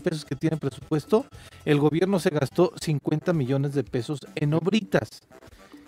pesos 0.00 0.24
que 0.24 0.36
tiene 0.36 0.56
presupuesto, 0.56 1.26
el 1.64 1.78
gobierno 1.78 2.18
se 2.18 2.30
gastó 2.30 2.72
50 2.80 3.32
millones 3.32 3.74
de 3.74 3.84
pesos 3.84 4.20
en 4.34 4.54
obritas. 4.54 5.22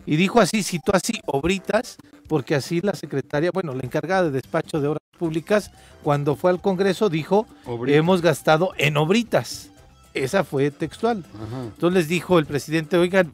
Y 0.06 0.16
dijo 0.16 0.40
así, 0.40 0.62
citó 0.62 0.92
así, 0.94 1.20
obritas, 1.26 1.96
porque 2.28 2.54
así 2.54 2.80
la 2.80 2.94
secretaria, 2.94 3.50
bueno, 3.52 3.75
la 3.75 3.83
encargada 3.83 4.25
de 4.25 4.30
despacho 4.30 4.80
de 4.80 4.88
obras 4.88 5.02
públicas, 5.18 5.70
cuando 6.02 6.34
fue 6.34 6.50
al 6.50 6.60
Congreso, 6.60 7.08
dijo, 7.08 7.46
hemos 7.86 8.22
gastado 8.22 8.72
en 8.79 8.96
obritas. 8.96 9.70
Esa 10.15 10.45
fue 10.45 10.71
textual. 10.71 11.25
Ajá. 11.35 11.63
Entonces 11.65 12.03
les 12.03 12.09
dijo 12.09 12.39
el 12.39 12.47
presidente, 12.47 12.97
oigan, 12.97 13.33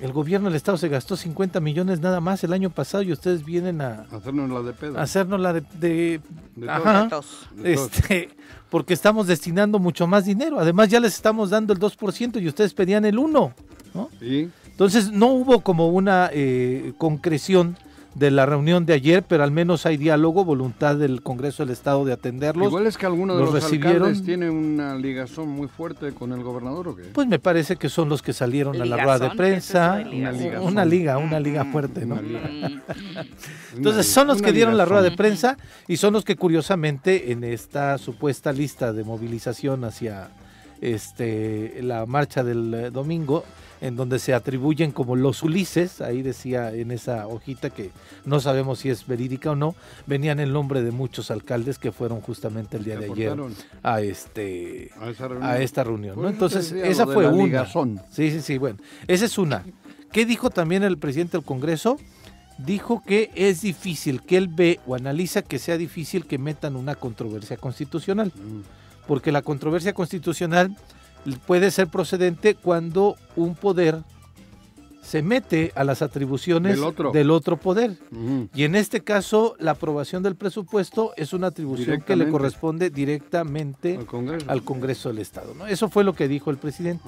el 0.00 0.12
gobierno 0.12 0.48
del 0.48 0.56
Estado 0.56 0.76
se 0.78 0.88
gastó 0.88 1.16
50 1.16 1.58
millones 1.60 2.00
nada 2.00 2.20
más 2.20 2.44
el 2.44 2.52
año 2.52 2.70
pasado 2.70 3.02
y 3.02 3.12
ustedes 3.12 3.44
vienen 3.44 3.80
a, 3.80 4.06
Hacernos 4.12 4.50
la 4.50 4.62
de 4.62 4.72
pedo. 4.72 4.98
a 4.98 5.02
hacernos 5.02 5.40
la 5.40 5.52
de... 5.54 5.60
de- 5.80 6.20
De 6.54 6.70
ajá. 6.70 7.08
De 7.56 7.72
este, 7.74 8.28
porque 8.70 8.94
estamos 8.94 9.26
destinando 9.26 9.78
mucho 9.78 10.06
más 10.06 10.24
dinero. 10.24 10.58
Además 10.60 10.88
ya 10.88 11.00
les 11.00 11.14
estamos 11.14 11.50
dando 11.50 11.72
el 11.72 11.78
2% 11.78 12.40
y 12.42 12.48
ustedes 12.48 12.74
pedían 12.74 13.04
el 13.04 13.16
1%. 13.16 13.52
¿no? 13.94 14.10
Sí. 14.20 14.50
Entonces 14.70 15.10
no 15.10 15.28
hubo 15.28 15.60
como 15.60 15.88
una 15.88 16.28
eh, 16.32 16.92
concreción 16.98 17.78
de 18.18 18.30
la 18.30 18.46
reunión 18.46 18.86
de 18.86 18.94
ayer, 18.94 19.22
pero 19.22 19.44
al 19.44 19.50
menos 19.50 19.84
hay 19.84 19.98
diálogo, 19.98 20.42
voluntad 20.44 20.96
del 20.96 21.20
Congreso 21.22 21.64
del 21.64 21.72
Estado 21.72 22.02
de 22.06 22.14
atenderlos. 22.14 22.68
Igual 22.68 22.86
es 22.86 22.96
que 22.96 23.04
alguno 23.04 23.34
de 23.34 23.40
los 23.44 23.52
los, 23.52 23.62
recibieron. 23.62 23.92
alcaldes 24.04 24.22
tiene 24.24 24.48
una 24.48 24.94
ligazón 24.94 25.48
muy 25.50 25.68
fuerte 25.68 26.12
con 26.12 26.32
el 26.32 26.42
gobernador 26.42 26.88
o 26.88 26.96
qué? 26.96 27.02
Pues 27.12 27.28
me 27.28 27.38
parece 27.38 27.76
que 27.76 27.90
son 27.90 28.08
los 28.08 28.22
que 28.22 28.32
salieron 28.32 28.80
a 28.80 28.86
la 28.86 28.96
rueda 28.96 29.18
de 29.18 29.28
Ligazón, 29.28 29.36
¿qué 29.36 29.52
es 29.56 29.64
eso 29.66 29.72
prensa. 29.72 29.98
ligazón? 30.38 30.66
Una 30.66 30.84
liga, 30.86 31.18
una 31.18 31.40
liga 31.40 31.64
fuerte, 31.66 32.06
¿no? 32.06 32.14
Una 32.14 32.22
liga. 32.22 32.70
Mm, 33.74 33.78
Entonces 33.78 34.06
Una- 34.06 34.14
son 34.14 34.26
los 34.28 34.38
una 34.38 34.46
que 34.46 34.52
dieron 34.54 34.76
la 34.78 34.86
rueda 34.86 35.02
de 35.02 35.10
prensa 35.10 35.58
y 35.86 35.98
son 35.98 36.14
los 36.14 36.24
que 36.24 36.36
curiosamente 36.36 37.32
en 37.32 37.44
esta 37.44 37.98
supuesta 37.98 38.50
lista 38.52 38.94
de 38.94 39.04
movilización 39.04 39.84
hacia 39.84 40.30
este 40.80 41.80
la 41.82 42.06
marcha 42.06 42.42
del 42.44 42.72
eh, 42.72 42.90
domingo 42.90 43.44
en 43.80 43.96
donde 43.96 44.18
se 44.18 44.32
atribuyen 44.34 44.90
como 44.92 45.16
los 45.16 45.42
Ulises, 45.42 46.00
ahí 46.00 46.22
decía 46.22 46.72
en 46.72 46.90
esa 46.90 47.26
hojita 47.26 47.70
que 47.70 47.90
no 48.24 48.40
sabemos 48.40 48.78
si 48.80 48.90
es 48.90 49.06
verídica 49.06 49.50
o 49.50 49.56
no, 49.56 49.74
venían 50.06 50.40
el 50.40 50.52
nombre 50.52 50.82
de 50.82 50.90
muchos 50.90 51.30
alcaldes 51.30 51.78
que 51.78 51.92
fueron 51.92 52.20
justamente 52.20 52.76
el 52.76 52.84
día 52.84 52.98
de 52.98 53.06
ayer 53.12 53.36
a 53.82 54.00
este 54.00 54.90
a 55.00 55.10
esa 55.10 55.28
reunión. 55.28 55.50
a 55.50 55.58
esta 55.58 55.84
reunión, 55.84 56.20
¿no? 56.22 56.28
Entonces, 56.28 56.72
esa 56.72 57.04
fue 57.06 57.26
una. 57.26 57.44
ligazón. 57.44 58.00
Sí, 58.10 58.30
sí, 58.30 58.40
sí, 58.40 58.58
bueno. 58.58 58.78
Esa 59.06 59.24
es 59.26 59.38
una. 59.38 59.64
¿Qué 60.12 60.24
dijo 60.24 60.50
también 60.50 60.82
el 60.82 60.98
presidente 60.98 61.36
del 61.36 61.44
Congreso? 61.44 61.98
Dijo 62.58 63.02
que 63.04 63.30
es 63.34 63.60
difícil, 63.60 64.22
que 64.22 64.38
él 64.38 64.48
ve 64.48 64.80
o 64.86 64.94
analiza 64.94 65.42
que 65.42 65.58
sea 65.58 65.76
difícil 65.76 66.24
que 66.24 66.38
metan 66.38 66.74
una 66.76 66.94
controversia 66.94 67.58
constitucional, 67.58 68.32
Mm. 68.34 68.62
porque 69.06 69.30
la 69.30 69.42
controversia 69.42 69.92
constitucional 69.92 70.74
puede 71.46 71.70
ser 71.70 71.88
procedente 71.88 72.54
cuando 72.54 73.16
un 73.34 73.54
poder 73.54 74.02
se 75.06 75.22
mete 75.22 75.70
a 75.76 75.84
las 75.84 76.02
atribuciones 76.02 76.80
Del 77.12 77.30
otro. 77.30 77.58
poder. 77.58 77.96
Y 78.52 78.64
en 78.64 78.74
este 78.74 79.04
caso, 79.04 79.54
la 79.60 79.70
aprobación 79.72 80.24
del 80.24 80.34
presupuesto 80.34 81.12
es 81.16 81.32
una 81.32 81.46
atribución 81.46 82.00
que 82.00 82.16
le 82.16 82.28
corresponde 82.28 82.90
directamente 82.90 83.96
Al 83.96 84.06
Congreso. 84.06 84.50
al 84.50 84.62
Congreso 84.64 85.08
del 85.10 85.18
Estado. 85.18 85.54
¿no? 85.54 85.68
Eso 85.68 85.88
fue 85.88 86.02
lo 86.02 86.14
que 86.14 86.26
dijo 86.26 86.50
el 86.50 86.56
presidente. 86.56 87.04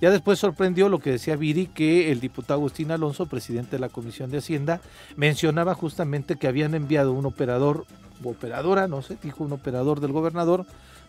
Ya 0.00 0.10
después 0.10 0.38
sorprendió 0.38 0.88
lo 0.88 0.98
que 0.98 1.10
decía 1.10 1.36
Viri, 1.36 1.66
que 1.66 2.10
el 2.10 2.20
diputado 2.20 2.54
Agustín 2.54 2.90
Alonso, 2.90 3.26
presidente 3.26 3.72
de 3.72 3.80
la 3.80 3.90
Comisión 3.90 4.30
de 4.30 4.38
Hacienda, 4.38 4.80
mencionaba 5.16 5.74
justamente 5.74 6.36
que 6.36 6.48
habían 6.48 6.74
enviado 6.74 7.12
un 7.12 7.26
operador 7.26 7.84
o 8.24 8.30
operadora, 8.30 8.88
no 8.88 9.02
sé, 9.02 9.18
dijo 9.22 9.44
un 9.44 9.52
operador 9.52 10.00
del 10.00 10.12
gobernador, 10.12 10.64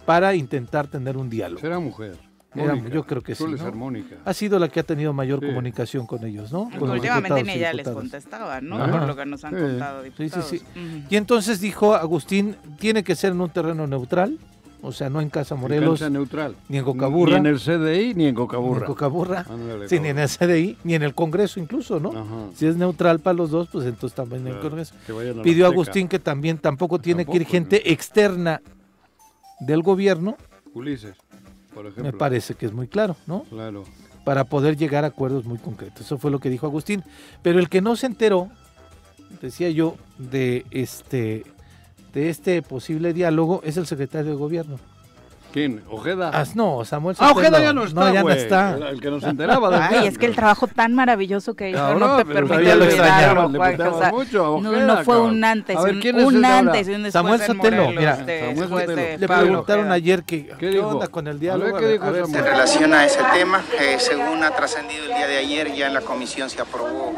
para 0.06 0.36
intentar 0.36 0.88
tener 0.88 1.16
un 1.16 1.30
diálogo. 1.30 1.62
Será 1.62 1.80
mujer. 1.80 2.27
Mónica. 2.54 2.90
yo 2.90 3.04
creo 3.06 3.22
que 3.22 3.36
sí. 3.36 3.46
Ha 4.26 4.34
sido 4.34 4.58
la 4.58 4.68
que 4.70 4.80
ha 4.80 4.84
tenido 4.84 5.14
mayor 5.14 5.40
Sí. 5.42 5.48
comunicación 5.48 6.08
con 6.08 6.26
ellos, 6.26 6.52
¿no? 6.52 6.70
Con 6.78 6.88
los 6.88 6.98
Últimamente 6.98 7.36
diputados 7.36 7.46
ni 7.46 7.52
ella 7.54 7.74
les 7.74 7.88
contestaba, 7.88 8.62
¿no? 8.62 8.78
Ajá. 8.82 8.92
Por 9.00 9.08
lo 9.08 9.16
que 9.16 9.26
nos 9.26 9.44
han 9.46 9.54
Sí. 9.54 9.62
contado 9.62 10.04
Sí, 10.04 10.10
sí, 10.18 10.24
diputados. 10.24 10.48
sí. 10.50 10.56
Ujú. 10.58 11.08
Y 11.10 11.16
entonces 11.18 11.60
dijo 11.62 11.94
Agustín, 11.94 12.56
tiene 12.80 13.04
que 13.04 13.16
ser 13.16 13.34
en 13.34 13.42
un 13.42 13.50
terreno 13.50 13.86
neutral, 13.86 14.40
o 14.82 14.92
sea, 14.92 15.10
no 15.10 15.22
en 15.22 15.30
Casa 15.30 15.56
Morelos, 15.56 16.00
Cancha 16.00 16.10
neutral. 16.10 16.56
ni 16.70 16.78
en 16.78 16.84
Cocaburra. 16.86 17.34
Ni 17.34 17.38
en 17.40 17.46
el 17.48 17.60
CDI 17.60 18.06
ni 18.06 18.10
en 18.12 18.18
ni 18.18 18.26
en 18.28 18.36
Cocaburra. 18.36 18.86
Cocaburra, 18.86 19.46
Ándale, 19.50 19.90
sí, 19.90 20.00
ni 20.00 20.08
en 20.10 20.20
el 20.20 20.30
CDI, 20.30 20.78
ni 20.84 20.96
en 20.96 21.04
el 21.04 21.14
Congreso 21.14 21.60
incluso, 21.60 22.00
¿no? 22.00 22.10
Ajá. 22.12 22.50
Si 22.56 22.66
es 22.66 22.76
neutral 22.78 23.20
para 23.20 23.34
los 23.36 23.52
dos, 23.52 23.68
pues 23.72 23.86
entonces 23.86 24.16
también 24.16 24.48
en 24.48 24.54
el 24.54 24.60
Congreso. 24.60 24.96
que 25.06 25.12
vayan 25.12 25.34
a 25.34 25.38
la 25.38 25.44
Pidió 25.44 25.66
Azteca. 25.66 25.74
Agustín 25.82 26.08
que 26.08 26.20
también 26.20 26.58
tampoco 26.60 27.00
tiene 27.00 27.26
que 27.26 27.36
ir 27.38 27.46
gente 27.46 27.92
externa 27.92 28.62
del 29.60 29.82
gobierno, 29.82 30.38
Ulises, 30.74 31.18
por 31.78 31.86
ejemplo. 31.86 32.12
me 32.12 32.14
parece 32.14 32.56
que 32.56 32.66
es 32.66 32.74
muy 32.74 32.88
claro, 32.88 33.16
¿no? 33.28 33.44
Claro. 33.44 33.84
Para 34.26 34.46
poder 34.46 34.76
llegar 34.76 35.04
a 35.04 35.08
acuerdos 35.08 35.46
muy 35.46 35.60
concretos. 35.60 36.02
Eso 36.02 36.18
fue 36.18 36.32
lo 36.32 36.40
que 36.40 36.50
dijo 36.50 36.66
Agustín. 36.66 37.04
Pero 37.44 37.60
el 37.60 37.70
que 37.70 37.82
no 37.82 37.96
se 37.96 38.08
enteró, 38.08 38.50
decía 39.42 39.70
yo, 39.70 39.96
de 40.18 40.66
este 40.72 41.46
de 42.14 42.30
este 42.30 42.64
posible 42.64 43.14
diálogo 43.14 43.62
es 43.64 43.78
el 43.78 43.86
secretario 43.86 44.32
de 44.32 44.38
gobierno. 44.38 44.80
¿Quién? 45.58 45.84
¿Ojeda? 45.90 46.30
Ah, 46.34 46.44
no, 46.54 46.86
Samuel 46.86 47.16
Ah, 47.20 47.30
Sotelo. 47.30 47.48
Ojeda 47.48 47.60
ya 47.64 47.74
no 47.74 47.84
está, 47.86 48.14
ya 48.14 48.20
no 48.20 48.22
güey. 48.28 48.38
está. 48.38 48.78
Era 48.78 48.90
El 48.90 49.02
que 49.02 49.10
nos 49.10 49.24
enteraba 49.24 49.70
de 49.72 49.78
Ay, 49.98 50.08
es 50.08 50.18
que 50.20 50.28
el 50.28 50.36
trabajo 50.36 50.68
tan 50.68 50.94
maravilloso 50.94 51.56
que 51.56 51.72
hizo 51.72 51.80
Cabrón, 51.80 52.00
no 52.00 52.18
te 52.18 52.26
pero 52.26 52.34
permite 52.48 52.48
todavía 52.54 52.76
lo 52.76 52.84
extrañaba, 52.86 53.18
olvidarlo, 53.46 53.50
le 53.50 53.58
Juanjo, 53.58 53.76
gustaba 53.84 53.96
o 53.96 54.00
sea, 54.00 54.12
mucho 54.12 54.38
a 54.58 54.62
no, 54.62 54.70
Ojeda, 54.70 54.86
no 54.86 54.96
fue 54.98 55.16
cabrón. 55.16 55.30
un 55.32 55.44
antes, 55.44 55.76
A 55.78 55.82
ver, 55.82 55.94
un, 55.96 56.02
¿quién 56.02 56.20
es 56.20 56.24
un 56.26 56.36
ese 56.36 56.46
ahora? 56.46 56.58
antes 56.60 56.88
y 56.88 56.92
un 56.92 57.04
después 57.04 57.14
Samuel 57.14 57.42
en 57.42 57.48
Sotelo, 57.48 57.76
Morelos, 57.84 57.96
mira, 58.00 58.18
de- 58.18 58.40
Samuel 58.40 58.56
después 58.60 58.86
Sotelo. 58.86 59.18
Le 59.18 59.28
Pablo 59.28 59.46
preguntaron 59.48 59.82
Ojeda. 59.86 59.94
ayer 59.96 60.24
que 60.24 60.48
qué, 60.60 60.68
dijo? 60.70 60.88
onda 60.90 61.08
con 61.08 61.26
el 61.28 61.32
A 61.32 61.34
ver, 61.34 61.40
diálogo. 61.42 61.78
¿qué 61.80 61.88
dijo 61.88 62.06
A 62.06 62.12
ver, 62.12 62.22
Samuel? 62.26 62.40
En 62.40 62.46
relación 62.52 62.94
a 62.94 63.06
ese 63.06 63.20
tema, 63.34 63.62
eh, 63.82 63.96
según 64.00 64.44
ha 64.44 64.52
trascendido 64.52 65.04
el 65.06 65.10
día 65.16 65.28
de 65.28 65.38
ayer, 65.38 65.74
ya 65.74 65.88
en 65.88 65.94
la 65.96 66.02
comisión 66.02 66.50
se 66.52 66.62
aprobó 66.62 67.14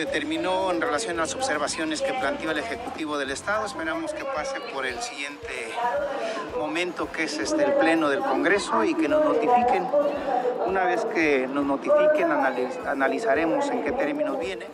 determinó 0.00 0.70
en 0.70 0.80
relación 0.80 1.18
a 1.18 1.22
las 1.22 1.34
observaciones 1.34 2.00
que 2.02 2.12
planteó 2.14 2.50
el 2.50 2.58
Ejecutivo 2.58 3.18
del 3.18 3.30
Estado. 3.30 3.66
Esperamos 3.66 4.12
que 4.14 4.24
pase 4.24 4.60
por 4.72 4.86
el 4.86 4.98
siguiente 5.00 5.48
momento, 6.58 7.10
que 7.12 7.24
es 7.24 7.38
este, 7.38 7.64
el 7.64 7.72
Pleno 7.74 8.08
del 8.08 8.20
Congreso, 8.20 8.82
y 8.84 8.94
que 8.94 9.08
nos 9.08 9.24
notifiquen. 9.24 9.86
Una 10.66 10.84
vez 10.84 11.04
que 11.06 11.46
nos 11.46 11.64
notifiquen, 11.64 12.28
analiz- 12.30 12.86
analizaremos 12.86 13.68
en 13.70 13.84
qué 13.84 13.92
términos 13.92 14.38
viene 14.38 14.66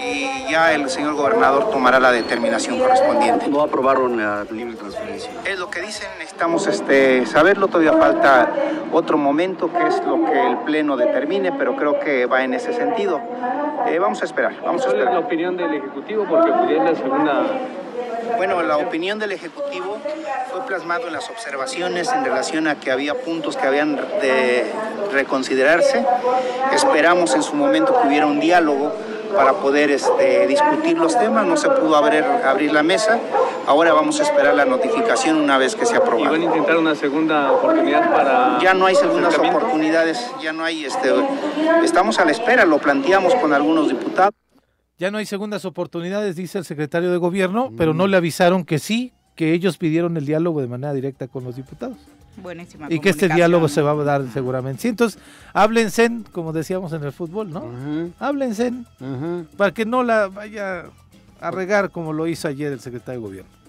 y 0.00 0.50
ya 0.50 0.72
el 0.72 0.88
señor 0.90 1.14
gobernador 1.14 1.70
tomará 1.70 2.00
la 2.00 2.12
determinación 2.12 2.78
correspondiente. 2.78 3.48
No 3.48 3.62
aprobaron 3.62 4.16
la 4.16 4.44
libre 4.50 4.74
transferencia. 4.76 5.30
Es 5.44 5.58
lo 5.58 5.70
que 5.70 5.80
dicen, 5.80 6.08
necesitamos 6.18 6.66
este, 6.66 7.24
saberlo, 7.26 7.68
todavía 7.68 7.92
falta 7.92 8.50
otro 8.92 9.16
momento 9.16 9.72
que 9.72 9.86
es 9.86 10.02
lo 10.04 10.24
que 10.24 10.46
el 10.48 10.58
Pleno 10.58 10.96
determine, 10.96 11.52
pero 11.52 11.76
creo 11.76 12.00
que 12.00 12.26
va 12.26 12.42
en 12.42 12.54
ese 12.54 12.72
sentido. 12.72 13.20
Eh, 13.86 13.98
vamos 13.98 14.22
a 14.22 14.24
esperar, 14.24 14.54
vamos 14.64 14.82
a 14.82 14.86
¿Cuál 14.86 14.98
es 14.98 15.04
la 15.04 15.10
esperar. 15.10 15.24
opinión 15.24 15.56
del 15.56 15.74
Ejecutivo? 15.74 16.26
Porque 16.28 16.52
pudiera 16.52 16.94
ser 16.94 17.08
una... 17.08 17.42
Bueno, 18.36 18.62
la 18.62 18.76
opinión 18.76 19.18
del 19.18 19.32
Ejecutivo 19.32 19.98
fue 20.50 20.64
plasmado 20.66 21.06
en 21.08 21.12
las 21.12 21.28
observaciones 21.28 22.10
en 22.12 22.24
relación 22.24 22.68
a 22.68 22.76
que 22.76 22.90
había 22.90 23.14
puntos 23.14 23.56
que 23.56 23.66
habían 23.66 23.96
de 23.96 24.64
reconsiderarse. 25.12 26.04
Esperamos 26.72 27.34
en 27.34 27.42
su 27.42 27.54
momento 27.56 28.00
que 28.00 28.08
hubiera 28.08 28.26
un 28.26 28.40
diálogo 28.40 28.92
para 29.34 29.54
poder 29.54 29.90
este, 29.90 30.46
discutir 30.46 30.98
los 30.98 31.18
temas. 31.18 31.46
No 31.46 31.56
se 31.56 31.68
pudo 31.68 31.96
abrir, 31.96 32.24
abrir 32.24 32.72
la 32.72 32.82
mesa. 32.82 33.18
Ahora 33.66 33.92
vamos 33.92 34.20
a 34.20 34.24
esperar 34.24 34.54
la 34.54 34.64
notificación 34.64 35.36
una 35.36 35.58
vez 35.58 35.74
que 35.74 35.86
sea 35.86 35.96
¿Y 35.96 36.00
van 36.00 36.08
a 36.08 36.12
aprobado. 36.12 36.36
intentar 36.36 36.76
una 36.76 36.94
segunda 36.94 37.52
oportunidad 37.52 38.12
para... 38.12 38.58
Ya 38.60 38.74
no 38.74 38.86
hay 38.86 38.94
segundas 38.94 39.38
oportunidades, 39.38 40.30
ya 40.42 40.52
no 40.52 40.64
hay, 40.64 40.84
este, 40.84 41.10
estamos 41.84 42.18
a 42.18 42.24
la 42.24 42.32
espera, 42.32 42.64
lo 42.64 42.78
planteamos 42.78 43.34
con 43.36 43.52
algunos 43.52 43.88
diputados. 43.88 44.34
Ya 44.98 45.10
no 45.10 45.18
hay 45.18 45.26
segundas 45.26 45.64
oportunidades, 45.64 46.36
dice 46.36 46.58
el 46.58 46.64
secretario 46.64 47.10
de 47.10 47.18
gobierno, 47.18 47.72
pero 47.76 47.94
no 47.94 48.06
le 48.06 48.16
avisaron 48.16 48.64
que 48.64 48.78
sí, 48.78 49.12
que 49.34 49.52
ellos 49.52 49.78
pidieron 49.78 50.16
el 50.16 50.26
diálogo 50.26 50.60
de 50.60 50.68
manera 50.68 50.92
directa 50.92 51.26
con 51.28 51.44
los 51.44 51.56
diputados. 51.56 51.96
Buenísima 52.36 52.86
Y 52.90 52.98
que 52.98 53.10
este 53.10 53.28
diálogo 53.28 53.68
se 53.68 53.82
va 53.82 53.92
a 53.92 54.04
dar 54.04 54.26
seguramente. 54.32 54.82
Sí, 54.82 54.88
entonces, 54.88 55.20
háblense, 55.52 56.10
como 56.32 56.52
decíamos 56.52 56.92
en 56.92 57.04
el 57.04 57.12
fútbol, 57.12 57.50
¿no? 57.50 57.58
Ajá, 57.58 58.26
Háblense, 58.28 58.72
ajá. 59.00 59.44
para 59.56 59.72
que 59.72 59.84
no 59.84 60.02
la 60.02 60.28
vaya 60.28 60.84
a 61.40 61.50
regar 61.50 61.90
como 61.90 62.12
lo 62.12 62.26
hizo 62.26 62.48
ayer 62.48 62.72
el 62.72 62.80
secretario 62.80 63.20
de 63.20 63.26
gobierno, 63.26 63.50
¿no? 63.50 63.61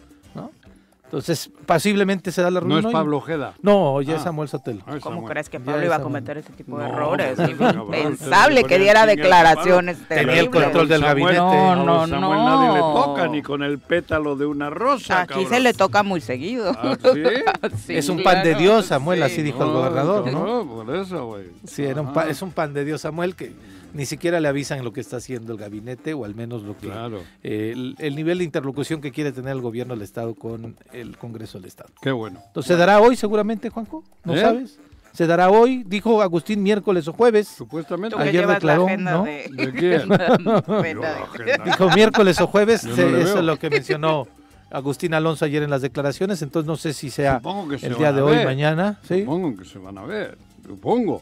Entonces, 1.14 1.52
pasiblemente 1.68 2.32
se 2.32 2.42
da 2.42 2.50
la 2.50 2.56
No 2.60 2.62
reunión. 2.62 2.80
es 2.80 2.86
hoy. 2.88 2.92
Pablo 2.94 3.18
Ojeda. 3.18 3.54
No, 3.62 4.02
ya 4.02 4.16
es 4.16 4.22
Ah. 4.22 4.24
Samuel 4.24 4.50
Sotelo. 4.50 4.80
Ah, 4.88 4.96
¿Cómo 5.00 5.18
Samuel. 5.18 5.32
crees 5.32 5.48
que 5.48 5.60
Ya 5.60 5.66
Pablo 5.66 5.86
iba 5.86 5.96
a 5.98 6.02
cometer 6.02 6.38
ese 6.40 6.52
tipo 6.54 6.76
de 6.80 6.88
No, 6.88 6.90
errores? 6.92 7.38
Impensable 7.38 8.64
que 8.64 8.80
diera 8.80 9.06
declaraciones 9.06 9.98
Tenía 10.08 10.22
el 10.24 10.28
terribles. 10.50 10.64
control 10.64 10.88
del 10.88 11.02
gabinete. 11.02 11.36
No, 11.38 11.76
no, 11.86 12.02
A 12.02 12.08
Samuel 12.08 12.40
nadie 12.46 12.74
le 12.74 12.80
no. 12.80 12.94
toca 12.96 13.28
ni 13.28 13.42
con 13.44 13.62
el 13.62 13.78
pétalo 13.78 14.36
de 14.36 14.48
una 14.48 14.72
rosa, 14.72 15.22
Aquí 15.22 15.34
cabrón. 15.34 15.50
se 15.50 15.60
le 15.60 15.74
toca 15.76 16.02
muy 16.02 16.20
seguido. 16.20 16.72
¿Ah, 16.76 16.98
sí? 17.14 17.22
Sí, 17.86 17.96
es 17.98 18.10
un 18.10 18.24
pan 18.24 18.44
de 18.44 18.56
Dios, 18.56 18.88
Samuel, 18.88 19.20
sí. 19.20 19.26
así 19.26 19.42
dijo 19.44 19.64
el 19.64 19.70
gobernador, 19.72 20.32
¿no? 20.32 20.66
por 20.66 20.96
eso, 20.96 21.28
güey. 21.28 21.46
Sí, 21.66 21.84
era 21.84 22.02
un 22.02 22.08
Ajá. 22.08 22.14
pa- 22.16 22.28
es 22.28 22.42
un 22.42 22.52
pan 22.52 22.74
de 22.74 22.86
Dios, 22.86 23.02
Samuel, 23.02 23.36
que 23.36 23.54
ni 23.94 24.06
siquiera 24.06 24.40
le 24.40 24.48
avisan 24.48 24.84
lo 24.84 24.92
que 24.92 25.00
está 25.02 25.18
haciendo 25.18 25.54
el 25.54 25.60
gabinete 25.60 26.14
o 26.14 26.26
al 26.26 26.36
menos 26.36 26.64
lo 26.64 26.76
que 26.78 26.88
Claro. 26.88 27.22
eh, 27.44 27.72
el, 27.74 27.96
el 28.00 28.16
nivel 28.16 28.40
de 28.40 28.44
interlocución 28.44 29.02
que 29.02 29.12
quiere 29.12 29.32
tener 29.32 29.52
el 29.54 29.62
gobierno 29.62 29.94
del 29.94 30.02
Estado 30.04 30.36
con 30.36 30.76
el 30.92 31.18
Congreso 31.18 31.58
del 31.60 31.68
Estado. 31.68 31.90
Qué 32.02 32.12
bueno. 32.12 32.42
Entonces, 32.48 32.68
¿se 32.68 32.76
dará 32.78 33.00
hoy 33.00 33.16
seguramente, 33.16 33.70
Juanjo? 33.70 34.04
¿No 34.24 34.36
¿Eh? 34.36 34.42
sabes? 34.42 34.80
¿Se 35.14 35.28
dará 35.28 35.52
hoy? 35.52 35.84
Dijo 35.86 36.24
Agustín 36.24 36.64
miércoles 36.64 37.08
o 37.08 37.14
jueves. 37.14 37.48
Supuestamente. 37.48 38.16
Ayer 38.18 38.48
declaró, 38.48 38.88
¿no? 38.98 39.24
de... 39.26 39.48
¿De 39.52 39.72
quién? 39.72 40.10
Dijo 41.66 41.90
miércoles 41.94 42.42
o 42.42 42.48
jueves, 42.48 42.84
no 42.84 42.96
se- 42.96 43.22
eso 43.22 43.40
es 43.40 43.46
lo 43.46 43.58
que 43.60 43.70
mencionó 43.70 44.28
Agustín 44.72 45.14
Alonso 45.14 45.46
ayer 45.46 45.62
en 45.62 45.70
las 45.70 45.84
declaraciones, 45.84 46.42
entonces 46.42 46.66
no 46.68 46.76
sé 46.78 46.94
si 46.94 47.12
sea 47.12 47.40
se 47.80 47.86
el 47.86 47.96
día 47.96 48.12
de 48.12 48.22
hoy, 48.24 48.38
ver. 48.38 48.46
mañana. 48.48 49.00
¿sí? 49.08 49.20
Supongo 49.20 49.56
que 49.56 49.66
se 49.66 49.78
van 49.78 50.00
a 50.00 50.04
ver. 50.04 50.36
Supongo. 50.66 51.22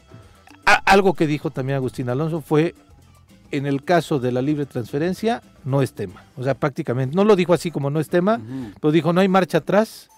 Algo 0.64 1.14
que 1.14 1.26
dijo 1.26 1.50
también 1.50 1.76
Agustín 1.76 2.08
Alonso 2.08 2.40
fue, 2.40 2.74
en 3.50 3.66
el 3.66 3.82
caso 3.82 4.18
de 4.18 4.32
la 4.32 4.42
libre 4.42 4.66
transferencia, 4.66 5.42
no 5.64 5.82
es 5.82 5.92
tema. 5.92 6.22
O 6.36 6.44
sea, 6.44 6.54
prácticamente, 6.54 7.16
no 7.16 7.24
lo 7.24 7.36
dijo 7.36 7.52
así 7.54 7.70
como 7.70 7.90
no 7.90 8.00
es 8.00 8.08
tema, 8.08 8.36
Ujú. 8.36 8.72
pero 8.80 8.92
dijo, 8.92 9.12
no 9.12 9.20
hay 9.20 9.28
marcha 9.28 9.58
atrás 9.58 10.08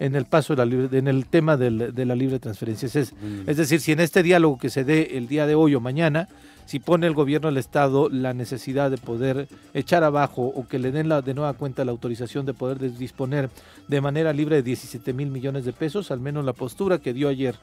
en 0.00 0.16
el 0.16 0.24
paso 0.24 0.54
de 0.54 0.56
la 0.58 0.64
libre, 0.66 0.98
en 0.98 1.06
el 1.08 1.26
tema 1.26 1.56
del- 1.56 1.94
de 1.94 2.04
la 2.04 2.14
libre 2.16 2.38
transferencia. 2.40 2.88
Es, 2.92 3.12
Mm. 3.12 3.48
es 3.48 3.56
decir, 3.56 3.80
si 3.80 3.92
en 3.92 4.00
este 4.00 4.22
diálogo 4.22 4.58
que 4.58 4.70
se 4.70 4.84
dé 4.84 5.16
el 5.16 5.28
día 5.28 5.46
de 5.46 5.54
hoy 5.54 5.74
o 5.76 5.80
mañana, 5.80 6.28
si 6.66 6.80
pone 6.80 7.06
el 7.06 7.12
gobierno 7.14 7.48
del 7.48 7.58
Estado 7.58 8.08
la 8.08 8.32
necesidad 8.34 8.90
de 8.90 8.98
poder 8.98 9.48
echar 9.72 10.02
abajo 10.02 10.42
o 10.42 10.66
que 10.66 10.78
le 10.78 10.90
den 10.90 11.08
la, 11.08 11.22
de 11.22 11.34
nueva 11.34 11.52
cuenta 11.52 11.84
la 11.84 11.92
autorización 11.92 12.44
de 12.46 12.54
poder 12.54 12.78
disponer 12.96 13.50
de 13.86 14.00
manera 14.00 14.32
libre 14.32 14.56
de 14.56 14.62
17 14.62 15.12
mil 15.12 15.30
millones 15.30 15.64
de 15.64 15.72
pesos, 15.72 16.10
al 16.10 16.20
menos 16.20 16.44
la 16.44 16.54
postura 16.54 16.98
que 16.98 17.12
dio 17.12 17.28
ayer 17.28 17.54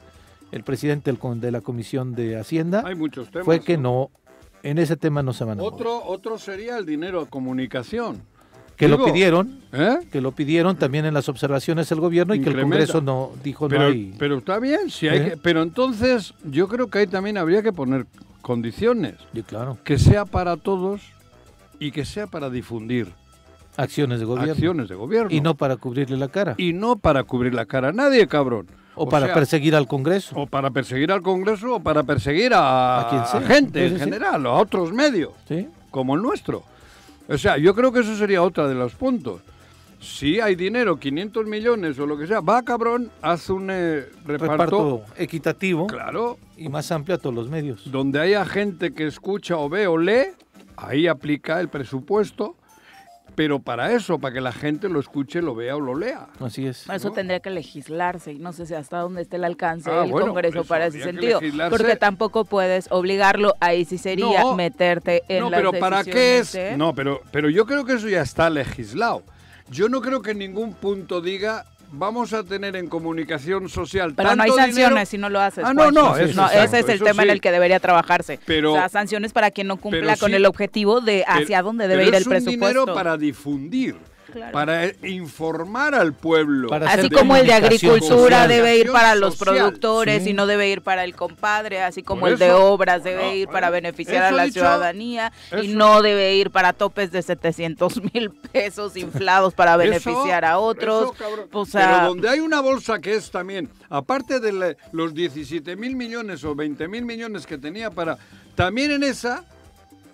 el 0.52 0.62
presidente 0.64 1.12
de 1.12 1.50
la 1.50 1.60
Comisión 1.60 2.14
de 2.14 2.38
Hacienda, 2.38 2.82
Hay 2.86 2.94
muchos 2.94 3.30
temas. 3.30 3.44
fue 3.44 3.60
que 3.60 3.76
no, 3.76 4.10
en 4.62 4.78
ese 4.78 4.96
tema 4.96 5.22
no 5.22 5.32
se 5.32 5.44
van 5.44 5.58
a 5.58 5.62
mover. 5.62 5.74
Otro, 5.74 6.04
otro 6.04 6.38
sería 6.38 6.78
el 6.78 6.86
dinero 6.86 7.24
de 7.24 7.30
comunicación. 7.30 8.22
Que 8.76 8.88
lo 8.88 9.04
pidieron, 9.04 9.60
¿Eh? 9.72 9.98
que 10.10 10.20
lo 10.20 10.32
pidieron 10.32 10.76
también 10.76 11.04
en 11.04 11.14
las 11.14 11.28
observaciones 11.28 11.88
del 11.88 12.00
gobierno 12.00 12.34
y 12.34 12.40
que 12.40 12.48
el. 12.50 12.60
Congreso 12.60 13.00
no 13.00 13.30
dijo 13.44 13.68
Pero, 13.68 13.82
no 13.82 13.88
hay. 13.88 14.14
pero 14.18 14.38
está 14.38 14.58
bien, 14.58 14.90
si 14.90 15.06
hay 15.08 15.18
¿Eh? 15.18 15.30
que- 15.30 15.36
pero 15.36 15.62
entonces 15.62 16.34
yo 16.44 16.66
creo 16.68 16.88
que 16.88 16.98
ahí 17.00 17.06
también 17.06 17.36
habría 17.38 17.62
que 17.62 17.72
poner 17.72 18.06
condiciones. 18.40 19.14
Claro, 19.46 19.78
Que 19.84 19.98
sea 19.98 20.24
para 20.24 20.56
todos 20.56 21.00
y 21.78 21.92
que 21.92 22.04
sea 22.04 22.26
para 22.26 22.50
difundir 22.50 23.08
acciones 23.76 24.18
de 24.18 24.24
gobierno. 24.24 24.52
acciones 24.52 24.88
de 24.88 24.94
gobierno. 24.96 25.30
Y 25.30 25.40
no 25.40 25.54
para 25.54 25.76
cubrirle 25.76 26.16
la 26.16 26.28
cara. 26.28 26.54
Y 26.58 26.72
no 26.72 26.96
para 26.96 27.22
cubrir 27.24 27.54
la 27.54 27.66
cara 27.66 27.88
a 27.88 27.92
nadie, 27.92 28.26
cabrón. 28.26 28.66
O 28.94 29.08
para 29.08 29.26
sea, 29.26 29.34
perseguir 29.34 29.74
al 29.74 29.86
Congreso. 29.86 30.34
O 30.36 30.46
para 30.46 30.70
perseguir 30.70 31.10
al 31.12 31.22
Congreso 31.22 31.76
o 31.76 31.80
para 31.80 32.02
perseguir 32.02 32.52
a, 32.54 33.00
A 33.00 33.08
quien 33.08 33.26
sea. 33.26 33.40
a 33.40 33.42
gente 33.42 33.86
en 33.86 33.98
general, 33.98 34.44
o 34.46 34.50
a 34.50 34.58
otros 34.58 34.92
medios, 34.92 35.32
¿sí? 35.48 35.68
como 35.90 36.14
el 36.14 36.22
nuestro. 36.22 36.62
O 37.28 37.38
sea, 37.38 37.56
yo 37.56 37.74
creo 37.74 37.92
que 37.92 38.00
eso 38.00 38.16
sería 38.16 38.42
otra 38.42 38.68
de 38.68 38.74
los 38.74 38.94
puntos. 38.94 39.40
Si 40.00 40.40
hay 40.40 40.56
dinero, 40.56 40.98
500 40.98 41.46
millones 41.46 41.96
o 42.00 42.06
lo 42.06 42.18
que 42.18 42.26
sea, 42.26 42.40
va 42.40 42.62
cabrón, 42.64 43.10
haz 43.22 43.48
un 43.48 43.68
eh, 43.70 44.06
reparto, 44.26 44.48
Reparto 44.48 45.02
equitativo 45.16 45.86
claro, 45.86 46.38
y 46.56 46.68
más 46.68 46.90
amplio 46.90 47.14
a 47.14 47.18
todos 47.18 47.34
los 47.36 47.48
medios. 47.48 47.88
donde 47.90 48.18
haya 48.18 48.44
gente 48.44 48.92
que 48.94 49.06
escucha 49.06 49.56
o 49.56 49.68
ve 49.68 49.86
o 49.86 49.96
lee, 49.96 50.32
ahí 50.76 51.06
aplica 51.06 51.60
el 51.60 51.68
presupuesto, 51.68 52.56
pero 53.34 53.58
para 53.60 53.92
eso, 53.92 54.18
para 54.18 54.34
que 54.34 54.40
la 54.40 54.52
gente 54.52 54.88
lo 54.88 55.00
escuche, 55.00 55.40
lo 55.42 55.54
vea 55.54 55.76
o 55.76 55.80
lo 55.80 55.94
lea. 55.96 56.28
Así 56.40 56.66
es. 56.66 56.88
Eso 56.88 57.08
¿no? 57.08 57.14
tendría 57.14 57.40
que 57.40 57.50
legislarse 57.50 58.32
y 58.32 58.38
no 58.38 58.52
sé 58.52 58.66
si 58.66 58.74
hasta 58.74 58.98
dónde 58.98 59.22
esté 59.22 59.36
el 59.36 59.44
alcance 59.44 59.90
Ah, 59.90 60.02
del 60.02 60.10
bueno, 60.10 60.28
Congreso 60.28 60.60
eso 60.60 60.68
para 60.68 60.86
ese 60.86 61.02
sentido. 61.02 61.40
legislarse. 61.40 61.76
Porque 61.76 61.96
tampoco 61.96 62.44
puedes 62.44 62.86
obligarlo, 62.90 63.54
ahí 63.60 63.84
sí 63.84 63.98
sería 63.98 64.42
No, 64.42 64.54
meterte 64.54 65.22
en 65.28 65.40
no, 65.40 65.50
las 65.50 65.60
pero 65.60 65.72
¿para 65.72 66.04
qué 66.04 66.38
es? 66.38 66.56
No, 66.76 66.94
pero, 66.94 67.20
pero 67.30 67.48
yo 67.50 67.66
creo 67.66 67.84
que 67.84 67.94
eso 67.94 68.08
ya 68.08 68.22
está 68.22 68.50
legislado. 68.50 69.22
Yo 69.70 69.88
no 69.88 70.02
creo 70.02 70.20
que 70.20 70.32
en 70.32 70.38
ningún 70.38 70.74
punto 70.74 71.20
diga 71.22 71.64
vamos 71.92 72.32
a 72.32 72.42
tener 72.42 72.74
en 72.76 72.88
comunicación 72.88 73.68
social 73.68 74.14
Pero 74.14 74.34
no 74.34 74.42
hay 74.42 74.50
sanciones 74.50 74.76
dinero". 74.76 75.06
si 75.06 75.18
no 75.18 75.28
lo 75.28 75.40
haces. 75.40 75.64
Ah, 75.64 75.72
no, 75.74 75.82
Juanjo. 75.84 76.00
no, 76.00 76.16
eso 76.16 76.34
no 76.40 76.46
exacto, 76.46 76.62
ese 76.64 76.78
es 76.80 76.88
el 76.88 77.00
tema 77.02 77.22
en 77.22 77.30
el 77.30 77.40
que 77.40 77.52
debería 77.52 77.78
trabajarse. 77.80 78.40
Pero- 78.46 78.72
o 78.72 78.76
sea, 78.76 78.88
sanciones 78.88 79.32
para 79.32 79.50
quien 79.50 79.66
no 79.68 79.76
cumpla 79.76 80.16
con 80.16 80.30
sí- 80.30 80.36
el 80.36 80.46
objetivo 80.46 81.00
de 81.00 81.24
hacia 81.26 81.58
Pero- 81.58 81.62
dónde 81.64 81.88
debe 81.88 82.02
pero 82.04 82.08
ir 82.08 82.14
el 82.14 82.20
es 82.22 82.26
un 82.26 82.30
presupuesto. 82.30 82.66
dinero 82.80 82.94
para 82.94 83.16
difundir, 83.16 83.96
Claro. 84.32 84.52
para 84.52 84.86
eh, 84.86 84.96
informar 85.04 85.94
al 85.94 86.14
pueblo. 86.14 86.68
Para 86.68 86.90
Así 86.90 87.10
como 87.10 87.36
el 87.36 87.46
de 87.46 87.52
agricultura 87.52 88.08
social. 88.08 88.48
debe 88.48 88.78
ir 88.78 88.90
para 88.90 89.14
los 89.14 89.36
Social. 89.36 89.56
productores 89.56 90.24
Sí. 90.24 90.30
y 90.30 90.32
no 90.32 90.46
debe 90.46 90.68
ir 90.70 90.82
para 90.82 91.04
el 91.04 91.14
compadre, 91.14 91.82
así 91.82 92.02
como 92.02 92.26
el 92.26 92.38
de 92.38 92.52
obras 92.52 93.04
debe 93.04 93.22
no, 93.24 93.32
ir 93.34 93.46
para 93.48 93.68
bueno, 93.68 93.82
beneficiar 93.82 94.22
a 94.24 94.30
la 94.32 94.44
dicho- 94.44 94.60
ciudadanía 94.60 95.32
y 95.62 95.68
no 95.68 96.00
debe 96.02 96.34
ir 96.34 96.50
para 96.50 96.72
topes 96.72 97.12
de 97.12 97.22
700 97.22 98.00
mil 98.14 98.30
pesos 98.30 98.96
inflados 98.96 99.54
para 99.54 99.76
beneficiar 99.76 100.44
a 100.44 100.58
otros. 100.58 101.12
o 101.52 101.66
sea, 101.66 101.94
Pero 101.96 102.08
donde 102.08 102.28
hay 102.28 102.40
una 102.40 102.60
bolsa 102.60 102.98
que 103.00 103.14
es 103.14 103.30
también, 103.30 103.68
aparte 103.90 104.40
de 104.40 104.52
la- 104.52 104.76
los 104.92 105.14
17 105.14 105.76
mil 105.76 105.94
millones 105.96 106.42
o 106.44 106.54
20 106.54 106.88
mil 106.88 107.04
millones 107.04 107.46
que 107.46 107.58
tenía 107.58 107.90
para, 107.90 108.16
también 108.54 108.90
en 108.92 109.02
esa, 109.02 109.44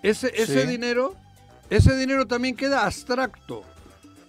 ese, 0.03 0.33
ese 0.35 0.63
Sí. 0.63 0.67
dinero, 0.69 1.15
ese 1.71 1.95
dinero 1.97 2.27
también 2.27 2.57
queda 2.57 2.85
abstracto, 2.87 3.63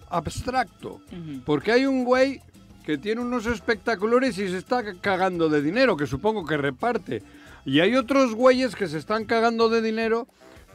abstracto, 0.09 1.01
porque 1.45 1.71
hay 1.71 1.85
un 1.85 2.03
güey 2.03 2.41
que 2.85 2.97
tiene 2.97 3.21
unos 3.21 3.45
espectaculares 3.45 4.37
y 4.37 4.47
se 4.49 4.57
está 4.57 4.83
cagando 4.99 5.49
de 5.49 5.61
dinero, 5.61 5.95
que 5.95 6.07
supongo 6.07 6.45
que 6.45 6.57
reparte. 6.57 7.21
Y 7.65 7.81
hay 7.81 7.95
otros 7.95 8.33
güeyes 8.33 8.75
que 8.75 8.87
se 8.87 8.97
están 8.97 9.25
cagando 9.25 9.69
de 9.69 9.81
dinero 9.81 10.27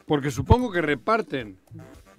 porque 0.06 0.31
supongo 0.31 0.70
que 0.70 0.81
reparten. 0.82 1.58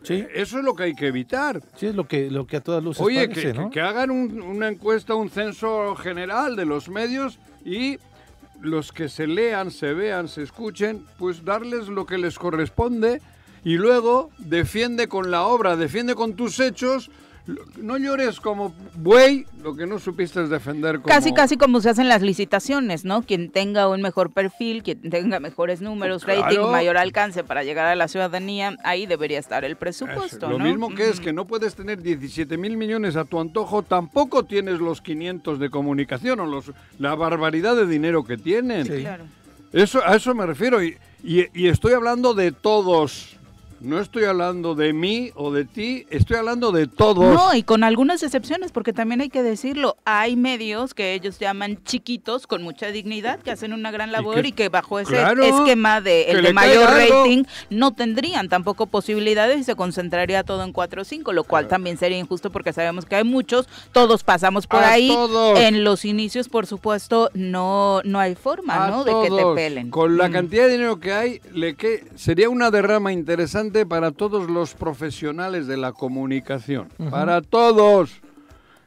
Sí, 0.03 0.25
Eso 0.33 0.59
es 0.59 0.63
lo 0.65 0.75
que 0.75 0.83
hay 0.83 0.95
que 0.95 1.07
evitar. 1.07 1.61
sí 1.77 1.87
es 1.87 1.95
lo 1.95 2.07
que, 2.07 2.29
lo 2.29 2.45
que 2.45 2.57
a 2.57 2.61
todas 2.61 2.83
luces 2.83 3.01
Oye, 3.03 3.27
parece, 3.27 3.41
que, 3.41 3.53
¿no? 3.53 3.69
que- 3.69 3.75
que 3.75 3.81
hagan 3.81 4.11
un- 4.11 4.41
una 4.41 4.67
encuesta, 4.67 5.15
un 5.15 5.29
censo 5.29 5.95
general 5.95 6.55
de 6.55 6.65
los 6.65 6.89
medios 6.89 7.39
y 7.63 7.97
los 8.61 8.91
que 8.91 9.09
se 9.09 9.25
lean, 9.27 9.71
se 9.71 9.93
vean, 9.93 10.27
se 10.27 10.43
escuchen, 10.43 11.05
pues 11.17 11.43
darles 11.45 11.87
lo 11.87 12.05
que 12.05 12.17
les 12.17 12.37
corresponde 12.37 13.21
y 13.65 13.75
luego 13.75 14.29
defiende 14.37 15.09
con 15.09 15.29
la 15.31 15.43
obra, 15.43 15.75
defiende 15.75 16.15
con 16.15 16.35
tus 16.35 16.61
hechos. 16.61 17.11
No 17.77 17.97
llores 17.99 18.39
como 18.39 18.73
buey 18.95 19.45
lo 19.61 19.75
que 19.75 19.85
no 19.85 19.99
supiste 19.99 20.41
es 20.41 20.49
defender 20.49 20.95
como... 20.95 21.13
Casi, 21.13 21.31
casi 21.31 21.57
como 21.57 21.79
se 21.79 21.91
hacen 21.91 22.09
las 22.09 22.23
licitaciones, 22.23 23.05
¿no? 23.05 23.21
Quien 23.21 23.51
tenga 23.51 23.87
un 23.87 24.01
mejor 24.01 24.31
perfil, 24.31 24.81
quien 24.81 25.11
tenga 25.11 25.39
mejores 25.39 25.79
números, 25.79 26.25
Claro. 26.25 26.41
rating, 26.41 26.59
mayor 26.71 26.97
alcance 26.97 27.43
para 27.43 27.63
llegar 27.63 27.85
a 27.85 27.95
la 27.95 28.07
ciudadanía, 28.07 28.75
ahí 28.83 29.05
debería 29.05 29.37
estar 29.37 29.63
el 29.63 29.73
Eso, 29.73 29.79
presupuesto, 29.79 30.49
Lo 30.49 30.57
¿no? 30.57 30.65
mismo 30.65 30.89
que 30.95 31.07
es 31.09 31.19
que 31.19 31.33
no 31.33 31.45
puedes 31.45 31.75
tener 31.75 32.01
17 32.01 32.57
mil 32.57 32.77
millones 32.77 33.15
a 33.15 33.25
tu 33.25 33.39
antojo, 33.39 33.83
tampoco 33.83 34.45
tienes 34.45 34.79
los 34.79 35.01
500 35.01 35.59
de 35.59 35.69
comunicación 35.69 36.39
o 36.39 36.47
los, 36.47 36.71
la 36.97 37.13
barbaridad 37.13 37.75
de 37.75 37.85
dinero 37.85 38.23
que 38.23 38.37
tienen. 38.37 38.87
Sí. 38.87 39.01
Claro. 39.01 39.25
Eso, 39.71 40.01
a 40.03 40.15
eso 40.15 40.33
me 40.33 40.47
refiero. 40.47 40.81
Y, 40.83 40.97
y- 41.23 41.45
y 41.53 41.67
estoy 41.67 41.93
hablando 41.93 42.33
de 42.33 42.51
todos. 42.51 43.34
No 43.85 43.99
estoy 43.99 44.23
hablando 44.23 44.73
de 44.73 44.93
mí 44.93 45.29
o 45.35 45.51
de 45.51 45.63
ti, 45.65 46.05
estoy 46.09 46.37
hablando 46.37 46.71
de 46.71 46.87
todos. 46.87 47.33
No, 47.35 47.53
y 47.53 47.61
con 47.63 47.83
algunas 47.83 48.23
excepciones, 48.23 48.71
porque 48.71 48.93
también 48.93 49.21
hay 49.21 49.29
que 49.29 49.43
decirlo, 49.43 49.95
hay 50.05 50.35
medios 50.35 50.93
que 50.95 51.13
ellos 51.13 51.37
llaman 51.37 51.77
chiquitos, 51.83 52.47
con 52.47 52.63
mucha 52.63 52.87
dignidad, 52.87 53.39
que 53.39 53.51
hacen 53.51 53.73
una 53.73 53.91
gran 53.91 54.11
labor 54.11 54.39
y 54.45 54.51
que- 54.51 54.55
que, 54.65 54.69
bajo 54.69 54.97
ese 54.99 55.11
claro, 55.11 55.43
esquema 55.43 56.01
de 56.01 56.31
el 56.31 56.41
de 56.41 56.53
mayor 56.53 56.89
rating 56.89 57.43
no 57.69 57.93
tendrían 57.93 58.49
tampoco 58.49 58.87
posibilidades 58.87 59.59
y 59.59 59.63
se 59.63 59.75
concentraría 59.75 60.43
todo 60.43 60.63
en 60.63 60.71
4 60.73 61.03
o 61.03 61.05
5, 61.05 61.33
lo 61.33 61.43
cual 61.43 61.67
también 61.67 61.97
sería 61.97 62.17
injusto 62.17 62.49
porque 62.51 62.73
sabemos 62.73 63.05
que 63.05 63.15
hay 63.17 63.23
muchos, 63.23 63.67
todos 63.91 64.23
pasamos 64.23 64.65
por 64.65 64.83
A 64.83 64.91
ahí. 64.93 65.09
todos. 65.09 65.59
En 65.59 65.83
los 65.83 66.05
inicios, 66.05 66.49
por 66.49 66.65
supuesto, 66.65 67.29
no, 67.35 68.01
no 68.03 68.17
hay 68.19 68.33
forma, 68.33 68.85
A 68.85 68.89
¿no? 68.89 69.03
De 69.03 69.11
que 69.21 69.35
te 69.35 69.43
pelen. 69.53 69.89
Con 69.91 70.17
la 70.17 70.29
Mm. 70.29 70.31
cantidad 70.31 70.63
de 70.65 70.71
dinero 70.71 70.99
que 70.99 71.13
hay, 71.13 71.41
le 71.53 71.75
que 71.75 72.05
sería 72.15 72.49
una 72.49 72.71
derrama 72.71 73.11
interesante 73.13 73.74
para 73.83 74.11
todos 74.11 74.47
los 74.47 74.75
profesionales 74.75 75.65
de 75.65 75.77
la 75.77 75.91
comunicación. 75.91 76.89
Para 77.09 77.41
todos. 77.41 78.21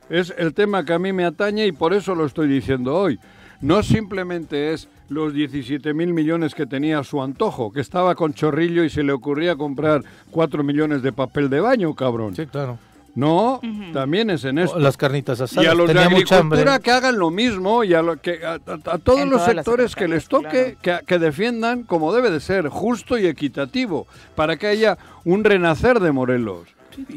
Es 0.09 0.33
el 0.39 0.55
tema 0.55 0.85
que 0.85 0.93
a 0.93 1.01
mí 1.01 1.13
me 1.13 1.25
atañe 1.25 1.67
y 1.67 1.73
por 1.73 1.93
eso 1.93 2.15
lo 2.15 2.25
estoy 2.25 2.47
diciendo 2.47 2.95
hoy. 2.95 3.19
No 3.61 3.83
simplemente 3.83 4.73
es 4.73 4.89
los 5.09 5.35
17 5.35 5.95
mil 5.95 6.15
millones 6.15 6.55
que 6.55 6.67
tenía 6.67 7.01
a 7.01 7.05
su 7.05 7.21
antojo, 7.21 7.73
que 7.73 7.81
estaba 7.81 8.15
con 8.15 8.35
chorrillo 8.35 8.85
y 8.85 8.91
se 8.91 9.03
le 9.03 9.13
ocurría 9.13 9.57
comprar 9.57 10.03
4 10.31 10.63
millones 10.63 11.03
de 11.03 11.13
papel 11.13 11.51
de 11.51 11.61
baño, 11.61 11.95
cabrón. 11.95 12.37
Sí, 12.37 12.47
claro. 12.47 12.79
No, 13.15 13.61
también 13.93 14.31
es 14.31 14.45
en 14.45 14.59
esto. 14.59 14.79
Las 14.79 14.97
carnitas 14.97 15.41
asadas. 15.41 15.65
Y 15.65 15.69
a 15.69 15.75
los 15.75 15.89
de 15.89 15.95
Tenía 15.95 16.07
agricultura 16.09 16.79
que 16.79 16.91
hagan 16.93 17.19
lo 17.19 17.31
mismo 17.31 17.83
y 17.83 17.95
a, 17.95 18.03
lo 18.03 18.17
que, 18.21 18.45
a, 18.45 18.53
a- 18.55 18.95
a 18.95 18.99
todos 18.99 19.21
En 19.21 19.31
los 19.31 19.43
sectores 19.43 19.97
que 19.97 20.07
les 20.07 20.29
toque 20.29 20.77
que, 20.81 21.01
que 21.07 21.19
defiendan 21.19 21.83
como 21.83 22.13
debe 22.13 22.31
de 22.31 22.41
ser, 22.41 22.69
justo 22.69 23.19
y 23.19 23.27
equitativo, 23.27 24.07
para 24.37 24.57
que 24.57 24.69
haya 24.69 24.99
un 25.25 25.43
renacer 25.43 25.99
de 26.01 26.13
Morelos. 26.13 26.69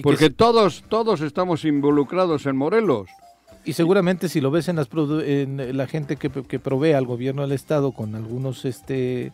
Porque 0.02 0.26
se- 0.26 0.30
todos, 0.32 0.84
todos 0.90 1.22
estamos 1.22 1.66
involucrados 1.66 2.46
en 2.46 2.56
Morelos. 2.58 3.08
Y 3.64 3.74
seguramente 3.74 4.28
si 4.28 4.42
lo 4.42 4.50
ves 4.50 4.68
en, 4.70 4.76
las 4.78 4.88
en 5.24 5.78
la 5.78 5.86
gente 5.86 6.16
que, 6.16 6.30
que 6.32 6.58
provee 6.60 6.94
al 6.94 7.06
gobierno 7.06 7.44
del 7.44 7.52
estado 7.52 7.92
con 7.92 8.16
algunos 8.16 8.66
este 8.66 9.32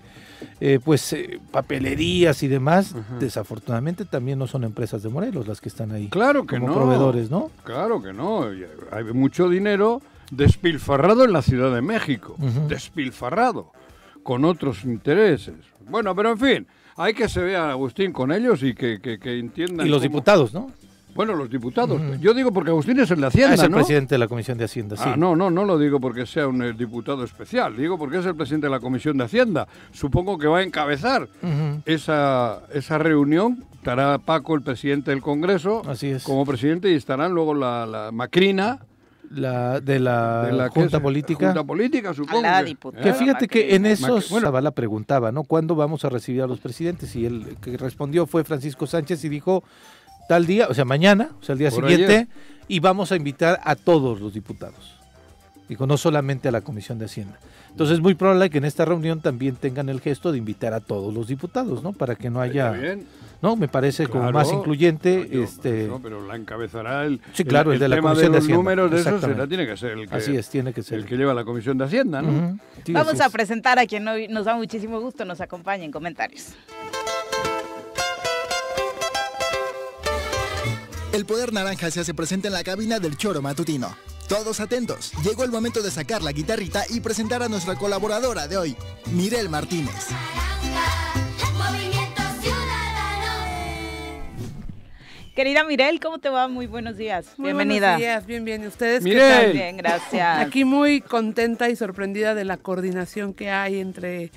eh, 0.60 0.79
pues 0.84 1.13
eh, 1.13 1.39
papelerías 1.51 2.43
y 2.43 2.48
demás, 2.50 2.93
desafortunadamente 3.19 4.03
también 4.03 4.38
no 4.39 4.46
son 4.48 4.65
empresas 4.65 5.01
de 5.01 5.10
Morelos 5.10 5.48
las 5.48 5.62
que 5.62 5.69
están 5.69 5.91
ahí 5.93 6.10
Claro 6.10 6.46
que 6.46 6.55
como 6.57 6.67
no. 6.67 6.74
proveedores, 6.75 7.31
¿no? 7.31 7.50
Claro 7.63 8.01
que 8.01 8.12
no. 8.12 8.48
Hay 8.91 9.03
mucho 9.13 9.48
dinero 9.50 10.01
despilfarrado 10.29 11.24
en 11.24 11.31
la 11.31 11.41
Ciudad 11.41 11.74
de 11.74 11.81
México. 11.81 12.36
Despilfarrado. 12.67 13.72
Con 14.24 14.43
otros 14.43 14.84
intereses. 14.84 15.55
Bueno, 15.89 16.13
pero 16.15 16.31
en 16.31 16.38
fin. 16.38 16.67
Hay 16.98 17.13
que 17.13 17.29
se 17.29 17.41
vea 17.41 17.69
Agustín 17.72 18.12
con 18.12 18.31
ellos 18.31 18.62
y 18.63 18.74
que, 18.74 19.00
que, 19.00 19.19
que 19.19 19.39
entiendan. 19.39 19.86
Y 19.88 19.89
los 19.89 20.00
cómo- 20.00 20.10
diputados, 20.10 20.53
¿no? 20.53 20.69
Bueno, 21.17 21.33
los 21.36 21.50
diputados. 21.50 22.00
Ujú. 22.00 22.15
Yo 22.21 22.33
digo 22.33 22.53
porque 22.53 22.69
Agustín 22.69 22.97
es 23.00 23.12
el 23.12 23.19
de 23.19 23.27
Hacienda, 23.27 23.51
Ah, 23.51 23.55
es 23.55 23.63
el 23.63 23.71
¿no? 23.71 23.77
presidente 23.77 24.15
de 24.15 24.19
la 24.19 24.27
Comisión 24.29 24.57
de 24.57 24.63
Hacienda, 24.63 24.95
sí. 24.95 25.03
Ah, 25.05 25.15
no, 25.17 25.36
no, 25.36 25.50
no 25.50 25.65
lo 25.65 25.77
digo 25.77 26.00
porque 26.00 26.25
sea 26.25 26.47
un 26.47 26.62
eh, 26.63 26.71
diputado 26.74 27.24
especial, 27.25 27.75
digo 27.75 27.97
porque 27.97 28.19
es 28.19 28.25
el 28.25 28.36
presidente 28.36 28.67
de 28.67 28.71
la 28.71 28.79
Comisión 28.79 29.17
de 29.17 29.25
Hacienda. 29.25 29.67
Supongo 29.91 30.38
que 30.38 30.47
va 30.47 30.59
a 30.59 30.63
encabezar 30.63 31.27
esa, 31.86 32.62
esa 32.74 32.97
reunión. 32.97 33.65
Estará 33.75 34.17
Paco, 34.17 34.55
el 34.55 34.62
presidente 34.62 35.12
del 35.12 35.21
Congreso, 35.21 35.81
Así 35.88 36.07
es. 36.09 36.24
como 36.24 36.45
presidente, 36.45 36.91
y 36.91 36.95
estarán 36.95 37.31
luego 37.33 37.53
la, 37.53 37.86
la 37.86 38.12
Macrina 38.12 38.79
La, 39.29 39.79
de 39.79 40.00
la, 40.00 40.43
de 40.43 40.51
la 40.53 40.69
Junta 40.69 40.97
es- 40.97 41.03
Política. 41.03 41.45
Junta 41.47 41.63
Política, 41.63 42.13
supongo. 42.13 42.41
la 42.41 42.59
que- 42.59 42.65
diputada. 42.65 43.03
Que 43.03 43.09
¿eh? 43.09 43.13
fíjate 43.13 43.47
que 43.47 43.75
en 43.75 43.86
esos 43.86 44.29
bueno. 44.29 44.47
Zavala 44.47 44.71
preguntaba, 44.71 45.31
¿no? 45.31 45.43
¿Cuándo 45.43 45.75
vamos 45.75 46.03
a 46.05 46.09
recibir 46.09 46.41
a 46.41 46.47
los 46.47 46.59
presidentes? 46.59 47.15
Y 47.15 47.25
el 47.25 47.57
que 47.62 47.77
respondió 47.77 48.25
fue 48.25 48.43
Francisco 48.43 48.88
Sánchez 48.88 49.24
y 49.24 49.29
dijo 49.29 49.63
tal 50.27 50.46
día, 50.46 50.67
o 50.69 50.74
sea, 50.74 50.86
mañana, 50.86 51.29
o 51.39 51.43
sea, 51.43 51.53
el 51.53 51.60
día 51.60 51.69
Por 51.72 51.88
siguiente, 51.88 52.13
ayer. 52.15 52.27
y 52.67 52.79
vamos 52.79 53.12
a 53.12 53.15
invitar 53.15 53.60
a 53.63 53.75
todos 53.75 54.19
los 54.22 54.34
diputados. 54.34 54.96
Dijo, 55.69 55.86
no 55.88 55.98
solamente 55.98 56.48
a 56.48 56.51
la 56.51 56.62
Comisión 56.62 56.98
de 57.00 57.05
Hacienda. 57.05 57.38
Entonces 57.72 57.96
es 57.98 58.01
muy 58.01 58.15
probable 58.15 58.50
que 58.50 58.57
en 58.57 58.65
esta 58.65 58.86
reunión 58.86 59.22
también 59.22 59.55
tengan 59.55 59.89
el 59.89 60.00
gesto 60.01 60.31
de 60.31 60.38
invitar 60.39 60.74
a 60.74 60.79
todos 60.79 61.13
los 61.13 61.27
diputados, 61.27 61.84
¿no? 61.84 61.93
Para 61.93 62.15
que 62.15 62.29
no 62.29 62.39
haya, 62.41 62.72
bien. 62.72 63.05
¿no? 63.41 63.55
Me 63.55 63.67
parece 63.67 64.07
como 64.07 64.31
más 64.31 64.51
incluyente, 64.51 65.17
No, 65.19 65.25
yo- 65.25 65.43
este, 65.43 65.86
no, 65.88 66.00
pero 66.01 66.25
la 66.25 66.36
encabezará 66.38 67.05
el, 67.05 67.22
Sí, 67.34 67.43
claro, 67.43 67.72
el 67.74 67.77
de 67.79 67.88
la 67.88 68.01
Comisión 68.01 68.31
de 68.31 68.38
los 68.39 68.46
Hacienda, 68.46 68.57
números 68.57 68.89
de 68.91 68.98
eso 68.98 69.10
exactamente. 69.10 69.38
será, 69.41 69.48
tiene 69.48 69.67
que 69.67 69.77
ser 69.77 69.91
el 69.91 70.10
que, 70.10 70.15
así 70.15 70.36
es, 70.36 70.50
tiene 70.50 70.74
que 70.74 70.81
ser. 70.81 70.98
el 71.00 71.05
que 71.05 71.17
lleva 71.17 71.36
la 71.36 71.43
Comisión 71.46 71.77
de 71.77 71.84
Hacienda, 71.86 72.22
¿no? 72.24 72.57
Sí, 72.84 72.93
Vamos 72.93 73.19
a 73.19 73.25
es. 73.27 73.31
presentar 73.31 73.77
a 73.77 73.86
quien 73.86 74.07
hoy 74.07 74.27
nos 74.27 74.46
da 74.46 74.55
muchísimo 74.55 75.00
gusto, 75.00 75.24
nos 75.25 75.39
acompaña 75.41 75.84
en 75.84 75.91
comentarios. 75.91 76.53
El 81.17 81.25
poder 81.25 81.51
naranja 81.51 81.89
se 81.89 82.00
hace 82.00 82.13
presente 82.13 82.47
en 82.47 82.53
la 82.53 82.63
cabina 82.63 83.00
del 83.00 83.17
choro 83.17 83.41
matutino. 83.41 83.97
Todos 84.29 84.59
atentos, 84.59 85.12
llegó 85.24 85.43
el 85.43 85.50
momento 85.50 85.81
de 85.81 85.89
sacar 85.89 86.21
la 86.21 86.31
guitarrita 86.31 86.83
y 86.91 87.00
presentar 87.00 87.41
a 87.41 87.50
nuestra 87.50 87.74
colaboradora 87.74 88.47
de 88.47 88.55
hoy, 88.55 88.77
Mirel 89.13 89.50
Martínez. 89.50 90.09
Querida 95.36 95.63
Mirel, 95.63 96.00
¿cómo 96.00 96.19
te 96.19 96.29
va? 96.29 96.47
Muy 96.47 96.67
buenos 96.67 96.97
días. 96.97 97.33
Muy 97.38 97.47
Bienvenida. 97.47 97.93
Buenos 97.93 98.00
días, 98.00 98.25
bien, 98.27 98.45
bien. 98.45 98.63
¿Y 98.63 98.67
ustedes 98.67 99.03
qué 99.03 99.09
Mirel. 99.09 99.31
tal? 99.31 99.53
Bien, 99.53 99.77
gracias. 99.77 100.45
Aquí 100.45 100.65
muy 100.65 101.01
contenta 101.01 101.67
y 101.71 101.75
sorprendida 101.75 102.36
de 102.36 102.45
la 102.45 102.57
coordinación 102.57 103.33
que 103.33 103.50
hay 103.50 103.79
entre 103.79 104.29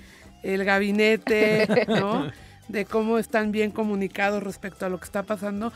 el 0.43 0.65
gabinete, 0.65 1.69
¿no? 1.89 2.33
De 2.69 2.87
cómo 2.87 3.19
están 3.19 3.51
bien 3.53 3.71
comunicados 3.71 4.43
respecto 4.43 4.87
a 4.87 4.89
lo 4.89 4.99
que 4.99 5.05
está 5.05 5.25
pasando. 5.25 5.73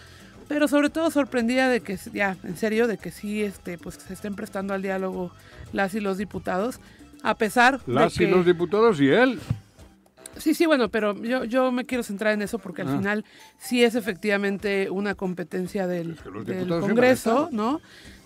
Pero 0.49 0.69
sobre 0.69 0.91
todo 0.91 1.11
sorprendida 1.11 1.69
de 1.69 1.81
que, 1.81 1.99
ya, 2.13 2.37
en 2.45 2.57
serio, 2.57 2.87
de 2.87 2.99
que 2.99 3.11
sí, 3.11 3.43
este, 3.43 3.79
pues 3.79 3.95
se 3.97 4.13
estén 4.13 4.35
prestando 4.35 4.75
al 4.75 4.83
diálogo 4.83 5.31
las 5.73 5.95
y 5.95 6.01
los 6.01 6.19
diputados. 6.19 6.81
A 7.23 7.35
pesar 7.37 7.81
Las 7.87 8.13
de 8.13 8.19
que... 8.19 8.25
y 8.25 8.31
los 8.31 8.45
diputados 8.45 9.01
y 9.01 9.09
él. 9.09 9.41
Sí, 10.37 10.53
sí, 10.53 10.67
bueno, 10.67 10.89
pero 10.89 11.15
yo, 11.23 11.45
yo 11.45 11.71
me 11.73 11.87
quiero 11.87 12.03
centrar 12.03 12.35
en 12.35 12.43
eso 12.43 12.59
porque 12.59 12.83
al 12.83 12.89
Ah. 12.89 12.97
final 12.99 13.25
sí 13.59 13.85
es 13.85 13.95
efectivamente 13.95 14.91
una 14.91 15.15
competencia 15.15 15.87
del, 15.87 16.17
que 16.17 16.29
los 16.31 16.45
del 16.45 16.69
Congreso, 16.69 17.49
¿no? 17.53 17.81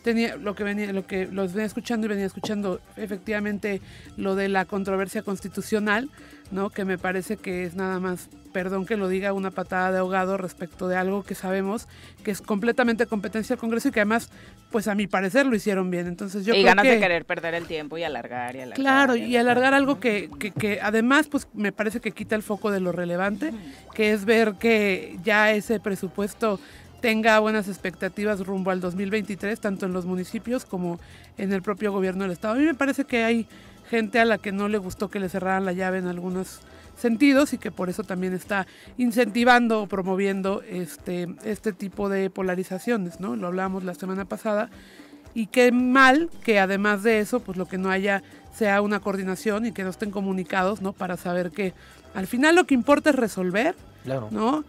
Tenía 0.08 0.36
lo 0.36 0.54
que 0.54 0.64
venía, 0.64 0.90
lo 0.90 1.06
que 1.06 1.26
los 1.26 1.52
venía 1.52 1.66
escuchando 1.66 2.06
y 2.06 2.08
venía 2.08 2.24
escuchando 2.24 2.80
efectivamente 2.96 3.82
lo 4.16 4.36
de 4.36 4.48
la 4.48 4.64
controversia 4.64 5.20
constitucional, 5.20 6.08
¿no? 6.50 6.70
Que 6.70 6.86
me 6.86 6.96
parece 6.96 7.36
que 7.36 7.64
es 7.64 7.74
nada 7.74 8.00
más, 8.00 8.30
perdón 8.54 8.86
que 8.86 8.96
lo 8.96 9.08
diga, 9.08 9.34
una 9.34 9.50
patada 9.50 9.92
de 9.92 9.98
ahogado 9.98 10.38
respecto 10.38 10.88
de 10.88 10.96
algo 10.96 11.24
que 11.24 11.34
sabemos 11.34 11.88
que 12.24 12.30
es 12.30 12.40
completamente 12.40 13.04
competencia 13.04 13.54
del 13.54 13.60
Congreso 13.60 13.88
y 13.88 13.90
que 13.90 14.00
además, 14.00 14.30
pues 14.70 14.88
a 14.88 14.94
mi 14.94 15.06
parecer 15.06 15.44
lo 15.44 15.54
hicieron 15.54 15.90
bien. 15.90 16.06
Entonces 16.06 16.46
yo 16.46 16.54
y 16.54 16.62
creo 16.62 16.68
ganas 16.68 16.84
que 16.84 16.92
de 16.92 17.00
querer 17.00 17.26
perder 17.26 17.52
el 17.52 17.66
tiempo 17.66 17.98
y 17.98 18.04
alargar 18.04 18.56
y 18.56 18.60
alargar. 18.60 18.76
Claro, 18.78 19.14
y 19.14 19.36
alargar 19.36 19.74
algo 19.74 20.00
que, 20.00 20.30
que, 20.38 20.52
que 20.52 20.80
además 20.80 21.28
pues 21.28 21.48
me 21.52 21.70
parece 21.70 22.00
que 22.00 22.12
quita 22.12 22.34
el 22.34 22.42
foco 22.42 22.70
de 22.70 22.80
lo 22.80 22.92
relevante, 22.92 23.52
que 23.92 24.12
es 24.14 24.24
ver 24.24 24.54
que 24.54 25.18
ya 25.22 25.52
ese 25.52 25.80
presupuesto 25.80 26.58
tenga 27.00 27.38
buenas 27.38 27.68
expectativas 27.68 28.44
rumbo 28.46 28.70
al 28.70 28.80
2023, 28.80 29.60
tanto 29.60 29.86
en 29.86 29.92
los 29.92 30.04
municipios 30.06 30.64
como 30.64 30.98
en 31.36 31.52
el 31.52 31.62
propio 31.62 31.92
gobierno 31.92 32.24
del 32.24 32.32
Estado. 32.32 32.54
A 32.54 32.58
mí 32.58 32.64
me 32.64 32.74
parece 32.74 33.04
que 33.04 33.24
hay 33.24 33.46
gente 33.88 34.18
a 34.20 34.24
la 34.24 34.38
que 34.38 34.52
no 34.52 34.68
le 34.68 34.78
gustó 34.78 35.08
que 35.08 35.20
le 35.20 35.28
cerraran 35.28 35.64
la 35.64 35.72
llave 35.72 35.98
en 35.98 36.06
algunos 36.08 36.60
sentidos 36.96 37.52
y 37.52 37.58
que 37.58 37.70
por 37.70 37.88
eso 37.88 38.02
también 38.02 38.32
está 38.34 38.66
incentivando 38.98 39.82
o 39.82 39.86
promoviendo 39.86 40.62
este, 40.68 41.28
este 41.44 41.72
tipo 41.72 42.08
de 42.08 42.28
polarizaciones, 42.28 43.20
¿no? 43.20 43.36
Lo 43.36 43.46
hablábamos 43.46 43.84
la 43.84 43.94
semana 43.94 44.24
pasada 44.24 44.68
y 45.34 45.46
qué 45.46 45.70
mal 45.70 46.28
que 46.42 46.58
además 46.58 47.04
de 47.04 47.20
eso, 47.20 47.40
pues 47.40 47.56
lo 47.56 47.66
que 47.66 47.78
no 47.78 47.90
haya 47.90 48.22
sea 48.52 48.82
una 48.82 48.98
coordinación 48.98 49.66
y 49.66 49.72
que 49.72 49.84
no 49.84 49.90
estén 49.90 50.10
comunicados, 50.10 50.82
¿no? 50.82 50.92
Para 50.92 51.16
saber 51.16 51.52
que 51.52 51.72
al 52.14 52.26
final 52.26 52.56
lo 52.56 52.64
que 52.64 52.74
importa 52.74 53.10
es 53.10 53.16
resolver, 53.16 53.76
Claro. 54.04 54.28
¿no? 54.30 54.64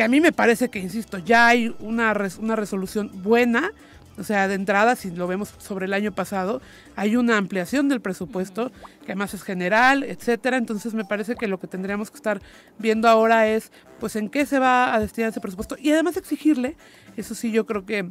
Que 0.00 0.04
a 0.04 0.08
mí 0.08 0.22
me 0.22 0.32
parece 0.32 0.70
que, 0.70 0.78
insisto, 0.78 1.18
ya 1.18 1.46
hay 1.48 1.76
una, 1.78 2.14
res- 2.14 2.38
una 2.38 2.56
resolución 2.56 3.10
buena, 3.22 3.70
o 4.16 4.24
sea, 4.24 4.48
de 4.48 4.54
entrada, 4.54 4.96
si 4.96 5.10
lo 5.10 5.26
vemos 5.26 5.52
sobre 5.58 5.84
el 5.84 5.92
año 5.92 6.10
pasado, 6.10 6.62
hay 6.96 7.16
una 7.16 7.36
ampliación 7.36 7.90
del 7.90 8.00
presupuesto, 8.00 8.72
que 9.04 9.12
además 9.12 9.34
es 9.34 9.42
general, 9.42 10.02
etcétera. 10.02 10.56
Entonces 10.56 10.94
me 10.94 11.04
parece 11.04 11.36
que 11.36 11.46
lo 11.48 11.60
que 11.60 11.66
tendríamos 11.66 12.10
que 12.10 12.16
estar 12.16 12.40
viendo 12.78 13.10
ahora 13.10 13.46
es, 13.46 13.72
pues, 13.98 14.16
en 14.16 14.30
qué 14.30 14.46
se 14.46 14.58
va 14.58 14.94
a 14.94 15.00
destinar 15.00 15.28
ese 15.32 15.40
presupuesto 15.42 15.76
y 15.78 15.90
además 15.92 16.16
exigirle, 16.16 16.78
eso 17.18 17.34
sí, 17.34 17.52
yo 17.52 17.66
creo 17.66 17.84
que 17.84 18.08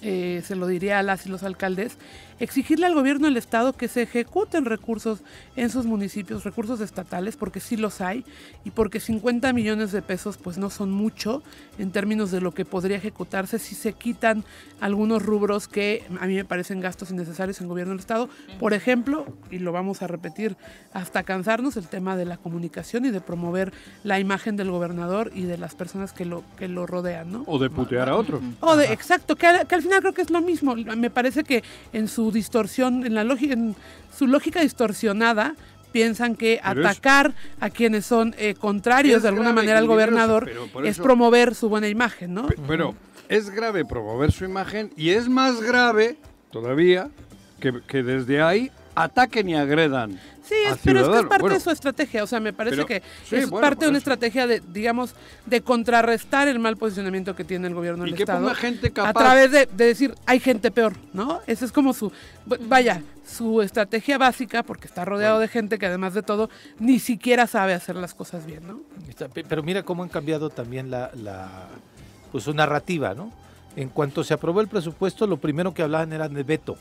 eh, 0.00 0.40
se 0.42 0.56
lo 0.56 0.66
diría 0.66 1.00
a 1.00 1.02
las 1.02 1.26
y 1.26 1.28
los 1.28 1.42
alcaldes, 1.42 1.98
exigirle 2.40 2.86
al 2.86 2.94
gobierno 2.94 3.26
del 3.26 3.36
estado 3.36 3.74
que 3.74 3.86
se 3.86 4.02
ejecuten 4.02 4.64
recursos 4.64 5.20
en 5.56 5.70
sus 5.70 5.86
municipios, 5.86 6.42
recursos 6.42 6.80
estatales, 6.80 7.36
porque 7.36 7.60
sí 7.60 7.76
los 7.76 8.00
hay, 8.00 8.24
y 8.64 8.70
porque 8.70 8.98
50 8.98 9.52
millones 9.52 9.92
de 9.92 10.02
pesos 10.02 10.38
pues 10.38 10.58
no 10.58 10.70
son 10.70 10.90
mucho 10.90 11.42
en 11.78 11.92
términos 11.92 12.30
de 12.30 12.40
lo 12.40 12.52
que 12.52 12.64
podría 12.64 12.96
ejecutarse 12.96 13.58
si 13.58 13.74
se 13.74 13.92
quitan 13.92 14.44
algunos 14.80 15.22
rubros 15.22 15.68
que 15.68 16.04
a 16.18 16.26
mí 16.26 16.34
me 16.34 16.44
parecen 16.44 16.80
gastos 16.80 17.10
innecesarios 17.10 17.60
en 17.60 17.68
gobierno 17.68 17.92
del 17.92 18.00
estado. 18.00 18.30
Por 18.58 18.72
ejemplo, 18.72 19.26
y 19.50 19.58
lo 19.58 19.72
vamos 19.72 20.02
a 20.02 20.06
repetir 20.06 20.56
hasta 20.92 21.22
cansarnos, 21.22 21.76
el 21.76 21.88
tema 21.88 22.16
de 22.16 22.24
la 22.24 22.38
comunicación 22.38 23.04
y 23.04 23.10
de 23.10 23.20
promover 23.20 23.72
la 24.02 24.18
imagen 24.18 24.56
del 24.56 24.70
gobernador 24.70 25.30
y 25.34 25.42
de 25.42 25.58
las 25.58 25.74
personas 25.74 26.12
que 26.12 26.24
lo, 26.24 26.42
que 26.56 26.68
lo 26.68 26.86
rodean, 26.86 27.30
¿no? 27.30 27.44
O 27.46 27.58
de 27.58 27.68
putear 27.68 28.08
a 28.08 28.16
otro. 28.16 28.40
O 28.60 28.76
de, 28.76 28.92
exacto, 28.92 29.36
que 29.36 29.46
al, 29.46 29.66
que 29.66 29.74
al 29.74 29.82
final 29.82 30.00
creo 30.00 30.14
que 30.14 30.22
es 30.22 30.30
lo 30.30 30.40
mismo. 30.40 30.74
Me 30.74 31.10
parece 31.10 31.44
que 31.44 31.62
en 31.92 32.08
su 32.08 32.29
distorsión, 32.30 33.04
en 33.06 33.14
la 33.14 33.24
lógica, 33.24 33.54
en 33.54 33.74
su 34.16 34.26
lógica 34.26 34.60
distorsionada, 34.60 35.54
piensan 35.92 36.36
que 36.36 36.60
Pero 36.62 36.80
es- 36.82 36.86
atacar 36.86 37.34
a 37.60 37.70
quienes 37.70 38.06
son 38.06 38.34
eh, 38.38 38.54
contrarios 38.54 39.22
de 39.22 39.28
alguna 39.28 39.52
manera 39.52 39.78
al 39.78 39.86
gobernador 39.88 40.50
es 40.84 40.98
promover 40.98 41.54
su 41.54 41.68
buena 41.68 41.88
imagen, 41.88 42.34
¿no? 42.34 42.46
Pe- 42.46 42.56
Pero 42.68 42.94
es 43.28 43.50
grave 43.50 43.84
promover 43.84 44.30
su 44.32 44.44
imagen 44.44 44.92
y 44.96 45.10
es 45.10 45.28
más 45.28 45.60
grave 45.60 46.16
todavía 46.52 47.10
que, 47.60 47.80
que 47.86 48.02
desde 48.02 48.40
ahí 48.42 48.70
ataquen 48.94 49.48
y 49.48 49.54
agredan. 49.56 50.18
Sí, 50.50 50.56
a 50.66 50.72
es- 50.72 50.78
pero 50.84 51.00
es 51.00 51.08
que 51.08 51.14
es 51.16 51.22
parte 51.26 51.42
Bueno, 51.42 51.54
de 51.54 51.60
su 51.60 51.70
estrategia. 51.70 52.24
O 52.24 52.26
sea, 52.26 52.40
me 52.40 52.52
parece 52.52 52.76
pero- 52.76 52.86
que 52.88 53.02
sí, 53.24 53.36
es 53.36 53.48
bueno, 53.48 53.66
parte 53.66 53.84
de 53.84 53.88
una 53.90 53.98
eso. 53.98 54.10
estrategia 54.10 54.46
de, 54.48 54.60
digamos, 54.72 55.14
de 55.46 55.60
contrarrestar 55.62 56.48
el 56.48 56.58
mal 56.58 56.76
posicionamiento 56.76 57.36
que 57.36 57.44
tiene 57.44 57.68
el 57.68 57.74
gobierno 57.74 58.04
Y 58.04 58.10
del 58.10 58.16
que 58.16 58.24
Estado. 58.24 58.40
ponga 58.40 58.54
gente 58.56 58.88
A 58.88 58.90
capaz. 58.90 59.12
través 59.20 59.52
de, 59.52 59.66
de 59.66 59.84
decir, 59.86 60.14
hay 60.26 60.40
gente 60.40 60.70
peor, 60.72 60.94
¿no? 61.12 61.40
Esa 61.46 61.64
es 61.64 61.70
como 61.72 61.92
su, 61.94 62.10
vaya, 62.66 63.02
su 63.24 63.62
estrategia 63.62 64.18
básica, 64.18 64.64
porque 64.64 64.88
está 64.88 65.04
rodeado 65.04 65.38
de 65.38 65.46
gente 65.46 65.78
que 65.78 65.86
además 65.86 66.14
de 66.14 66.22
todo, 66.22 66.50
ni 66.80 66.98
siquiera 66.98 67.46
sabe 67.46 67.72
hacer 67.74 67.94
las 67.94 68.12
cosas 68.12 68.44
bien, 68.44 68.66
¿no? 68.66 68.80
Pero 69.48 69.62
mira 69.62 69.84
cómo 69.84 70.02
han 70.02 70.08
cambiado 70.08 70.50
también 70.50 70.90
la, 70.90 71.10
la 71.14 71.48
pues 72.32 72.42
su 72.44 72.52
narrativa, 72.54 73.14
¿no? 73.14 73.30
En 73.76 73.88
cuanto 73.88 74.24
se 74.24 74.34
aprobó 74.34 74.60
el 74.60 74.66
presupuesto, 74.68 75.28
lo 75.28 75.36
primero 75.36 75.72
que 75.72 75.82
hablaban 75.82 76.12
era 76.12 76.28
de 76.28 76.42
veto. 76.42 76.76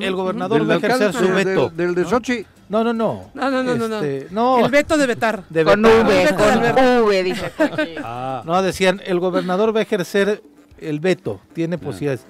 El 0.00 0.14
gobernador 0.14 0.68
va 0.68 0.74
a 0.74 0.76
ejercer 0.78 1.12
su 1.12 1.28
veto. 1.32 1.70
Del, 1.70 1.94
de 1.94 2.02
¿no? 2.02 2.08
Sochi. 2.08 2.44
No, 2.68 2.82
no, 2.82 2.92
no. 2.92 3.30
No, 3.34 3.50
no, 3.50 3.62
no, 3.62 3.74
no, 3.76 3.88
no. 3.88 4.02
Este, 4.02 4.34
no. 4.34 4.64
El 4.64 4.70
veto 4.70 4.96
de 4.96 5.06
vetar. 5.06 5.44
de 5.48 5.64
Con 5.64 5.82
vetar. 5.82 6.06
V, 6.06 6.34
con 6.34 7.04
V, 7.04 7.22
dice. 7.22 7.52
Ah, 8.02 8.42
No, 8.44 8.60
decían, 8.62 9.00
el 9.04 9.20
gobernador 9.20 9.74
va 9.74 9.80
a 9.80 9.82
ejercer 9.82 10.42
el 10.78 11.00
veto, 11.00 11.40
tiene 11.52 11.78
posibilidades. 11.78 12.26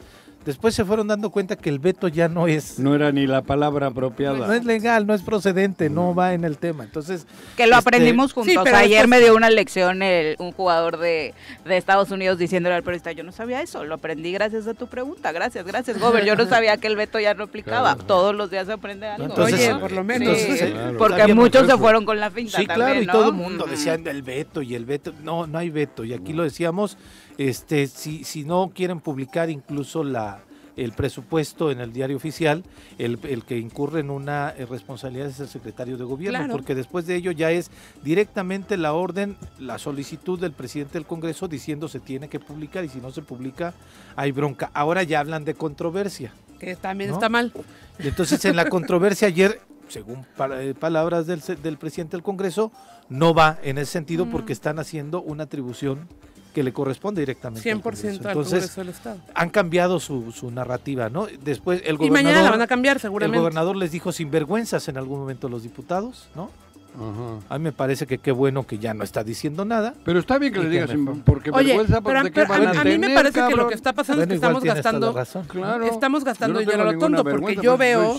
Después 0.46 0.74
se 0.76 0.84
fueron 0.84 1.08
dando 1.08 1.30
cuenta 1.30 1.56
que 1.56 1.68
el 1.68 1.80
veto 1.80 2.06
ya 2.06 2.28
no 2.28 2.46
es, 2.46 2.78
No 2.78 2.94
era 2.94 3.10
ni 3.10 3.26
la 3.26 3.42
palabra 3.42 3.88
apropiada. 3.88 4.46
no 4.46 4.52
es 4.52 4.64
legal, 4.64 5.04
no 5.06 5.12
es 5.12 5.22
procedente, 5.22 5.90
no 5.90 6.14
va 6.14 6.34
en 6.34 6.44
el 6.44 6.56
tema. 6.56 6.84
Entonces, 6.84 7.26
Que 7.56 7.66
lo 7.66 7.76
Este, 7.76 7.88
aprendimos 7.88 8.32
juntos. 8.32 8.52
sí, 8.52 8.58
pero 8.62 8.76
Ayer 8.76 8.90
después- 9.02 9.08
me 9.08 9.18
dio 9.20 9.34
una 9.34 9.50
lección 9.50 10.02
el- 10.02 10.36
un 10.38 10.52
jugador 10.52 10.98
de, 10.98 11.34
de 11.64 11.76
Estados 11.76 12.10
Unidos 12.12 12.38
diciéndole 12.38 12.76
al 12.76 12.84
periodista, 12.84 13.10
yo 13.12 13.24
no 13.24 13.32
sabía 13.32 13.60
eso, 13.60 13.84
lo 13.84 13.96
aprendí 13.96 14.30
gracias 14.32 14.66
a 14.68 14.74
tu 14.74 14.86
pregunta. 14.86 15.32
Gracias, 15.32 15.66
gracias, 15.66 15.98
Gober. 15.98 16.24
Yo 16.24 16.36
no 16.36 16.46
sabía 16.46 16.76
que 16.76 16.86
el 16.86 16.94
veto 16.96 17.18
ya 17.18 17.34
no 17.34 17.44
aplicaba. 17.44 17.94
Claro. 17.94 18.06
Todos 18.06 18.34
los 18.34 18.48
días 18.50 18.66
se 18.68 18.72
aprende 18.74 19.08
algo. 19.08 19.24
Entonces- 19.26 19.68
Oye, 19.68 19.80
por 19.80 19.90
lo 19.90 20.04
menos. 20.04 20.36
Sí, 20.36 20.42
Entonces, 20.44 20.70
Claro. 20.70 20.98
porque 20.98 21.34
muchos 21.34 21.66
se 21.66 21.76
fueron 21.76 22.04
con 22.04 22.20
la 22.20 22.30
finta 22.30 22.58
Sí, 22.58 22.66
también, 22.66 22.86
claro, 22.88 23.02
y 23.02 23.06
¿no? 23.06 23.12
todo 23.12 23.26
el 23.30 23.34
mundo 23.34 23.66
decía 23.68 23.94
el 23.94 24.22
veto 24.22 24.62
y 24.62 24.76
el 24.76 24.84
veto. 24.84 25.12
No, 25.24 25.46
no 25.48 25.58
hay 25.58 25.70
veto. 25.70 26.04
Y 26.04 26.12
aquí 26.14 26.32
lo 26.32 26.44
decíamos, 26.44 26.96
este, 27.38 27.86
si, 27.86 28.24
si 28.24 28.44
no 28.44 28.70
quieren 28.74 29.00
publicar 29.00 29.50
incluso 29.50 30.02
la 30.04 30.42
el 30.76 30.92
presupuesto 30.92 31.70
en 31.70 31.80
el 31.80 31.90
diario 31.94 32.18
oficial, 32.18 32.62
el, 32.98 33.18
el 33.22 33.44
que 33.44 33.56
incurre 33.56 34.00
en 34.00 34.10
una 34.10 34.50
eh, 34.50 34.66
responsabilidad 34.66 35.28
es 35.28 35.40
el 35.40 35.48
secretario 35.48 35.96
de 35.96 36.04
gobierno, 36.04 36.38
Claro. 36.38 36.52
porque 36.52 36.74
después 36.74 37.06
de 37.06 37.14
ello 37.16 37.30
ya 37.30 37.50
es 37.50 37.70
directamente 38.04 38.76
la 38.76 38.92
orden, 38.92 39.38
la 39.58 39.78
solicitud 39.78 40.38
del 40.38 40.52
presidente 40.52 40.92
del 40.92 41.06
Congreso 41.06 41.48
diciendo 41.48 41.88
se 41.88 41.98
tiene 41.98 42.28
que 42.28 42.40
publicar 42.40 42.84
y 42.84 42.90
si 42.90 42.98
no 43.00 43.10
se 43.10 43.22
publica 43.22 43.72
hay 44.16 44.32
bronca. 44.32 44.70
Ahora 44.74 45.02
ya 45.02 45.20
hablan 45.20 45.46
de 45.46 45.54
controversia. 45.54 46.34
Que 46.60 46.76
también 46.76 47.08
¿No? 47.08 47.16
está 47.16 47.30
mal. 47.30 47.54
Y 47.98 48.08
entonces 48.08 48.44
en 48.44 48.54
la 48.56 48.68
controversia 48.68 49.28
ayer, 49.28 49.62
según 49.88 50.26
eh, 50.58 50.74
palabras 50.78 51.26
del, 51.26 51.40
del 51.62 51.78
presidente 51.78 52.18
del 52.18 52.22
Congreso, 52.22 52.70
no 53.08 53.32
va 53.32 53.58
en 53.62 53.78
ese 53.78 53.92
sentido 53.92 54.26
porque 54.26 54.52
están 54.52 54.78
haciendo 54.78 55.22
una 55.22 55.44
atribución 55.44 56.06
que 56.56 56.62
le 56.62 56.72
corresponde 56.72 57.20
directamente. 57.20 57.70
al 57.70 57.76
100% 57.76 57.82
Congreso. 57.82 58.08
al 58.08 58.14
Entonces 58.14 58.52
Congreso 58.60 58.80
del 58.80 58.88
Estado. 58.88 59.18
han 59.34 59.50
cambiado 59.50 60.00
su, 60.00 60.32
su 60.32 60.50
narrativa, 60.50 61.10
¿no? 61.10 61.26
Después 61.44 61.82
el 61.84 61.96
Y 62.00 62.08
mañana 62.08 62.12
la 62.12 62.20
gobernador, 62.22 62.50
van 62.52 62.62
a 62.62 62.66
cambiar 62.66 62.96
el 62.96 63.02
seguramente. 63.02 63.38
gobernador 63.38 63.76
les 63.76 63.92
dijo 63.92 64.10
sinvergüenzas 64.10 64.88
en 64.88 64.96
algún 64.96 65.18
momento 65.20 65.48
a 65.48 65.50
los 65.50 65.62
diputados, 65.64 66.28
¿no? 66.34 66.50
Ajá. 66.94 67.54
A 67.54 67.58
mí 67.58 67.64
me 67.64 67.72
parece 67.72 68.06
que 68.06 68.16
qué 68.16 68.32
bueno 68.32 68.66
que 68.66 68.78
ya 68.78 68.94
no 68.94 69.04
está 69.04 69.22
diciendo 69.22 69.66
nada. 69.66 69.92
Pero 70.02 70.18
está 70.18 70.38
bien 70.38 70.50
que 70.54 70.60
le 70.60 70.70
digas, 70.70 70.90
porque 71.26 71.50
Oye, 71.50 71.76
vergüenza, 71.76 72.00
pero, 72.00 72.20
¿por 72.22 72.30
qué 72.30 72.40
pero 72.40 72.48
van 72.48 72.66
a, 72.68 72.70
a, 72.70 72.80
a 72.80 72.84
mí 72.84 72.96
me 72.98 73.10
parece 73.10 73.38
que 73.46 73.54
lo 73.54 73.68
que 73.68 73.74
está 73.74 73.92
pasando 73.92 74.20
Bueno, 74.22 74.32
es 74.32 74.40
que 74.40 74.46
estamos 74.46 74.64
gastando 74.64 75.12
razón. 75.12 75.44
Claro. 75.46 75.84
Estamos 75.84 76.24
gastando 76.24 76.54
no 76.54 76.60
dinero 76.60 76.88
a 76.88 76.92
lo 76.92 76.98
tonto, 76.98 77.22
porque 77.22 77.56
yo 77.62 77.76
veo- 77.76 78.18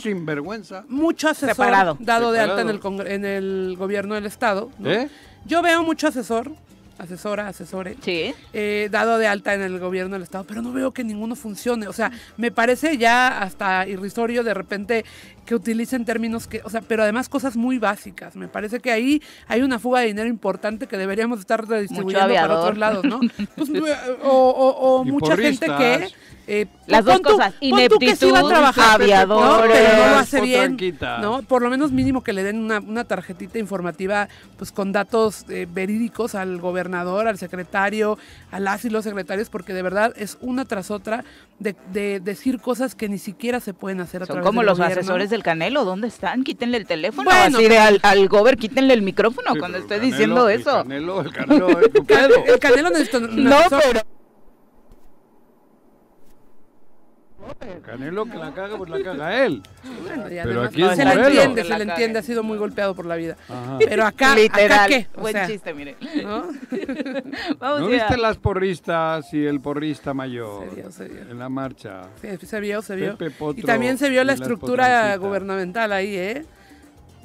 mucho 0.89 1.27
asesor 1.27 1.49
Separado. 1.55 1.97
dado 1.99 2.31
de 2.31 2.39
alta 2.39 2.61
en 2.61 2.69
el, 2.69 2.79
en 3.07 3.25
el 3.25 3.75
gobierno 3.79 4.13
del 4.13 4.27
Estado. 4.27 4.69
¿no? 4.77 4.91
¿Eh? 4.91 5.09
Yo 5.45 5.63
veo 5.63 5.81
mucho 5.81 6.07
asesor, 6.09 6.51
asesora, 6.99 7.47
asesore, 7.47 7.95
Sí. 8.01 8.33
eh, 8.53 8.89
dado 8.91 9.17
de 9.17 9.27
alta 9.27 9.53
en 9.53 9.61
el 9.61 9.79
gobierno 9.79 10.13
del 10.13 10.23
Estado, 10.23 10.45
pero 10.47 10.61
no 10.61 10.71
veo 10.71 10.91
que 10.91 11.03
ninguno 11.03 11.35
funcione. 11.35 11.87
O 11.87 11.93
sea, 11.93 12.11
me 12.37 12.51
parece 12.51 12.97
ya 12.97 13.39
hasta 13.41 13.87
irrisorio 13.87 14.43
de 14.43 14.53
repente 14.53 15.05
que 15.45 15.55
utilicen 15.55 16.03
términos 16.03 16.45
que, 16.47 16.61
o 16.65 16.69
sea, 16.69 16.81
pero 16.81 17.03
además 17.03 17.29
cosas 17.29 17.55
muy 17.55 17.77
básicas. 17.79 18.35
Me 18.35 18.47
parece 18.49 18.79
que 18.81 18.91
ahí 18.91 19.21
hay 19.47 19.61
una 19.61 19.79
fuga 19.79 20.01
de 20.01 20.07
dinero 20.07 20.27
importante 20.27 20.87
que 20.87 20.97
deberíamos 20.97 21.39
estar 21.39 21.65
redistribuyendo 21.65 22.33
para 22.33 22.59
otros 22.59 22.77
lados, 22.77 23.05
¿no? 23.05 23.19
Pues, 23.55 23.69
eh, 23.69 23.81
o 24.23 24.29
o- 24.49 24.99
o 25.01 25.05
Y 25.05 25.11
mucha 25.11 25.37
gente 25.37 25.65
que... 25.77 26.09
eh, 26.47 26.65
Las 26.85 27.05
dos 27.05 27.21
tú- 27.21 27.31
cosas, 27.31 27.53
pon 27.69 27.87
tú 27.89 27.97
que 27.97 28.15
sí 28.15 28.29
va 28.29 28.39
a 28.39 28.41
ineptitud, 28.41 28.49
trabajar, 28.49 29.01
aviadores, 29.01 29.69
¿no? 29.69 29.73
pero 29.73 29.97
no 30.05 30.11
lo 30.11 30.17
hace 30.17 30.41
bien. 30.41 30.77
¿no? 31.21 31.41
Por 31.43 31.61
lo 31.61 31.69
menos 31.69 31.91
mínimo 31.93 32.23
que 32.23 32.33
le 32.33 32.43
den 32.43 32.57
una, 32.59 32.79
una 32.79 33.03
tarjetita 33.05 33.57
informativa 33.59 34.27
pues 34.57 34.71
con 34.73 34.91
datos 34.91 35.45
eh, 35.49 35.65
verídicos 35.71 36.35
al 36.35 36.57
gobernador, 36.87 37.27
al 37.27 37.37
secretario, 37.37 38.17
a 38.51 38.59
las 38.59 38.85
y 38.85 38.89
los 38.89 39.03
secretarios, 39.03 39.49
porque 39.49 39.73
de 39.73 39.81
verdad 39.81 40.13
es 40.15 40.37
una 40.41 40.63
tras 40.65 40.89
otra 40.89 41.23
de, 41.59 41.75
de 41.91 42.19
decir 42.19 42.59
cosas 42.61 42.95
que 42.95 43.09
ni 43.09 43.17
siquiera 43.17 43.59
se 43.59 43.73
pueden 43.73 43.99
hacer 43.99 44.23
a 44.23 44.25
Son 44.25 44.35
través 44.35 44.47
como 44.47 44.61
del 44.61 44.67
los 44.67 44.77
gobierno. 44.77 44.99
asesores 45.01 45.29
del 45.29 45.43
Canelo, 45.43 45.83
¿dónde 45.83 46.07
están? 46.07 46.43
Quítenle 46.43 46.77
el 46.77 46.85
teléfono. 46.85 47.29
Bueno, 47.29 47.57
así 47.57 47.67
de 47.67 47.77
al, 47.77 47.99
al 48.03 48.27
Gober, 48.29 48.55
quítenle 48.57 48.93
el 48.93 49.01
micrófono 49.01 49.53
Sí, 49.53 49.59
cuando 49.59 49.77
esté 49.79 49.95
el 49.95 50.01
Canelo- 50.01 50.05
diciendo 50.11 50.49
el 50.49 50.61
eso. 50.61 50.71
Canelo, 50.71 51.21
el 51.21 51.31
Canelo. 51.33 51.67
El 51.79 51.91
Canelo 52.59 52.89
necesita 52.89 53.17
un 53.17 53.43
No, 53.43 53.57
pero 53.69 54.01
El 57.36 57.36
Canelo 57.85 58.25
que 58.25 58.37
la 58.37 58.53
caga, 58.53 58.77
pues 58.77 58.89
la 58.89 59.01
caga 59.01 59.45
él. 59.45 59.61
Bueno, 60.03 60.25
y 60.27 60.29
Pero 60.29 60.61
además 60.61 60.67
aquí 60.69 60.83
es 60.83 60.95
se 60.95 61.05
le 61.05 61.13
entiende, 61.13 61.63
se 61.63 61.69
la 61.69 61.77
le 61.77 61.83
entiende, 61.85 62.19
ha 62.19 62.21
sido 62.21 62.43
muy 62.43 62.57
golpeado 62.57 62.95
por 62.95 63.05
la 63.05 63.15
vida. 63.15 63.37
Ajá. 63.47 63.77
Pero 63.79 64.05
acá, 64.05 64.35
literal. 64.35 64.71
¿acá 64.71 64.87
qué? 64.87 65.07
O 65.15 65.21
Buen 65.21 65.33
sea, 65.33 65.47
chiste, 65.47 65.73
mire. 65.73 65.95
¿no? 66.23 66.47
Vamos 67.59 67.81
¿No 67.81 67.87
viste 67.87 68.17
las 68.17 68.37
porristas 68.37 69.33
y 69.33 69.45
el 69.45 69.61
porrista 69.61 70.13
mayor 70.13 70.69
Se 70.69 70.75
vio, 70.75 70.91
se 70.91 71.05
vio. 71.07 71.21
en 71.21 71.39
la 71.39 71.49
marcha? 71.49 72.01
Sí, 72.21 72.45
se 72.45 72.59
vio, 72.59 72.81
se 72.81 72.95
vio. 72.95 73.17
Pepe 73.17 73.31
Potro 73.31 73.61
y 73.61 73.63
también 73.63 73.97
se 73.97 74.09
vio 74.09 74.23
la 74.23 74.33
estructura 74.33 75.15
gubernamental 75.17 75.91
ahí, 75.91 76.15
¿eh? 76.15 76.45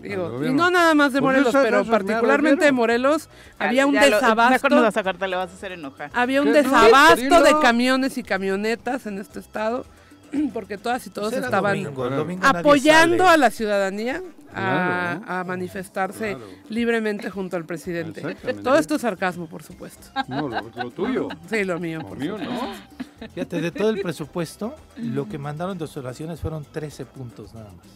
Digo, 0.02 0.44
y 0.44 0.52
no 0.52 0.68
nada 0.70 0.94
más 0.94 1.12
de 1.12 1.20
Pues 1.20 1.36
Morelos, 1.36 1.54
pero 1.62 1.84
particularmente 1.84 2.64
de. 2.64 2.72
Morelos 2.72 3.28
había 3.58 3.86
un 3.86 3.94
desabasto. 3.94 4.50
Mejor 4.52 4.70
nos 4.72 4.80
vas 4.82 4.88
a 4.88 5.00
sacar, 5.00 5.16
te 5.16 5.28
le 5.28 5.36
vas 5.36 5.50
a 5.50 5.54
hacer 5.54 5.72
enojar. 5.72 6.10
Había 6.12 6.42
un. 6.42 6.48
No, 6.48 6.54
desabasto 6.54 7.42
de 7.42 7.54
camiones 7.62 8.18
y 8.18 8.24
camionetas 8.24 9.06
en 9.06 9.18
este 9.18 9.38
estado, 9.38 9.86
porque 10.52 10.78
todas 10.78 11.06
y 11.06 11.10
todos 11.10 11.28
Pues 11.30 11.38
era 11.38 11.46
estaban 11.46 11.82
domingo, 11.82 12.08
domingo 12.10 12.46
apoyando 12.46 13.26
a 13.28 13.36
la 13.36 13.50
ciudadanía 13.50 14.22
a, 14.54 15.18
Claro. 15.20 15.40
a 15.40 15.44
manifestarse 15.44 16.30
Claro. 16.36 16.46
libremente 16.68 17.30
junto 17.30 17.56
al 17.56 17.64
presidente. 17.64 18.34
Todo 18.62 18.76
esto 18.76 18.96
es 18.96 19.00
sarcasmo, 19.02 19.46
por 19.46 19.62
supuesto. 19.62 20.08
No, 20.28 20.48
lo, 20.48 20.60
lo 20.74 20.90
tuyo. 20.90 21.28
Sí, 21.48 21.64
lo 21.64 21.78
mío. 21.80 22.00
Lo 22.00 22.08
por 22.08 22.18
mío, 22.18 22.38
supuesto. 22.38 22.54
¿no? 22.66 23.28
Fíjate, 23.34 23.60
de 23.60 23.70
todo 23.70 23.90
el 23.90 24.00
presupuesto, 24.02 24.74
lo 24.96 25.28
que 25.28 25.38
mandaron 25.38 25.78
de 25.78 25.84
observaciones 25.84 26.40
fueron 26.40 26.64
13 26.70 27.06
puntos 27.06 27.54
nada 27.54 27.70
más. 27.76 27.86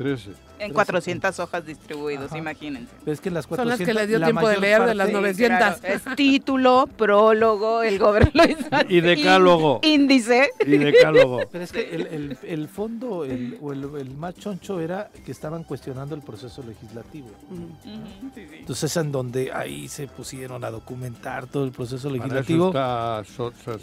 13. 0.00 0.30
En 0.60 0.72
400 0.72 1.38
hojas 1.40 1.66
distribuidos, 1.66 2.26
Ajá. 2.28 2.38
imagínense. 2.38 2.90
Es 3.04 3.20
que 3.20 3.30
las 3.30 3.44
Son 3.44 3.56
400, 3.56 3.78
las 3.78 3.86
que 3.86 3.92
le 3.94 4.06
dio 4.06 4.18
la 4.18 4.26
tiempo 4.26 4.48
de 4.48 4.58
leer 4.58 4.82
de 4.86 4.94
las 4.94 5.08
parte- 5.08 5.20
900. 5.20 5.58
Claro, 5.58 5.94
es 5.94 6.16
título, 6.16 6.88
prólogo, 6.96 7.82
el 7.82 8.00
así, 8.02 8.86
Y 8.88 9.00
decálogo. 9.02 9.80
Índice. 9.82 10.48
Y 10.66 10.78
decálogo. 10.78 11.40
Pero 11.52 11.64
es 11.64 11.72
que 11.72 11.82
el, 11.94 12.06
el- 12.06 12.38
el 12.44 12.68
fondo 12.68 13.24
el, 13.26 13.58
o 13.60 13.72
el, 13.74 13.84
el 13.98 14.10
más 14.16 14.34
choncho 14.36 14.80
era 14.80 15.10
que 15.24 15.32
estaban 15.32 15.64
cuestionando 15.64 16.14
el 16.14 16.22
proceso 16.22 16.62
legislativo. 16.62 17.28
Ujú. 17.50 17.68
Entonces 18.58 18.96
en 18.96 19.12
donde 19.12 19.52
ahí 19.52 19.86
se 19.88 20.06
pusieron 20.06 20.64
a 20.64 20.70
documentar 20.70 21.46
todo 21.46 21.64
el 21.64 21.72
proceso 21.72 22.08
Para 22.08 22.16
eso 22.16 22.24
legislativo. 22.24 22.68
está 22.68 23.22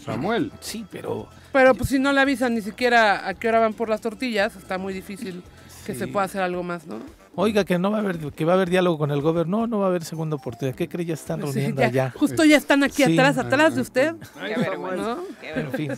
Samuel. 0.04 0.52
Sí, 0.62 0.84
pero 0.92 1.28
Pero 1.54 1.76
pues 1.76 1.90
si 1.90 2.00
no 2.00 2.12
le 2.12 2.22
avisan 2.22 2.56
ni 2.56 2.62
siquiera 2.62 3.28
a 3.28 3.34
qué 3.36 3.50
hora 3.50 3.60
van 3.60 3.74
por 3.74 3.88
las 3.90 4.02
tortillas, 4.02 4.56
está 4.56 4.78
muy 4.80 4.94
difícil 4.94 5.44
que 5.88 5.94
Sí. 5.94 6.00
se 6.00 6.08
pueda 6.10 6.26
hacer 6.26 6.42
algo 6.42 6.62
más, 6.64 6.86
¿no? 6.86 7.00
Oiga 7.38 7.64
que 7.64 7.78
no 7.80 7.92
va 7.92 7.98
a 7.98 8.02
haber 8.02 8.18
que 8.34 8.44
va 8.46 8.54
a 8.54 8.56
haber 8.56 8.70
diálogo 8.70 8.98
con 8.98 9.12
el 9.12 9.22
gobierno, 9.22 9.60
no, 9.62 9.68
no 9.68 9.80
va 9.80 9.86
a 9.86 9.90
haber 9.90 10.04
segunda 10.04 10.36
oportunidad. 10.36 10.76
¿Qué 10.76 10.90
cree? 10.90 11.06
Ya 11.06 11.14
están 11.14 11.40
Sí, 11.40 11.46
reuniendo 11.46 11.82
ya, 11.82 11.88
allá. 11.88 12.14
Justo 12.18 12.44
ya 12.44 12.58
están 12.58 12.84
aquí 12.84 13.04
Sí. 13.04 13.14
atrás, 13.14 13.38
atrás 13.38 13.76
de 13.76 13.82
usted. 13.82 14.16
Ay, 14.40 14.54
Qué 14.56 14.60
vergüenza. 14.60 15.08
¿no? 15.16 15.18
Qué 15.40 15.50
En 15.60 15.72
fin. 15.72 15.92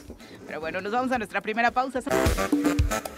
Pero 0.45 0.60
bueno, 0.60 0.82
nos 0.82 0.91
vamos 0.91 1.12
a 1.12 1.17
nuestra 1.17 1.41
primera 1.41 1.71
pausa. 1.71 2.02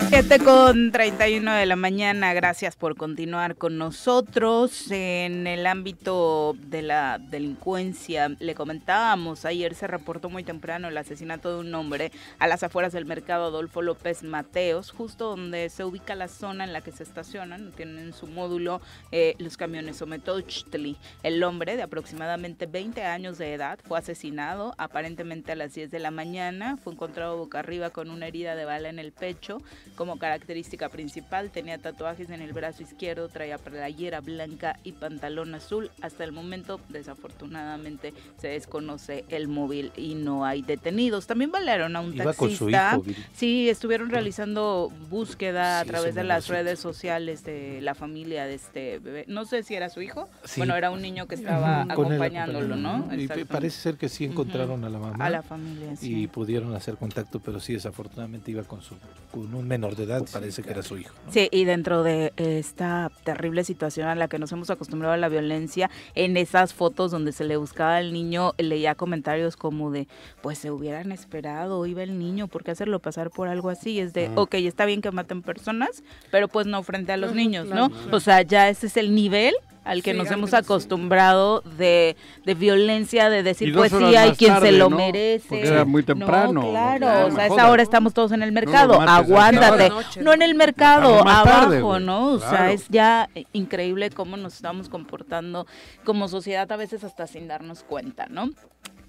7 0.09 0.39
con 0.39 0.91
31 0.91 1.53
de 1.53 1.65
la 1.65 1.75
mañana. 1.75 2.33
Gracias 2.33 2.75
por 2.75 2.95
continuar 2.97 3.55
con 3.55 3.77
nosotros. 3.77 4.91
En 4.91 5.47
el 5.47 5.65
ámbito 5.65 6.55
de 6.67 6.81
la 6.81 7.17
delincuencia, 7.17 8.29
le 8.39 8.53
comentábamos, 8.55 9.45
ayer 9.45 9.73
se 9.73 9.87
reportó 9.87 10.29
muy 10.29 10.43
temprano 10.43 10.89
el 10.89 10.97
asesinato 10.97 11.53
de 11.53 11.59
un 11.61 11.73
hombre 11.75 12.11
a 12.39 12.47
las 12.47 12.63
afueras 12.63 12.91
del 12.91 13.05
mercado 13.05 13.45
Adolfo 13.45 13.81
López 13.81 14.23
Mateos, 14.23 14.91
justo 14.91 15.29
donde 15.29 15.69
se 15.69 15.85
ubica 15.85 16.13
la 16.15 16.27
zona 16.27 16.65
en 16.65 16.73
la 16.73 16.81
que 16.81 16.91
se 16.91 17.03
estacionan. 17.03 17.71
Tienen 17.71 18.10
en 18.11 18.17
su 18.17 18.27
módulo 18.27 18.81
eh, 19.11 19.35
los 19.39 19.57
camiones 19.57 20.01
Ometochtli. 20.01 20.97
El 21.23 21.43
hombre 21.43 21.75
de 21.77 21.83
aproximadamente 21.83 22.65
20 22.65 23.03
años 23.03 23.37
de 23.37 23.53
edad 23.53 23.79
fue 23.87 23.97
asesinado 23.99 24.73
aparentemente 24.77 25.51
a 25.51 25.55
las 25.55 25.73
10 25.73 25.89
de 25.91 25.99
la 25.99 26.11
mañana. 26.11 26.77
Fue 26.77 26.93
encontrado 26.93 27.37
boca 27.37 27.59
arriba 27.59 27.89
con 27.89 28.09
una 28.09 28.27
herida 28.27 28.55
de 28.55 28.65
bala 28.65 28.89
en 28.89 28.99
el 28.99 29.11
pecho. 29.11 29.61
Como 29.95 30.17
característica 30.19 30.89
principal 30.89 31.51
tenía 31.51 31.77
tatuajes 31.77 32.29
en 32.29 32.41
el 32.41 32.53
brazo 32.53 32.83
izquierdo, 32.83 33.29
traía 33.29 33.57
playera 33.57 34.19
blanca 34.21 34.77
y 34.83 34.91
pantalón 34.91 35.55
azul. 35.55 35.89
Hasta 36.01 36.23
el 36.23 36.31
momento, 36.31 36.79
desafortunadamente, 36.89 38.13
se 38.39 38.49
desconoce 38.49 39.25
el 39.29 39.47
móvil 39.47 39.91
y 39.95 40.15
no 40.15 40.45
hay 40.45 40.61
detenidos. 40.61 41.27
También 41.27 41.51
balearon 41.51 41.95
a 41.95 42.01
un 42.01 42.13
Iba 42.13 42.25
taxista. 42.33 42.99
hijo. 43.05 43.05
Sí, 43.33 43.69
estuvieron 43.69 44.09
realizando 44.09 44.91
búsqueda 45.09 45.79
a 45.79 45.83
Sí, 45.83 45.89
través 45.89 46.09
es 46.09 46.15
de 46.15 46.23
las 46.23 46.47
redes 46.47 46.79
sociales 46.79 47.43
de 47.43 47.79
la 47.81 47.95
familia 48.01 48.45
de 48.47 48.55
este 48.55 48.97
bebé. 48.97 49.25
No 49.27 49.45
sé 49.45 49.61
si 49.61 49.75
era 49.75 49.87
su 49.89 50.01
hijo. 50.01 50.27
Sí. 50.43 50.59
Bueno, 50.59 50.75
era 50.75 50.89
un 50.89 51.03
niño 51.03 51.27
que 51.27 51.35
estaba 51.35 51.83
acompañándolo, 51.83 52.75
¿no? 52.75 53.07
Y 53.15 53.27
parece 53.45 53.79
ser 53.79 53.95
que 53.95 54.09
sí 54.09 54.25
encontraron 54.25 54.83
a 54.83 54.89
la 54.89 54.97
mamá. 54.97 55.23
A 55.23 55.29
la 55.29 55.43
familia, 55.43 55.95
sí. 55.95 56.23
Y 56.23 56.27
pudieron 56.27 56.73
hacer 56.75 56.95
contacto, 56.97 57.39
pero 57.39 57.59
sí, 57.59 57.73
desafortunadamente 57.73 58.49
iba 58.49 58.63
con 58.63 58.81
su 58.81 58.95
con 59.31 59.53
un 59.53 59.65
menor 59.67 59.95
de 59.95 60.03
edad, 60.03 60.23
parece 60.33 60.61
que 60.61 60.71
era 60.71 60.81
su 60.83 60.97
hijo. 60.97 61.13
¿no? 61.25 61.31
Sí, 61.31 61.47
y 61.51 61.63
dentro 61.63 62.03
de 62.03 62.33
esta 62.35 63.09
terrible 63.23 63.63
situación 63.63 64.07
a 64.09 64.15
la 64.15 64.27
que 64.27 64.39
nos 64.39 64.51
hemos 64.51 64.69
acostumbrado 64.71 65.13
a 65.13 65.17
la 65.17 65.29
violencia, 65.29 65.89
en 66.15 66.35
esas 66.37 66.73
fotos 66.73 67.11
donde 67.11 67.31
se 67.31 67.45
le 67.45 67.55
buscaba 67.55 67.97
al 67.97 68.11
niño, 68.11 68.53
leía 68.57 68.95
comentarios 68.95 69.55
como 69.55 69.91
de, 69.91 70.07
pues 70.41 70.57
se 70.57 70.71
hubieran 70.71 71.11
esperado, 71.11 71.85
iba 71.85 72.03
el 72.03 72.17
niño, 72.19 72.47
¿por 72.47 72.63
qué 72.63 72.71
hacerlo 72.71 72.99
pasar 72.99 73.29
por 73.29 73.47
algo 73.47 73.69
así? 73.69 73.99
Es 73.99 74.13
de, 74.13 74.25
Ah. 74.27 74.33
ok, 74.35 74.55
está 74.55 74.85
bien 74.85 75.01
que 75.01 75.11
maten 75.11 75.41
personas, 75.43 76.03
pero 76.31 76.47
pues 76.47 76.67
no 76.67 76.81
frente 76.83 77.11
a 77.11 77.17
los 77.17 77.33
niños, 77.35 77.67
claro, 77.67 77.90
O 78.11 78.19
sea, 78.19 78.41
ya 78.41 78.69
ese 78.69 78.87
es 78.87 78.97
el 78.97 79.13
nivel 79.15 79.53
al 79.83 80.03
que 80.03 80.11
Sí, 80.11 80.17
nos 80.19 80.29
hemos 80.29 80.53
acostumbrado 80.53 81.61
de, 81.61 82.15
de 82.45 82.53
violencia, 82.53 83.31
de 83.31 83.39
Y 83.39 83.43
decir, 83.43 83.73
pues 83.73 83.91
hay 83.93 84.29
más 84.29 84.37
quien 84.37 84.59
se 84.59 84.71
lo 84.73 84.91
¿no? 84.91 84.97
merece. 84.97 85.47
Porque 85.49 85.67
era 85.67 85.85
muy 85.85 86.03
temprano, 86.03 86.61
No, 86.61 86.69
claro, 86.69 87.07
no 87.07 87.25
o 87.25 87.31
sea, 87.31 87.39
a 87.43 87.45
esa 87.47 87.49
jodas. 87.55 87.69
hora 87.69 87.83
estamos 87.83 88.13
todos 88.13 88.31
en 88.31 88.43
el 88.43 88.51
mercado, 88.51 88.99
mates 88.99 89.09
aguántate. 89.31 89.89
Noche, 89.89 90.21
No 90.21 90.33
en 90.33 90.43
el 90.43 90.53
mercado, 90.53 91.27
abajo, 91.27 91.49
tarde. 91.93 91.99
¿no? 92.05 92.27
O 92.33 92.39
sea, 92.39 92.71
es 92.71 92.87
ya 92.89 93.27
increíble 93.53 94.11
cómo 94.11 94.37
nos 94.37 94.53
estamos 94.53 94.87
comportando 94.87 95.65
como 96.03 96.27
sociedad 96.27 96.71
a 96.71 96.75
veces 96.77 97.03
hasta 97.03 97.25
sin 97.25 97.47
darnos 97.47 97.81
cuenta, 97.81 98.27
¿no? 98.29 98.51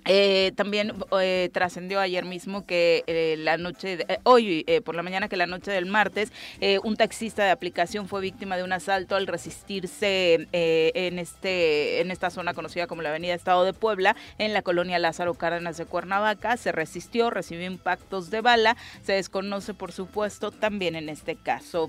Eh, 0.05 0.53
también 0.57 0.95
eh, 1.21 1.49
trascendió 1.53 2.01
ayer 2.01 2.25
mismo 2.25 2.67
que 2.67 3.05
eh, 3.07 3.37
la 3.39 3.57
noche, 3.57 4.05
hoy 4.25 4.65
por 4.85 4.95
la 4.95 5.03
mañana 5.03 5.29
que 5.29 5.37
la 5.37 5.47
noche 5.47 5.71
del 5.71 5.87
martes, 5.87 6.33
un 6.83 6.97
taxista 6.97 7.45
de 7.45 7.51
aplicación 7.51 8.09
fue 8.09 8.21
víctima 8.21 8.57
de 8.57 8.65
un 8.65 8.73
asalto 8.73 9.17
al 9.17 9.27
resistirse 9.27 10.47
en 10.53 11.19
este 11.19 12.01
en 12.01 12.11
esta 12.11 12.31
zona 12.31 12.55
conocida 12.55 12.87
como 12.87 13.03
la 13.03 13.11
Avenida 13.11 13.35
Estado 13.35 13.65
de 13.65 13.73
Puebla, 13.73 14.17
en 14.39 14.53
la 14.53 14.63
colonia 14.63 14.99
Lázaro 14.99 15.35
Cárdenas 15.35 15.77
de 15.77 15.87
Cuernavaca. 15.87 16.57
Se 16.57 16.73
resistió, 16.73 17.31
recibió 17.31 17.67
impactos 17.67 18.31
de 18.31 18.41
bala. 18.41 18.77
Se 19.03 19.13
desconoce, 19.13 19.75
por 19.75 19.93
supuesto, 19.93 20.51
también 20.51 20.97
en 20.97 21.09
este 21.09 21.37
caso. 21.37 21.89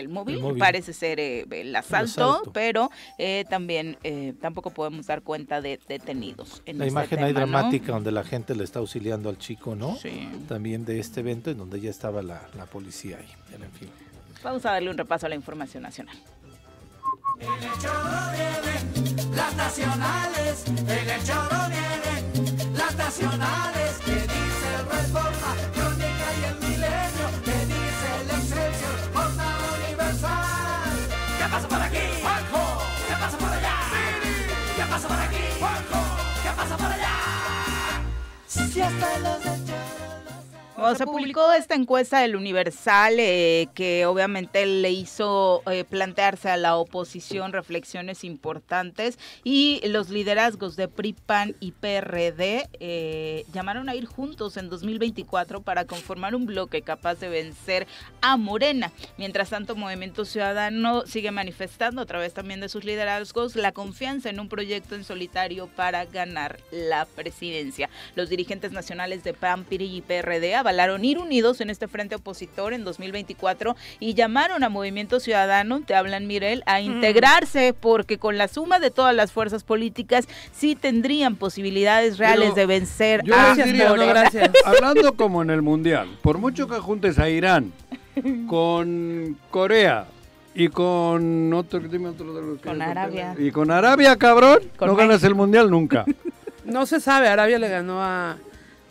El 0.00 0.08
móvil, 0.08 0.36
El 0.36 0.42
móvil. 0.42 0.58
parece 0.58 0.92
ser 0.92 1.20
eh, 1.20 1.46
el, 1.50 1.74
asalto, 1.76 2.30
asalto. 2.32 2.52
pero 2.52 2.90
eh, 3.18 3.44
también 3.48 3.96
eh, 4.02 4.34
tampoco 4.40 4.70
podemos 4.70 5.06
dar 5.06 5.22
cuenta 5.22 5.60
de 5.60 5.78
detenidos. 5.88 6.62
En 6.66 6.78
La 6.78 6.86
este 6.86 6.92
imagen 6.92 7.18
ahí 7.22 7.32
tema, 7.32 7.46
¿no? 7.46 7.52
dramática 7.52 7.92
donde 7.92 8.10
la 8.12 8.24
gente 8.24 8.54
le 8.56 8.64
está 8.64 8.80
auxiliando 8.80 9.28
al 9.28 9.38
chico, 9.38 9.76
¿no? 9.76 9.96
Sí. 9.96 10.28
También 10.48 10.84
de 10.84 10.98
este 10.98 11.20
evento 11.20 11.50
en 11.50 11.58
donde 11.58 11.80
ya 11.80 11.90
estaba 11.90 12.22
la, 12.22 12.48
la 12.56 12.66
policía 12.66 13.18
ahí. 13.18 13.28
En 13.54 13.70
fin. 13.72 13.88
Vamos 14.42 14.64
a 14.66 14.72
darle 14.72 14.90
un 14.90 14.98
repaso 14.98 15.26
a 15.26 15.28
la 15.28 15.34
información 15.34 15.82
nacional. 15.82 16.16
Las 19.34 19.56
nacionales, 19.56 20.64
en 20.66 21.08
el 21.10 21.24
choro 21.24 21.56
vienen 21.68 22.74
las 22.76 22.94
nacionales, 22.96 23.98
Si 38.80 38.84
hasta 38.84 39.18
los 39.18 39.44
del 39.44 39.66
choro 39.66 39.79
Bueno, 40.80 40.96
se 40.96 41.04
publicó 41.04 41.52
esta 41.52 41.74
encuesta 41.74 42.20
del 42.20 42.36
Universal 42.36 43.16
eh, 43.18 43.68
que 43.74 44.06
obviamente 44.06 44.64
le 44.64 44.90
hizo 44.90 45.62
eh, 45.70 45.84
plantearse 45.84 46.48
a 46.48 46.56
la 46.56 46.76
oposición 46.76 47.52
reflexiones 47.52 48.24
importantes 48.24 49.18
y 49.44 49.82
los 49.86 50.08
liderazgos 50.08 50.76
de 50.76 50.88
PRI, 50.88 51.12
PAN 51.12 51.54
y 51.60 51.72
PRD 51.72 52.70
eh, 52.80 53.44
llamaron 53.52 53.90
a 53.90 53.94
ir 53.94 54.06
juntos 54.06 54.56
en 54.56 54.70
2024 54.70 55.60
para 55.60 55.84
conformar 55.84 56.34
un 56.34 56.46
bloque 56.46 56.80
capaz 56.80 57.16
de 57.16 57.28
vencer 57.28 57.86
a 58.22 58.38
Morena. 58.38 58.90
Mientras 59.18 59.50
tanto, 59.50 59.76
Movimiento 59.76 60.24
Ciudadano 60.24 61.02
sigue 61.04 61.30
manifestando 61.30 62.00
a 62.00 62.06
través 62.06 62.32
también 62.32 62.60
de 62.60 62.70
sus 62.70 62.84
liderazgos 62.84 63.54
la 63.54 63.72
confianza 63.72 64.30
en 64.30 64.40
un 64.40 64.48
proyecto 64.48 64.94
en 64.94 65.04
solitario 65.04 65.66
para 65.66 66.06
ganar 66.06 66.58
la 66.70 67.04
presidencia. 67.04 67.90
Los 68.14 68.30
dirigentes 68.30 68.72
nacionales 68.72 69.24
de 69.24 69.34
PAN, 69.34 69.64
PRI 69.64 69.96
y 69.96 70.00
PRD 70.00 70.54
avalaron 70.70 71.04
ir 71.04 71.18
unidos 71.18 71.60
en 71.60 71.68
este 71.68 71.88
frente 71.88 72.14
opositor 72.14 72.72
en 72.72 72.84
2024 72.84 73.74
y 73.98 74.14
llamaron 74.14 74.62
a 74.62 74.68
Movimiento 74.68 75.18
Ciudadano, 75.18 75.80
te 75.80 75.96
hablan 75.96 76.28
Mirel, 76.28 76.62
a 76.66 76.80
integrarse 76.80 77.74
porque 77.78 78.18
con 78.18 78.38
la 78.38 78.46
suma 78.46 78.78
de 78.78 78.92
todas 78.92 79.12
las 79.12 79.32
fuerzas 79.32 79.64
políticas 79.64 80.28
sí 80.52 80.76
tendrían 80.76 81.34
posibilidades 81.34 82.18
reales 82.18 82.50
Pero 82.50 82.54
de 82.54 82.66
vencer 82.66 83.22
Yo 83.24 83.34
a 83.34 83.52
les 83.54 83.66
diría, 83.66 83.88
no, 83.88 84.06
gracias. 84.06 84.50
hablando 84.64 85.14
como 85.14 85.42
en 85.42 85.50
el 85.50 85.60
Mundial, 85.60 86.08
por 86.22 86.38
mucho 86.38 86.68
que 86.68 86.76
juntes 86.76 87.18
a 87.18 87.28
Irán 87.28 87.72
con 88.46 89.36
Corea 89.50 90.06
y 90.54 90.68
con 90.68 91.52
otro, 91.52 91.80
dime 91.80 92.10
otro 92.10 92.32
de 92.32 92.42
los 92.42 92.60
que 92.60 92.68
Con 92.68 92.80
Arabia. 92.80 93.34
Y 93.36 93.50
con 93.50 93.72
Arabia, 93.72 94.16
cabrón, 94.16 94.60
Con 94.76 94.88
no 94.88 94.94
ganas 94.94 95.24
el 95.24 95.34
Mundial 95.34 95.68
nunca. 95.68 96.04
No 96.62 96.86
se 96.86 97.00
sabe, 97.00 97.26
Arabia 97.26 97.58
le 97.58 97.68
ganó 97.68 98.00
a 98.00 98.36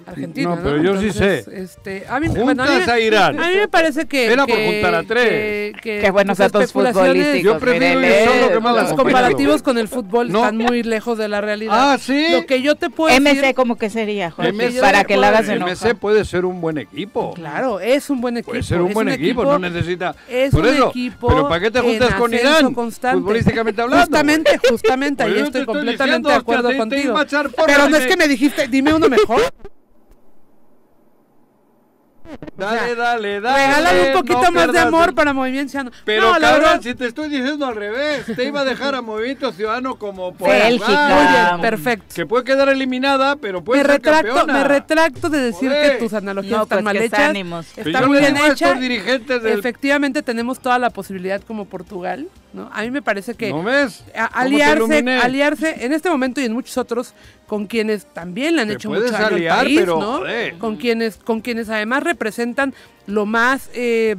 Argentina. 0.10 0.50
No, 0.50 0.56
No, 0.58 0.62
pero 0.64 0.82
yo 0.84 1.00
sí 1.02 1.12
sé. 1.12 1.46
Este, 1.52 2.06
a 2.10 2.20
mí, 2.20 2.28
Juntas 2.28 2.44
bueno, 2.44 2.64
a, 2.64 2.68
mí, 2.68 2.72
me- 2.86 2.92
a 2.92 3.00
Irán. 3.00 3.40
a 3.40 3.48
mí 3.50 3.56
me 3.56 3.68
parece 3.68 4.06
que. 4.08 4.28
Era 4.32 4.46
por 4.46 4.56
que- 4.56 4.66
juntar 4.72 4.96
a 4.96 5.04
tres. 5.04 5.30
Que, 5.30 5.74
que 5.82 6.00
Qué 6.02 6.12
buenos 6.12 6.38
datos 6.38 6.72
futbolísticos. 6.72 7.42
Yo 7.44 7.60
prefiero 7.60 8.00
Mirel, 8.00 8.24
ir 8.24 8.30
solo 8.30 8.52
que 8.54 8.60
mal 8.60 8.76
Los 8.76 8.94
comparativos 8.94 9.62
con 9.64 9.78
el 9.78 9.88
fútbol 9.88 10.32
No. 10.32 10.40
están 10.40 10.58
muy 10.58 10.84
lejos 10.84 11.18
de 11.18 11.28
la 11.28 11.42
realidad. 11.42 11.94
Ah, 11.94 11.98
¿sí? 12.00 12.28
Lo 12.32 12.46
que 12.46 12.62
yo 12.62 12.76
te 12.76 12.90
puedo 12.90 13.14
MC 13.16 13.36
decir. 13.42 13.56
como 13.56 13.78
que 13.78 13.90
sería, 13.90 14.32
Jorge, 14.32 14.52
MC 14.54 14.80
para 14.82 15.04
que 15.04 15.18
la 15.18 15.30
hagas 15.30 15.48
enojar. 15.50 15.76
MC 15.76 15.96
puede 15.96 16.26
ser 16.26 16.46
un 16.46 16.62
buen 16.62 16.78
equipo. 16.78 17.34
Claro, 17.34 17.80
es 17.80 18.10
un 18.10 18.22
buen 18.22 18.38
equipo. 18.38 18.52
Puede 18.52 18.64
ser 18.64 18.82
un 18.82 18.94
buen 18.94 19.10
equipo, 19.10 19.44
no 19.44 19.60
necesita. 19.60 20.16
Es 20.30 20.52
Por 20.52 20.62
un 20.62 20.74
eso, 20.74 20.90
equipo. 20.90 21.28
pero 21.28 21.48
¿para 21.50 21.62
qué 21.62 21.72
te 21.72 21.80
juntas 21.80 22.14
con 22.16 22.34
Irán? 22.34 22.74
constante. 22.74 23.20
Futbolísticamente 23.22 23.82
hablando. 23.82 24.06
Justamente, 24.06 24.60
justamente, 24.70 25.24
ahí 25.24 25.40
estoy 25.40 25.66
completamente 25.66 26.30
de 26.30 26.36
acuerdo 26.36 26.76
contigo. 26.78 27.16
Pero 27.66 27.90
no 27.90 27.98
es 27.98 28.06
que 28.08 28.18
me 28.18 28.28
dijiste, 28.28 28.68
dime 28.68 28.94
uno 28.94 29.08
mejor. 29.10 29.42
Dale, 32.58 32.96
dale, 32.96 33.42
dale. 33.42 33.68
Regálale 33.68 34.08
un 34.08 34.14
poquito 34.14 34.42
no 34.44 34.52
más 34.52 34.72
de 34.72 34.80
amor 34.80 35.10
el- 35.10 35.16
para 35.16 35.34
Movimiento 35.34 35.72
Ciudadano. 35.72 35.96
Pero 36.06 36.22
no, 36.22 36.34
la 36.40 36.40
cabrón, 36.40 36.64
verdad, 36.64 36.82
si 36.82 36.96
te 36.96 37.06
estoy 37.08 37.30
diciendo 37.30 37.66
al 37.66 37.76
revés, 37.76 38.26
te 38.36 38.44
iba 38.44 38.62
a 38.62 38.66
dejar 38.66 38.96
a 38.96 39.02
Movimiento 39.02 39.52
Ciudadano 39.52 39.96
como 39.96 40.34
por 40.34 40.50
Bélgica. 40.50 41.54
Ah, 41.54 41.58
perfecto. 41.62 42.14
Que 42.16 42.26
puede 42.26 42.44
quedar 42.44 42.70
eliminada, 42.70 43.36
pero 43.38 43.64
puede 43.64 43.80
Me 43.82 43.86
ser 43.86 43.96
retracto, 43.96 44.36
campeona. 44.36 44.54
me 44.60 44.64
retracto 44.68 45.30
de 45.30 45.40
decir 45.40 45.70
Joder. 45.70 45.92
que 45.94 45.98
tus 46.04 46.14
analogías 46.14 46.58
No, 46.58 46.64
están 46.64 46.78
pues 46.78 46.86
mal 46.86 46.98
hechas. 46.98 47.20
ánimos. 47.20 47.68
Pero 47.76 47.90
Está 47.90 48.02
yo 48.02 48.08
muy 48.08 48.20
bien 48.20 48.34
digo 48.34 48.46
a 48.46 48.50
estos 48.50 48.70
hecha. 48.70 48.80
dirigentes 48.80 49.44
del... 49.44 49.60
Efectivamente 49.60 50.22
tenemos 50.22 50.60
toda 50.60 50.78
la 50.80 50.90
posibilidad 50.90 51.42
como 51.42 51.66
Portugal, 51.66 52.28
¿no? 52.54 52.70
A 52.74 52.82
mí 52.82 52.92
me 52.92 53.02
parece 53.02 53.34
que 53.36 53.50
¿No 53.52 53.64
ves? 53.64 54.04
a- 54.16 54.28
¿Cómo 54.28 54.58
te 54.58 54.64
aliarse, 54.64 55.20
aliarse 55.22 55.86
en 55.86 55.94
este 55.94 56.10
momento 56.10 56.42
y 56.42 56.46
en 56.46 56.54
muchos 56.54 56.78
otros 56.78 57.14
con 57.50 57.66
quienes 57.68 58.06
también 58.14 58.56
le 58.56 58.62
han 58.62 58.68
Te 58.70 58.76
hecho 58.76 58.90
mucho 58.90 59.10
daño 59.12 59.52
al 59.52 59.60
país, 59.66 59.80
pero, 59.82 60.00
¿no? 60.00 60.22
Con 60.60 60.78
quienes, 60.78 61.18
con 61.18 61.42
quienes 61.42 61.68
además 61.70 62.04
representan 62.04 62.74
lo 63.08 63.26
más 63.26 63.70
eh, 63.74 64.16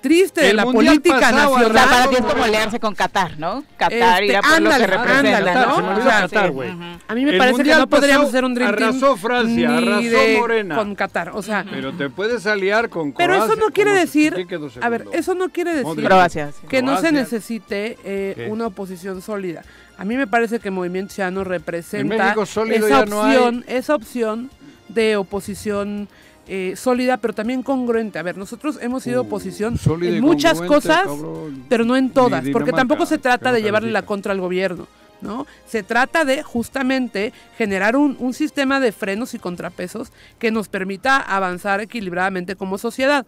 triste 0.00 0.42
de 0.42 0.52
la 0.52 0.64
política 0.64 1.18
pasado, 1.18 1.52
O 1.52 1.58
sea, 1.58 1.68
nacional. 1.68 1.88
para 1.88 2.08
ti 2.10 2.14
es 2.14 2.20
¿Cómo 2.20 2.32
como 2.34 2.46
leerse 2.46 2.78
con 2.78 2.94
Qatar, 2.94 3.38
¿no? 3.38 3.64
Qatar 3.78 4.22
Este, 4.22 4.26
irá 4.26 4.40
por 4.42 4.50
lo 4.50 4.56
ándale, 4.56 4.84
que 4.84 4.90
representa. 4.90 5.66
¿no? 5.66 5.76
se 5.76 5.82
me 5.82 5.88
olvidó 5.88 6.00
O 6.00 6.10
sea, 6.10 6.20
Qatar, 6.20 6.52
sí. 6.52 6.98
A 7.08 7.14
mí 7.14 7.24
me 7.24 7.30
El 7.32 7.38
parece 7.38 7.62
que 7.64 7.74
no 7.74 7.86
podríamos 7.88 8.28
hacer 8.28 8.44
un 8.44 8.54
Dream 8.54 8.76
Team 8.76 8.88
arrasó 8.90 9.16
Francia, 9.16 9.68
ni 9.70 9.88
arrasó 9.88 10.02
de- 10.10 10.36
Morena. 10.38 10.76
con 10.76 10.94
Qatar, 10.94 11.30
o 11.34 11.42
sea, 11.42 11.64
Pero 11.70 11.92
te 11.94 12.10
puedes 12.10 12.46
aliar 12.46 12.88
con 12.90 13.12
pero 13.14 13.32
eso 13.34 13.44
Croacia, 13.46 13.64
no 13.66 13.72
quiere 13.72 13.92
decir, 13.94 14.34
¿quién 14.34 14.46
quedó 14.46 14.68
a 14.80 14.88
ver, 14.90 15.06
eso 15.12 15.34
no 15.34 15.48
quiere 15.48 15.74
decir. 15.74 16.04
Croacia. 16.04 16.52
sí. 16.52 16.66
que 16.68 16.82
no 16.82 16.92
se 16.96 17.08
Croacia. 17.08 17.20
necesite 17.20 17.98
eh, 18.04 18.48
una 18.50 18.66
oposición 18.66 19.22
sólida. 19.22 19.62
A 19.96 20.04
mí 20.04 20.16
me 20.16 20.26
parece 20.26 20.58
que 20.60 20.70
Movimiento 20.70 21.14
Ciudadano 21.14 21.44
representa 21.44 22.34
esa 22.70 23.04
no 23.06 23.20
opción, 23.20 23.64
esa 23.68 23.94
opción 23.94 24.50
de 24.88 25.16
oposición 25.16 26.08
eh, 26.46 26.74
sólida, 26.76 27.16
pero 27.16 27.32
también 27.32 27.62
congruente. 27.62 28.18
A 28.18 28.22
ver, 28.22 28.36
nosotros 28.36 28.78
hemos 28.82 29.02
sido 29.02 29.22
Uh, 29.22 29.26
oposición 29.26 29.78
en 30.02 30.20
muchas 30.20 30.60
cosas, 30.60 31.04
cabrón. 31.04 31.64
pero 31.68 31.84
no 31.84 31.96
en 31.96 32.10
todas, 32.10 32.44
porque 32.52 32.72
tampoco 32.72 33.06
se 33.06 33.18
trata 33.18 33.52
de 33.52 33.62
llevarle 33.62 33.90
la 33.90 34.02
contra 34.02 34.32
al 34.32 34.40
gobierno. 34.40 34.86
¿no? 35.20 35.46
Se 35.66 35.82
trata 35.82 36.26
de 36.26 36.42
justamente 36.42 37.32
generar 37.56 37.96
un, 37.96 38.14
un 38.18 38.34
sistema 38.34 38.78
de 38.78 38.92
frenos 38.92 39.32
y 39.32 39.38
contrapesos 39.38 40.12
que 40.38 40.50
nos 40.50 40.68
permita 40.68 41.16
avanzar 41.16 41.80
equilibradamente 41.80 42.56
como 42.56 42.76
sociedad. 42.76 43.24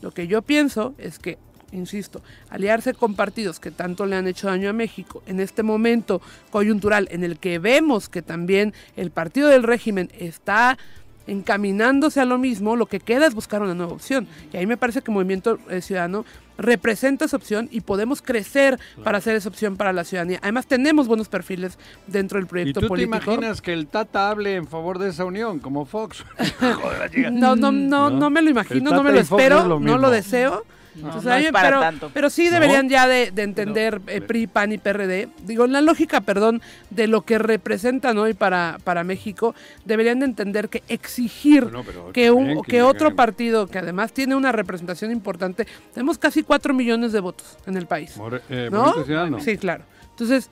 Lo 0.00 0.12
que 0.12 0.28
yo 0.28 0.42
pienso 0.42 0.94
es 0.96 1.18
que, 1.18 1.38
insisto, 1.72 2.22
aliarse 2.48 2.94
con 2.94 3.14
partidos 3.14 3.60
que 3.60 3.70
tanto 3.70 4.06
le 4.06 4.16
han 4.16 4.26
hecho 4.26 4.48
daño 4.48 4.70
a 4.70 4.72
México 4.72 5.22
en 5.26 5.40
este 5.40 5.62
momento 5.62 6.20
coyuntural 6.50 7.08
en 7.10 7.24
el 7.24 7.38
que 7.38 7.58
vemos 7.58 8.08
que 8.08 8.22
también 8.22 8.74
el 8.96 9.10
partido 9.10 9.48
del 9.48 9.62
régimen 9.62 10.10
está 10.18 10.78
encaminándose 11.26 12.20
a 12.20 12.24
lo 12.24 12.38
mismo, 12.38 12.76
lo 12.76 12.86
que 12.86 12.98
queda 12.98 13.26
es 13.26 13.34
buscar 13.34 13.62
una 13.62 13.74
nueva 13.74 13.92
opción. 13.92 14.26
Y 14.52 14.56
ahí 14.56 14.66
me 14.66 14.76
parece 14.76 15.00
que 15.00 15.12
Movimiento 15.12 15.58
eh, 15.68 15.80
Ciudadano 15.80 16.24
representa 16.58 17.24
esa 17.24 17.36
opción 17.36 17.68
y 17.70 17.80
podemos 17.82 18.20
crecer 18.20 18.78
para 19.04 19.18
hacer 19.18 19.36
esa 19.36 19.48
opción 19.48 19.76
para 19.76 19.92
la 19.92 20.04
ciudadanía. 20.04 20.40
Además, 20.42 20.66
tenemos 20.66 21.06
buenos 21.06 21.28
perfiles 21.28 21.78
dentro 22.06 22.36
del 22.38 22.46
¿Y 22.46 22.48
proyecto 22.48 22.80
tú 22.80 22.86
te 22.86 22.88
político. 22.88 23.16
imaginas 23.16 23.62
que 23.62 23.72
el 23.72 23.86
Tata 23.86 24.28
hable 24.28 24.56
en 24.56 24.66
favor 24.66 24.98
de 24.98 25.10
esa 25.10 25.24
unión, 25.24 25.60
como 25.60 25.86
Fox? 25.86 26.24
Joder. 26.60 27.32
No, 27.32 27.54
no, 27.56 27.70
no, 27.70 28.10
no 28.10 28.28
me 28.28 28.42
lo 28.42 28.50
imagino, 28.50 28.90
no 28.90 29.02
me 29.02 29.10
lo 29.12 29.18
y 29.18 29.20
espero, 29.20 29.66
lo 29.66 29.80
no 29.80 29.98
lo 29.98 30.10
deseo. 30.10 30.64
No, 31.00 31.06
Entonces, 31.08 31.28
no 31.28 31.34
a 31.34 31.38
mí- 31.38 31.44
es 31.46 31.52
para 31.52 31.68
pero, 31.68 31.80
tanto. 31.80 32.10
pero 32.12 32.30
sí 32.30 32.48
deberían 32.48 32.88
ya 32.88 33.06
de, 33.08 33.30
de 33.30 33.42
entender 33.42 34.00
eh, 34.06 34.20
PRI, 34.20 34.46
PAN 34.46 34.72
y 34.72 34.78
PRD. 34.78 35.28
Digo, 35.44 35.64
en 35.64 35.72
la 35.72 35.80
lógica, 35.80 36.20
perdón, 36.20 36.60
de 36.90 37.06
lo 37.06 37.22
que 37.22 37.38
representan 37.38 38.18
hoy 38.18 38.34
para, 38.34 38.78
para 38.84 39.04
México, 39.04 39.54
deberían 39.84 40.20
de 40.20 40.26
entender 40.26 40.68
que 40.68 40.82
exigir 40.88 41.64
Bueno, 41.64 41.84
que, 42.12 42.30
un, 42.30 42.62
que, 42.62 42.70
que 42.72 42.82
otro 42.82 43.14
partido, 43.16 43.66
que 43.66 43.78
además 43.78 44.12
tiene 44.12 44.34
una 44.34 44.52
representación 44.52 45.10
importante, 45.10 45.66
tenemos 45.94 46.18
casi 46.18 46.42
4 46.42 46.74
millones 46.74 47.12
de 47.12 47.20
votos 47.20 47.58
en 47.66 47.76
el 47.76 47.86
país. 47.86 48.16
More- 48.16 48.42
eh, 48.48 48.68
¿No? 48.70 48.94
Sí, 49.40 49.56
claro. 49.56 49.84
Entonces, 50.10 50.50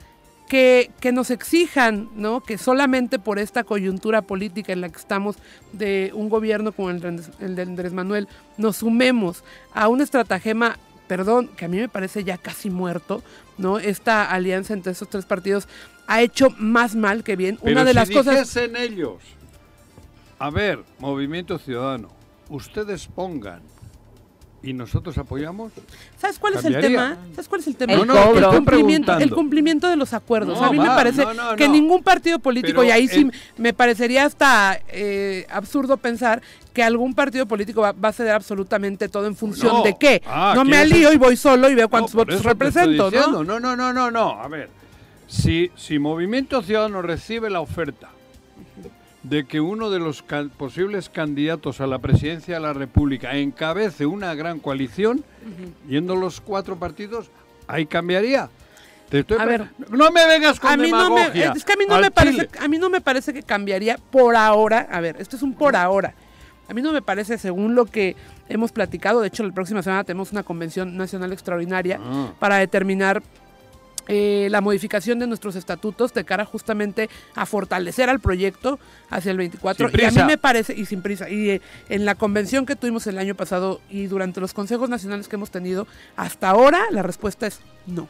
que, 0.49 0.91
que 0.99 1.13
nos 1.13 1.29
exijan, 1.31 2.09
¿no? 2.15 2.41
Que 2.41 2.57
solamente 2.57 3.19
por 3.19 3.39
esta 3.39 3.63
coyuntura 3.63 4.21
política 4.23 4.73
en 4.73 4.81
la 4.81 4.89
que 4.89 4.97
estamos 4.97 5.37
de 5.71 6.11
un 6.13 6.27
gobierno 6.27 6.73
como 6.73 6.89
el, 6.89 6.99
de 6.99 7.07
Andrés- 7.07 7.31
el 7.39 7.55
de 7.55 7.61
Andrés 7.61 7.93
Manuel, 7.93 8.27
nos 8.57 8.77
sumemos 8.77 9.43
a 9.73 9.87
un 9.87 10.01
estratagema, 10.01 10.77
perdón, 11.07 11.47
que 11.55 11.65
a 11.65 11.67
mí 11.69 11.77
me 11.77 11.87
parece 11.87 12.23
ya 12.25 12.37
casi 12.37 12.69
muerto, 12.69 13.23
¿no? 13.57 13.79
Esta 13.79 14.29
alianza 14.29 14.73
entre 14.73 14.91
estos 14.91 15.07
tres 15.09 15.25
partidos 15.25 15.67
ha 16.07 16.21
hecho 16.21 16.49
más 16.57 16.95
mal 16.95 17.23
que 17.23 17.35
bien. 17.35 17.57
Pero 17.61 17.71
Una 17.73 17.85
de 17.85 17.91
si 17.91 17.95
las 17.95 18.09
cosas... 18.09 18.33
dijesen 18.33 18.75
ellos, 18.75 19.17
a 20.39 20.49
ver, 20.49 20.83
Movimiento 20.97 21.59
Ciudadano, 21.59 22.09
ustedes 22.49 23.07
pongan 23.07 23.61
y 24.61 24.73
nosotros 24.73 25.17
apoyamos. 25.17 25.71
¿Sabes 26.17 26.37
cuál 26.39 26.55
es 26.55 26.65
el 26.65 26.79
tema? 26.79 27.17
¿Sabes 27.31 27.47
cuál 27.47 27.61
es 27.61 27.67
el 27.67 27.75
tema? 27.75 27.93
El 27.93 28.05
No, 28.05 28.33
no, 28.33 28.51
cumplimiento, 28.51 29.17
el 29.17 29.31
cumplimiento 29.31 29.87
de 29.89 29.95
los 29.95 30.13
acuerdos. 30.13 30.59
No, 30.59 30.65
a 30.67 30.71
mí 30.71 30.79
me 30.79 30.87
parece 30.87 31.23
no, 31.23 31.33
no, 31.33 31.55
que 31.55 31.67
no. 31.67 31.73
ningún 31.73 32.03
partido 32.03 32.39
político, 32.39 32.81
Pero 32.81 32.89
y 32.89 32.91
ahí 32.91 33.07
sí 33.07 33.29
me 33.57 33.73
parecería 33.73 34.25
hasta 34.25 34.79
eh, 34.89 35.45
absurdo 35.49 35.97
pensar 35.97 36.41
que 36.73 36.83
algún 36.83 37.13
partido 37.13 37.45
político 37.45 37.81
va, 37.81 37.93
va 37.93 38.09
a 38.09 38.13
ceder 38.13 38.33
absolutamente 38.33 39.07
todo 39.09 39.27
en 39.27 39.35
función 39.35 39.77
No. 39.77 39.83
de 39.83 39.95
qué. 39.97 40.21
Ah, 40.25 40.53
no 40.55 40.63
me 40.65 40.71
¿quieres 40.71 40.91
alío 40.91 41.13
y 41.13 41.17
voy 41.17 41.35
solo 41.37 41.69
y 41.69 41.75
veo 41.75 41.89
cuántos 41.89 42.13
votos 42.13 42.43
represento. 42.43 43.09
¿no? 43.11 43.43
No, 43.43 43.59
no, 43.59 43.75
no, 43.75 43.93
no, 43.93 44.11
no. 44.11 44.41
A 44.41 44.47
ver, 44.47 44.69
si, 45.27 45.71
si 45.75 45.99
Movimiento 45.99 46.61
Ciudadano 46.61 47.01
recibe 47.01 47.49
la 47.49 47.61
oferta 47.61 48.09
de 49.29 49.45
que 49.45 49.59
uno 49.61 49.89
de 49.89 49.99
los 49.99 50.23
can- 50.23 50.49
posibles 50.49 51.09
candidatos 51.09 51.81
a 51.81 51.87
la 51.87 51.99
presidencia 51.99 52.55
de 52.55 52.61
la 52.61 52.73
República 52.73 53.35
encabece 53.35 54.05
una 54.05 54.33
gran 54.33 54.59
coalición, 54.59 55.23
yendo 55.87 56.15
los 56.15 56.41
cuatro 56.41 56.77
partidos, 56.77 57.29
ahí 57.67 57.85
cambiaría. 57.85 58.49
Te 59.09 59.19
estoy 59.19 59.37
A 59.39 59.45
ver. 59.45 59.69
no 59.89 60.11
me 60.11 60.25
vengas 60.27 60.59
con 60.59 60.71
A 60.71 60.77
mí 60.77 60.91
no 60.91 61.09
me, 61.13 61.23
es 61.27 61.65
que 61.65 61.73
a 61.73 61.75
mí 61.75 61.85
no 61.87 61.99
me 61.99 62.11
parece, 62.11 62.45
chile. 62.47 62.49
a 62.59 62.67
mí 62.67 62.77
no 62.77 62.89
me 62.89 63.01
parece 63.01 63.33
que 63.33 63.41
cambiaría 63.43 63.97
por 64.11 64.35
ahora. 64.35 64.87
A 64.91 64.99
ver, 65.01 65.15
esto 65.19 65.35
es 65.35 65.41
un 65.41 65.53
por 65.55 65.75
ahora. 65.75 66.13
A 66.67 66.73
mí 66.75 66.83
no 66.83 66.91
me 66.93 67.01
parece, 67.01 67.39
según 67.39 67.73
lo 67.73 67.85
que 67.85 68.15
hemos 68.47 68.71
platicado, 68.71 69.21
de 69.21 69.27
hecho 69.29 69.43
la 69.43 69.51
próxima 69.51 69.81
semana 69.81 70.03
tenemos 70.03 70.31
una 70.31 70.43
convención 70.43 70.95
nacional 70.95 71.33
extraordinaria 71.33 71.99
Ah. 72.03 72.33
para 72.37 72.57
determinar 72.57 73.23
eh, 74.11 74.47
la 74.49 74.59
modificación 74.59 75.19
de 75.19 75.27
nuestros 75.27 75.55
estatutos 75.55 76.15
de 76.15 76.25
cara 76.25 76.43
justamente 76.43 77.11
a 77.35 77.45
fortalecer 77.45 78.09
al 78.09 78.19
proyecto 78.19 78.79
hacia 79.11 79.29
el 79.29 79.37
24. 79.37 79.89
Sin 79.89 79.99
y 79.99 80.03
a 80.03 80.11
mí 80.11 80.23
me 80.23 80.39
parece, 80.39 80.73
y 80.73 80.87
sin 80.87 81.03
prisa, 81.03 81.29
y 81.29 81.51
eh, 81.51 81.61
en 81.89 82.05
la 82.05 82.15
convención 82.15 82.65
que 82.65 82.75
tuvimos 82.75 83.05
el 83.05 83.19
año 83.19 83.35
pasado 83.35 83.81
y 83.87 84.07
durante 84.07 84.41
los 84.41 84.53
consejos 84.53 84.89
nacionales 84.89 85.27
que 85.27 85.35
hemos 85.35 85.51
tenido, 85.51 85.85
hasta 86.15 86.49
ahora 86.49 86.85
la 86.89 87.03
respuesta 87.03 87.45
es 87.45 87.59
no. 87.85 88.07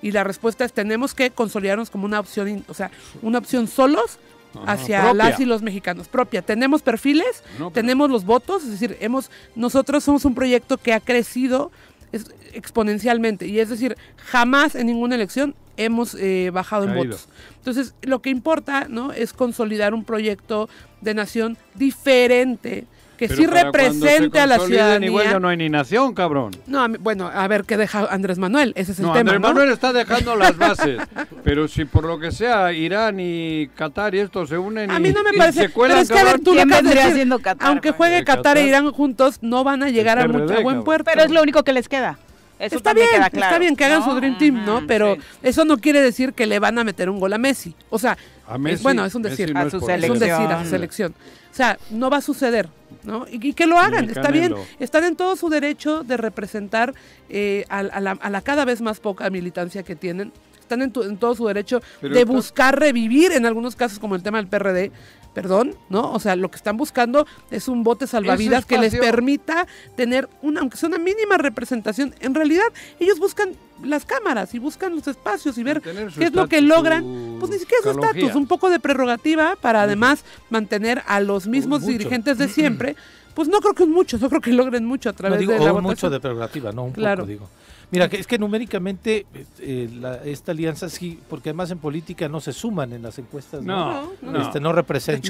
Y 0.00 0.12
la 0.12 0.24
respuesta 0.24 0.64
es 0.64 0.72
tenemos 0.72 1.12
que 1.12 1.30
consolidarnos 1.30 1.90
como 1.90 2.06
una 2.06 2.18
opción, 2.18 2.64
o 2.66 2.72
sea, 2.74 2.90
una 3.20 3.36
opción 3.36 3.68
solos 3.68 4.18
hacia 4.64 5.02
propia. 5.02 5.30
las 5.30 5.40
y 5.40 5.44
los 5.44 5.62
mexicanos 5.62 6.08
propia. 6.08 6.42
Tenemos 6.42 6.82
perfiles, 6.82 7.42
No, 7.58 7.70
tenemos 7.70 8.10
los 8.10 8.24
votos, 8.24 8.64
es 8.64 8.70
decir, 8.70 8.96
hemos 9.00 9.30
nosotros 9.54 10.04
somos 10.04 10.24
un 10.24 10.34
proyecto 10.34 10.78
que 10.78 10.94
ha 10.94 11.00
crecido 11.00 11.70
es- 12.12 12.30
exponencialmente 12.52 13.46
y 13.46 13.60
es 13.60 13.68
decir, 13.68 13.96
jamás 14.16 14.74
en 14.74 14.86
ninguna 14.86 15.14
elección 15.14 15.54
hemos 15.76 16.14
eh, 16.14 16.50
bajado 16.52 16.84
en 16.84 16.90
votos. 16.94 17.28
Entonces, 17.58 17.94
lo 18.02 18.22
que 18.22 18.30
importa, 18.30 18.86
¿no? 18.88 19.12
es 19.12 19.32
consolidar 19.34 19.92
un 19.92 20.04
proyecto 20.04 20.68
de 21.02 21.12
nación 21.14 21.58
diferente 21.74 22.86
que 23.16 23.28
Pero 23.28 23.38
sí 23.40 23.46
represente 23.46 24.38
se 24.38 24.40
a 24.40 24.46
la 24.46 24.58
ciudadanía. 24.58 25.08
Igual 25.08 25.24
ya 25.30 25.40
no 25.40 25.48
hay 25.48 25.56
ni 25.56 25.68
nación, 25.68 26.14
cabrón. 26.14 26.52
No, 26.66 26.82
a 26.82 26.88
mí- 26.88 26.98
bueno, 27.00 27.30
a 27.32 27.48
ver 27.48 27.64
qué 27.64 27.76
deja 27.76 28.06
Andrés 28.10 28.38
Manuel, 28.38 28.72
ese 28.76 28.92
es 28.92 28.98
el 28.98 29.06
No, 29.06 29.12
tema, 29.12 29.20
Andrés 29.32 29.40
¿no? 29.40 29.48
Manuel 29.48 29.70
está 29.72 29.92
dejando 29.92 30.36
las 30.36 30.56
bases. 30.58 31.00
pero 31.44 31.66
si 31.68 31.84
por 31.84 32.04
lo 32.04 32.18
que 32.18 32.30
sea 32.32 32.72
Irán 32.72 33.18
y 33.20 33.68
Qatar 33.74 34.14
y 34.14 34.18
esto 34.20 34.46
se 34.46 34.58
unen 34.58 34.90
A 34.90 34.98
y, 34.98 35.00
mí 35.00 35.10
no 35.10 35.22
me 35.22 35.30
y 35.34 35.38
parece. 35.38 35.62
se 35.62 35.68
cuelan, 35.70 35.96
pero 35.98 36.02
es 36.02 36.10
que 36.10 36.18
a 36.18 36.24
ver, 36.32 36.40
tú 36.40 36.50
lo 36.50 36.56
¿Quién 36.56 36.68
acabas 36.68 36.82
de 36.82 36.82
vendría 36.88 37.02
decir, 37.04 37.14
siendo 37.16 37.38
Qatar, 37.38 37.68
Aunque 37.68 37.90
juegue 37.92 38.24
Qatar 38.24 38.36
Qatar. 38.36 38.58
e 38.58 38.66
Irán 38.68 38.90
juntos, 38.92 39.38
no 39.40 39.64
van 39.64 39.82
a 39.82 39.90
llegar 39.90 40.18
a, 40.18 40.28
mucho- 40.28 40.54
a 40.54 40.60
buen 40.60 40.84
puerto. 40.84 41.10
Pero 41.12 41.22
es 41.24 41.30
lo 41.30 41.42
único 41.42 41.62
que 41.64 41.72
les 41.72 41.88
queda. 41.88 42.18
Eso 42.58 42.76
está 42.76 42.94
bien, 42.94 43.06
queda 43.10 43.28
claro, 43.30 43.46
está 43.46 43.58
bien 43.58 43.76
que 43.76 43.84
hagan 43.84 44.00
¿no? 44.00 44.06
su 44.06 44.14
Dream 44.16 44.38
Team, 44.38 44.64
¿no? 44.64 44.86
Pero 44.86 45.16
sí. 45.16 45.20
eso 45.42 45.64
no 45.64 45.76
quiere 45.78 46.00
decir 46.00 46.32
que 46.32 46.46
le 46.46 46.58
van 46.58 46.78
a 46.78 46.84
meter 46.84 47.10
un 47.10 47.20
gol 47.20 47.32
a 47.34 47.38
Messi. 47.38 47.74
O 47.90 47.98
sea, 47.98 48.16
A 48.46 48.56
Messi- 48.56 48.72
es, 48.74 48.82
bueno, 48.82 49.04
es 49.04 49.14
un 49.14 49.22
decir. 49.22 49.52
no 49.52 49.60
A 49.60 49.64
es 49.64 49.72
su 49.72 49.80
por 49.80 49.90
es 49.90 50.08
un 50.10 50.18
decir 50.18 50.32
a 50.32 50.64
su 50.64 50.70
selección. 50.70 51.12
selección. 51.12 51.14
O 51.52 51.54
sea, 51.56 51.78
no 51.90 52.10
va 52.10 52.18
a 52.18 52.20
suceder, 52.22 52.68
¿no? 53.04 53.26
Y, 53.30 53.48
y 53.48 53.52
que 53.52 53.66
lo 53.66 53.78
hagan, 53.78 54.08
está 54.08 54.30
bien. 54.30 54.54
Están 54.78 55.04
en 55.04 55.16
todo 55.16 55.36
su 55.36 55.48
derecho 55.48 56.02
de 56.02 56.16
representar 56.16 56.94
eh, 57.28 57.64
a, 57.68 57.78
a 57.78 58.00
la, 58.00 58.12
a 58.12 58.30
la 58.30 58.40
cada 58.42 58.64
vez 58.64 58.80
más 58.80 59.00
poca 59.00 59.28
militancia 59.30 59.82
que 59.82 59.96
tienen. 59.96 60.32
Están 60.60 60.82
en, 60.82 60.90
tu- 60.90 61.02
en 61.02 61.16
todo 61.16 61.34
su 61.34 61.46
derecho 61.46 61.80
Pero 62.00 62.14
de 62.14 62.24
buscar 62.24 62.78
revivir, 62.78 63.32
en 63.32 63.46
algunos 63.46 63.76
casos 63.76 63.98
como 63.98 64.16
el 64.16 64.22
tema 64.22 64.38
del 64.38 64.48
PRD, 64.48 64.90
perdón, 65.36 65.74
¿no? 65.90 66.12
O 66.12 66.18
sea, 66.18 66.34
lo 66.34 66.50
que 66.50 66.56
están 66.56 66.78
buscando 66.78 67.26
es 67.50 67.68
un 67.68 67.84
bote 67.84 68.06
salvavidas 68.06 68.64
que 68.64 68.78
les 68.78 68.96
permita 68.96 69.66
tener 69.94 70.30
una, 70.40 70.60
aunque 70.62 70.78
sea 70.78 70.88
una 70.88 70.96
mínima 70.96 71.36
representación. 71.36 72.14
En 72.20 72.34
realidad, 72.34 72.64
ellos 72.98 73.18
buscan 73.18 73.50
las 73.84 74.06
cámaras 74.06 74.54
y 74.54 74.58
buscan 74.58 74.96
los 74.96 75.06
espacios 75.06 75.58
y 75.58 75.62
ver 75.62 75.82
qué 75.82 76.08
es 76.24 76.32
lo 76.32 76.48
que 76.48 76.62
logran. 76.62 77.36
Pues 77.38 77.50
ni 77.52 77.58
siquiera 77.58 77.82
su 77.82 77.90
estatus, 77.90 78.34
un 78.34 78.46
poco 78.46 78.70
de 78.70 78.80
prerrogativa 78.80 79.56
para 79.60 79.82
además 79.82 80.24
mantener 80.48 81.02
a 81.06 81.20
los 81.20 81.46
mismos 81.46 81.82
mucho. 81.82 81.92
dirigentes 81.92 82.38
de 82.38 82.48
siempre. 82.48 82.96
Pues 83.34 83.48
no 83.48 83.60
creo 83.60 83.74
que 83.74 83.82
un 83.82 83.92
mucho, 83.92 84.16
no 84.16 84.30
creo 84.30 84.40
que 84.40 84.50
logren 84.54 84.86
mucho 84.86 85.10
a 85.10 85.12
No 85.12 85.16
través 85.18 85.38
digo 85.38 85.52
de 85.52 85.58
la 85.58 85.64
votación. 85.72 85.84
mucho 85.84 86.08
de 86.08 86.18
prerrogativa, 86.18 86.72
no 86.72 86.84
un 86.84 86.92
Claro. 86.92 87.24
poco 87.24 87.28
digo. 87.30 87.50
Mira, 87.90 88.08
que 88.08 88.16
es 88.18 88.26
que 88.26 88.36
numéricamente 88.38 89.26
eh, 89.60 89.88
la- 90.00 90.16
esta 90.24 90.50
alianza 90.52 90.88
sí, 90.88 91.20
porque 91.30 91.50
además 91.50 91.70
en 91.70 91.78
política 91.78 92.28
no 92.28 92.40
se 92.40 92.52
suman 92.52 92.92
en 92.92 93.02
las 93.02 93.18
encuestas, 93.18 93.62
¿no? 93.62 94.02
No, 94.22 94.32
no. 94.32 94.42
Este, 94.42 94.58
no 94.58 94.72
representa 94.72 95.20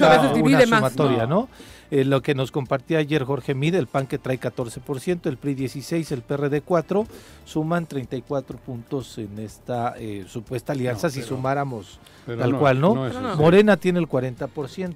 una 0.41 0.59
sumatoria, 0.65 1.27
No. 1.27 1.41
¿no? 1.41 1.49
Eh, 1.91 2.03
lo 2.03 2.21
que 2.21 2.33
nos 2.35 2.51
compartía 2.51 2.97
ayer 2.97 3.23
Jorge 3.23 3.53
Mid, 3.53 3.75
el 3.75 3.87
PAN 3.87 4.07
que 4.07 4.17
trae 4.17 4.39
14%, 4.39 5.27
el 5.29 5.37
PRI 5.37 5.53
16, 5.55 6.11
el 6.11 6.21
PRD 6.21 6.61
4, 6.61 7.05
suman 7.45 7.85
34 7.85 8.57
puntos 8.57 9.17
en 9.19 9.37
esta 9.39 9.93
eh, 9.97 10.25
supuesta 10.27 10.73
alianza 10.73 11.07
No, 11.07 11.13
si 11.13 11.21
sumáramos 11.21 11.99
tal 12.25 12.57
cual, 12.57 12.81
¿no? 12.81 12.95
Morena 13.37 13.77
tiene 13.77 13.99
el 13.99 14.07
40%. 14.07 14.95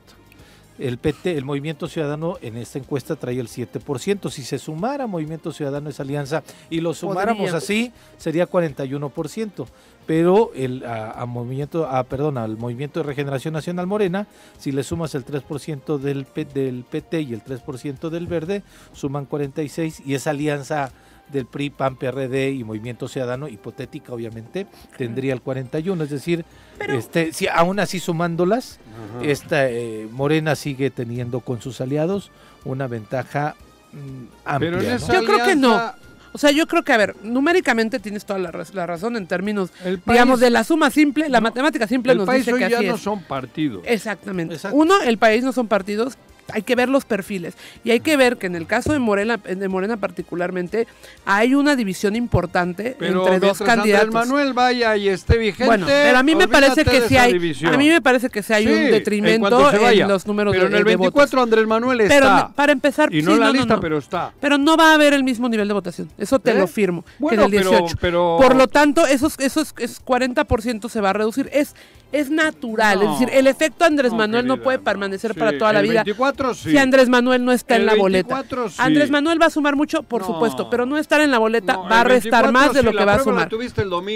El 0.88 0.98
PT, 0.98 1.38
el 1.38 1.46
Movimiento 1.46 1.88
Ciudadano, 1.88 2.38
en 2.42 2.58
esta 2.58 2.80
encuesta 2.80 3.16
trae 3.16 3.40
el 3.40 3.48
7%. 3.48 4.30
Si 4.30 4.44
se 4.44 4.60
sumara 4.60 5.08
Movimiento 5.08 5.52
Ciudadano 5.52 5.90
esa 5.90 6.04
alianza 6.04 6.44
y 6.70 6.82
lo 6.82 6.94
sumáramos 6.94 7.52
Podría. 7.52 7.58
así, 7.58 7.92
sería 8.18 8.50
41%. 8.50 9.68
Pero 10.08 10.52
el 10.56 10.84
a, 10.84 11.12
a 11.12 11.26
movimiento, 11.28 11.88
a, 11.88 12.04
perdón, 12.04 12.38
al 12.38 12.58
Movimiento 12.58 13.00
de 13.00 13.06
Regeneración 13.06 13.54
Nacional 13.54 13.86
Morena, 13.86 14.28
si 14.58 14.72
le 14.72 14.84
sumas 14.84 15.14
el 15.14 15.24
3% 15.24 16.00
del, 16.00 16.26
del 16.54 16.84
PT 16.90 17.22
y 17.22 17.34
el 17.34 17.44
3% 17.44 18.10
del 18.10 18.26
Verde, 18.26 18.64
suman 18.94 19.26
46 19.26 20.02
y 20.06 20.16
esa 20.16 20.32
alianza 20.32 20.92
del 21.32 21.46
PRI, 21.46 21.70
PAN, 21.70 21.96
PRD 21.96 22.52
y 22.52 22.64
Movimiento 22.64 23.08
Ciudadano, 23.08 23.48
hipotética 23.48 24.14
obviamente, 24.14 24.68
tendría 24.98 25.34
el 25.34 25.42
41, 25.42 26.04
es 26.04 26.10
decir, 26.10 26.46
este, 26.88 27.34
si 27.34 27.48
aún 27.48 27.80
así 27.80 28.00
sumándolas, 28.00 28.80
Ajá. 29.18 29.26
esta 29.26 29.70
eh, 29.70 30.08
Morena 30.12 30.56
sigue 30.56 30.90
teniendo 30.90 31.40
con 31.42 31.62
sus 31.62 31.82
aliados 31.82 32.32
una 32.66 32.88
ventaja 32.88 33.56
mm, 33.94 33.98
amplia. 34.46 34.72
Pero 34.72 34.82
en 34.82 34.90
¿no? 34.90 34.96
esa 34.96 35.14
Yo 35.14 35.24
creo 35.26 35.46
que 35.46 35.56
no. 35.56 35.94
O 36.34 36.38
sea, 36.38 36.52
yo 36.52 36.66
creo 36.66 36.82
que, 36.84 36.94
a 36.94 36.98
ver, 36.98 37.16
numéricamente 37.24 38.00
tienes 38.00 38.24
toda 38.24 38.40
la, 38.40 38.52
raz- 38.54 38.74
la 38.74 38.86
razón 38.88 39.18
en 39.18 39.28
términos, 39.28 39.70
El 39.84 40.02
digamos, 40.06 40.40
de 40.40 40.50
la 40.50 40.64
suma 40.64 40.90
simple, 40.90 41.28
la 41.28 41.42
matemática 41.42 41.88
simple 41.88 42.14
el 42.14 42.20
nos 42.20 42.26
país 42.26 42.46
dice 42.46 42.54
hoy 42.54 42.62
que 42.64 42.70
ya 42.70 42.78
así 42.78 42.88
no 42.88 42.96
es. 42.96 43.02
son 43.02 43.22
partidos. 43.24 43.84
Exactamente. 43.86 44.56
Exacto. 44.56 44.78
Uno, 44.78 45.02
el 45.02 45.18
país 45.18 45.44
no 45.44 45.52
son 45.52 45.68
partidos, 45.68 46.18
hay 46.54 46.62
que 46.62 46.76
ver 46.76 46.90
los 46.90 47.06
perfiles 47.06 47.56
y 47.84 47.92
hay 47.92 48.00
que 48.00 48.18
ver 48.18 48.38
que 48.38 48.48
en 48.48 48.56
el 48.56 48.68
caso 48.68 48.94
de 48.94 49.00
Morena, 49.00 49.38
de 49.38 49.68
Morena 49.68 49.98
particularmente, 49.98 50.88
hay 51.26 51.56
una 51.56 51.76
división 51.76 52.16
importante 52.16 52.98
entre 53.00 53.40
dos 53.40 53.60
candidatos. 53.60 54.08
El 54.08 54.12
Manuel 54.12 54.54
vaya 54.54 54.96
y 54.98 55.10
esté 55.10 55.38
vigente. 55.38 55.66
Bueno, 55.66 55.86
pero 55.88 56.18
a 56.18 56.24
mí 56.24 56.36
me 56.36 56.48
parece 56.48 56.84
que 56.84 57.02
sí 57.08 57.18
hay, 57.18 57.34
división. 57.34 57.74
a 57.74 57.78
mí 57.78 57.90
me 57.90 58.02
parece 58.02 58.30
que 58.30 58.42
un 58.62 58.92
detrimento 58.92 59.72
en, 59.72 60.08
los 60.08 60.28
números 60.28 60.54
pero 60.54 60.68
en 60.68 60.76
el 60.76 60.84
24 60.84 61.42
Andrés 61.42 61.68
Manuel 61.68 62.02
está. 62.02 62.16
Pero 62.16 62.56
para 62.56 62.72
empezar, 62.72 63.10
sí, 63.12 63.22
no, 63.22 63.80
pero 63.80 63.98
está. 63.98 64.34
Pero 64.40 64.58
no 64.58 64.78
va 64.78 64.92
a 64.92 64.94
haber 64.96 65.14
el 65.14 65.24
mismo 65.24 65.48
nivel 65.50 65.68
de 65.68 65.74
votación. 65.74 66.10
Eso 66.18 66.40
te 66.40 66.54
lo 66.54 66.66
¿Eh? 66.66 66.68
firmo. 66.68 67.06
Bueno, 67.20 67.46
en 67.46 67.54
el 67.54 67.64
18. 67.64 67.96
Pero. 68.00 68.38
Por 68.40 68.56
lo 68.56 68.68
tanto, 68.68 69.06
esos 69.06 69.40
esos, 69.40 69.74
esos 69.78 70.04
40% 70.04 70.90
se 70.90 71.02
va 71.02 71.12
a 71.12 71.14
reducir. 71.14 71.50
Es 71.54 71.76
es 72.12 72.30
natural, 72.30 73.02
es 73.02 73.10
decir, 73.12 73.30
el 73.32 73.48
efecto 73.48 73.86
Andrés 73.86 74.12
Manuel 74.12 74.46
no 74.46 74.58
puede 74.58 74.80
permanecer 74.80 75.34
para 75.34 75.58
toda 75.58 75.72
la 75.74 75.82
vida. 75.82 76.04
24 76.04 76.41
si 76.56 76.78
Andrés 76.78 77.10
Manuel 77.10 77.44
no 77.46 77.52
está 77.52 77.76
en 77.76 77.86
la 77.86 77.96
boleta. 77.96 78.44
Andrés 78.78 79.10
Manuel 79.10 79.42
va 79.42 79.48
a 79.48 79.50
sumar 79.50 79.76
mucho, 79.76 80.04
por 80.04 80.24
supuesto, 80.26 80.70
pero 80.70 80.86
no 80.86 80.98
estar 80.98 81.22
en 81.22 81.32
la 81.32 81.40
boleta 81.40 81.78
va 81.78 82.02
a 82.02 82.04
restar 82.04 82.52
más 82.52 82.74
de 82.74 82.84
lo 82.84 82.92
que 82.92 83.06
va 83.06 83.16
a 83.16 83.24
sumar. 83.24 83.50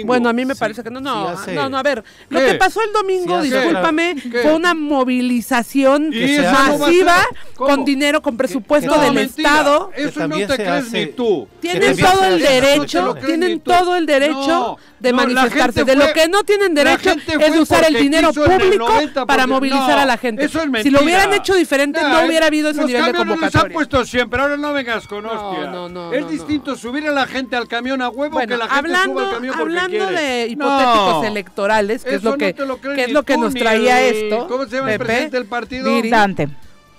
Bueno, 0.04 0.28
a 0.28 0.32
mí 0.32 0.44
me 0.44 0.54
parece 0.56 0.82
que 0.82 0.90
no, 0.90 1.00
no, 1.00 1.34
no, 1.54 1.68
no, 1.68 1.78
a 1.78 1.82
ver, 1.82 2.04
lo 2.28 2.40
que 2.40 2.54
pasó 2.54 2.82
el 2.82 2.92
domingo, 2.92 3.40
discúlpame, 3.42 4.16
fue 4.42 4.54
una 4.54 4.74
movilización 4.74 6.10
masiva 6.52 7.26
con 7.54 7.84
dinero, 7.84 8.22
con 8.22 8.36
presupuesto 8.36 8.98
del. 9.00 9.18
Estado. 9.18 9.90
Eso 9.94 10.28
no 10.28 10.36
te 10.36 10.56
crees 10.56 10.92
ni 10.92 11.06
tú. 11.06 11.48
Tienen 11.60 11.96
todo 11.96 12.24
el 12.24 12.40
derecho, 12.40 13.14
tienen 13.24 13.60
todo 13.60 13.96
el 13.96 14.06
derecho 14.06 14.76
de 15.00 15.12
manifestarse. 15.12 15.84
De 15.84 15.96
lo 15.96 16.12
que 16.12 16.28
no 16.28 16.44
tienen 16.44 16.74
derecho 16.74 17.10
es 17.40 17.58
usar 17.58 17.84
el 17.84 17.94
dinero 17.94 18.32
público 18.32 18.88
para 19.26 19.46
movilizar 19.46 19.98
a 19.98 20.04
la 20.04 20.16
gente. 20.16 20.48
Si 20.82 20.90
lo 20.90 21.02
hubieran 21.02 21.32
hecho 21.32 21.54
diferente, 21.54 22.00
no 22.08 22.20
¿eh? 22.20 22.26
hubiera 22.26 22.46
habido 22.46 22.70
ese 22.70 22.84
nivel 22.84 23.04
de 23.06 23.12
convocatoria. 23.14 23.50
Los 23.52 23.64
han 23.64 23.72
puesto 23.72 24.04
siempre, 24.04 24.40
ahora 24.40 24.56
no 24.56 24.72
vengas 24.72 25.06
con 25.06 25.24
hostia. 25.26 25.70
No, 25.70 25.88
no, 25.88 26.12
es 26.12 26.28
distinto 26.28 26.76
subir 26.76 27.06
a 27.08 27.12
la 27.12 27.26
gente 27.26 27.56
al 27.56 27.68
camión 27.68 28.02
a 28.02 28.08
huevo 28.08 28.34
bueno, 28.34 28.48
que 28.48 28.56
la 28.56 28.68
gente 28.68 28.78
hablando, 28.78 29.20
suba 29.20 29.28
al 29.28 29.34
camión 29.34 29.60
Hablando 29.60 30.06
de 30.06 30.46
hipotéticos 30.48 31.24
electorales, 31.24 32.04
que 32.04 32.10
Eso 32.10 32.18
es 32.18 32.24
lo 32.24 32.36
que, 32.36 32.54
lo 32.58 32.80
que 32.80 33.04
es 33.04 33.12
lo 33.12 33.22
que 33.22 33.36
nos 33.36 33.54
traía 33.54 34.02
esto. 34.02 34.46
¿Cómo 34.48 34.66
se 34.66 34.76
llama 34.76 34.88
Pepe? 34.88 34.94
el 34.94 35.06
presidente 35.06 35.36
del 35.36 35.46
partido? 35.46 35.88
Diri. 35.88 36.10
Dante. 36.10 36.48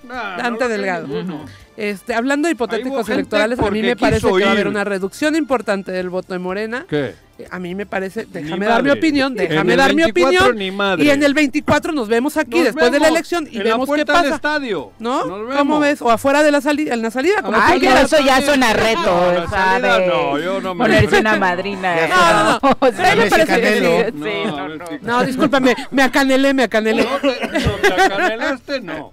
Nah, 0.04 0.36
Dante 0.36 0.68
Delgado. 0.68 1.08
Este, 1.76 2.14
hablando 2.14 2.48
de 2.48 2.52
hipotéticos 2.52 3.08
electorales, 3.08 3.58
a 3.60 3.70
mí 3.70 3.82
me 3.82 3.96
parece 3.96 4.26
que 4.26 4.44
va 4.44 4.48
a 4.48 4.52
haber 4.52 4.68
una 4.68 4.84
reducción 4.84 5.36
importante 5.36 5.92
del 5.92 6.10
voto 6.10 6.32
de 6.32 6.38
Morena. 6.38 6.86
¿Qué? 6.88 7.14
a 7.50 7.58
mí 7.58 7.74
me 7.74 7.86
parece, 7.86 8.26
déjame 8.30 8.66
dar 8.66 8.82
mi 8.82 8.90
opinión, 8.90 9.34
déjame 9.34 9.76
dar 9.76 9.94
mi 9.94 10.04
opinión. 10.04 10.58
Y 10.98 11.10
en 11.10 11.22
el 11.22 11.34
24 11.34 11.92
nos 11.92 12.08
vemos 12.08 12.36
aquí 12.36 12.60
después 12.60 12.90
de 12.90 13.00
la 13.00 13.08
elección 13.08 13.48
y 13.50 13.58
en 13.58 13.64
vemos 13.64 13.88
la 13.88 13.96
qué 13.96 14.06
pasa. 14.06 14.34
Estadio. 14.34 14.92
¿No? 14.98 15.24
Nos 15.24 15.56
¿Cómo 15.56 15.80
ves? 15.80 16.02
O 16.02 16.10
afuera 16.10 16.42
de 16.42 16.50
la 16.50 16.60
salida, 16.60 16.94
en 16.94 17.02
la 17.02 17.10
salida. 17.10 17.36
Ay, 17.52 17.80
pero 17.80 17.98
eso 17.98 18.16
ya 18.24 18.40
suena 18.42 18.72
reto, 18.72 19.32
no, 19.32 19.50
¿sabes? 19.50 20.06
No, 20.06 20.38
yo 20.38 20.60
no 20.60 20.74
me 20.74 20.84
Ponerse 20.84 21.20
una 21.20 21.36
madrina. 21.36 22.04
¿eh? 22.04 22.08
No, 22.08 22.32
no, 22.32 22.60
no. 22.62 22.78
me 23.16 23.30
parece 23.30 24.12
No, 25.02 25.24
discúlpame, 25.24 25.76
me 25.90 26.02
acanelé, 26.02 26.54
me 26.54 26.64
acanelé. 26.64 27.04
No, 27.04 28.04
acanelaste, 28.04 28.80
no. 28.80 29.12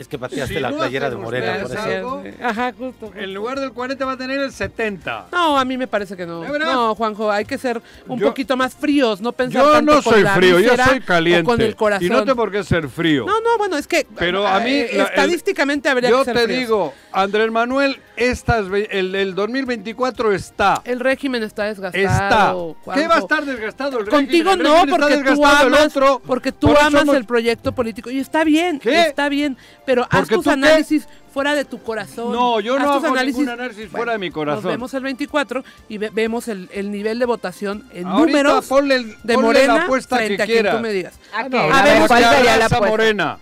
Es 0.00 0.08
que 0.08 0.18
pateaste 0.18 0.58
la 0.60 0.70
no 0.70 0.78
playera 0.78 1.10
de 1.10 1.16
Morena, 1.16 1.58
por 1.60 1.72
eso. 1.72 2.22
Ajá, 2.42 2.72
justo, 2.72 3.12
En 3.14 3.34
lugar 3.34 3.60
del 3.60 3.70
40 3.70 4.02
va 4.06 4.12
a 4.12 4.16
tener 4.16 4.40
el 4.40 4.50
70. 4.50 5.26
No, 5.30 5.58
a 5.58 5.64
mí 5.66 5.76
me 5.76 5.86
parece 5.86 6.16
que 6.16 6.24
no. 6.24 6.42
No, 6.58 6.94
Juanjo, 6.94 7.30
hay 7.30 7.44
que 7.44 7.58
ser 7.58 7.82
un 8.08 8.18
poquito 8.18 8.56
más 8.56 8.74
fríos, 8.74 9.20
no 9.20 9.32
pensar 9.32 9.62
Yo 9.62 9.82
no 9.82 10.00
soy 10.00 10.24
frío, 10.24 10.58
yo 10.58 10.74
soy 10.74 11.00
caliente. 11.00 11.44
Con 11.44 11.60
el 11.60 11.76
corazón. 11.76 12.06
Y 12.06 12.08
no 12.08 12.24
tengo 12.24 12.36
por 12.36 12.50
qué 12.50 12.64
ser 12.64 12.88
frío. 12.88 13.26
No, 13.26 13.42
no, 13.42 13.58
bueno, 13.58 13.76
es 13.76 13.86
que 13.86 14.06
Pero 14.18 14.46
a 14.46 14.62
eh, 14.62 14.64
mí 14.64 15.00
estadísticamente 15.02 15.90
habría 15.90 16.08
que 16.08 16.24
ser 16.24 16.34
Yo 16.34 16.46
te 16.46 16.52
digo, 16.52 16.94
Andrés 17.12 17.50
Manuel, 17.50 18.00
el, 18.16 19.34
2024 19.34 20.32
está. 20.32 20.82
El 20.84 21.00
régimen 21.00 21.42
está 21.42 21.64
desgastado. 21.64 22.76
Está. 22.78 22.94
¿Qué 22.94 23.08
va 23.08 23.16
a 23.16 23.18
estar 23.18 23.44
desgastado 23.44 23.98
el 23.98 24.08
Contigo 24.08 24.50
régimen? 24.50 24.72
Contigo 24.72 24.86
no, 24.86 24.98
porque 24.98 25.22
tú 25.34 25.44
amas, 25.44 25.64
el 25.64 25.74
otro, 25.74 26.22
porque 26.26 26.52
tú 26.52 26.76
amas 26.76 27.08
el 27.08 27.24
proyecto 27.24 27.72
político. 27.72 28.10
Y 28.10 28.18
está 28.18 28.44
bien, 28.44 28.80
está 28.84 29.28
bien. 29.28 29.56
Pero 29.84 30.06
haz 30.10 30.28
tus 30.28 30.46
análisis 30.46 31.08
fuera 31.32 31.54
de 31.54 31.64
tu 31.64 31.82
corazón. 31.82 32.32
No, 32.32 32.60
yo 32.60 32.78
no 32.78 32.92
hago 32.92 33.06
análisis, 33.06 33.38
ningún 33.38 33.52
análisis 33.52 33.88
fuera 33.88 34.12
de 34.12 34.18
mi 34.18 34.30
corazón. 34.30 34.64
Nos 34.64 34.72
vemos 34.72 34.94
el 34.94 35.02
24 35.02 35.64
y 35.88 35.98
vemos 35.98 36.48
el, 36.48 36.90
nivel 36.90 37.18
de 37.18 37.26
votación 37.26 37.88
en 37.92 38.04
números 38.04 38.68
de 39.22 39.36
Morena 39.36 39.74
la 39.74 39.82
apuesta 39.84 40.16
frente 40.16 40.36
que 40.36 40.42
a 40.42 40.46
quien 40.46 40.76
tú 40.76 40.80
me 40.80 40.92
digas. 40.92 41.18
¿A, 41.32 41.40
a 41.40 41.48
ver, 41.82 42.06
¿cuál 42.06 42.24
sería 42.24 42.56
la 42.56 42.66
apuesta? 42.66 42.88
Morena. 42.88 43.38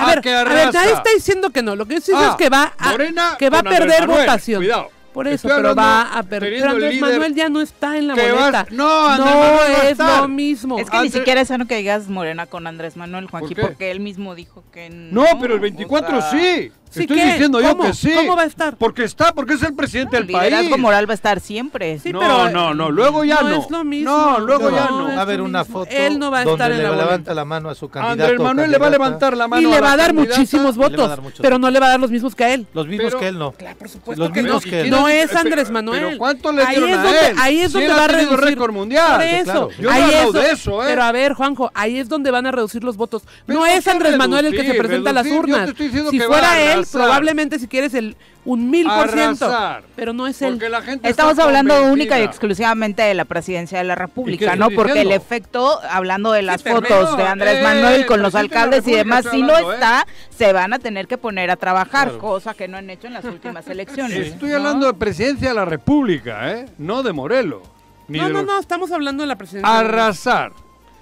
A, 0.00 0.14
ver, 0.14 0.28
a 0.28 0.44
ver, 0.44 0.74
nadie 0.74 0.92
está 0.92 1.10
diciendo 1.14 1.50
que 1.50 1.62
no. 1.62 1.76
Lo 1.76 1.86
que 1.86 1.94
yo 1.94 1.98
estoy 1.98 2.14
es 2.14 2.36
que 2.36 2.48
va 2.48 2.72
a, 2.78 3.36
que 3.38 3.50
va 3.50 3.60
a 3.60 3.62
perder 3.62 4.06
votación. 4.06 4.60
Cuidado. 4.60 4.90
Por 5.12 5.26
eso, 5.26 5.48
pero 5.48 5.74
va 5.74 6.02
a 6.16 6.22
perder. 6.22 6.60
Pero 6.60 6.70
Andrés 6.70 7.00
Manuel 7.00 7.34
ya 7.34 7.48
no 7.48 7.60
está 7.60 7.98
en 7.98 8.06
la 8.06 8.14
boleta. 8.14 8.66
No, 8.70 9.08
Andrés 9.08 9.34
no, 9.34 9.40
Manuel 9.40 9.86
es 9.88 9.98
lo 9.98 10.28
mismo. 10.28 10.78
Es 10.78 10.88
que 10.88 11.00
ni 11.00 11.10
siquiera 11.10 11.40
es 11.40 11.48
sano 11.48 11.66
que 11.66 11.76
digas 11.76 12.08
Morena 12.08 12.46
con 12.46 12.66
Andrés 12.66 12.96
Manuel, 12.96 13.26
Joaquín, 13.26 13.58
porque 13.60 13.90
él 13.90 14.00
mismo 14.00 14.34
dijo 14.34 14.62
que 14.72 14.88
no. 14.90 15.24
No, 15.24 15.40
pero 15.40 15.54
el 15.54 15.60
24 15.60 16.22
sí. 16.30 16.72
Estoy 16.94 17.20
diciendo 17.20 17.60
¿Cómo? 17.60 17.84
yo 17.84 17.90
que 17.90 17.96
sí. 17.96 18.12
Va 18.36 18.42
a 18.42 18.46
estar? 18.46 18.76
Porque 18.76 19.04
está, 19.04 19.32
porque 19.32 19.54
es 19.54 19.62
el 19.62 19.74
presidente 19.74 20.18
no, 20.18 20.26
del 20.26 20.32
país. 20.32 20.72
El 20.72 20.78
moral 20.78 21.08
va 21.08 21.12
a 21.12 21.14
estar 21.14 21.40
siempre. 21.40 22.00
No, 22.12 22.50
no, 22.50 22.74
no, 22.74 22.90
luego 22.90 23.24
ya 23.24 23.42
no. 23.42 23.50
No, 23.50 23.62
es 23.62 23.70
lo 23.70 23.84
mismo. 23.84 24.10
no 24.10 24.38
luego 24.40 24.70
ya 24.70 24.86
no. 24.86 25.08
Va 25.08 25.14
a 25.14 25.20
haber 25.20 25.40
una 25.40 25.64
foto 25.64 25.90
Él 25.90 26.18
no 26.18 26.30
va 26.30 26.40
a 26.40 26.44
donde 26.44 26.64
estar 26.64 26.70
le 26.70 26.84
en 26.84 26.90
la 26.90 27.04
levanta 27.04 27.34
la 27.34 27.44
mano 27.44 27.70
a 27.70 27.74
su 27.74 27.88
candidato. 27.88 28.22
Andrés 28.22 28.40
Manuel 28.40 28.70
le 28.70 28.78
va 28.78 28.86
a 28.86 28.90
levantar 28.90 29.36
la 29.36 29.48
mano 29.48 29.68
Y 29.68 29.70
le 29.70 29.80
va 29.80 29.92
a, 29.92 29.96
dar 29.96 30.14
muchísimos 30.14 30.76
votos, 30.76 31.18
pero 31.40 31.58
no 31.58 31.70
le 31.70 31.78
va 31.78 31.86
a 31.86 31.90
dar 31.90 32.00
los 32.00 32.10
mismos 32.10 32.34
que 32.34 32.44
a 32.44 32.54
él. 32.54 32.66
Los 32.74 32.86
mismos 32.86 33.14
que 33.14 33.28
él 33.28 33.38
no. 33.38 33.52
Claro, 33.52 33.78
por 33.78 33.88
supuesto 33.88 34.24
los 34.24 34.32
mismos 34.32 34.64
que 34.64 34.80
él. 34.82 34.90
No 34.90 35.08
es 35.08 35.34
Andrés 35.34 35.70
Manuel. 35.70 36.02
Pero 36.02 36.18
¿cuánto 36.18 36.52
le 36.52 36.66
dieron 36.66 36.90
a 36.90 37.28
él? 37.28 37.36
Ahí 37.38 37.60
es 37.60 37.72
donde 37.72 37.88
va 37.88 38.04
a 38.04 38.08
reducir. 38.08 38.40
récord 38.40 38.72
mundial. 38.72 39.20
Eso. 39.22 39.70
Yo 39.78 39.90
no 39.90 40.32
de 40.32 40.50
eso, 40.52 40.82
¿eh? 40.82 40.86
Pero 40.88 41.02
a 41.02 41.12
ver, 41.12 41.34
Juanjo, 41.34 41.70
ahí 41.74 41.98
es 41.98 42.08
donde 42.08 42.30
van 42.30 42.46
a 42.46 42.52
reducir 42.52 42.84
los 42.84 42.96
votos. 42.96 43.22
No 43.46 43.66
es 43.66 43.86
Andrés 43.86 44.16
Manuel 44.16 44.46
el 44.46 44.52
que 44.54 44.64
se 44.64 44.74
presenta 44.74 45.10
a 45.10 45.12
las 45.12 45.26
urnas. 45.26 45.70
Si 46.10 46.20
fuera 46.20 46.60
él, 46.72 46.79
probablemente 46.86 47.58
si 47.58 47.68
quieres 47.68 47.94
el 47.94 48.16
un 48.44 48.70
mil 48.70 48.86
por 48.86 49.10
ciento, 49.10 49.52
pero 49.94 50.12
no 50.12 50.26
es 50.26 50.40
él. 50.40 50.60
Estamos 51.02 51.38
hablando 51.38 51.84
única 51.84 52.18
y 52.18 52.22
exclusivamente 52.22 53.02
de 53.02 53.14
la 53.14 53.24
presidencia 53.24 53.78
de 53.78 53.84
la 53.84 53.94
República, 53.94 54.56
¿no? 54.56 54.70
Porque 54.70 55.02
el 55.02 55.12
efecto, 55.12 55.80
hablando 55.88 56.32
de 56.32 56.42
las 56.42 56.62
fotos 56.62 57.16
de 57.16 57.22
Andrés 57.24 57.58
eh, 57.58 57.62
Manuel 57.62 58.06
con 58.06 58.22
los 58.22 58.34
alcaldes 58.34 58.86
y 58.88 58.92
demás, 58.92 59.26
si 59.30 59.42
no 59.42 59.56
está, 59.56 60.06
se 60.30 60.52
van 60.52 60.72
a 60.72 60.78
tener 60.78 61.06
que 61.06 61.18
poner 61.18 61.50
a 61.50 61.56
trabajar, 61.56 62.16
cosa 62.18 62.54
que 62.54 62.68
no 62.68 62.78
han 62.78 62.88
hecho 62.88 63.06
en 63.06 63.14
las 63.14 63.24
últimas 63.24 63.66
elecciones. 63.68 64.28
Estoy 64.28 64.52
hablando 64.52 64.86
de 64.86 64.94
presidencia 64.94 65.48
de 65.48 65.54
la 65.54 65.64
República, 65.64 66.50
¿eh? 66.52 66.66
No 66.78 67.02
de 67.02 67.12
Morelos. 67.12 67.62
no, 68.08 68.28
no, 68.28 68.42
no, 68.42 68.58
estamos 68.58 68.90
hablando 68.90 69.22
de 69.22 69.26
la 69.26 69.36
presidencia. 69.36 69.78
Arrasar. 69.78 70.52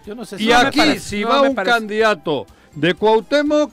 Yo 0.05 0.15
no 0.15 0.25
sé 0.25 0.39
si 0.39 0.45
y 0.45 0.53
aquí, 0.53 0.99
si 0.99 1.23
va 1.23 1.43
un 1.43 1.55
candidato 1.55 2.47
de 2.81 2.95
Cuauhtémoc 2.95 3.73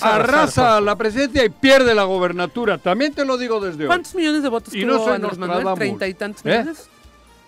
arrasa 0.00 0.80
la 0.80 0.96
presidencia 0.96 1.44
y 1.44 1.48
pierde 1.48 1.94
la 1.94 2.04
gobernatura. 2.04 2.78
También 2.78 3.12
te 3.12 3.24
lo 3.24 3.36
digo 3.36 3.60
desde 3.60 3.84
hoy. 3.84 3.88
¿Cuántos 3.88 4.14
millones 4.14 4.42
de 4.42 4.48
votos 4.48 4.74
y 4.74 4.84
no 4.84 4.98
tuvo 4.98 5.18
Manuel? 5.38 5.74
¿Treinta 5.74 6.06
y 6.08 6.14
tantos 6.14 6.44
¿eh? 6.46 6.50
millones? 6.50 6.88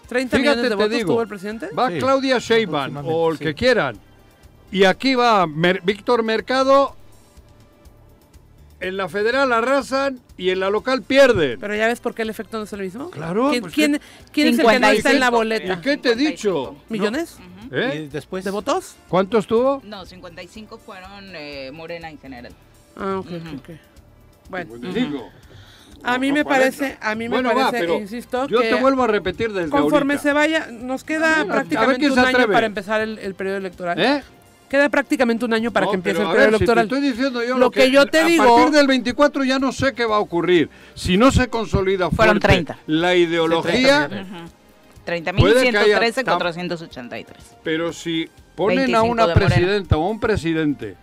¿Treinta 0.09 0.39
millones 0.39 0.69
de 0.69 0.75
votos 0.75 0.91
digo, 0.91 1.13
tuvo 1.13 1.23
el 1.23 1.29
presidente? 1.29 1.69
Va. 1.77 1.91
Claudia 1.91 2.39
Sheinbaum 2.39 2.97
o 3.05 3.31
el 3.31 3.39
que 3.39 3.55
quieran. 3.55 3.99
Y 4.73 4.85
aquí 4.85 5.15
va 5.15 5.47
Mer 5.47 5.81
Víctor 5.85 6.23
Mercado 6.23 6.97
en 8.81 8.97
la 8.97 9.09
federal 9.09 9.53
arrasan 9.53 10.21
y 10.37 10.51
en 10.51 10.61
la 10.61 10.71
local 10.71 11.03
pierden. 11.03 11.59
Pero 11.59 11.75
ya 11.75 11.87
ves 11.87 12.01
por 12.01 12.15
qué 12.15 12.23
el 12.23 12.31
efecto 12.31 12.59
no 12.59 12.65
es 12.65 12.73
el 12.73 12.81
mismo. 12.81 13.11
Claro. 13.11 13.49
¿Quién, 13.51 13.63
pues 13.63 13.75
quién, 13.75 14.01
quién 14.33 14.49
es 14.49 14.59
el 14.59 14.67
que 15.03 15.09
en 15.11 15.21
la 15.21 15.31
boleta? 15.31 15.75
¿Y 15.75 15.81
qué 15.81 15.97
te 15.97 16.13
he 16.13 16.17
dicho? 16.17 16.77
¿Millones? 16.89 17.39
¿Eh? 17.73 17.91
¿Eh? 17.95 18.09
Después? 18.13 18.45
¿De 18.45 18.51
votos? 18.51 18.97
¿Cuántos 19.09 19.45
estuvo? 19.45 19.81
No, 19.85 20.05
55 20.05 20.79
fueron 20.79 21.35
eh, 21.35 21.71
Morena 21.73 22.11
en 22.11 22.19
general. 22.19 22.53
Ah, 22.97 23.19
ok, 23.19 23.27
uh 23.31 23.73
Bueno. 24.49 24.75
Uh. 24.75 25.23
A 26.03 26.19
mí 26.19 26.31
me 26.31 26.45
parece, 26.45 26.99
a 27.01 27.15
mí 27.15 27.29
me 27.29 27.43
parece, 27.43 27.87
va, 27.87 27.95
insisto, 27.95 28.47
yo 28.47 28.61
te 28.61 28.75
vuelvo 28.75 29.05
a 29.05 29.07
repetir 29.07 29.53
desde 29.53 29.71
Conforme 29.71 30.19
se 30.19 30.33
vaya, 30.33 30.69
nos 30.71 31.03
queda 31.03 31.41
a 31.41 31.45
prácticamente 31.47 32.11
un 32.11 32.19
año 32.19 32.47
para 32.47 32.67
empezar 32.67 33.01
el, 33.01 33.19
el 33.19 33.35
periodo 33.35 33.57
electoral. 33.57 33.99
¿Eh? 33.99 34.23
Queda 34.69 34.89
prácticamente 34.89 35.45
un 35.45 35.55
año 35.55 35.71
para 35.71 35.87
que 35.87 35.95
empiece 35.95 36.21
el 36.21 36.27
periodo 36.29 36.49
electoral. 36.49 36.87
Estoy 36.87 37.01
diciendo 37.01 37.45
yo 37.45 37.57
lo, 37.57 37.71
que, 37.71 37.89
yo 37.91 38.05
te 38.07 38.25
digo. 38.25 38.43
A 38.43 38.57
partir 38.57 38.75
del 38.75 38.89
24 38.89 39.45
ya 39.45 39.61
no 39.61 39.73
sé 39.73 39.95
qué 39.95 40.05
va 40.05 40.17
a 40.17 40.21
ocurrir. 40.21 40.69
Si 40.95 41.17
no 41.17 41.31
se 41.31 41.47
consolida 41.49 42.11
fuerte 42.11 42.41
30. 42.41 42.77
la 42.87 43.15
ideología. 43.15 44.11
30.113.483. 45.07 47.27
Pero 47.63 47.93
si 47.93 48.29
ponen 48.57 48.97
a 48.97 49.03
una 49.03 49.33
presidenta 49.33 49.97
o 49.97 50.09
un 50.09 50.19
presidente 50.19 50.97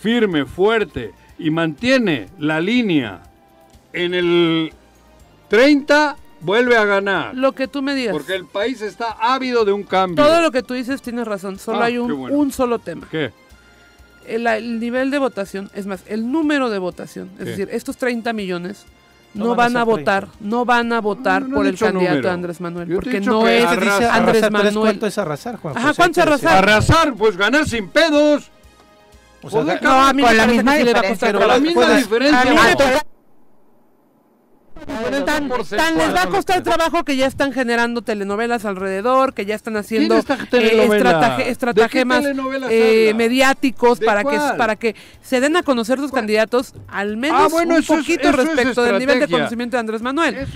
firme, 0.00 0.46
fuerte 0.46 1.12
y 1.38 1.50
mantiene 1.50 2.28
la 2.38 2.60
línea 2.60 3.24
en 3.92 4.14
el 4.14 4.72
30 5.48 6.16
vuelve 6.40 6.76
a 6.76 6.84
ganar. 6.84 7.34
Lo 7.34 7.52
que 7.52 7.68
tú 7.68 7.82
me 7.82 7.94
digas. 7.94 8.12
Porque 8.12 8.34
el 8.34 8.46
país 8.46 8.80
está 8.80 9.16
ávido 9.20 9.64
de 9.64 9.72
un 9.72 9.82
cambio. 9.82 10.24
Todo 10.24 10.42
lo 10.42 10.50
que 10.50 10.62
tú 10.62 10.74
dices 10.74 11.02
tienes 11.02 11.26
razón, 11.26 11.58
solo 11.58 11.80
ah, 11.80 11.86
hay 11.86 11.98
un, 11.98 12.52
solo 12.52 12.78
tema. 12.78 13.06
¿Qué? 13.10 13.32
El, 14.26 14.78
nivel 14.78 15.10
de 15.10 15.18
votación, 15.18 15.70
es 15.74 15.86
más, 15.86 16.02
el 16.06 16.30
número 16.30 16.68
de 16.68 16.78
votación, 16.78 17.30
es 17.38 17.46
decir, 17.46 17.68
estos 17.72 17.96
30 17.96 18.34
millones 18.34 18.84
no, 19.32 19.54
van, 19.54 19.76
a, 19.76 19.84
votar, 19.84 20.28
no 20.40 20.66
van 20.66 20.92
a 20.92 21.00
votar 21.00 21.46
por 21.48 21.66
el 21.66 21.78
candidato 21.78 22.16
número. 22.16 22.30
Andrés 22.30 22.60
Manuel, 22.60 22.94
porque 22.94 23.20
no 23.20 23.48
es 23.48 23.64
Andrés 23.64 24.50
Manuel. 24.50 24.74
¿Cuánto 24.74 25.06
es 25.06 25.16
arrasar, 25.16 25.56
Juan? 25.56 25.76
Ajá, 25.76 25.94
¿cuánto 25.94 26.20
es 26.20 26.26
arrasar? 26.26 26.58
Arrasar, 26.58 27.14
pues 27.14 27.36
ganar 27.36 27.66
sin 27.66 27.88
pedos. 27.88 28.50
O 29.40 29.50
sea, 29.50 29.62
pues 29.62 29.64
o 29.64 29.66
sea, 29.66 29.80
no, 29.80 30.06
a 30.06 30.12
mí 30.12 30.22
con 30.22 30.36
la 30.36 30.46
misma 30.46 30.74
diferencia. 30.76 31.32
Con 31.32 31.48
la 31.48 31.58
misma 31.58 31.96
diferencia. 31.96 33.04
Tan, 34.88 35.98
les 35.98 36.14
va 36.14 36.22
a 36.22 36.28
costar 36.28 36.62
trabajo 36.62 37.04
que 37.04 37.16
ya 37.16 37.26
están 37.26 37.52
generando 37.52 38.02
telenovelas 38.02 38.64
alrededor, 38.64 39.34
que 39.34 39.44
ya 39.46 39.54
están 39.54 39.76
haciendo 39.76 40.16
eh, 40.16 41.44
estratagemas 41.46 42.24
eh, 42.70 43.12
mediáticos 43.14 44.00
para 44.00 44.24
que 44.24 44.38
para 44.56 44.76
que 44.76 44.94
se 45.22 45.40
den 45.40 45.56
a 45.56 45.62
conocer 45.62 45.98
sus 45.98 46.10
candidatos 46.10 46.74
al 46.88 47.16
menos 47.16 47.52
ah, 47.52 47.56
un 47.56 47.82
poquito 47.84 48.32
respecto 48.32 48.82
del 48.82 48.98
nivel 48.98 49.20
de 49.20 49.28
conocimiento 49.28 49.76
de 49.76 49.80
Andrés 49.80 50.02
Manuel. 50.02 50.46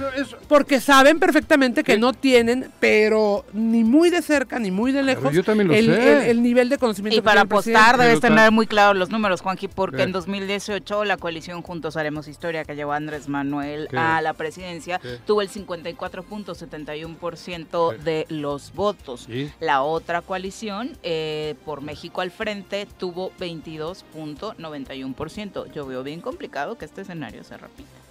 Porque 0.49 0.81
saben 0.81 1.19
perfectamente 1.19 1.85
que 1.85 1.99
no 1.99 2.13
tienen, 2.13 2.71
pero 2.81 3.45
ni 3.53 3.85
muy 3.85 4.11
de 4.11 4.23
cerca 4.23 4.59
ni 4.59 4.71
muy 4.71 4.93
de 4.93 5.03
lejos, 5.03 5.35
el, 5.35 5.45
sé. 5.45 5.79
El, 5.79 5.89
el, 6.31 6.43
nivel 6.43 6.69
de 6.69 6.79
conocimiento. 6.79 7.19
Y 7.19 7.23
para 7.23 7.43
apostar 7.43 7.99
debes 7.99 8.21
tener 8.21 8.51
muy 8.51 8.67
claros 8.67 8.97
los 8.97 9.11
números, 9.11 9.41
Juanji 9.41 9.69
porque 9.69 9.99
¿Qué? 9.99 10.03
en 10.05 10.13
2018 10.13 11.05
la 11.05 11.17
coalición 11.17 11.63
Juntos 11.63 11.97
Haremos 11.97 12.29
Historia 12.29 12.65
que 12.65 12.75
llevó 12.75 12.93
Andrés 12.93 13.29
Manuel 13.29 13.89
¿Qué? 13.91 13.99
a 13.99 14.22
la 14.23 14.35
presidencia, 14.35 15.01
tuvo 15.27 15.43
el 15.43 15.51
54.71% 15.51 17.99
de 17.99 18.27
los 18.29 18.73
votos. 18.73 19.27
La 19.61 19.83
otra 19.83 20.23
coalición, 20.23 20.97
eh, 21.03 21.57
por 21.65 21.83
México 21.83 22.21
al 22.21 22.31
frente, 22.31 22.87
tuvo 22.99 23.33
22.91%. 23.39 25.73
Yo 25.73 25.87
veo 25.87 26.03
bien 26.03 26.21
complicado 26.21 26.77
que 26.79 26.85
este 26.85 27.01
escenario 27.03 27.45
se 27.45 27.57
repita. 27.57 28.02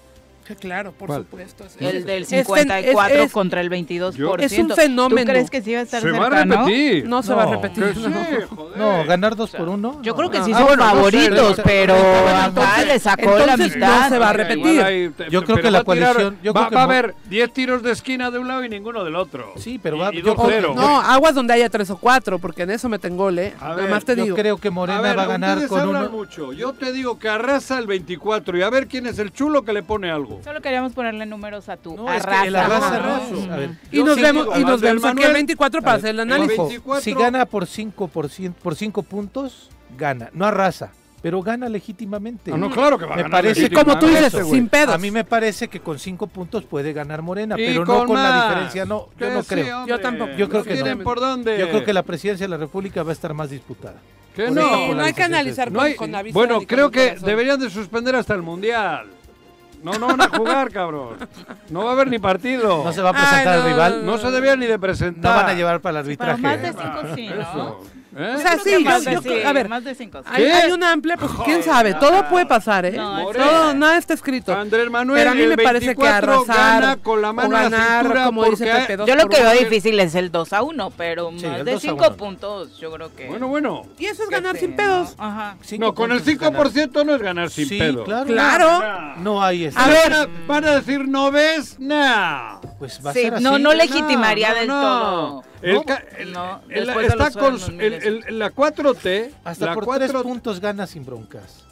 Claro, 0.59 0.91
por 0.91 1.07
¿Cuál? 1.07 1.21
supuesto. 1.21 1.65
El 1.79 2.05
del 2.05 2.25
54 2.25 3.15
es, 3.15 3.25
es, 3.25 3.31
contra 3.31 3.61
el 3.61 3.69
22%. 3.69 4.11
Yo, 4.13 4.35
es 4.35 4.51
un 4.57 4.69
fenómeno. 4.71 5.21
¿Tú 5.21 5.31
crees 5.31 5.49
que 5.49 5.61
sí 5.61 5.73
va 5.73 5.79
a 5.79 5.83
estar 5.83 6.01
se 6.01 6.07
cerca, 6.09 6.19
va 6.19 6.27
a 6.27 6.43
repetir. 6.43 7.03
No, 7.05 7.09
no 7.09 7.23
se 7.23 7.33
va 7.33 7.43
a 7.43 7.45
repetir. 7.45 7.93
Sí, 7.95 8.05
no, 8.75 9.05
ganar 9.05 9.35
dos 9.35 9.51
por 9.51 9.69
uno. 9.69 10.01
Yo 10.01 10.15
creo 10.15 10.29
que 10.29 10.43
sí 10.43 10.51
ah, 10.53 10.57
son 10.57 10.67
bueno, 10.67 10.83
favoritos, 10.83 11.49
no 11.49 11.55
sé, 11.55 11.61
pero 11.63 11.95
le 12.85 12.99
sacó 12.99 13.37
la 13.37 13.55
mitad. 13.55 14.01
No 14.03 14.09
se 14.09 14.19
va 14.19 14.29
a 14.29 14.33
repetir. 14.33 14.81
Hay, 14.81 15.11
yo 15.29 15.43
creo 15.43 15.61
que 15.61 15.71
la 15.71 15.83
coalición. 15.83 16.35
Tirar, 16.35 16.43
yo 16.43 16.53
va, 16.53 16.69
que 16.69 16.75
va, 16.75 16.81
a 16.81 16.83
haber 16.83 17.15
10 17.29 17.53
tiros 17.53 17.83
de 17.83 17.91
esquina 17.91 18.29
de 18.29 18.39
un 18.39 18.47
lado 18.47 18.65
y 18.65 18.69
ninguno 18.69 19.03
del 19.03 19.15
otro. 19.15 19.53
Sí, 19.57 19.79
pero 19.81 19.97
va. 19.97 20.13
Y, 20.13 20.21
yo, 20.21 20.35
yo, 20.35 20.73
no, 20.73 20.99
aguas 21.01 21.33
donde 21.33 21.53
haya 21.53 21.69
3 21.69 21.89
o 21.91 21.97
4, 21.97 22.39
porque 22.39 22.63
en 22.63 22.71
eso 22.71 22.89
me 22.89 22.99
tengo 22.99 23.21
¿eh? 23.29 23.53
Nada 23.61 23.87
más 23.87 24.05
te 24.05 24.15
digo. 24.15 24.27
Yo 24.27 24.35
creo 24.35 24.57
que 24.57 24.69
Morena 24.69 25.13
va 25.13 25.23
a 25.23 25.27
ganar 25.27 25.67
con 25.67 25.89
uno. 25.89 26.09
mucho. 26.09 26.53
Yo 26.53 26.73
te 26.73 26.91
digo 26.91 27.19
que 27.19 27.29
arrasa 27.29 27.77
el 27.77 27.87
24 27.87 28.57
y 28.57 28.61
a 28.61 28.69
ver 28.69 28.87
quién 28.87 29.05
es 29.05 29.19
el 29.19 29.31
chulo 29.31 29.63
que 29.63 29.73
le 29.73 29.83
pone 29.83 30.09
algo. 30.09 30.30
Solo 30.43 30.61
queríamos 30.61 30.93
ponerle 30.93 31.25
números 31.25 31.69
a 31.69 31.77
tu 31.77 32.07
arrasa. 32.07 32.45
Y 33.91 34.03
nos 34.03 34.19
vemos, 34.19 34.47
y 34.57 34.63
nos 34.63 34.81
vemos 34.81 35.05
aquí 35.05 35.23
24 35.31 35.81
para 35.81 35.97
hacer 35.97 36.11
el 36.11 36.19
análisis. 36.21 36.81
Si 37.01 37.13
gana 37.13 37.45
por 37.45 37.67
5 37.67 38.07
por, 38.07 38.29
cien, 38.29 38.53
por 38.53 38.75
cinco 38.75 39.03
puntos, 39.03 39.69
gana, 39.97 40.29
no 40.33 40.45
arrasa. 40.45 40.91
Pero 41.21 41.41
gana 41.43 41.69
legítimamente. 41.69 42.49
No, 42.49 42.57
no 42.57 42.71
claro 42.71 42.97
que 42.97 43.05
va 43.05 43.13
a 43.13 43.15
me 43.15 43.23
ganar. 43.23 43.43
Parece, 43.43 43.69
como 43.69 43.97
tú 43.99 44.07
dices, 44.07 44.33
sin 44.49 44.67
pedos. 44.67 44.95
A 44.95 44.97
mí 44.97 45.11
me 45.11 45.23
parece 45.23 45.67
que 45.67 45.79
con 45.79 45.99
cinco 45.99 46.25
puntos 46.25 46.63
puede 46.63 46.93
ganar 46.93 47.21
Morena, 47.21 47.55
pero 47.55 47.85
no 47.85 48.05
con 48.05 48.15
la 48.15 48.43
diferencia, 48.43 48.85
no. 48.85 49.09
Yo 49.19 49.31
no 49.31 49.43
creo. 49.43 49.85
Yo 49.85 49.99
tampoco. 49.99 50.31
Yo 50.33 50.49
creo 50.49 50.63
que 50.63 50.83
no. 50.83 51.03
por 51.03 51.19
dónde? 51.19 51.59
Yo 51.59 51.69
creo 51.69 51.85
que 51.85 51.93
la 51.93 52.03
presidencia 52.03 52.45
de 52.45 52.49
la 52.49 52.57
República 52.57 53.03
va 53.03 53.11
a 53.11 53.13
estar 53.13 53.33
más 53.33 53.49
disputada. 53.49 53.97
Que 54.35 54.49
no. 54.49 54.95
no 54.95 55.03
hay 55.03 55.13
que 55.13 55.23
analizar 55.23 55.71
con, 55.71 56.11
la 56.11 56.23
vista. 56.23 56.39
Bueno, 56.39 56.61
creo 56.61 56.89
que 56.89 57.17
deberían 57.21 57.59
de 57.59 57.69
suspender 57.69 58.15
hasta 58.15 58.33
el 58.33 58.41
Mundial. 58.41 59.07
No, 59.83 59.93
no 59.93 60.07
van 60.07 60.21
a 60.21 60.29
jugar, 60.29 60.71
cabrón. 60.71 61.17
No 61.69 61.83
va 61.83 61.91
a 61.91 61.93
haber 61.93 62.09
ni 62.09 62.19
partido. 62.19 62.83
No 62.83 62.93
se 62.93 63.01
va 63.01 63.09
a 63.09 63.13
presentar 63.13 63.59
el 63.59 63.63
rival. 63.65 64.05
No 64.05 64.17
se 64.17 64.31
debía 64.31 64.55
ni 64.55 64.67
de 64.67 64.77
presentar. 64.79 65.31
No 65.35 65.41
van 65.41 65.49
a 65.49 65.53
llevar 65.53 65.81
para 65.81 65.99
el 65.99 66.05
arbitraje. 66.05 66.41
Para 66.41 66.55
más 66.55 66.61
de 66.61 66.69
¿eh? 66.69 66.73
cinco, 66.73 67.15
sí, 67.15 67.27
¿no? 67.27 67.41
Eso. 67.41 68.00
¿Eh? 68.15 68.33
O 68.35 68.39
sea, 68.39 68.57
sí, 68.59 68.71
sí, 69.23 69.41
a 69.43 69.53
ver, 69.53 69.69
Hay, 70.25 70.43
hay, 70.43 70.71
una 70.71 70.91
amplia, 70.91 71.15
pues 71.15 71.31
quién 71.45 71.63
sabe, 71.63 71.93
todo 71.93 72.27
puede 72.27 72.45
pasar, 72.45 72.85
¿eh? 72.85 72.93
Todo, 72.93 73.73
nada 73.73 73.97
está 73.97 74.13
escrito. 74.13 74.53
Andrés 74.53 74.89
Manuel, 74.89 75.17
pero 75.17 75.31
a 75.31 75.33
mí 75.33 75.47
me 75.47 75.57
parece 75.57 75.95
que 75.95 76.07
arrasar 76.07 76.99
con 76.99 77.21
la 77.21 77.31
mano 77.31 77.49
ganar, 77.49 78.13
la 78.13 78.25
como 78.25 78.43
dice 78.45 78.65
Pepe, 78.65 79.05
Yo 79.05 79.15
lo 79.15 79.27
que 79.29 79.41
veo 79.41 79.51
difícil 79.53 79.99
es 79.99 80.15
el 80.15 80.29
2 80.31 80.53
a 80.53 80.61
1, 80.61 80.91
pero 80.97 81.31
más 81.31 81.65
de 81.65 81.79
5 81.79 82.13
puntos, 82.17 82.77
yo 82.77 82.91
creo 82.91 83.15
que. 83.15 83.27
Bueno, 83.27 83.47
bueno. 83.47 83.83
Y 83.97 84.07
eso 84.07 84.23
es 84.23 84.29
ganar 84.29 84.57
sin 84.57 84.75
pedos. 84.75 85.15
No, 85.17 85.23
Ajá. 85.23 85.57
no 85.77 85.93
con 85.93 86.11
el 86.11 86.23
5% 86.23 87.05
no 87.05 87.15
es 87.15 87.21
ganar 87.21 87.49
sin 87.49 87.69
pedos. 87.69 88.05
Claro. 88.05 88.25
claro. 88.25 89.15
No 89.17 89.41
hay 89.41 89.65
eso. 89.65 89.79
A 89.79 89.87
ver, 89.87 90.29
van 90.47 90.65
a 90.65 90.75
decir, 90.75 91.07
¿no 91.07 91.31
ves? 91.31 91.79
No. 91.79 92.59
Pues 92.77 92.99
va 93.05 93.11
a 93.11 93.13
ser 93.13 93.35
así. 93.35 93.43
No, 93.43 93.57
no 93.57 93.73
legitimaría 93.73 94.53
del 94.53 94.67
todo. 94.67 95.43
El, 95.61 95.75
no, 95.75 95.83
el, 96.17 96.33
no, 96.33 96.61
el, 96.69 96.89
está 97.05 97.29
con, 97.31 97.59
el, 98.01 98.39
la 98.39 98.51
4T. 98.51 99.31
Hasta 99.43 99.73
por 99.73 99.85
4... 99.85 100.07
tres 100.07 100.23
puntos 100.23 100.59
gana 100.59 100.87
sin 100.87 101.05
broncas. 101.05 101.65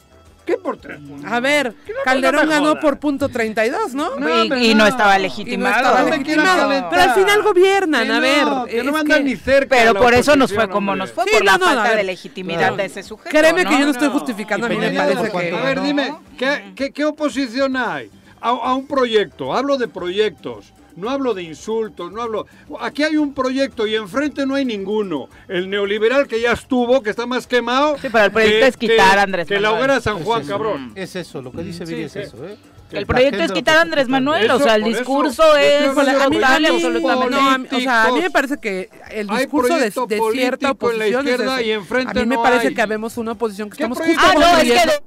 ¿Qué 0.44 0.56
por 0.56 0.78
tres 0.78 1.00
mm. 1.00 1.08
puntos? 1.08 1.30
A 1.32 1.40
ver, 1.40 1.74
Calderón 2.04 2.48
ganó 2.48 2.80
por 2.80 2.98
punto 2.98 3.28
32, 3.28 3.94
¿no? 3.94 4.10
y, 4.44 4.70
y, 4.70 4.74
no 4.74 4.86
estaba 4.86 5.18
legitimado. 5.18 5.82
No 5.82 5.88
estaba 5.88 6.10
legitimado. 6.10 6.88
Pero 6.90 7.02
al 7.02 7.14
final 7.14 7.42
gobiernan, 7.42 8.10
a 8.10 8.20
ver. 8.20 8.46
Que 8.68 8.82
no 8.82 8.92
mandan 8.92 9.24
ni 9.24 9.36
cerca. 9.36 9.76
Pero 9.76 9.94
por 9.94 10.14
eso 10.14 10.36
nos 10.36 10.52
fue 10.52 10.68
como 10.68 10.96
nos 10.96 11.12
fue, 11.12 11.24
por 11.26 11.44
la 11.44 11.58
falta 11.58 11.94
de 11.94 12.04
legitimidad 12.04 12.58
claro. 12.58 12.76
de 12.76 12.84
ese 12.86 13.02
sujeto. 13.02 13.30
Créeme 13.30 13.64
que 13.64 13.78
yo 13.78 13.84
no 13.84 13.90
estoy 13.90 14.08
justificando 14.08 14.66
y 14.66 14.72
a 14.72 14.78
mí 14.78 14.86
me 14.86 14.90
parece 14.92 15.30
que... 15.30 15.56
A 15.56 15.62
ver, 15.62 15.82
dime, 15.82 16.14
¿qué, 16.38 16.72
qué, 16.74 16.90
qué 16.90 17.04
oposición 17.04 17.76
hay 17.76 18.10
a, 18.40 18.48
a 18.48 18.74
un 18.74 18.86
proyecto? 18.86 19.54
Hablo 19.54 19.76
de 19.76 19.88
proyectos 19.88 20.72
no 21.00 21.10
hablo 21.10 21.34
de 21.34 21.42
insultos, 21.42 22.12
no 22.12 22.22
hablo... 22.22 22.46
Aquí 22.80 23.02
hay 23.02 23.16
un 23.16 23.32
proyecto 23.34 23.86
y 23.86 23.94
enfrente 23.94 24.46
no 24.46 24.54
hay 24.54 24.64
ninguno. 24.64 25.28
El 25.48 25.70
neoliberal 25.70 26.28
que 26.28 26.40
ya 26.40 26.52
estuvo, 26.52 27.02
que 27.02 27.10
está 27.10 27.26
más 27.26 27.46
quemado... 27.46 27.96
Sí, 27.98 28.08
pero 28.12 28.26
el 28.26 28.32
proyecto 28.32 28.66
es 28.66 28.76
quitar 28.76 29.18
a 29.18 29.22
Andrés 29.22 29.48
que 29.48 29.54
Manuel. 29.54 29.70
Que 29.70 29.72
la 29.72 29.78
hoguera 29.78 30.00
San 30.00 30.22
Juan, 30.22 30.46
cabrón. 30.46 30.92
Es 30.94 31.16
eso, 31.16 31.40
lo 31.42 31.52
que 31.52 31.62
dice 31.62 31.84
Viri 31.84 32.02
es 32.04 32.16
eso, 32.16 32.46
¿eh? 32.46 32.56
El 32.92 33.06
proyecto 33.06 33.42
es 33.42 33.52
quitar 33.52 33.76
a 33.76 33.80
Andrés 33.82 34.08
Manuel, 34.08 34.50
o 34.50 34.58
sea, 34.58 34.74
el 34.74 34.84
discurso 34.84 35.56
es 35.56 35.94
total 35.94 36.66
absolutamente. 36.66 37.70
No, 37.70 37.76
o 37.76 37.80
sea, 37.80 38.04
a 38.04 38.12
mí 38.12 38.20
me 38.20 38.30
parece 38.30 38.58
que 38.58 38.90
el 39.10 39.28
discurso 39.28 39.78
de, 39.78 39.92
cierta 40.32 40.72
oposición 40.72 41.26
y 41.64 41.70
enfrente 41.70 42.18
a 42.18 42.22
mí 42.22 42.26
me 42.26 42.38
parece 42.38 42.74
que 42.74 42.82
habemos 42.82 43.16
una 43.16 43.32
oposición 43.32 43.70
que 43.70 43.74
estamos 43.74 43.98
justo 43.98 44.14
ah, 44.18 44.34
no, 44.34 44.58
es 44.58 44.72
que 44.72 45.02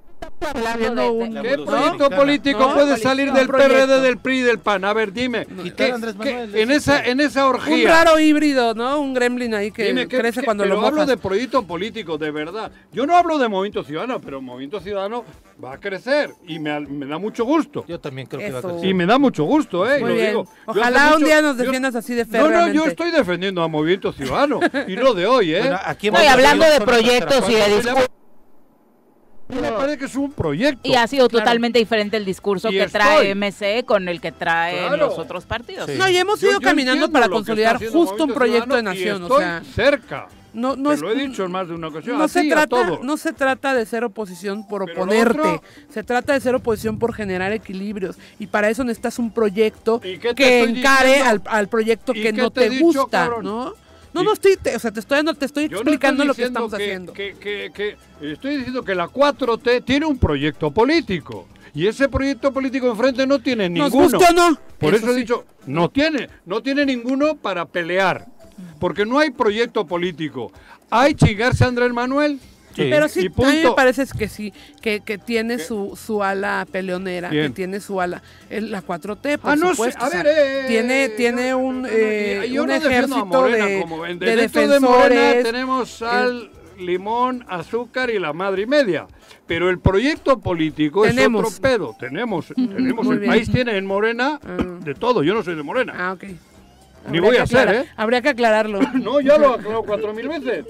¿Qué 0.54 1.58
proyecto 1.66 2.10
político 2.10 2.74
puede 2.74 2.98
salir 2.98 3.32
del 3.32 3.48
PRD, 3.48 4.02
del 4.02 4.18
PRI, 4.18 4.42
del 4.42 4.60
PAN? 4.60 4.86
A 4.86 4.94
ver, 4.94 5.14
dime. 5.14 5.46
¿qué, 5.76 5.94
qué, 6.22 6.62
en, 6.62 6.72
esa, 6.72 7.04
en 7.04 7.20
esa 7.20 7.48
orgía. 7.48 7.76
Un 7.76 7.84
raro 7.84 8.20
híbrido, 8.20 8.74
¿no? 8.74 9.00
Un 9.00 9.14
gremlin 9.14 9.54
ahí 9.54 9.72
que 9.72 9.86
dime, 9.86 10.08
crece 10.08 10.44
cuando 10.44 10.66
lo 10.66 10.76
mojas. 10.76 10.90
hablo 10.90 11.06
de 11.06 11.18
proyectos 11.18 11.66
políticos, 11.66 12.20
de 12.20 12.32
verdad. 12.32 12.72
Yo 12.92 13.06
no 13.06 13.16
hablo 13.16 13.38
de 13.38 13.48
Movimiento 13.48 13.84
Ciudadano, 13.84 14.20
pero 14.20 14.42
Movimiento 14.42 14.80
Ciudadano 14.80 15.24
va 15.64 15.74
a 15.74 15.80
crecer 15.80 16.32
y 16.48 16.60
me, 16.60 16.72
da 17.08 17.18
mucho 17.18 17.46
gusto. 17.46 17.86
Yo 17.88 18.00
también 18.00 18.28
creo 18.28 18.42
que 18.42 18.52
va 18.52 18.60
a 18.60 18.62
crecer. 18.62 18.86
Y 18.86 18.94
me 18.94 19.06
da 19.06 19.18
mucho 19.18 19.44
gusto, 19.44 19.90
¿eh? 19.90 20.00
Lo. 20.00 20.14
Digo. 20.14 20.48
Ojalá 20.66 21.16
un 21.16 21.24
día 21.24 21.42
nos 21.42 21.58
defiendas 21.58 21.96
así 21.96 22.14
de 22.14 22.26
fe. 22.26 22.38
No, 22.38 22.50
no, 22.50 22.68
yo 22.72 22.86
estoy 22.86 23.12
defendiendo 23.12 23.64
a 23.64 23.68
Movimiento 23.68 24.12
Ciudadano 24.12 24.60
y 24.88 24.96
no 24.96 25.14
de 25.14 25.26
hoy, 25.26 25.54
¿eh? 25.54 25.60
Bueno, 25.60 25.80
aquí 25.86 26.12
no, 26.12 26.18
hablando 26.18 26.66
de 26.66 26.82
proyectos 26.82 27.50
y 27.50 27.54
de 27.54 27.76
discursos. 27.76 28.23
Y 29.58 29.62
me 29.62 29.72
parece 29.72 29.98
que 29.98 30.06
es 30.06 30.16
un 30.16 30.32
proyecto. 30.32 30.82
Y 30.84 30.96
ha 30.96 31.08
sido 31.08 31.28
totalmente 31.28 31.80
diferente 31.80 32.18
el 32.18 32.26
discurso 32.26 32.70
que 32.70 32.88
trae 32.88 33.36
MC 33.36 33.86
con 33.86 34.10
el 34.10 34.22
que 34.22 34.32
traen 34.32 34.88
claro. 34.88 35.08
los 35.08 35.18
otros 35.18 35.46
partidos. 35.46 35.90
No, 35.90 36.10
y 36.10 36.18
hemos 36.18 36.42
ido 36.44 36.60
caminando 36.60 37.12
para 37.12 37.30
consolidar 37.30 37.80
justo 37.86 38.24
un 38.24 38.34
proyecto 38.34 38.76
de 38.76 38.84
nación. 38.84 39.24
O 39.24 39.38
sea, 39.38 39.62
cerca. 39.76 40.28
No, 40.54 40.76
no 40.76 40.90
Te 40.90 40.96
es, 40.96 41.02
lo 41.02 41.12
he 41.12 41.16
dicho 41.16 41.44
en 41.46 41.52
más 41.52 41.68
de 41.68 41.74
una 41.74 41.88
ocasión. 41.88 42.18
No, 42.18 42.28
se 42.28 42.48
trata, 42.48 43.00
no 43.02 43.18
se 43.18 43.34
trata 43.34 43.74
de 43.74 43.86
ser 43.86 44.04
oposición 44.04 44.68
por 44.68 44.84
oponerte. 44.84 45.62
Se 45.90 46.04
trata 46.04 46.34
de 46.34 46.40
ser 46.42 46.54
oposición 46.54 47.00
por 47.00 47.14
generar 47.14 47.52
equilibrios. 47.54 48.18
Y 48.40 48.48
para 48.48 48.70
eso 48.70 48.84
necesitas 48.84 49.18
un 49.18 49.32
proyecto 49.32 50.00
que 50.00 50.64
encare 50.64 51.22
al, 51.22 51.68
proyecto 51.68 52.14
que 52.14 52.32
no 52.32 52.52
te, 52.52 52.80
gusta. 52.80 53.30
¿no? 53.42 53.74
No, 54.14 54.24
no 54.24 54.34
estoy, 54.34 54.58
o 54.76 54.80
sea, 54.80 54.92
te 54.92 55.00
estoy, 55.00 55.24
no, 55.24 55.34
te 55.34 55.46
estoy 55.46 55.66
explicando 55.66 56.24
lo 56.24 56.34
que 56.34 56.44
estamos 56.44 56.74
haciendo. 56.74 57.14
Que, 57.14 57.36
que, 57.40 57.72
que 57.74 57.98
estoy 58.22 58.58
diciendo 58.58 58.84
que 58.84 58.96
la 58.96 59.08
4T 59.08 59.84
tiene 59.84 60.06
un 60.06 60.18
proyecto 60.18 60.72
político. 60.72 61.48
Y 61.76 61.88
ese 61.88 62.08
proyecto 62.08 62.54
político 62.54 62.88
enfrente 62.90 63.26
no 63.26 63.40
tiene 63.40 63.68
ninguno. 63.68 64.04
¿Nos 64.04 64.12
gusta 64.12 64.30
o 64.30 64.34
no? 64.34 64.58
Por 64.78 64.94
eso, 64.94 65.10
he 65.10 65.16
dicho, 65.16 65.46
no 65.66 65.90
tiene, 65.90 66.30
no 66.46 66.62
tiene 66.62 66.86
ninguno 66.86 67.36
para 67.36 67.66
pelear. 67.66 68.28
Porque 68.80 69.06
no 69.06 69.18
hay 69.18 69.32
proyecto 69.32 69.88
político. 69.88 70.52
Hay 70.92 71.16
chingarse 71.16 71.64
a 71.64 71.68
Andrés 71.68 71.92
Manuel, 71.92 72.40
pero 72.76 73.08
sí, 73.08 73.28
a 73.28 73.52
mí 73.52 73.62
me 73.64 73.72
parece 73.72 74.06
que 74.18 74.28
sí, 74.28 74.54
que, 74.82 75.02
que 75.02 75.18
tiene 75.18 75.60
su, 75.60 75.98
su 76.02 76.24
ala 76.24 76.66
peleonera, 76.72 77.30
que 77.30 77.50
tiene 77.50 77.80
su 77.80 78.00
ala, 78.02 78.22
la 78.50 78.84
4T, 78.84 79.40
por 79.40 79.52
ah, 79.52 79.56
no 79.56 79.72
supuesto. 79.72 80.04
A 80.04 80.10
ver, 80.10 80.28
eh, 80.28 80.32
eh 80.36 80.66
tiene, 80.68 81.06
eh, 81.06 81.10
tiene 81.10 81.56
un, 81.56 81.88
eh, 81.90 82.50
yo 82.52 82.64
un 82.64 82.72
ejército 82.72 83.46
de, 83.46 83.86
de, 84.68 84.80
Morena 84.80 85.44
tenemos 85.44 85.90
sal, 85.90 86.52
limón, 86.78 87.46
azúcar 87.48 88.10
y 88.10 88.20
la 88.20 88.34
madre 88.34 88.66
media. 88.66 89.08
Pero 89.46 89.70
el 89.70 89.80
proyecto 89.80 90.40
político 90.40 91.04
tenemos. 91.04 91.44
es 91.44 91.48
otro 91.50 91.62
pedo. 91.62 91.96
Tenemos, 92.00 92.54
mm, 92.56 92.68
tenemos 92.68 93.08
el 93.08 93.26
país 93.26 93.52
tiene 93.52 93.78
en 93.78 93.86
Morena 93.86 94.40
ah. 94.42 94.58
de 94.80 94.96
todo. 94.96 95.22
Yo 95.22 95.34
no 95.34 95.44
soy 95.44 95.56
de 95.56 95.64
Morena. 95.64 95.94
Ah, 95.96 96.14
ok. 96.14 96.24
Ni 97.10 97.20
voy 97.20 97.36
a 97.36 97.44
hacer, 97.44 97.74
¿eh? 97.74 97.86
Habría 97.98 98.22
que 98.22 98.30
aclararlo. 98.30 98.80
no, 98.94 99.20
ya 99.20 99.38
lo 99.38 99.56
aclaro 99.56 99.84
cuatro 99.84 100.14
mil 100.14 100.30
veces. 100.30 100.66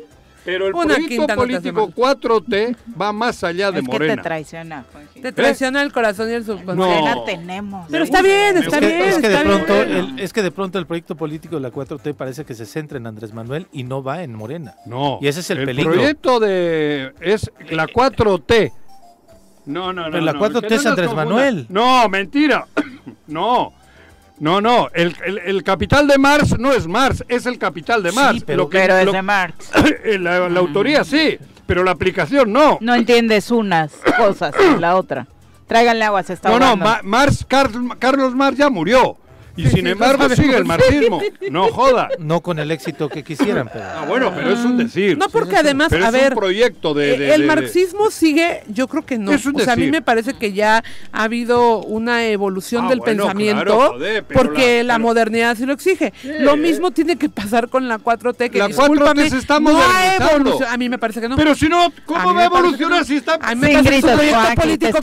Pero 0.46 0.68
el 0.68 0.74
Una 0.74 0.96
proyecto 0.96 1.26
no 1.28 1.36
político 1.36 1.88
mal. 1.88 1.96
4T 2.18 2.76
va 3.02 3.14
más 3.14 3.44
allá 3.46 3.72
de 3.72 3.80
Es 3.80 3.86
que 3.86 3.92
te 3.92 3.98
Morena. 4.00 4.22
traiciona. 4.22 4.86
Te 5.22 5.32
traiciona 5.32 5.82
el 5.82 5.94
corazón 5.94 6.30
y 6.30 6.34
el 6.34 6.46
No. 6.46 6.54
subconsciente. 6.58 7.00
Morena 7.00 7.16
tenemos. 7.26 7.88
Pero 7.90 8.04
está 8.04 8.22
bien, 8.22 8.58
está 8.58 8.78
es, 8.78 8.82
que, 8.82 8.88
bien. 8.88 9.02
es 9.10 9.18
que 9.20 9.30
de 9.30 9.38
pronto 9.46 9.82
el, 9.82 10.20
es 10.20 10.34
que 10.34 10.44
de 10.44 10.52
pronto 10.52 10.80
el 10.80 10.86
proyecto 10.86 11.16
político 11.16 11.56
de 11.56 11.62
la 11.62 11.72
4T 11.72 12.14
parece 12.14 12.44
que 12.44 12.54
se 12.56 12.66
centra 12.66 12.98
en 12.98 13.08
Andrés 13.08 13.34
Manuel 13.34 13.68
y 13.72 13.84
no 13.84 14.04
va 14.04 14.22
en 14.24 14.34
Morena. 14.36 14.76
No. 14.86 15.18
Y 15.22 15.28
ese 15.28 15.40
es 15.40 15.50
el 15.52 15.64
peligro. 15.66 15.94
proyecto 15.94 16.40
de. 16.42 17.14
Es 17.22 17.50
la 17.70 17.88
4T. 17.88 18.72
No, 19.66 19.94
no, 19.94 20.04
no. 20.06 20.12
Pero 20.12 20.26
la 20.26 20.34
no, 20.34 20.40
4T 20.42 20.62
que 20.62 20.70
no 20.70 20.76
es 20.76 20.86
Andrés. 20.86 21.14
Manuel. 21.14 21.66
No, 21.70 22.10
mentira. 22.10 22.68
No. 23.28 23.74
No, 24.40 24.60
no. 24.62 24.90
El, 24.94 25.16
el- 25.26 25.40
el 25.40 25.64
capital 25.64 26.08
de 26.08 26.18
Marx 26.18 26.58
no 26.60 26.74
es 26.74 26.88
Marx, 26.88 27.24
es 27.28 27.46
el 27.46 27.58
capital 27.58 28.04
de 28.04 28.10
Sí, 28.12 28.16
Marx. 28.16 28.44
pero- 28.46 28.58
Lo 28.64 28.70
que- 28.70 28.80
Pero 28.80 28.98
es 28.98 29.06
lo- 29.06 29.12
de 29.12 29.22
Marx. 29.22 29.72
la, 30.20 30.50
la 30.50 30.60
autoría 30.60 31.04
sí, 31.04 31.38
pero 31.66 31.84
la 31.84 31.92
aplicación 31.92 32.52
no. 32.52 32.78
No 32.82 32.94
entiendes 32.96 33.52
unas 33.52 33.94
cosas 34.18 34.54
y 34.76 34.80
la 34.80 34.96
otra. 34.96 35.28
Tráiganle 35.68 36.04
agua, 36.06 36.24
se 36.24 36.34
está 36.34 36.50
No, 36.50 36.60
no. 36.60 36.76
Ma- 36.76 37.00
Marx, 37.04 37.46
Carl- 37.48 37.98
Carlos 38.00 38.36
Marx 38.36 38.58
ya 38.58 38.70
murió. 38.70 39.18
Y 39.56 39.64
sin 39.68 39.72
sí, 39.86 39.90
embargo 39.90 40.28
sigue 40.30 40.58
el 40.58 40.66
marxismo. 40.66 41.22
No 41.52 41.68
joda. 41.68 42.10
No 42.18 42.42
con 42.42 42.58
el 42.58 42.72
éxito 42.72 43.08
que 43.08 43.24
quisieran, 43.24 43.70
pero... 43.72 43.86
Ah, 43.86 44.06
bueno, 44.08 44.32
pero 44.36 44.50
es 44.52 44.60
un 44.66 44.78
decir. 44.78 45.16
No, 45.18 45.28
porque 45.30 45.58
además, 45.58 45.90
pero 45.92 46.06
a 46.06 46.08
es 46.08 46.14
ver, 46.14 46.34
un 46.34 46.40
proyecto 46.40 46.94
de... 46.96 47.14
eh, 47.14 47.18
de- 47.20 47.34
el 47.36 47.42
de- 47.42 47.48
marxismo 47.48 48.10
sigue, 48.10 48.64
yo 48.68 48.88
creo 48.88 49.06
que 49.06 49.20
no. 49.20 49.32
Es 49.32 49.46
un 49.46 49.56
o 49.56 49.60
sea, 49.60 49.74
a 49.74 49.76
mí 49.76 49.92
me 49.92 50.02
parece 50.02 50.34
que 50.34 50.54
ya 50.54 50.84
ha 51.12 51.24
habido 51.24 51.82
una 51.84 52.26
evolución 52.26 52.86
Ah, 52.86 52.90
del 52.90 53.00
bueno, 53.00 53.24
pensamiento 53.26 53.64
claro, 53.64 53.94
joder, 53.94 54.24
pero 54.24 54.40
porque 54.42 54.78
la- 54.84 54.84
la, 54.84 54.94
pero- 54.96 55.04
modernidad 55.08 55.56
sí 55.56 55.66
lo 55.68 55.74
exige. 55.74 56.14
Lo 56.40 56.58
mismo 56.58 56.90
tiene 56.92 57.18
que 57.18 57.30
pasar 57.30 57.70
con 57.70 57.88
la 57.88 58.00
4T, 58.00 58.50
que 58.50 58.58
La 58.58 58.66
4T 58.66 58.68
discúlpame, 58.70 59.30
se 59.30 59.38
está 59.38 59.60
no 59.60 59.72
modernizando. 59.72 60.30
evolucionado. 60.32 60.74
A 60.74 60.78
mí 60.78 60.90
me 60.90 60.98
parece 60.98 61.22
que 61.22 61.30
no. 61.30 61.36
Pero 61.36 61.54
si 61.54 61.70
no, 61.70 61.94
¿cómo 62.06 62.34
va 62.34 62.42
a 62.42 62.46
evolucionar 62.46 63.00
no. 63.02 63.06
si 63.06 63.18
está... 63.18 63.36
A 63.42 63.54
mí 63.54 63.62
me 63.62 63.74
parece 63.74 63.90
que 63.90 63.98
es 63.98 64.04
un 64.04 64.10
gritos, 64.10 64.32
proyecto 64.32 64.62
político 64.62 65.00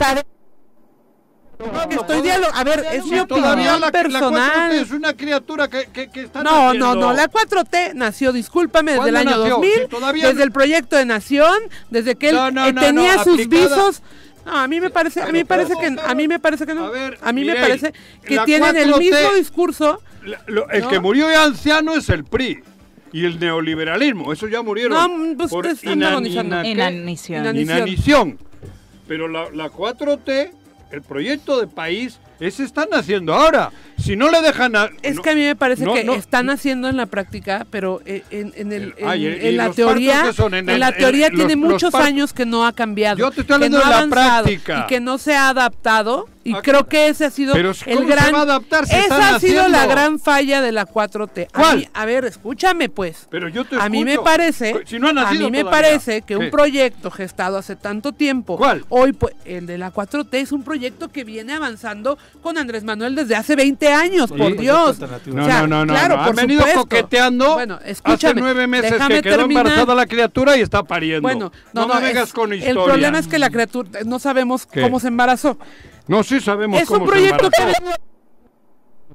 está 1.65 1.87
que- 1.89 1.95
estoy 1.95 2.21
dialogando. 2.21 2.59
A 2.59 2.63
ver, 2.63 2.85
es 2.91 3.05
mi 3.05 3.19
opinión 3.19 3.55
la, 3.65 3.79
la 3.79 3.87
4T 3.89 3.91
personal. 3.91 4.71
es 4.73 4.91
una 4.91 5.13
criatura 5.15 5.67
que, 5.69 5.85
que, 5.93 6.09
que 6.09 6.21
están 6.23 6.43
No, 6.43 6.73
no, 6.73 6.95
no, 6.95 7.13
la 7.13 7.29
4T 7.29 7.93
nació, 7.95 8.31
discúlpame, 8.33 8.93
desde 8.93 9.07
el 9.09 9.13
¿Cuándo 9.15 9.31
año 9.31 9.39
nació? 9.39 9.55
2000, 9.55 9.73
Si 9.81 9.87
todavía 9.87 10.27
desde 10.29 10.43
el 10.43 10.51
proyecto 10.51 10.95
de 10.95 11.05
Nación, 11.05 11.55
desde 11.89 12.15
que 12.15 12.29
él 12.29 12.35
No, 12.35 12.51
no, 12.51 12.65
eh, 12.67 12.73
no, 12.73 12.81
tenía 12.81 13.15
no, 13.17 13.23
sus 13.23 13.33
aplicada- 13.33 13.75
visos. 13.75 14.01
No, 14.45 14.57
a 14.57 14.67
mí 14.67 14.81
me 14.81 14.89
parece, 14.89 15.21
a 15.21 15.27
mí 15.31 15.43
parece 15.43 15.73
que 15.79 15.95
a 16.03 16.15
mí 16.15 16.27
me 16.27 16.39
parece 16.39 16.65
que 16.65 16.73
no. 16.73 16.85
a 16.85 16.89
ver, 16.89 17.17
A 17.21 17.31
mí 17.31 17.45
me 17.45 17.55
parece 17.55 17.93
que 18.25 18.39
tienen 18.39 18.75
el 18.75 18.89
4T 18.91 18.99
mismo 18.99 19.33
discurso. 19.35 20.01
La- 20.25 20.41
lo- 20.47 20.67
el 20.71 20.81
No. 20.81 20.87
que 20.89 20.99
murió 20.99 21.29
ya 21.29 21.43
anciano 21.43 21.93
es 21.93 22.09
el 22.09 22.23
PRI. 22.23 22.63
Y 23.13 23.25
el 23.25 23.39
neoliberalismo, 23.39 24.31
eso 24.31 24.47
ya 24.47 24.61
murieron 24.61 24.93
No, 25.31 25.37
pues, 25.37 25.51
por. 25.51 25.67
Inanición. 25.83 26.47
Inanición. 26.65 27.55
inanición. 27.55 28.39
Pero 29.07 29.27
la, 29.27 29.49
la 29.51 29.69
4T, 29.69 30.51
el 30.91 31.01
proyecto 31.01 31.59
de 31.59 31.67
país, 31.67 32.19
ese 32.41 32.63
están 32.63 32.87
haciendo 32.93 33.33
ahora. 33.33 33.71
Si 33.97 34.15
no 34.15 34.31
le 34.31 34.41
dejan 34.41 34.75
a... 34.75 34.89
Es 35.03 35.15
no- 35.17 35.21
que 35.21 35.29
a 35.29 35.35
mí 35.35 35.41
me 35.41 35.55
parece 35.55 35.85
no, 35.85 35.93
que 35.93 36.03
no, 36.03 36.13
están 36.15 36.49
haciendo 36.49 36.89
en 36.89 36.97
la 36.97 37.05
práctica, 37.05 37.67
pero 37.69 38.01
eh, 38.05 38.23
en, 38.31 38.51
en 38.55 38.71
el, 38.73 38.95
en- 38.97 39.45
en 39.45 39.57
la 39.57 39.71
teoría, 39.71 40.33
son 40.33 40.55
en 40.55 40.79
la 40.79 40.91
teoría 40.91 41.29
tiene 41.29 41.55
los 41.55 41.71
muchos 41.71 41.93
años 41.93 42.33
que 42.33 42.45
no 42.47 42.65
ha 42.65 42.73
cambiado, 42.73 43.17
Yo 43.19 43.29
te 43.31 43.41
estoy 43.41 43.45
que 43.59 43.65
hablando 43.65 43.77
no 43.77 43.85
de 43.85 43.89
la 43.91 44.07
práctica. 44.07 44.83
y 44.83 44.87
que 44.87 44.99
no 44.99 45.17
se 45.19 45.35
ha 45.35 45.49
adaptado 45.49 46.27
y 46.43 46.53
creo 46.55 46.87
que 46.87 47.07
ese 47.09 47.25
ha 47.25 47.29
sido 47.29 47.53
pero 47.53 47.69
el 47.69 47.77
¿cómo 47.97 47.99
se 47.99 48.15
gran 48.15 48.33
va 48.33 48.39
a 48.39 48.41
adaptar 48.41 48.83
están 48.85 49.03
esa 49.03 49.35
ha 49.35 49.39
sido 49.39 49.67
la 49.67 49.85
gran 49.85 50.17
falla 50.19 50.59
de 50.61 50.71
la 50.71 50.87
4T. 50.87 51.47
A 51.53 51.75
mí- 51.75 51.87
A, 51.93 52.05
ver, 52.05 52.25
escúchame 52.25 52.89
pues. 52.89 53.27
Pero 53.29 53.47
yo 53.49 53.63
te 53.65 53.75
a 53.79 53.87
mí 53.89 54.03
me 54.03 54.17
parece, 54.17 54.81
Si 54.87 54.97
no 54.97 55.09
ha 55.09 55.11
a 55.11 55.31
mí 55.33 55.51
me 55.51 55.59
todavía. 55.61 55.69
parece 55.69 56.21
que 56.21 56.27
¿Qué? 56.33 56.37
un 56.37 56.49
proyecto 56.49 57.11
gestado 57.11 57.59
hace 57.59 57.75
tanto 57.75 58.13
tiempo, 58.13 58.57
¿Cuál? 58.57 58.83
hoy 58.89 59.13
pues, 59.13 59.35
el 59.45 59.67
de 59.67 59.77
la 59.77 59.93
4T 59.93 60.29
es 60.39 60.51
un 60.51 60.63
proyecto 60.63 61.09
que 61.09 61.23
viene 61.23 61.53
avanzando 61.53 62.17
con 62.41 62.57
Andrés 62.57 62.83
Manuel 62.83 63.15
desde 63.15 63.35
hace 63.35 63.55
20 63.55 63.87
años, 63.93 64.29
Sí, 64.29 64.37
por 64.37 64.55
proyecto 64.55 64.61
Dios. 64.61 64.99
No, 65.27 65.43
O 65.43 65.45
sea, 65.45 65.61
no, 65.61 65.67
no, 65.67 65.85
no, 65.85 65.93
claro, 65.93 66.17
no. 66.17 66.23
Han 66.23 66.35
venido 66.35 66.59
supuesto. 66.61 66.81
coqueteando 66.81 67.53
Bueno, 67.53 67.79
hace 68.03 68.33
nueve 68.33 68.67
meses 68.67 68.93
que 68.93 69.21
quedó 69.21 69.37
terminar. 69.37 69.65
embarazada 69.67 69.95
la 69.95 70.05
criatura 70.07 70.57
y 70.57 70.61
está 70.61 70.83
pariendo. 70.83 71.21
Bueno, 71.21 71.51
no, 71.73 71.87
no, 71.87 71.93
me 71.95 72.01
vengas 72.01 72.29
es- 72.29 72.33
con 72.33 72.51
El 72.53 72.59
historia. 72.59 72.83
problema 72.85 73.19
es 73.19 73.27
que 73.27 73.37
la 73.39 73.49
criatura 73.49 73.99
no 74.05 74.17
sabemos 74.19 74.65
¿Qué? 74.65 74.81
cómo 74.81 74.99
se 74.99 75.07
embarazó. 75.09 75.57
No, 76.07 76.23
sí 76.23 76.39
sabemos 76.39 76.81
Es 76.81 76.87
cómo 76.87 77.03
un 77.03 77.09
se 77.09 77.11
proyecto 77.11 77.45
embarazó. 77.45 77.83
que 77.83 77.95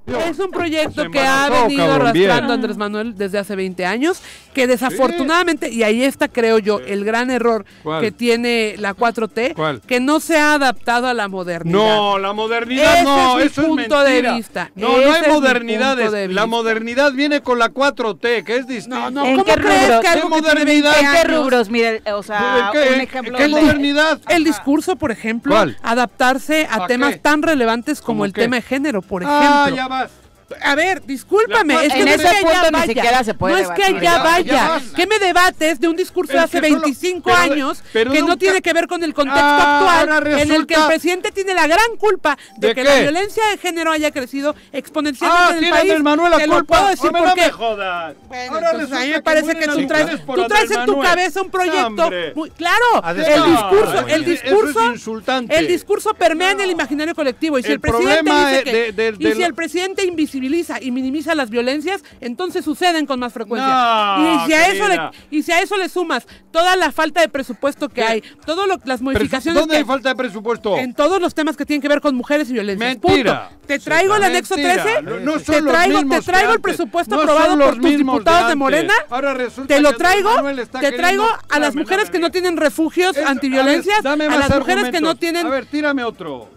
es 0.06 0.38
un 0.38 0.50
proyecto 0.50 1.10
que 1.10 1.20
ha 1.20 1.48
venido 1.50 1.86
cabrón, 1.86 2.06
arrastrando 2.08 2.52
Andrés 2.52 2.76
Manuel 2.76 3.16
desde 3.16 3.38
hace 3.38 3.56
20 3.56 3.84
años, 3.86 4.20
que 4.54 4.66
desafortunadamente, 4.66 5.70
y 5.70 5.82
ahí 5.82 6.02
está 6.02 6.28
creo 6.28 6.58
yo 6.58 6.80
el 6.80 7.04
gran 7.04 7.30
error 7.30 7.64
¿Cuál? 7.82 8.00
que 8.00 8.10
tiene 8.12 8.74
la 8.78 8.94
4T, 8.94 9.54
¿Cuál? 9.54 9.80
que 9.82 10.00
no 10.00 10.20
se 10.20 10.38
ha 10.38 10.54
adaptado 10.54 11.06
a 11.08 11.14
la 11.14 11.28
modernidad. 11.28 11.76
No, 11.78 12.18
la 12.18 12.32
modernidad 12.32 12.94
Ese 12.94 13.04
no, 13.04 13.30
es 13.30 13.36
mi 13.36 13.42
eso 13.50 13.60
es 13.62 13.66
punto 13.68 14.00
de 14.04 14.22
vista, 14.22 14.70
No, 14.74 14.88
no 14.88 14.98
ese 15.00 15.10
hay 15.10 15.20
es 15.22 15.26
mi 15.28 15.32
modernidades. 15.34 16.30
La 16.32 16.46
modernidad 16.46 17.12
viene 17.12 17.40
con 17.42 17.58
la 17.58 17.70
4T, 17.70 18.44
que 18.44 18.56
es 18.56 18.66
distinto. 18.66 18.96
No, 18.96 19.10
no, 19.10 19.24
¿En 19.24 19.32
¿cómo 19.36 19.44
qué 19.44 19.54
crees 19.54 19.82
rubro? 19.88 20.00
que 20.00 20.08
algo 20.08 20.28
¿Qué 20.30 20.34
que 20.36 20.42
tiene 20.42 20.64
20 20.64 20.82
modernidad? 20.88 21.00
¿En 21.00 21.12
qué 21.28 21.34
rubros? 21.36 21.70
Mire, 21.70 22.02
o 22.12 22.22
sea, 22.22 22.70
¿Qué, 22.72 22.94
un 22.94 23.00
ejemplo 23.00 23.36
qué 23.36 23.42
de- 23.44 23.48
modernidad? 23.48 24.20
El 24.28 24.44
discurso, 24.44 24.96
por 24.96 25.10
ejemplo, 25.10 25.54
¿Cuál? 25.54 25.76
adaptarse 25.82 26.66
a, 26.70 26.84
¿A 26.84 26.86
temas 26.86 27.14
qué? 27.14 27.18
tan 27.18 27.42
relevantes 27.42 28.00
como 28.00 28.16
¿Cómo 28.18 28.24
el 28.24 28.32
qué? 28.32 28.42
tema 28.42 28.56
de 28.56 28.62
género, 28.62 29.02
por 29.02 29.22
ejemplo. 29.22 29.48
Ah, 29.50 29.70
ya 29.74 29.88
vas. 30.00 30.25
A 30.62 30.76
ver, 30.76 31.02
discúlpame, 31.04 31.74
es 31.86 31.92
que 31.92 31.98
En 31.98 32.04
no 32.04 32.10
es 32.12 32.20
ese 32.20 32.22
que 32.22 32.28
allá 32.36 32.40
punto 32.46 32.66
ni 32.66 32.70
vaya. 32.72 32.86
siquiera 32.86 33.24
se 33.24 33.34
puede 33.34 33.54
no 33.54 33.58
es 33.60 33.68
que 33.70 33.82
debatir. 33.94 34.00
Ya, 34.02 34.18
vaya. 34.22 34.80
¿Qué 34.94 35.06
me 35.08 35.18
debates 35.18 35.80
de 35.80 35.88
un 35.88 35.96
discurso 35.96 36.32
de 36.34 36.38
Es 36.38 36.44
hace 36.44 36.60
que 36.60 36.68
solo- 36.68 36.80
25 36.82 37.22
pero 37.24 37.36
de- 37.36 37.42
años 37.52 37.82
pero 37.92 38.12
que 38.12 38.22
no 38.22 38.36
tiene 38.38 38.62
que 38.62 38.72
ver 38.72 38.86
con 38.86 39.02
el 39.02 39.12
contexto 39.12 39.42
Ah, 39.42 40.00
actual 40.02 40.26
en 40.38 40.52
el 40.52 40.66
que 40.68 40.74
el 40.74 40.86
presidente 40.86 41.32
tiene 41.32 41.52
la 41.52 41.66
gran 41.66 41.96
culpa 41.98 42.38
de, 42.58 42.68
¿De 42.68 42.74
que 42.76 42.82
qué? 42.82 42.88
la 42.88 43.00
violencia 43.00 43.42
de 43.50 43.58
género 43.58 43.90
haya 43.90 44.12
crecido 44.12 44.54
exponencialmente 44.72 45.52
Ah, 45.52 45.58
en 45.58 45.64
el 45.64 45.70
país? 45.70 46.02
Manuel 46.04 46.30
la 46.30 46.36
Te 46.38 46.46
lo 46.46 46.54
culpa. 46.54 46.76
puedo 46.78 46.90
decir 46.90 47.06
Hombre, 47.06 47.20
por 47.22 47.28
no 47.30 47.34
qué. 47.34 47.40
me 47.42 47.50
jodas. 47.50 48.16
Bueno, 48.28 48.52
Ahora 48.54 48.70
entonces 48.70 48.96
a 48.96 49.00
mí 49.00 49.08
me 49.10 49.22
parece 49.22 49.46
que 49.56 49.66
mueren 49.66 49.88
tú 49.88 49.88
traes, 49.88 50.20
tú 50.26 50.46
traes 50.46 50.70
en 50.70 50.86
tu 50.86 51.00
cabeza 51.00 51.42
un 51.42 51.50
proyecto 51.50 52.10
muy 52.36 52.50
claro. 52.50 52.84
Ah, 53.02 53.10
El 53.10 53.16
discurso, 53.50 54.06
el 54.06 54.22
es 54.22 54.26
discurso, 54.42 54.84
insultante. 54.92 55.58
el 55.58 55.66
discurso 55.66 56.14
permea 56.14 56.52
en 56.52 56.60
el 56.60 56.70
imaginario 56.70 57.16
colectivo 57.16 57.58
y 57.58 57.64
si 57.64 57.72
el, 57.72 57.80
presidente 57.80 58.30
dice 58.30 58.58
es 58.58 58.64
que 58.64 58.72
de- 58.72 58.92
de- 58.92 59.16
y 59.18 59.24
de 59.24 59.32
si 59.34 59.40
lo- 59.40 59.46
el 59.46 59.54
presidente 59.54 60.04
invisibiliza 60.04 60.35
y 60.36 60.90
minimiza 60.90 61.34
las 61.34 61.50
violencias, 61.50 62.02
entonces 62.20 62.64
suceden 62.64 63.06
con 63.06 63.20
más 63.20 63.32
frecuencia. 63.32 63.66
No, 64.18 64.34
y 64.44 64.46
si 64.46 64.52
a 64.52 64.68
eso 64.68 64.88
le 64.88 65.00
y 65.30 65.42
si 65.42 65.52
a 65.52 65.60
eso 65.60 65.76
le 65.76 65.88
sumas 65.88 66.26
toda 66.50 66.76
la 66.76 66.92
falta 66.92 67.20
de 67.20 67.28
presupuesto 67.28 67.88
que 67.88 67.96
¿Qué? 67.96 68.04
hay, 68.04 68.22
todas 68.44 68.68
las 68.84 69.00
modificaciones 69.00 69.60
¿Dónde 69.60 69.74
que 69.74 69.78
hay 69.78 69.84
falta 69.84 70.10
de 70.10 70.14
presupuesto? 70.16 70.76
en 70.78 70.94
todos 70.94 71.20
los 71.20 71.34
temas 71.34 71.56
que 71.56 71.64
tienen 71.64 71.82
que 71.82 71.88
ver 71.88 72.00
con 72.00 72.14
mujeres 72.14 72.50
y 72.50 72.54
violencia. 72.54 72.86
Mentira. 72.86 73.50
Te 73.66 73.78
traigo 73.78 74.16
el 74.16 74.24
anexo 74.24 74.56
Mentira. 74.56 74.82
13. 74.82 75.02
No, 75.02 75.20
no 75.20 75.40
te 75.40 75.60
los 75.60 75.72
traigo, 75.72 76.08
te 76.08 76.22
traigo 76.22 76.52
el 76.52 76.60
presupuesto 76.60 77.20
aprobado 77.20 77.58
por 77.58 77.76
tus 77.78 77.96
diputados 77.96 78.48
de. 78.48 78.56
Morena. 78.56 78.94
Ahora 79.10 79.34
resulta 79.34 79.74
Te 79.74 79.80
lo 79.80 79.92
traigo, 79.94 80.30
te 80.80 80.92
traigo 80.92 81.26
a 81.48 81.58
las 81.58 81.74
mujeres 81.74 82.10
que 82.10 82.18
no 82.18 82.30
tienen 82.30 82.56
refugios 82.56 83.16
antiviolencias, 83.18 84.04
a, 84.04 84.16
las 84.16 84.58
mujeres 84.58 84.90
que 84.90 85.00
no 85.00 85.14
tienen 85.14 85.46
A 85.46 85.50
ver, 85.50 85.66
tírame 85.66 86.04
otro. 86.04 86.55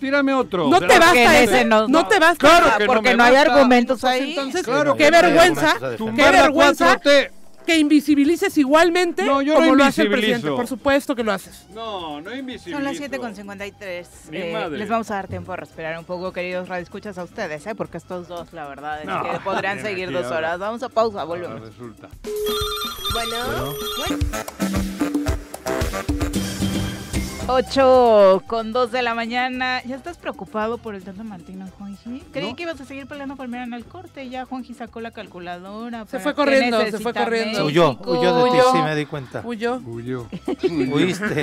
Tírame 0.00 0.34
otro. 0.34 0.68
No 0.68 0.78
te 0.80 0.98
basta 0.98 1.14
ese, 1.40 1.44
ese 1.44 1.64
no- 1.64 1.82
no, 1.88 2.02
no. 2.02 2.06
te 2.08 2.18
basta. 2.18 2.38
Claro 2.38 2.78
que 2.78 2.84
porque 2.86 3.14
no, 3.16 3.24
hay 3.24 3.32
basta. 3.32 3.52
argumentos 3.52 4.00
Pues 4.00 4.12
ahí. 4.12 4.30
entonces, 4.30 4.62
Claro 4.64 4.96
qué 4.96 5.10
vergüenza, 5.10 5.76
qué 5.96 6.30
vergüenza 6.30 7.00
4T. 7.00 7.30
que 7.66 7.78
invisibilices 7.78 8.58
igualmente 8.58 9.24
No, 9.24 9.40
yo 9.40 9.54
no 9.54 9.60
como 9.60 9.74
lo 9.76 9.84
hace 9.84 10.02
el 10.02 10.10
presidente. 10.10 10.48
Por 10.50 10.66
supuesto 10.66 11.14
que 11.16 11.24
lo 11.24 11.32
haces. 11.32 11.66
No, 11.72 12.20
no 12.20 12.34
invisibilizo. 12.34 12.76
Son 12.76 12.84
las 12.84 12.96
7.53. 13.00 14.06
Mi 14.30 14.36
Eh, 14.36 14.52
madre. 14.52 14.76
les 14.78 14.88
vamos 14.88 15.10
a 15.10 15.14
dar 15.14 15.28
tiempo 15.28 15.52
a 15.52 15.56
respirar 15.56 15.98
un 15.98 16.04
poco, 16.04 16.30
queridos 16.32 16.68
radioescuchas, 16.68 17.16
a 17.16 17.24
ustedes, 17.24 17.66
¿eh? 17.66 17.74
porque 17.74 17.96
estos 17.96 18.28
dos, 18.28 18.52
la 18.52 18.66
verdad, 18.68 19.00
es 19.00 19.06
No, 19.06 19.22
que 19.22 19.38
podrían 19.40 19.76
ven 19.78 19.86
seguir 19.86 20.12
dos 20.12 20.24
ahora. 20.26 20.36
horas. 20.38 20.58
Vamos 20.58 20.82
a 20.82 20.88
pausa, 20.90 21.22
Ahora 21.22 21.40
volvemos. 21.46 21.68
resulta. 21.68 22.08
Bueno, 23.14 23.72
8 27.46 28.42
con 28.46 28.72
2 28.72 28.90
de 28.90 29.02
la 29.02 29.14
mañana. 29.14 29.82
¿Ya 29.84 29.96
estás 29.96 30.16
preocupado 30.16 30.78
por 30.78 30.94
el 30.94 31.02
Tata 31.04 31.22
Martino, 31.24 31.66
Juan? 31.78 31.94
Juanji. 31.96 32.22
Creí 32.32 32.50
¿No? 32.50 32.56
que 32.56 32.62
ibas 32.62 32.80
a 32.80 32.86
seguir 32.86 33.06
peleando 33.06 33.36
con 33.36 33.50
Mira 33.50 33.64
en 33.64 33.74
el 33.74 33.84
corte. 33.84 34.28
Ya 34.30 34.46
Juanji 34.46 34.72
sacó 34.72 35.02
la 35.02 35.10
calculadora. 35.10 36.06
Se 36.06 36.20
fue 36.20 36.34
corriendo, 36.34 36.80
se 36.86 36.98
fue 36.98 37.12
corriendo. 37.12 37.58
Se 37.58 37.62
huyó, 37.62 37.98
huyó 38.06 38.44
de 38.44 38.50
ti, 38.50 38.56
sí 38.72 38.78
me 38.82 38.96
di 38.96 39.04
cuenta. 39.04 39.42
Huyó. 39.44 39.76
Huyó. 39.84 40.26
Huiste, 40.90 41.42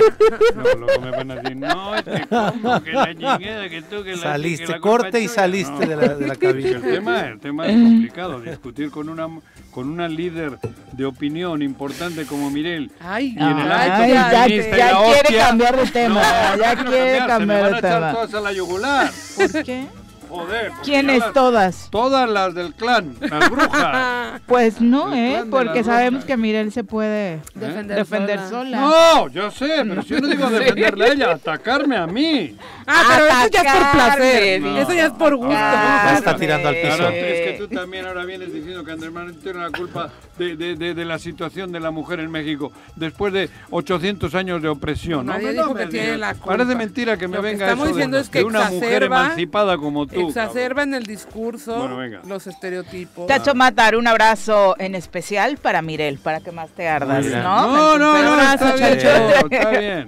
No, 0.56 0.62
luego 0.86 1.00
me 1.02 1.10
ven 1.12 1.30
así, 1.30 1.54
no, 1.54 1.94
es 1.94 2.02
que 2.02 2.26
como 2.26 2.82
que 2.82 2.92
la 2.92 3.68
que 3.68 3.82
tú, 3.82 4.02
que 4.02 4.10
la- 4.10 4.16
que 4.16 4.16
saliste, 4.16 4.66
la 4.66 4.80
culpa 4.80 4.88
corte 5.02 5.20
y 5.20 5.28
saliste 5.28 5.72
No. 5.72 5.78
de 5.80 5.96
la, 5.96 6.14
de 6.14 6.26
la 6.26 6.34
que 6.36 6.46
cabina. 6.48 6.70
el 6.78 6.82
tema, 6.82 7.20
el 7.28 7.38
tema 7.40 7.66
es 7.68 7.72
complicado, 7.80 8.40
discutir 8.40 8.90
con 8.90 9.08
una 9.08 9.28
con 9.72 9.88
una 9.88 10.06
líder 10.06 10.58
de 10.92 11.04
opinión 11.06 11.62
importante 11.62 12.26
como 12.26 12.50
Mirel. 12.50 12.92
Ay, 13.00 13.34
Y 13.36 13.42
en 13.42 13.58
el 13.58 13.72
ay, 13.72 13.90
ámbito 13.90 14.14
ya, 14.14 14.30
ya 14.76 14.92
la 14.92 15.04
quiere 15.04 15.20
hostia, 15.22 15.46
cambiar 15.46 15.76
de 15.76 15.86
tema, 15.90 16.14
no, 16.14 16.62
ya 16.62 16.76
quiere 16.84 17.18
cambiar, 17.26 17.40
se 17.40 17.46
me 17.46 17.60
van 17.60 17.70
de 17.70 17.76
a 17.76 17.78
echar 17.78 17.92
tema. 17.94 18.12
todas 18.12 18.34
a 18.34 18.40
la 18.40 18.52
yugular. 18.52 19.10
¿Por 19.36 19.64
qué? 19.64 19.86
Joder. 20.32 20.72
¿Quiénes 20.82 21.22
todas? 21.34 21.88
Todas 21.90 22.28
las 22.28 22.54
del 22.54 22.74
clan, 22.74 23.14
las 23.20 23.50
brujas. 23.50 24.40
Pues 24.46 24.80
no, 24.80 25.14
¿eh? 25.14 25.44
Porque 25.50 25.84
sabemos 25.84 26.24
que 26.24 26.36
Mirel 26.36 26.72
se 26.72 26.84
puede 26.84 27.40
Defender, 27.54 27.98
defender 27.98 28.38
sola. 28.40 28.48
sola. 28.48 28.80
No, 28.80 29.28
yo 29.28 29.50
sé, 29.50 29.68
pero 29.86 30.02
si 30.02 30.08
yo 30.08 30.20
no 30.20 30.28
digo 30.28 30.50
defenderle 30.50 31.04
a 31.04 31.12
ella, 31.12 31.30
atacarme 31.32 31.96
a 31.96 32.06
mí. 32.06 32.56
Ah, 32.86 33.02
pero 33.08 33.26
eso 33.26 33.48
ya 33.52 33.60
es 33.62 33.72
por 33.82 33.92
placer. 33.92 34.62
Eso 34.78 34.92
ya 34.94 35.06
es 35.06 35.12
por 35.12 35.36
gusto. 35.36 35.52
Ya 35.52 36.14
está 36.16 36.36
tirando 36.36 36.68
al 36.68 36.76
piso. 36.76 37.08
Es 37.08 37.50
que 37.50 37.56
tú 37.58 37.68
también 37.74 38.06
ahora 38.06 38.24
vienes 38.24 38.52
diciendo 38.52 38.84
que 38.84 38.92
Andrés 38.92 39.12
Manuel 39.12 39.36
tiene 39.38 39.60
la 39.60 39.70
culpa 39.70 40.10
de, 40.38 40.56
de- 40.56 40.76
de- 40.76 40.94
de 40.94 41.04
la 41.04 41.18
situación 41.18 41.70
de 41.70 41.80
la 41.80 41.90
mujer 41.90 42.20
en 42.20 42.30
México 42.30 42.72
después 42.96 43.32
de 43.32 43.48
800 43.70 44.34
años 44.34 44.62
de 44.62 44.68
opresión. 44.68 45.26
¿no? 45.26 45.32
Nadie 45.34 45.48
Me- 45.48 45.52
dijo 45.52 45.74
me 45.74 45.80
que 45.82 45.86
tiene 45.88 46.18
la 46.18 46.32
culpa. 46.34 46.56
Parece 46.56 46.74
mentira 46.74 47.16
que 47.16 47.28
me 47.28 47.36
Lo 47.36 47.42
que 47.42 47.48
venga 47.50 47.66
estamos 47.66 47.84
eso 47.88 47.94
de- 47.94 47.98
diciendo 48.00 48.18
es 48.18 48.28
que 48.30 48.38
de 48.40 48.44
una 48.44 48.70
mujer 48.70 49.02
emancipada 49.04 49.76
como 49.76 50.06
tú. 50.06 50.21
Exacerba 50.28 50.82
en 50.82 50.94
el 50.94 51.04
discurso 51.04 51.76
Bueno, 51.78 51.96
venga. 51.96 52.20
los 52.26 52.46
estereotipos. 52.46 53.26
Chacho 53.28 53.54
Matar, 53.54 53.96
un 53.96 54.06
abrazo 54.06 54.74
en 54.78 54.94
especial 54.94 55.56
para 55.58 55.82
Mirel, 55.82 56.18
para 56.18 56.40
que 56.40 56.52
más 56.52 56.70
te 56.70 56.88
ardas. 56.88 57.24
¿no? 57.26 57.38
No, 57.42 57.98
no, 57.98 58.22
no, 58.22 58.32
abrazo, 58.32 58.68
está 58.68 58.86
bien, 58.86 58.98
Chacho. 58.98 59.46
está 59.50 59.70
bien. 59.70 60.06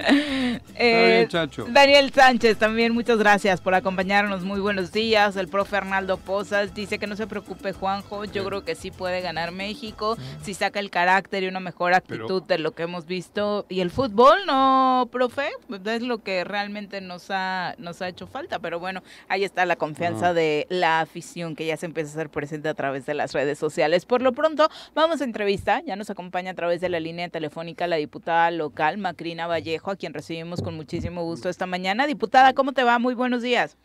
Eh, 0.77 1.17
bien, 1.19 1.29
Chacho. 1.29 1.67
Daniel 1.71 2.13
Sánchez, 2.13 2.59
también 2.59 2.93
muchas 2.93 3.19
gracias 3.19 3.61
por 3.61 3.75
acompañarnos. 3.75 4.43
Muy 4.43 4.61
buenos 4.61 4.93
días. 4.93 5.37
El 5.37 5.49
profe 5.49 5.77
Arnaldo 5.77 6.17
Pozas 6.17 6.75
dice 6.75 6.99
que 6.99 7.07
no 7.07 7.17
se 7.17 7.27
preocupe, 7.27 7.73
Juanjo. 7.73 8.25
Yo 8.25 8.45
creo 8.45 8.65
que 8.65 8.75
sí 8.75 8.91
puede 8.91 9.21
ganar 9.21 9.53
México 9.53 10.17
si 10.43 10.55
saca 10.55 10.81
el 10.81 10.91
carácter 10.91 11.43
y 11.45 11.49
una 11.49 11.61
mejor 11.61 11.95
actitud 11.95 12.43
de 12.43 12.59
lo 12.59 12.73
que 12.73 12.83
hemos 12.85 13.07
visto. 13.07 13.67
Y 13.69 13.81
el 13.81 13.91
fútbol, 13.91 14.39
no, 14.47 15.09
profe, 15.13 15.49
es 15.87 16.03
lo 16.03 16.23
que 16.23 16.45
realmente 16.45 17.01
nos 17.01 17.31
ha, 17.31 17.75
nos 17.79 18.03
ha 18.03 18.09
hecho 18.09 18.27
falta. 18.27 18.59
Pero 18.59 18.79
bueno, 18.81 19.03
ahí 19.29 19.45
está 19.45 19.65
la 19.67 19.77
confianza 19.77 20.04
Ah. 20.07 20.33
de 20.35 20.67
la 20.69 21.01
afición 21.01 21.57
que 21.57 21.67
ya 21.67 21.77
se 21.77 21.87
empieza 21.87 22.11
a 22.11 22.13
hacer 22.15 22.31
presente 22.31 22.69
a 22.69 22.75
través 22.75 23.07
de 23.07 23.15
las 23.15 23.33
redes 23.33 23.59
sociales. 23.59 24.07
Por 24.07 24.23
lo 24.23 24.33
pronto, 24.33 24.69
vamos 24.95 25.21
a 25.21 25.25
entrevista. 25.25 25.83
Ya 25.87 25.97
nos 25.97 26.11
acompaña 26.11 26.53
a 26.53 26.55
través 26.55 26.81
de 26.81 26.89
la 26.89 27.01
línea 27.01 27.29
telefónica 27.29 27.87
la 27.87 27.97
diputada 27.97 28.51
local, 28.51 28.99
Macrina 28.99 29.47
Vallejo, 29.47 29.91
a 29.91 29.97
quien 29.97 30.15
recibimos 30.15 30.63
con 30.63 30.75
muchísimo 30.75 31.23
gusto 31.23 31.49
esta 31.49 31.67
mañana. 31.67 32.07
Diputada, 32.07 32.53
¿cómo 32.53 32.73
te 32.73 32.85
va? 32.85 32.99
Muy 32.99 33.15
buenos 33.15 33.43
días. 33.43 33.77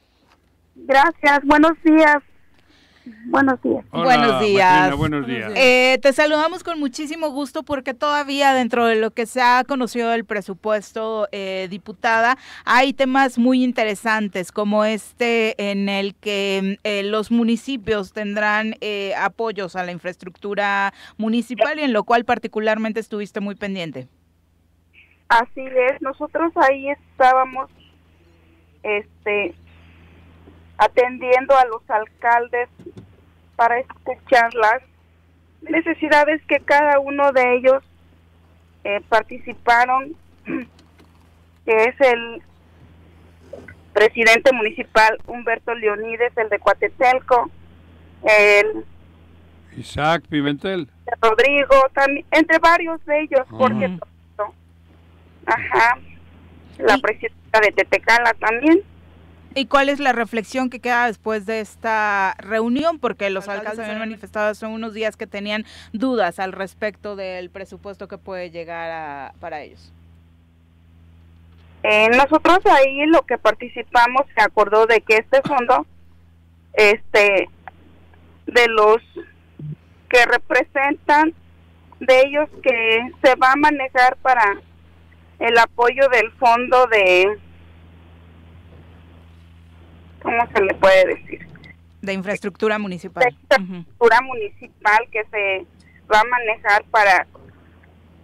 Gracias, 0.76 1.40
buenos 1.46 1.74
días. 1.84 2.18
Buenos 3.26 3.62
días. 3.62 3.86
Hola, 3.92 4.04
Buenos 4.04 4.42
días. 4.42 4.72
Martina, 4.72 4.96
buenos 4.96 5.28
días. 5.28 5.52
Eh, 5.56 6.00
te 6.02 6.14
saludamos 6.14 6.64
con 6.64 6.80
muchísimo 6.80 7.30
gusto 7.30 7.64
porque 7.64 7.94
todavía 7.94 8.54
dentro 8.54 8.86
de 8.86 8.96
lo 8.96 9.12
que 9.12 9.26
se 9.26 9.42
ha 9.42 9.64
conocido 9.64 10.10
del 10.10 10.26
presupuesto, 10.26 11.28
eh, 11.32 11.68
diputada, 11.70 12.38
hay 12.66 12.94
temas 12.94 13.38
muy 13.38 13.64
interesantes 13.64 14.52
como 14.52 14.86
este 14.86 15.72
en 15.72 15.90
el 15.90 16.16
que 16.16 16.78
eh, 16.84 17.04
los 17.04 17.32
municipios 17.32 18.14
tendrán 18.14 18.76
eh, 18.82 19.14
apoyos 19.16 19.76
a 19.76 19.84
la 19.84 19.92
infraestructura 19.92 20.94
municipal 21.18 21.80
y 21.80 21.84
en 21.84 21.94
lo 21.94 22.04
cual 22.04 22.26
particularmente 22.26 23.00
estuviste 23.00 23.40
muy 23.40 23.56
pendiente. 23.56 24.08
Así 25.30 25.62
es, 25.62 26.02
nosotros 26.02 26.52
ahí 26.58 26.90
estábamos 26.90 27.70
este 28.84 29.54
atendiendo 30.80 31.56
a 31.56 31.66
los 31.66 31.88
alcaldes 31.90 32.70
para 33.56 33.80
escuchar 33.80 34.54
las 34.54 34.82
necesidades 35.62 36.42
que 36.48 36.60
cada 36.62 37.00
uno 37.00 37.32
de 37.34 37.58
ellos 37.58 37.84
eh, 38.86 39.02
participaron, 39.10 40.16
que 41.66 41.84
es 41.84 42.00
el 42.00 42.42
presidente 43.94 44.54
municipal 44.54 45.20
Humberto 45.28 45.76
Leonides, 45.76 46.32
el 46.38 46.50
de 46.50 46.60
Coatetelco, 46.60 47.52
el 48.24 48.86
Isaac 49.78 50.24
Pimentel. 50.30 50.90
Rodrigo, 51.22 51.76
también, 51.94 52.26
entre 52.32 52.58
varios 52.60 53.06
de 53.06 53.22
ellos, 53.22 53.46
porque 53.50 53.88
Ujú. 53.88 54.00
Ajá. 55.46 55.98
La 56.78 56.98
presidenta 57.00 57.60
de 57.60 57.72
Tetecala 57.72 58.34
también. 58.36 58.82
¿Y 59.56 59.66
cuál 59.66 59.90
es 59.90 60.00
la 60.00 60.14
reflexión 60.14 60.70
que 60.70 60.80
queda 60.80 61.08
después 61.08 61.46
de 61.46 61.60
esta 61.60 62.36
reunión? 62.38 63.00
Porque 63.00 63.30
los 63.30 63.48
alcaldes 63.48 63.80
habían 63.80 64.00
manifestado 64.00 64.50
hace 64.50 64.68
unos 64.68 64.94
días 64.94 65.18
que 65.18 65.26
tenían 65.26 65.66
dudas 65.92 66.40
al 66.40 66.52
respecto 66.52 67.16
del 67.16 67.50
presupuesto 67.50 68.08
que 68.08 68.18
puede 68.18 68.52
llegar 68.52 68.92
a, 68.92 69.34
para 69.40 69.62
ellos. 69.62 69.92
Eh, 71.82 72.10
nosotros 72.10 72.60
ahí 72.66 73.06
lo 73.08 73.24
que 73.24 73.38
participamos 73.38 74.24
se 74.36 74.42
acordó 74.42 74.86
de 74.86 75.02
que 75.02 75.16
este 75.16 75.42
fondo, 75.42 75.86
este, 76.74 77.50
de 78.46 78.68
los 78.68 78.98
que 80.10 80.26
representan, 80.26 81.34
de 82.00 82.22
ellos 82.22 82.50
que 82.62 83.12
se 83.24 83.36
va 83.36 83.54
a 83.54 83.56
manejar 83.56 84.16
para 84.18 84.58
el 85.40 85.58
apoyo 85.58 86.08
del 86.10 86.32
fondo 86.34 86.86
de, 86.88 87.40
¿cómo 90.22 90.48
se 90.54 90.62
le 90.62 90.74
puede 90.76 91.06
decir? 91.16 91.48
De 92.02 92.14
infraestructura 92.14 92.78
municipal. 92.80 93.24
de 93.24 93.30
infraestructura 93.32 94.22
municipal 94.22 95.00
que 95.12 95.24
se 95.26 95.66
va 96.12 96.22
a 96.22 96.24
manejar 96.26 96.84
para 96.86 97.28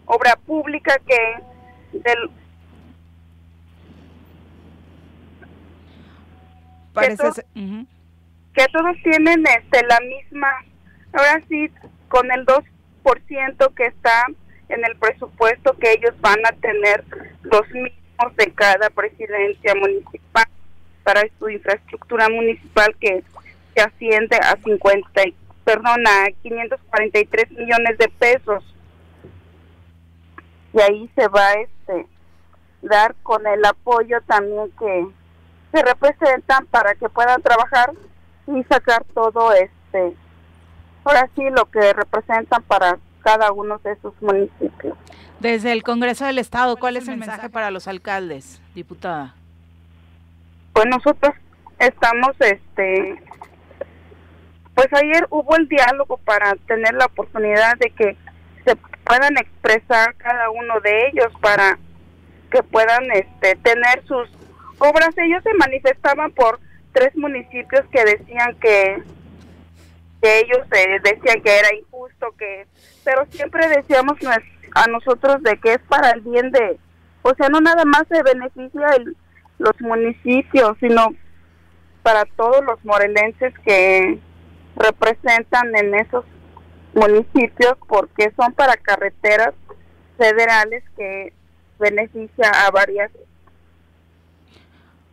obra 0.05 0.35
pública 0.45 0.97
que 1.07 1.97
del 1.99 2.29
Parece 6.93 7.31
ser- 7.33 7.45
ujú. 7.55 7.85
que 8.53 8.65
todos 8.71 8.95
tienen 9.03 9.43
este 9.47 9.85
la 9.85 9.99
misma 9.99 10.47
ahora 11.13 11.41
sí 11.49 11.69
con 12.07 12.31
el 12.31 12.45
2% 12.45 13.73
que 13.75 13.85
está 13.87 14.25
en 14.69 14.83
el 14.85 14.95
presupuesto 14.97 15.75
que 15.77 15.91
ellos 15.91 16.13
van 16.21 16.39
a 16.45 16.51
tener 16.53 17.03
los 17.43 17.67
mismos 17.71 18.35
de 18.37 18.51
cada 18.53 18.89
presidencia 18.91 19.75
municipal 19.75 20.45
para 21.05 21.21
su 21.39 21.47
infraestructura 21.49 22.27
municipal 22.29 22.93
que 22.99 23.23
se 23.75 23.81
asciende 23.81 24.37
a 24.37 24.57
50 24.57 25.27
y- 25.27 25.35
perdón 25.63 26.05
a 26.07 26.25
543 26.41 27.51
millones 27.51 27.97
de 27.97 28.09
pesos 28.09 28.63
y 30.73 30.81
ahí 30.81 31.09
se 31.15 31.27
va 31.27 31.53
este 31.53 32.07
dar 32.81 33.15
con 33.23 33.45
el 33.47 33.63
apoyo 33.65 34.17
también 34.27 34.69
que 34.77 35.07
se 35.71 35.81
representan 35.83 36.65
para 36.67 36.95
que 36.95 37.07
puedan 37.09 37.41
trabajar 37.41 37.91
y 38.47 38.63
sacar 38.63 39.03
todo 39.13 39.53
este 39.53 40.15
ahora 41.03 41.29
sí 41.35 41.43
lo 41.51 41.65
que 41.69 41.93
representan 41.93 42.63
para 42.63 42.97
cada 43.23 43.51
uno 43.51 43.79
de 43.83 43.95
sus 44.01 44.13
municipios. 44.21 44.95
Desde 45.39 45.71
el 45.71 45.81
Congreso 45.83 46.25
del 46.25 46.37
Estado, 46.39 46.77
¿cuál 46.77 46.95
es 46.97 47.07
el 47.07 47.17
mensaje 47.17 47.49
para 47.49 47.71
los 47.71 47.87
alcaldes, 47.87 48.61
diputada? 48.75 49.35
Pues 50.75 50.87
nosotros 50.87 51.33
estamos 51.79 52.35
este 52.41 53.15
pues 54.73 54.87
ayer 54.91 55.25
hubo 55.29 55.55
el 55.55 55.69
diálogo 55.69 56.17
para 56.17 56.53
tener 56.67 56.93
la 56.95 57.05
oportunidad 57.05 57.77
de 57.77 57.91
que 57.91 58.17
se 58.65 58.75
puedan 59.05 59.37
expresar 59.37 60.13
cada 60.15 60.49
uno 60.49 60.81
de 60.81 61.07
ellos 61.07 61.31
para 61.39 61.79
que 62.51 62.61
puedan 62.61 63.09
este 63.11 63.55
tener 63.55 64.05
sus 64.05 64.29
obras. 64.79 65.17
Ellos 65.17 65.41
se 65.43 65.53
manifestaban 65.53 66.31
por 66.31 66.59
tres 66.91 67.15
municipios 67.15 67.85
que 67.89 68.03
decían 68.03 68.53
que 68.59 69.01
que 70.21 70.39
ellos 70.39 70.67
eh, 70.73 70.99
decían 71.01 71.41
que 71.41 71.57
era 71.57 71.73
injusto, 71.73 72.35
que 72.37 72.67
pero 73.05 73.25
siempre 73.31 73.69
decíamos 73.69 74.17
a 74.73 74.87
nosotros 74.87 75.41
de 75.41 75.57
que 75.57 75.75
es 75.75 75.81
para 75.87 76.09
el 76.11 76.19
bien 76.19 76.51
de, 76.51 76.77
o 77.21 77.33
sea, 77.35 77.47
no 77.47 77.61
nada 77.61 77.85
más 77.85 78.03
se 78.09 78.21
beneficia 78.23 78.89
el, 78.97 79.15
los 79.57 79.79
municipios, 79.81 80.77
sino 80.79 81.13
para 82.03 82.25
todos 82.25 82.63
los 82.65 82.83
morelenses 82.85 83.53
que 83.65 84.19
representan 84.75 85.75
en 85.75 85.95
esos 85.95 86.25
municipios, 86.93 87.73
porque 87.87 88.31
son 88.35 88.53
para 88.53 88.75
carreteras 88.77 89.53
federales 90.17 90.83
que 90.97 91.33
beneficia 91.79 92.49
a 92.65 92.71
varias 92.71 93.11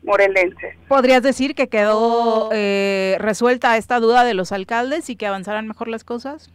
morelenses. 0.02 0.76
¿Podrías 0.88 1.22
decir 1.22 1.54
que 1.54 1.68
quedó 1.68 2.50
eh, 2.52 3.16
resuelta 3.20 3.76
esta 3.76 4.00
duda 4.00 4.24
de 4.24 4.34
los 4.34 4.52
alcaldes 4.52 5.08
y 5.10 5.16
que 5.16 5.26
avanzaran 5.26 5.66
mejor 5.66 5.88
las 5.88 6.04
cosas? 6.04 6.50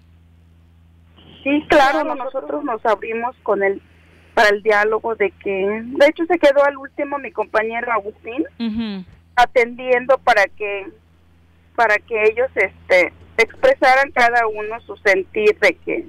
Sí, 1.44 1.66
claro, 1.70 2.16
nosotros 2.16 2.64
nos 2.64 2.86
abrimos 2.86 3.36
con 3.44 3.64
el 3.64 3.82
para 4.38 4.50
el 4.50 4.62
diálogo 4.62 5.16
de 5.16 5.32
que, 5.32 5.82
de 5.84 6.06
hecho 6.06 6.24
se 6.28 6.38
quedó 6.38 6.64
al 6.64 6.78
último 6.78 7.18
mi 7.18 7.32
compañero 7.32 7.92
Agustín 7.92 8.46
atendiendo 9.36 10.20
para 10.20 10.46
que 10.46 10.92
para 11.76 11.98
que 11.98 12.22
ellos 12.26 12.48
este 12.54 13.14
expresaran 13.40 14.12
cada 14.12 14.46
uno 14.46 14.80
su 14.82 14.96
sentir 14.98 15.58
de 15.58 15.74
que 15.84 16.06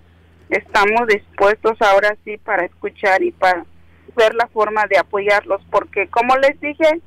estamos 0.51 1.07
dispuestos 1.07 1.81
ahora 1.81 2.19
sí 2.23 2.37
para 2.37 2.67
escuchar 2.67 3.23
y 3.23 3.33
para 3.33 3.65
ver 4.15 4.35
la 4.35 4.47
forma 4.49 4.85
de 4.91 4.99
apoyarlos. 4.99 5.63
Porque 5.71 6.09
como 6.09 6.37
les 6.37 6.61
dije 6.61 7.01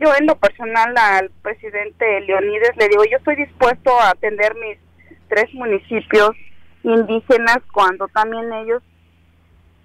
yo 0.00 0.14
en 0.14 0.26
lo 0.26 0.36
personal 0.36 0.94
al 0.98 1.30
presidente 1.40 2.20
Leonides 2.20 2.76
le 2.76 2.88
digo 2.88 3.04
yo 3.10 3.16
estoy 3.16 3.36
dispuesto 3.36 3.98
a 3.98 4.10
atender 4.10 4.54
mis 4.56 4.76
tres 5.28 5.50
municipios 5.54 6.32
indígenas 6.82 7.60
cuando 7.72 8.06
también 8.08 8.52
ellos 8.52 8.82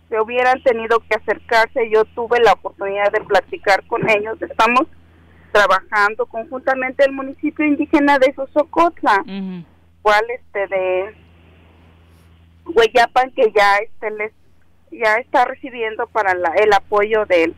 se 0.09 0.19
hubieran 0.21 0.61
tenido 0.63 0.99
que 1.01 1.15
acercarse 1.15 1.89
yo 1.93 2.05
tuve 2.05 2.39
la 2.39 2.53
oportunidad 2.53 3.11
de 3.11 3.21
platicar 3.21 3.85
con 3.87 4.09
ellos 4.09 4.41
estamos 4.41 4.87
trabajando 5.51 6.25
conjuntamente 6.27 7.03
el 7.05 7.11
municipio 7.13 7.65
indígena 7.65 8.19
de 8.19 8.33
Sosocotla, 8.33 9.21
Ujú. 9.21 9.63
cual 10.01 10.23
este 10.29 10.67
de 10.67 11.15
Hueyapan 12.65 13.31
que 13.31 13.51
ya 13.55 13.77
este 13.77 14.11
les 14.11 14.31
ya 14.91 15.15
está 15.15 15.45
recibiendo 15.45 16.07
para 16.07 16.33
la- 16.33 16.53
el 16.55 16.71
apoyo 16.73 17.25
del 17.25 17.53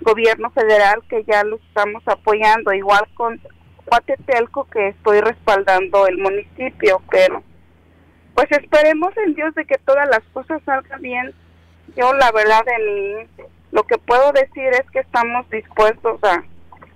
gobierno 0.00 0.50
federal 0.50 1.02
que 1.08 1.24
ya 1.24 1.44
lo 1.44 1.56
estamos 1.56 2.02
apoyando 2.06 2.72
igual 2.74 3.04
con 3.14 3.40
Huatetelco 3.90 4.64
que 4.64 4.88
estoy 4.88 5.20
respaldando 5.20 6.06
el 6.06 6.18
municipio 6.18 7.00
pero 7.10 7.42
pues 8.34 8.50
esperemos 8.52 9.16
en 9.18 9.34
Dios 9.34 9.54
de 9.54 9.64
que 9.64 9.78
todas 9.78 10.08
las 10.08 10.20
cosas 10.32 10.60
salgan 10.64 11.00
bien 11.00 11.32
yo 11.96 12.12
la 12.14 12.30
verdad 12.32 12.62
mí 12.78 13.46
lo 13.72 13.82
que 13.84 13.98
puedo 13.98 14.32
decir 14.32 14.68
es 14.68 14.88
que 14.92 15.00
estamos 15.00 15.48
dispuestos 15.50 16.22
a 16.22 16.44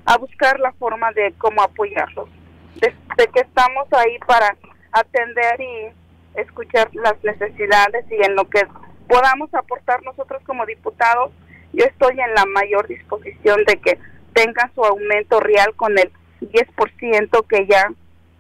a 0.09 0.17
buscar 0.17 0.59
la 0.59 0.73
forma 0.73 1.13
de 1.13 1.35
cómo 1.37 1.61
apoyarlos, 1.61 2.31
de, 2.77 2.95
de 3.19 3.27
que 3.27 3.41
estamos 3.41 3.87
ahí 3.93 4.19
para 4.27 4.57
atender 4.91 5.61
y 5.61 6.41
escuchar 6.41 6.89
las 6.95 7.23
necesidades 7.23 8.07
y 8.11 8.15
en 8.25 8.35
lo 8.35 8.49
que 8.49 8.67
podamos 9.07 9.53
aportar 9.53 10.03
nosotros 10.05 10.43
como 10.47 10.65
diputados, 10.65 11.31
yo 11.75 11.85
estoy 11.85 12.19
en 12.21 12.35
la 12.35 12.47
mayor 12.47 12.89
disposición 12.89 13.65
de 13.67 13.77
que 13.77 13.99
tengan 14.33 14.73
su 14.75 14.83
aumento 14.83 15.41
real 15.41 15.75
con 15.77 15.99
el 15.99 16.11
10% 16.41 17.47
que 17.47 17.67
ya 17.67 17.91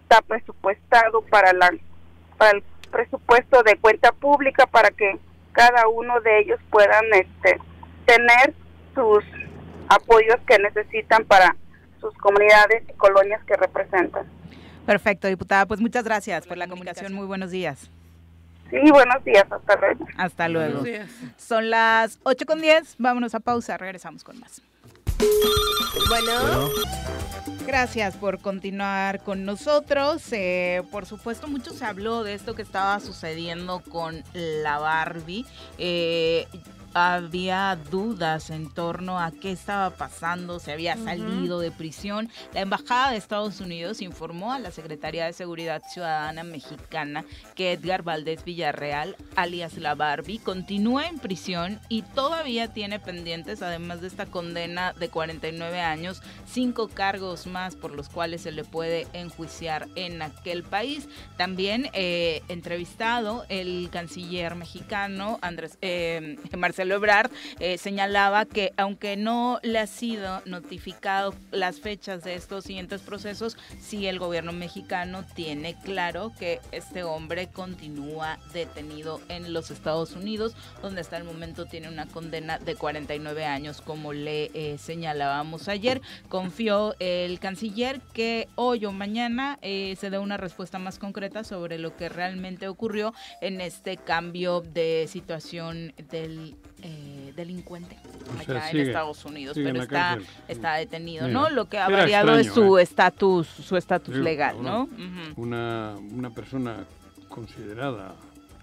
está 0.04 0.22
presupuestado 0.22 1.20
para 1.20 1.52
la 1.52 1.70
para 2.38 2.52
el 2.52 2.62
presupuesto 2.90 3.62
de 3.62 3.76
cuenta 3.76 4.12
pública 4.12 4.66
para 4.66 4.88
que 4.88 5.18
cada 5.58 5.88
uno 5.88 6.20
de 6.20 6.38
ellos 6.38 6.60
puedan 6.70 7.04
este 7.12 7.58
tener 8.06 8.54
sus 8.94 9.24
apoyos 9.88 10.36
que 10.46 10.56
necesitan 10.60 11.24
para 11.24 11.56
sus 12.00 12.14
comunidades 12.18 12.84
y 12.88 12.92
colonias 12.92 13.42
que 13.44 13.56
representan. 13.56 14.24
Perfecto, 14.86 15.26
diputada. 15.26 15.66
Pues 15.66 15.80
muchas 15.80 16.04
gracias 16.04 16.46
por 16.46 16.56
la 16.56 16.68
comunicación. 16.68 17.12
Muy 17.12 17.26
buenos 17.26 17.50
días. 17.50 17.90
Sí, 18.70 18.78
buenos 18.92 19.24
días, 19.24 19.46
hasta 19.50 19.76
luego. 19.80 20.06
Hasta 20.16 20.48
luego. 20.48 20.82
Son 21.36 21.70
las 21.70 22.20
8 22.22 22.46
con 22.46 22.60
10. 22.60 22.94
Vámonos 22.98 23.34
a 23.34 23.40
pausa. 23.40 23.76
Regresamos 23.76 24.22
con 24.22 24.38
más. 24.38 24.62
Bueno, 26.08 26.70
Gracias 27.68 28.16
por 28.16 28.38
continuar 28.38 29.22
con 29.22 29.44
nosotros. 29.44 30.22
Eh, 30.32 30.82
por 30.90 31.04
supuesto, 31.04 31.48
mucho 31.48 31.74
se 31.74 31.84
habló 31.84 32.24
de 32.24 32.32
esto 32.32 32.54
que 32.54 32.62
estaba 32.62 32.98
sucediendo 32.98 33.80
con 33.80 34.24
la 34.32 34.78
Barbie. 34.78 35.44
Eh, 35.76 36.48
había 36.94 37.78
dudas 37.90 38.50
en 38.50 38.70
torno 38.70 39.18
a 39.18 39.30
qué 39.30 39.52
estaba 39.52 39.90
pasando, 39.90 40.58
se 40.58 40.72
había 40.72 40.96
salido 40.96 41.60
de 41.60 41.70
prisión. 41.70 42.30
La 42.54 42.60
Embajada 42.60 43.10
de 43.10 43.16
Estados 43.16 43.60
Unidos 43.60 44.02
informó 44.02 44.52
a 44.52 44.58
la 44.58 44.70
Secretaría 44.70 45.26
de 45.26 45.32
Seguridad 45.32 45.82
Ciudadana 45.92 46.42
mexicana 46.44 47.24
que 47.54 47.72
Edgar 47.72 48.02
Valdés 48.02 48.44
Villarreal, 48.44 49.16
alias 49.36 49.76
la 49.76 49.94
Barbie, 49.94 50.38
continúa 50.38 51.06
en 51.06 51.18
prisión 51.18 51.80
y 51.88 52.02
todavía 52.02 52.72
tiene 52.72 52.98
pendientes, 52.98 53.62
además 53.62 54.00
de 54.00 54.08
esta 54.08 54.26
condena 54.26 54.92
de 54.92 55.08
49 55.08 55.80
años, 55.80 56.22
cinco 56.46 56.88
cargos 56.88 57.46
más 57.46 57.76
por 57.76 57.94
los 57.94 58.08
cuales 58.08 58.42
se 58.42 58.52
le 58.52 58.64
puede 58.64 59.06
enjuiciar 59.12 59.88
en 59.94 60.22
aquel 60.22 60.62
país. 60.62 61.08
También 61.36 61.90
eh, 61.92 62.42
entrevistado 62.48 63.44
el 63.48 63.88
canciller 63.90 64.54
mexicano 64.54 65.38
Andrés 65.42 65.78
eh, 65.80 66.36
Marcelo 66.56 66.77
Ebrard 66.78 67.30
eh, 67.60 67.78
señalaba 67.78 68.44
que 68.44 68.72
aunque 68.76 69.16
no 69.16 69.58
le 69.62 69.78
ha 69.78 69.86
sido 69.86 70.42
notificado 70.46 71.34
las 71.50 71.80
fechas 71.80 72.24
de 72.24 72.34
estos 72.34 72.64
siguientes 72.64 73.00
procesos, 73.00 73.56
sí 73.80 74.06
el 74.06 74.18
gobierno 74.18 74.52
mexicano 74.52 75.24
tiene 75.34 75.76
claro 75.82 76.32
que 76.38 76.60
este 76.72 77.02
hombre 77.02 77.48
continúa 77.48 78.38
detenido 78.52 79.20
en 79.28 79.52
los 79.52 79.70
Estados 79.70 80.12
Unidos, 80.12 80.54
donde 80.82 81.00
hasta 81.00 81.16
el 81.16 81.24
momento 81.24 81.66
tiene 81.66 81.88
una 81.88 82.06
condena 82.06 82.58
de 82.58 82.74
49 82.74 83.44
años, 83.44 83.80
como 83.80 84.12
le 84.12 84.50
eh, 84.54 84.78
señalábamos 84.78 85.68
ayer. 85.68 86.00
Confió 86.28 86.94
el 86.98 87.38
canciller 87.40 88.00
que 88.12 88.48
hoy 88.54 88.84
o 88.84 88.92
mañana 88.92 89.58
eh, 89.62 89.96
se 89.98 90.10
dé 90.10 90.18
una 90.18 90.36
respuesta 90.36 90.78
más 90.78 90.98
concreta 90.98 91.44
sobre 91.44 91.78
lo 91.78 91.96
que 91.96 92.08
realmente 92.08 92.68
ocurrió 92.68 93.14
en 93.40 93.60
este 93.60 93.96
cambio 93.96 94.60
de 94.60 95.06
situación 95.08 95.92
del 96.10 96.56
eh, 96.82 97.32
delincuente 97.36 97.96
O 98.30 98.42
sea, 98.44 98.56
acá 98.58 98.70
en 98.70 98.76
Estados 98.80 99.24
Unidos, 99.24 99.56
pero 99.62 99.82
está, 99.82 100.18
está 100.48 100.74
detenido, 100.74 101.26
Mira, 101.26 101.40
¿no? 101.40 101.50
Lo 101.50 101.68
que 101.68 101.78
ha 101.78 101.88
variado 101.88 102.36
es 102.38 102.48
su 102.48 102.78
¿eh? 102.78 102.82
estatus, 102.82 103.46
su 103.48 103.76
estatus 103.76 104.14
legal, 104.16 104.56
cabrón, 104.62 104.88
¿no? 104.96 105.32
Una, 105.36 105.94
una 106.12 106.30
persona 106.30 106.84
considerada 107.28 108.14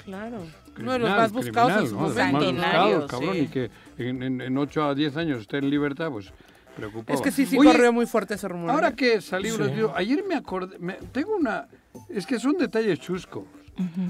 Claro. 0.04 0.38
Uno 0.38 0.44
de 0.44 0.74
criminal, 0.74 1.02
los 1.02 1.10
más 1.18 1.32
buscados 1.32 1.72
en 1.72 1.78
criminal, 1.78 1.90
su 1.90 1.96
¿no? 1.96 2.02
Los 2.02 2.16
más 2.16 2.32
buscados, 2.32 2.44
Sanguinario, 2.46 3.08
cabrón, 3.08 3.34
sí. 3.34 3.40
y 3.40 3.48
que 3.48 3.72
en, 3.98 4.24
en, 4.24 4.42
en 4.42 4.58
8 4.58 4.84
a 4.84 4.94
10 4.96 5.18
años 5.18 5.42
esté 5.42 5.58
en 5.58 5.70
libertad, 5.70 6.12
pues 6.12 6.32
preocupaba. 6.76 7.16
Es 7.16 7.22
que 7.24 7.32
sí, 7.32 7.46
sí 7.48 7.58
Oye, 7.58 7.72
corrió 7.72 7.92
muy 7.92 8.06
fuerte 8.06 8.36
ese 8.36 8.48
rumor. 8.48 8.70
Ahora 8.70 8.90
¿eh? 8.90 8.96
que 8.96 9.20
salió, 9.22 9.56
Sí. 9.56 9.72
digo, 9.74 9.94
ayer 9.96 10.24
me 10.28 10.36
acordé, 10.36 10.78
me- 10.78 11.00
tengo 11.12 11.36
una, 11.36 11.68
es 12.10 12.28
que 12.28 12.38
son 12.40 12.54
detalles 12.58 13.00
chuscos. 13.00 13.46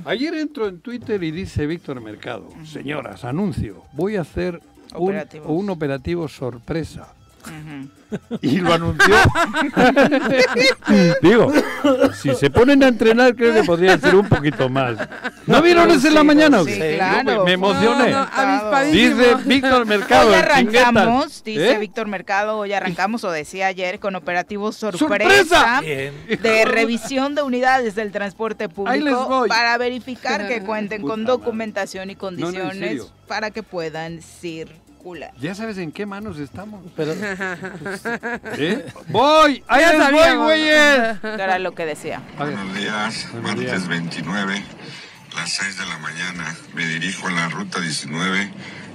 Ayer 0.05 0.33
entro 0.35 0.67
en 0.67 0.79
Twitter 0.79 1.21
y 1.23 1.31
dice 1.31 1.65
Víctor 1.65 2.01
Mercado, 2.01 2.49
señoras, 2.65 3.25
anuncio, 3.25 3.83
voy 3.93 4.15
a 4.15 4.21
hacer 4.21 4.61
un, 4.95 5.69
operativo 5.69 6.27
sorpresa. 6.27 7.13
Y 8.41 8.57
lo 8.57 8.73
anunció. 8.73 9.15
Digo, 11.21 11.51
si 12.13 12.33
se 12.35 12.49
ponen 12.49 12.83
a 12.83 12.87
entrenar, 12.87 13.35
creo 13.35 13.53
que 13.53 13.63
podrían 13.63 13.99
ser 13.99 14.15
un 14.15 14.27
poquito 14.27 14.69
más. 14.69 14.97
¿No 15.45 15.61
vieron 15.61 15.89
eso 15.91 16.07
en 16.07 16.13
la 16.13 16.23
mañana? 16.23 16.63
Sí, 16.63 16.79
claro. 16.95 17.45
Me, 17.45 17.53
emocioné. 17.53 18.11
No, 18.11 18.25
no, 18.25 18.31
avispadísimo. 18.31 19.17
Dice 19.17 19.35
Víctor 19.45 19.85
Mercado. 19.85 20.29
Hoy 20.29 20.35
arrancamos, 20.35 21.43
dice 21.43 21.71
¿Eh? 21.71 21.77
Víctor 21.77 22.07
Mercado, 22.07 22.57
hoy 22.57 22.73
arrancamos, 22.73 23.23
o 23.23 23.31
decía 23.31 23.67
ayer, 23.67 23.99
con 23.99 24.15
operativo 24.15 24.71
sorpresa, 24.71 25.81
de 25.81 26.65
revisión 26.65 27.35
de 27.35 27.41
unidades 27.41 27.95
del 27.95 28.11
transporte 28.11 28.69
público 28.69 29.45
para 29.47 29.77
verificar 29.77 30.47
que 30.47 30.61
cuenten 30.61 31.01
con 31.01 31.25
documentación 31.25 32.09
y 32.09 32.15
condiciones 32.15 33.03
para 33.27 33.51
que 33.51 33.63
puedan 33.63 34.21
circular. 34.21 34.84
Ya 35.39 35.53
sabes 35.53 35.77
en 35.77 35.91
qué 35.91 36.05
manos 36.07 36.39
estamos. 36.39 36.83
Pero 36.95 37.13
¿Eh? 38.57 38.85
¡Voy! 39.09 39.63
¡Ahí 39.67 39.81
Ya 39.81 39.93
les 39.93 40.11
voy, 40.11 40.35
güeyes! 40.37 41.23
Era 41.23 41.59
lo 41.59 41.75
que 41.75 41.85
decía. 41.85 42.21
A. 42.37 42.43
Buenos 42.45 42.75
días, 42.75 43.27
Buenos 43.31 43.51
martes 43.51 43.65
días. 43.65 43.87
29, 43.87 44.63
las 45.35 45.49
6 45.51 45.77
de 45.77 45.85
la 45.85 45.97
mañana. 45.99 46.55
Me 46.73 46.85
dirijo 46.87 47.29
en 47.29 47.35
la 47.35 47.49
ruta 47.49 47.79
19 47.79 48.51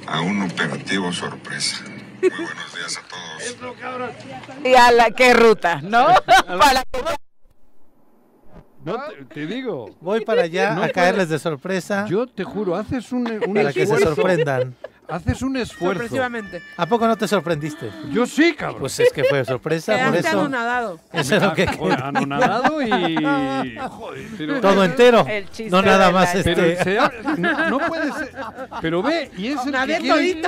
a 0.08 0.20
un 0.20 0.42
operativo 0.42 1.12
sorpresa. 1.12 1.76
Muy 2.20 2.28
buenos 2.30 2.74
días 2.74 2.98
a 2.98 3.02
todos. 3.08 4.64
Y 4.64 4.74
a 4.74 4.90
la 4.90 5.12
qué 5.12 5.32
ruta, 5.32 5.80
¿no? 5.80 6.08
para 6.58 6.82
No, 8.84 8.96
te, 9.10 9.24
te 9.34 9.46
digo. 9.46 9.96
voy 10.00 10.24
para 10.24 10.42
allá 10.42 10.74
No 10.74 10.82
a 10.82 10.88
caerles 10.88 11.28
de 11.28 11.38
sorpresa 11.38 12.06
Yo 12.08 12.26
te 12.26 12.42
juro, 12.44 12.74
haces 12.74 13.12
un, 13.12 13.30
un 13.46 13.54
para 13.54 13.72
que 13.72 13.86
se 13.86 13.96
sorprendan. 13.98 14.74
Haces 15.10 15.42
un 15.42 15.56
esfuerzo. 15.56 15.94
Sorpresivamente. 16.00 16.62
¿A 16.76 16.86
poco 16.86 17.06
no 17.06 17.16
te 17.16 17.26
sorprendiste? 17.28 17.90
Yo 18.10 18.26
sí, 18.26 18.54
cabrón. 18.54 18.80
Pues 18.80 18.98
es 19.00 19.12
que 19.12 19.24
fue 19.24 19.44
sorpresa, 19.44 19.96
por 20.06 20.16
eso. 20.16 20.28
anonadado. 20.28 21.00
Eso 21.12 21.36
es 21.36 21.42
lo 21.42 21.52
que 21.54 21.66
Joder, 21.66 22.02
anonadado 22.02 22.82
y. 22.82 22.88
Joder, 22.90 24.26
pero- 24.38 24.60
Todo 24.60 24.84
entero. 24.84 25.26
El 25.28 25.44
chiste 25.50 25.70
No 25.70 25.82
nada 25.82 26.06
de 26.08 26.12
más 26.12 26.34
la- 26.34 26.42
Pero 26.42 26.62
este. 26.64 26.84
se 26.84 27.40
no, 27.40 27.70
no 27.70 27.78
puede 27.86 28.12
ser. 28.12 28.32
Pero 28.80 29.02
ve, 29.02 29.30
y 29.36 29.48
es 29.48 29.64
el 29.66 29.72
Nadie 29.72 29.96
que 29.98 30.02
quiere-. 30.02 30.42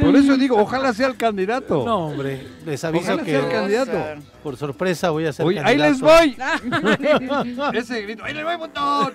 Por 0.00 0.16
eso 0.16 0.36
digo, 0.36 0.56
ojalá 0.58 0.92
sea 0.92 1.06
el 1.08 1.16
candidato. 1.16 1.84
No, 1.84 2.06
hombre, 2.08 2.46
les 2.66 2.82
aviso 2.84 3.04
Ojalá 3.04 3.24
sea 3.24 3.38
el 3.38 3.44
que 3.46 3.52
candidato. 3.52 4.22
por 4.42 4.56
sorpresa 4.56 5.10
voy 5.10 5.26
a 5.26 5.32
ser 5.32 5.46
Oye, 5.46 5.60
ahí 5.64 5.76
les 5.76 6.00
voy. 6.00 6.36
Ese 7.74 8.02
grito, 8.02 8.24
ahí 8.24 8.34
les 8.34 8.44
voy, 8.44 8.56
montón. 8.58 9.12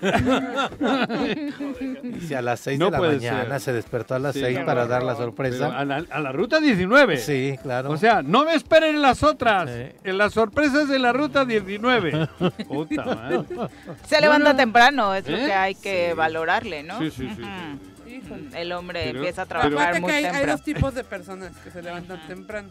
Dice 2.03 2.35
a 2.35 2.41
las 2.41 2.59
6 2.61 2.79
No 2.79 2.85
de 2.85 2.91
la 2.91 2.97
puede 2.97 3.15
mañana, 3.17 3.59
ser. 3.59 3.61
se 3.61 3.73
despertó 3.73 4.14
a 4.15 4.19
las 4.19 4.33
Sí, 4.33 4.41
6 4.41 4.57
qué 4.59 4.63
para 4.65 4.87
dar 4.87 5.03
la 5.03 5.15
sorpresa. 5.15 5.77
a, 5.77 5.85
la, 5.85 6.03
a 6.09 6.19
la 6.19 6.31
ruta 6.31 6.59
19. 6.59 7.17
Sí, 7.17 7.57
claro. 7.61 7.91
O 7.91 7.97
sea, 7.97 8.21
no 8.21 8.45
me 8.45 8.53
esperen 8.55 8.95
en 8.95 9.01
las 9.01 9.23
otras. 9.23 9.69
Sí. 9.69 9.95
En 10.03 10.17
las 10.17 10.33
sorpresas 10.33 10.87
de 10.89 10.99
la 10.99 11.13
ruta 11.13 11.45
19. 11.45 12.27
Puta 12.67 13.03
madre. 13.05 13.39
Se 14.07 14.19
levanta 14.21 14.53
no. 14.53 14.57
temprano, 14.57 15.13
es 15.15 15.27
lo 15.27 15.37
¿Eh? 15.37 15.45
que 15.45 15.53
hay 15.53 15.75
que 15.75 16.07
Sí. 16.11 16.15
valorarle, 16.17 16.83
¿no? 16.83 16.99
Sí, 16.99 17.11
sí, 17.11 17.29
sí. 17.35 17.43
El 18.55 18.71
hombre 18.71 19.01
Pero- 19.05 19.19
empieza 19.19 19.43
a 19.43 19.45
trabajar 19.45 19.99
muy 20.01 20.09
que 20.09 20.15
hay, 20.17 20.23
hay 20.25 20.31
temprano. 20.31 20.51
dos 20.53 20.61
tipos 20.63 20.93
de 20.95 21.03
personas 21.03 21.51
que 21.63 21.69
se 21.71 21.81
levantan 21.81 22.19
temprano. 22.27 22.69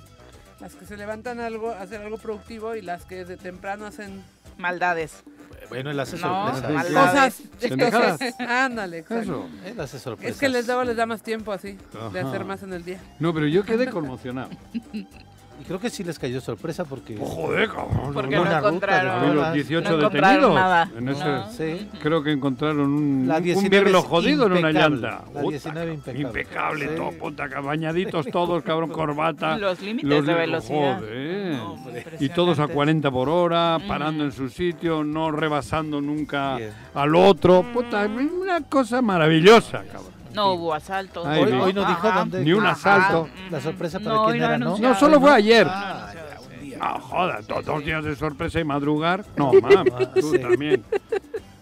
Las 0.64 0.76
que 0.76 0.86
se 0.86 0.96
levantan 0.96 1.40
algo, 1.40 1.72
a 1.72 1.82
hacer 1.82 2.00
algo 2.00 2.16
productivo 2.16 2.74
y 2.74 2.80
las 2.80 3.04
que 3.04 3.26
de 3.26 3.36
temprano 3.36 3.84
hacen 3.84 4.24
Maldades. 4.56 5.22
Bueno, 5.68 5.90
él 5.90 6.00
hace 6.00 6.16
No, 6.16 6.54
sorpresa. 6.54 6.72
maldades. 6.72 7.42
cosas. 7.60 8.40
Ándale. 8.40 9.04
Eso. 9.10 9.46
Él 9.62 9.78
hace 9.78 9.98
sorpresa. 9.98 10.30
Es 10.32 10.38
que 10.38 10.48
les 10.48 10.66
luego 10.66 10.84
les 10.84 10.96
da 10.96 11.04
más 11.04 11.22
tiempo 11.22 11.52
así, 11.52 11.76
de 12.14 12.20
hacer 12.20 12.46
más 12.46 12.62
en 12.62 12.72
el 12.72 12.82
día. 12.82 12.98
No, 13.18 13.34
pero 13.34 13.46
yo 13.46 13.62
quedé 13.62 13.90
conmocionado. 13.90 14.48
Y 15.60 15.64
creo 15.64 15.78
que 15.78 15.88
sí 15.88 16.02
les 16.04 16.18
cayó 16.18 16.40
sorpresa 16.40 16.84
porque. 16.84 17.16
Oh, 17.20 17.24
joder, 17.24 17.68
cabrón. 17.68 18.12
Porque 18.12 18.36
no 18.36 18.44
ruta, 18.44 18.58
encontraron. 18.58 19.20
¿no? 19.28 19.34
Los 19.34 19.42
Las- 19.44 19.54
18 19.54 19.88
no 19.90 19.96
encontraron 19.98 20.30
detenidos. 20.32 20.54
nada. 20.54 20.90
En 20.98 21.08
ese, 21.08 21.24
No. 21.24 21.50
Sí. 21.52 21.88
Creo 22.02 22.22
que 22.22 22.32
encontraron 22.32 22.80
un, 22.80 23.24
La 23.28 23.36
un 23.36 23.42
19 23.44 23.84
birlo 23.84 23.98
es 24.00 24.04
jodido 24.04 24.46
en 24.46 24.52
una 24.52 24.72
llanta. 24.72 25.00
La 25.10 25.20
Puta, 25.40 25.50
19 25.50 25.94
impecable. 25.94 26.20
Impecable, 26.22 26.88
Sí. 26.88 26.94
todo, 26.96 27.10
puta, 27.12 27.46
bañaditos 27.60 28.26
todos, 28.26 28.62
cabrón, 28.62 28.90
corbata. 28.92 29.56
Los 29.58 29.80
límites 29.80 30.10
Los 30.10 30.26
de 30.26 30.34
velocidad. 30.34 30.98
Joder. 30.98 31.52
No, 31.54 31.76
y 32.20 32.28
todos 32.30 32.58
a 32.58 32.62
impresionantes. 32.64 32.74
40 32.74 33.10
por 33.10 33.28
hora, 33.28 33.78
parando 33.86 34.24
en 34.24 34.32
su 34.32 34.48
sitio, 34.48 35.04
no 35.04 35.30
rebasando 35.30 36.00
nunca 36.00 36.56
Bien. 36.56 36.70
al 36.94 37.14
otro. 37.14 37.64
Puta, 37.72 38.06
una 38.06 38.60
cosa 38.62 39.00
maravillosa, 39.02 39.82
cabrón. 39.90 40.13
No 40.34 40.52
hubo 40.52 40.74
asaltos. 40.74 41.26
Ay, 41.26 41.42
Hoy, 41.44 41.52
vi. 41.52 41.58
hoy 41.58 41.72
no 41.72 41.84
dijo 41.86 42.08
Ajá. 42.08 42.18
dónde. 42.20 42.44
Ni 42.44 42.52
un 42.52 42.66
Ah, 42.66 42.72
asalto. 42.72 43.28
La 43.50 43.60
sorpresa 43.60 43.98
para 44.00 44.14
No, 44.14 44.24
quién 44.26 44.38
no 44.38 44.44
era, 44.46 44.58
¿no? 44.58 44.78
No, 44.78 44.94
solo 44.94 45.20
fue 45.20 45.30
ayer. 45.32 45.66
Ah, 45.70 46.12
ya, 46.14 46.40
un 46.40 46.60
día. 46.62 46.78
Ah, 46.80 46.98
joda, 47.00 47.40
dos 47.64 47.84
días 47.84 48.04
de 48.04 48.16
sorpresa 48.16 48.60
y 48.60 48.64
madrugar. 48.64 49.24
No, 49.36 49.52
mames, 49.52 50.12
tú 50.14 50.32
sí. 50.32 50.38
también. 50.38 50.84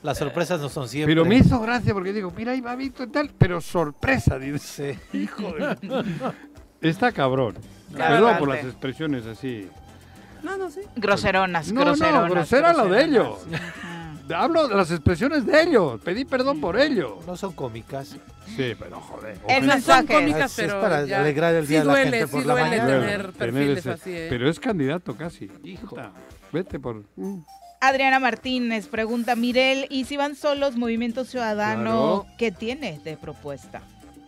Las 0.02 0.18
sorpresas 0.18 0.60
no 0.60 0.68
son 0.68 0.88
siempre. 0.88 1.14
Pero 1.14 1.24
me 1.24 1.36
hizo 1.36 1.60
gracia 1.60 1.92
porque 1.94 2.12
digo, 2.12 2.32
mira, 2.36 2.52
ahí 2.52 2.60
va 2.60 2.74
Víctor 2.74 3.06
y 3.08 3.12
tal, 3.12 3.30
pero 3.38 3.60
sorpresa, 3.60 4.38
dice. 4.38 4.98
Hijo 5.12 5.52
de... 5.52 5.76
Está 6.80 7.12
cabrón. 7.12 7.54
Claro, 7.94 8.14
Perdón 8.16 8.38
por 8.38 8.48
las 8.48 8.64
expresiones 8.64 9.26
así. 9.26 9.68
No, 10.42 10.56
no, 10.56 10.70
sí. 10.70 10.80
Groseronas, 10.96 11.70
No, 11.72 11.82
groseronas. 11.82 12.24
no, 12.28 12.30
grosera 12.34 12.72
lo 12.72 12.86
de 12.88 13.04
ellos. 13.04 13.38
Hablo 14.34 14.68
de 14.68 14.74
las 14.74 14.90
expresiones 14.90 15.44
de 15.46 15.62
ellos. 15.62 16.00
Pedí 16.02 16.24
perdón 16.24 16.60
por 16.60 16.78
ello. 16.78 17.18
No 17.26 17.36
son 17.36 17.52
cómicas. 17.52 18.16
Sí, 18.56 18.74
pero 18.78 19.00
joder. 19.00 19.38
El 19.48 19.66
No 19.66 19.80
son 19.80 20.06
cómicas, 20.06 20.52
Es- 20.52 20.58
es 20.58 20.66
pero 20.66 20.80
para 20.80 21.04
ya- 21.06 21.20
alegrar 21.20 21.54
el 21.54 21.64
sí 21.64 21.70
día 21.70 21.80
de 21.80 21.84
la 21.86 21.92
duele, 21.92 22.10
gente 22.18 22.26
por 22.28 22.40
sí 22.42 22.46
la 22.46 22.52
duele 22.54 22.68
mañana. 22.70 22.86
tener 23.00 23.20
Tener 23.20 23.32
perfiles 23.32 23.78
ese- 23.78 23.90
así, 23.90 24.10
¿eh? 24.12 24.26
Pero 24.30 24.48
es 24.50 24.58
candidato 24.60 25.16
casi. 25.16 25.50
Hijo. 25.64 25.96
Vete 26.52 26.78
por. 26.78 27.04
mm. 27.16 27.40
Adriana 27.80 28.20
Martínez 28.20 28.86
pregunta, 28.86 29.34
Mirel, 29.34 29.86
¿y 29.90 30.04
si 30.04 30.16
van 30.16 30.36
solos 30.36 30.76
Movimiento 30.76 31.24
Ciudadano, 31.24 32.22
Claro. 32.22 32.26
qué 32.38 32.52
tiene 32.52 33.00
de 33.02 33.16
propuesta? 33.16 33.82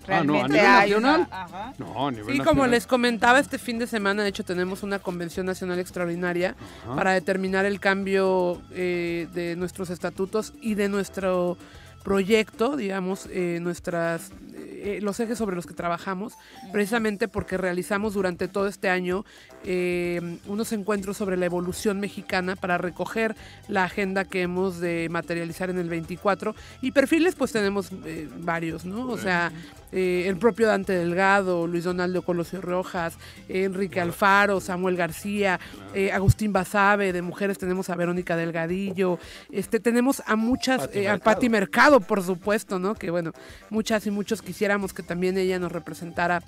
Ah, 0.08 0.22
no, 0.22 0.34
¿a 0.34 0.46
¿Realmente 0.46 0.48
nivel 0.54 0.66
hay 0.66 0.90
nacional? 0.90 1.20
una- 1.30 1.42
Ajá. 1.42 1.74
No, 1.78 2.08
a 2.08 2.10
nivel 2.10 2.36
Sí, 2.36 2.40
como 2.42 2.66
les 2.66 2.86
comentaba 2.86 3.38
este 3.40 3.58
fin 3.58 3.78
de 3.78 3.86
semana, 3.86 4.22
de 4.22 4.28
hecho 4.28 4.44
tenemos 4.44 4.82
una 4.82 4.98
convención 4.98 5.46
nacional 5.46 5.78
extraordinaria 5.78 6.54
Ajá. 6.84 6.94
para 6.96 7.12
determinar 7.12 7.64
el 7.64 7.80
cambio 7.80 8.60
eh, 8.72 9.28
de 9.34 9.56
nuestros 9.56 9.90
estatutos 9.90 10.52
y 10.60 10.74
de 10.74 10.88
nuestro 10.88 11.56
proyecto, 12.02 12.76
digamos, 12.76 13.26
eh, 13.30 13.58
nuestras 13.62 14.30
eh, 14.56 15.00
los 15.02 15.18
ejes 15.18 15.38
sobre 15.38 15.56
los 15.56 15.66
que 15.66 15.74
trabajamos, 15.74 16.34
precisamente 16.70 17.26
porque 17.26 17.56
realizamos 17.56 18.14
durante 18.14 18.48
todo 18.48 18.68
este 18.68 18.88
año 18.88 19.24
eh, 19.64 20.38
unos 20.46 20.72
encuentros 20.72 21.16
sobre 21.16 21.36
la 21.36 21.46
evolución 21.46 21.98
mexicana 21.98 22.54
para 22.54 22.78
recoger 22.78 23.34
la 23.66 23.84
agenda 23.84 24.24
que 24.24 24.42
hemos 24.42 24.80
de 24.80 25.08
materializar 25.10 25.70
en 25.70 25.78
el 25.78 25.88
24 25.88 26.54
y 26.82 26.92
perfiles 26.92 27.34
pues 27.34 27.50
tenemos 27.50 27.90
eh, 28.04 28.28
varios, 28.38 28.84
¿no? 28.84 29.08
O 29.08 29.18
sea, 29.18 29.50
el 29.92 30.36
propio 30.38 30.66
Dante 30.66 30.92
Delgado, 30.92 31.68
Luis 31.68 31.84
Donaldo 31.84 32.22
Colosio 32.22 32.60
Rojas, 32.60 33.16
Enrique 33.48 34.00
Alfaro, 34.00 34.60
Samuel 34.60 34.96
García, 34.96 35.60
Agustín 36.12 36.52
Basabe, 36.52 37.12
de 37.12 37.22
mujeres 37.22 37.58
tenemos 37.58 37.88
a 37.90 37.94
Verónica 37.94 38.34
Delgadillo, 38.34 39.20
este 39.52 39.78
tenemos 39.78 40.20
a 40.26 40.34
muchas, 40.34 40.90
a. 41.08 41.18
Patti 41.18 41.48
Mercado, 41.48 42.00
por 42.00 42.24
supuesto, 42.24 42.80
¿no? 42.80 42.96
Que 42.96 43.12
bueno, 43.12 43.30
muchas 43.70 44.04
y 44.08 44.10
muchos 44.10 44.42
quisiéramos 44.44 44.92
que 44.92 45.02
también 45.02 45.36
ella 45.38 45.58
nos 45.58 45.72
representara 45.72 46.42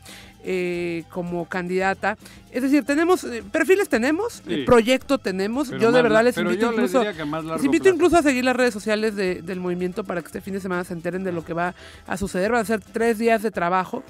eh, 0.45 1.03
como 1.11 1.47
candidata. 1.47 2.17
Es 2.53 2.63
decir, 2.63 2.85
tenemos, 2.85 3.25
eh, 3.25 3.43
perfiles 3.51 3.89
tenemos, 3.89 4.43
Sí. 4.47 4.55
eh, 4.55 4.65
proyecto 4.65 5.19
tenemos, 5.19 5.69
Pero 5.71 5.81
yo 5.83 5.93
de 5.93 6.03
verdad 6.03 6.23
les 6.23 6.37
invito 6.37 6.71
incluso... 6.73 7.03
Les 7.03 7.17
invito 7.65 7.83
plazo. 7.85 7.95
incluso 7.97 8.17
a 8.19 8.23
seguir 8.23 8.45
las 8.45 8.55
redes 8.57 8.73
sociales 8.73 9.17
de- 9.17 9.43
del 9.43 9.59
movimiento 9.61 10.05
para 10.05 10.21
que 10.21 10.27
este 10.27 10.41
fin 10.41 10.55
de 10.55 10.61
semana 10.61 10.85
se 10.85 10.93
enteren 10.93 11.25
de 11.25 11.33
lo 11.33 11.45
que 11.45 11.53
va 11.55 11.75
a 12.07 12.17
suceder. 12.17 12.53
Van 12.53 12.61
a 12.61 12.65
ser 12.65 12.81
tres 12.81 13.19
días 13.19 13.43
de 13.43 13.51
trabajo, 13.51 14.05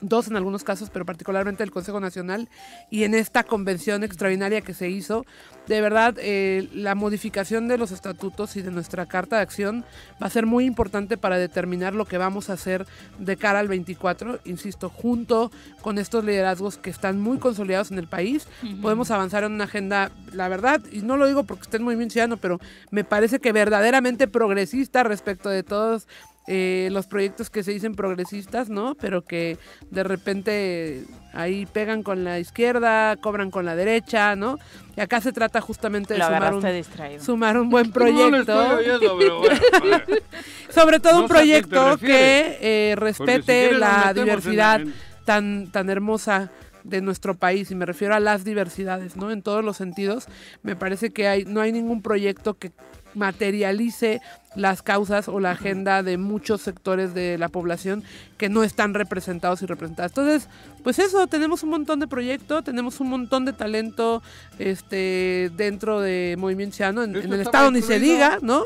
dos 0.00 0.28
en 0.28 0.36
algunos 0.36 0.64
casos, 0.64 0.90
pero 0.90 1.04
particularmente 1.04 1.62
el 1.62 1.70
Consejo 1.70 2.00
Nacional 2.00 2.48
y 2.90 3.04
en 3.04 3.14
esta 3.14 3.44
convención 3.44 4.04
extraordinaria 4.04 4.60
que 4.60 4.74
se 4.74 4.88
hizo. 4.88 5.24
De 5.66 5.80
verdad, 5.80 6.14
eh, 6.18 6.68
la 6.72 6.94
modificación 6.94 7.66
de 7.66 7.76
los 7.76 7.90
estatutos 7.90 8.56
y 8.56 8.62
de 8.62 8.70
nuestra 8.70 9.06
carta 9.06 9.36
de 9.36 9.42
acción 9.42 9.84
va 10.22 10.28
a 10.28 10.30
ser 10.30 10.46
muy 10.46 10.64
importante 10.64 11.16
para 11.16 11.38
determinar 11.38 11.94
lo 11.94 12.04
que 12.04 12.18
vamos 12.18 12.50
a 12.50 12.52
hacer 12.52 12.86
de 13.18 13.36
cara 13.36 13.58
al 13.58 13.68
24, 13.68 14.40
insisto, 14.44 14.88
junto 14.88 15.50
con 15.82 15.98
estos 15.98 16.24
liderazgos 16.24 16.78
que 16.78 16.90
están 16.90 17.20
muy 17.20 17.38
consolidados 17.38 17.90
en 17.90 17.98
el 17.98 18.06
país. 18.06 18.46
Podemos 18.80 19.10
avanzar 19.10 19.44
en 19.44 19.52
una 19.52 19.64
agenda, 19.64 20.12
la 20.32 20.48
verdad, 20.48 20.80
y 20.92 21.00
no 21.00 21.16
lo 21.16 21.26
digo 21.26 21.44
porque 21.44 21.62
esté 21.62 21.78
en 21.78 21.82
Movimiento 21.82 22.12
Ciudadano, 22.12 22.36
pero 22.36 22.60
me 22.90 23.02
parece 23.04 23.40
que 23.40 23.52
verdaderamente 23.52 24.28
progresista 24.28 25.02
respecto 25.02 25.48
de 25.48 25.62
todos 25.62 26.06
eh, 26.48 26.88
los 26.92 27.06
proyectos 27.06 27.50
que 27.50 27.62
se 27.62 27.72
dicen 27.72 27.94
progresistas, 27.94 28.68
¿no? 28.68 28.94
Pero 28.94 29.22
que 29.24 29.58
de 29.90 30.02
repente 30.04 31.04
ahí 31.32 31.66
pegan 31.66 32.02
con 32.02 32.24
la 32.24 32.38
izquierda, 32.38 33.16
cobran 33.16 33.50
con 33.50 33.64
la 33.66 33.74
derecha, 33.76 34.36
¿no? 34.36 34.58
Y 34.96 35.00
acá 35.00 35.20
se 35.20 35.32
trata 35.32 35.60
justamente 35.60 36.14
de 36.14 36.22
sumar 36.22 36.54
un, 36.54 36.62
distraído. 36.62 37.22
sumar 37.24 37.58
un 37.58 37.68
buen 37.68 37.90
proyecto. 37.92 38.38
estoy 38.38 38.76
oyendo, 38.86 39.18
pero 39.18 39.38
bueno, 39.40 39.56
joder. 39.80 40.22
Sobre 40.70 41.00
todo 41.00 41.14
No 41.14 41.22
un 41.22 41.28
proyecto 41.28 41.98
que 41.98 42.58
eh, 42.60 42.94
si 42.96 43.00
respete 43.00 43.72
la 43.72 44.12
diversidad 44.14 44.80
en- 44.80 44.94
tan, 45.24 45.70
tan 45.72 45.90
hermosa 45.90 46.50
de 46.84 47.00
nuestro 47.00 47.34
país 47.36 47.72
y 47.72 47.74
me 47.74 47.84
refiero 47.84 48.14
a 48.14 48.20
las 48.20 48.44
diversidades, 48.44 49.16
¿no? 49.16 49.32
En 49.32 49.42
todos 49.42 49.64
los 49.64 49.76
sentidos, 49.76 50.26
me 50.62 50.76
parece 50.76 51.10
que 51.10 51.26
hay 51.26 51.44
no 51.44 51.60
hay 51.60 51.72
ningún 51.72 52.00
proyecto 52.00 52.54
que 52.54 52.70
materialice 53.14 54.20
las 54.56 54.82
causas 54.82 55.28
o 55.28 55.38
la 55.38 55.52
agenda 55.52 56.02
de 56.02 56.16
muchos 56.18 56.62
sectores 56.62 57.14
de 57.14 57.38
la 57.38 57.48
población 57.48 58.02
que 58.38 58.48
no 58.48 58.64
están 58.64 58.94
representados 58.94 59.62
y 59.62 59.66
representadas. 59.66 60.10
Entonces, 60.12 60.48
pues 60.82 60.98
eso, 60.98 61.26
tenemos 61.26 61.62
un 61.62 61.70
montón 61.70 62.00
de 62.00 62.06
proyectos, 62.08 62.64
tenemos 62.64 62.98
un 63.00 63.10
montón 63.10 63.44
de 63.44 63.52
talento 63.52 64.22
este 64.58 65.50
dentro 65.56 66.00
de 66.00 66.36
Movimiento 66.38 66.76
Ciudadano, 66.76 67.04
en, 67.04 67.14
el 67.16 67.40
Estado 67.40 67.70
ni 67.70 67.82
se 67.82 67.98
diga, 68.00 68.38
¿no? 68.42 68.62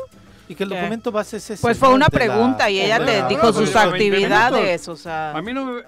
Y 0.48 0.54
que 0.54 0.64
el 0.64 0.70
documento 0.70 1.12
base 1.12 1.36
es 1.36 1.50
ese. 1.50 1.62
Pues 1.62 1.78
fue 1.78 1.90
una 1.90 2.06
la- 2.06 2.08
pregunta 2.10 2.68
y 2.70 2.80
ella 2.80 3.04
te 3.04 3.22
dijo 3.28 3.52
sus 3.52 3.68
lleva 3.68 3.86
20 3.86 3.96
actividades, 4.16 4.88
o 4.88 4.96
sea, 4.96 5.30
A 5.32 5.42
mí 5.42 5.52
no 5.52 5.64
me. 5.66 5.82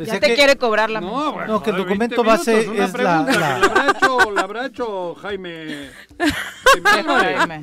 Ya 0.00 0.18
te 0.18 0.26
que- 0.26 0.34
quiere 0.34 0.56
cobrar 0.56 0.90
la 0.90 1.00
No, 1.00 1.32
bueno, 1.32 1.46
No, 1.52 1.62
que 1.62 1.70
el 1.70 1.76
documento 1.76 2.24
20 2.24 2.28
base 2.28 2.50
minutos, 2.66 2.74
una 2.74 2.84
es 2.86 2.92
la- 2.92 2.98
pregunta 3.24 3.32
la- 3.38 3.54
que 3.54 3.60
la 3.60 3.66
habrá 3.66 3.90
hecho, 3.92 4.30
la 4.32 4.40
habrá 4.40 4.66
hecho 4.66 5.14
Jaime. 5.14 5.90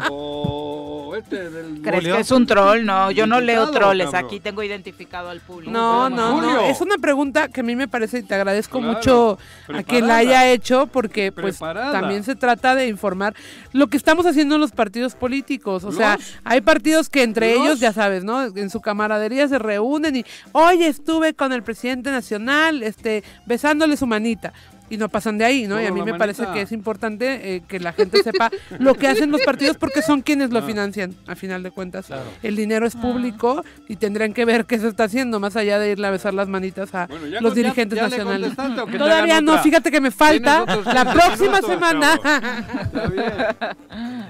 O 0.10 1.14
este 1.18 1.50
del... 1.50 1.82
¿Crees 1.82 1.96
Julio. 1.96 2.16
que 2.16 2.22
es 2.22 2.32
un 2.32 2.46
troll? 2.48 2.86
No, 2.86 3.12
yo 3.12 3.28
no 3.28 3.42
leo 3.42 3.70
troles. 3.72 4.14
Aquí 4.14 4.40
tengo 4.40 4.64
identificado 4.64 5.30
al 5.30 5.40
público. 5.42 5.72
No, 5.72 6.10
no, 6.10 6.34
Julio. 6.36 6.52
no. 6.54 6.62
Es 6.62 6.82
una 6.82 6.98
pregunta 6.98 7.48
que 7.50 7.62
a 7.62 7.64
mí 7.64 7.76
me 7.76 7.88
parece 7.88 8.20
y 8.20 8.24
te 8.24 8.36
agradezco 8.36 8.80
Claro, 8.80 8.94
mucho 8.94 9.38
a 9.74 9.84
quien 9.84 10.08
la 10.08 10.18
haya 10.18 10.50
hecho 10.50 10.88
porque 10.88 11.32
pues 11.32 11.58
Preparada. 11.58 11.92
también 11.92 12.24
se 12.24 12.36
trata 12.36 12.76
de 12.76 12.88
informar 12.88 13.36
lo 13.74 13.88
que 13.88 13.98
estamos 13.98 14.26
haciendo 14.26 14.56
en 14.56 14.62
los 14.62 14.72
partidos 14.72 15.16
políticos. 15.16 15.84
O 15.84 15.92
sea, 15.92 16.18
hay 16.44 16.62
partidos 16.62 17.10
que 17.10 17.24
entre 17.24 17.54
los- 17.56 17.64
ellos, 17.66 17.80
ya 17.80 17.94
sabes, 17.94 18.24
¿no? 18.24 18.44
En 18.44 18.70
su 18.70 18.82
camaradería 18.82 19.48
se 19.48 19.60
reúnen 19.60 20.16
y, 20.18 20.26
oye, 20.54 20.88
estuve 20.88 21.34
con 21.34 21.52
el 21.54 21.64
presidente 21.64 22.12
nacional, 22.12 22.84
este, 22.84 23.24
besándole 23.46 23.98
su 23.98 24.08
manita. 24.08 24.54
Y 24.92 24.98
no 24.98 25.10
pasan 25.10 25.38
de 25.40 25.46
ahí, 25.46 25.68
¿no? 25.68 25.82
y 25.82 25.86
a 25.86 25.92
mí 25.92 26.02
me 26.04 26.14
parece 26.16 26.46
que 26.54 26.62
es 26.62 26.72
importante 26.72 27.56
eh, 27.56 27.64
que 27.68 27.80
la 27.80 27.94
gente 27.94 28.22
sepa 28.22 28.52
lo 28.78 28.94
que 28.94 29.08
hacen 29.08 29.32
los 29.32 29.42
partidos 29.42 29.78
porque 29.78 30.02
son 30.04 30.22
quienes 30.22 30.52
lo 30.52 30.60
Ah. 30.60 30.64
financian, 30.64 31.16
a 31.28 31.36
final 31.36 31.64
de 31.64 31.72
cuentas. 31.72 32.06
Claro. 32.08 32.24
El 32.44 32.56
dinero 32.56 32.86
es 32.86 32.96
público 32.96 33.64
y 33.88 33.96
tendrán 33.96 34.34
que 34.34 34.46
ver 34.46 34.66
qué 34.66 34.78
se 34.78 34.88
está 34.90 35.06
haciendo, 35.06 35.40
más 35.40 35.56
allá 35.56 35.80
de 35.80 35.92
irle 35.92 36.08
a 36.08 36.12
besar 36.12 36.34
las 36.34 36.48
manitas 36.48 36.94
a 36.94 37.08
Bueno, 37.08 37.26
ya 37.28 37.42
los 37.42 37.54
ya- 37.54 37.56
dirigentes 37.64 37.96
ya 37.98 38.04
nacionales. 38.04 38.54
Todavía 38.56 39.42
no, 39.42 39.54
otra? 39.54 39.64
fíjate 39.64 39.90
que 39.92 40.02
me 40.02 40.12
falta 40.12 40.66
la 40.66 40.76
15 41.06 41.12
próxima 41.14 41.62
minutos, 41.62 41.70
semana. 41.70 42.14
Está 42.82 43.08
bien. 43.08 43.34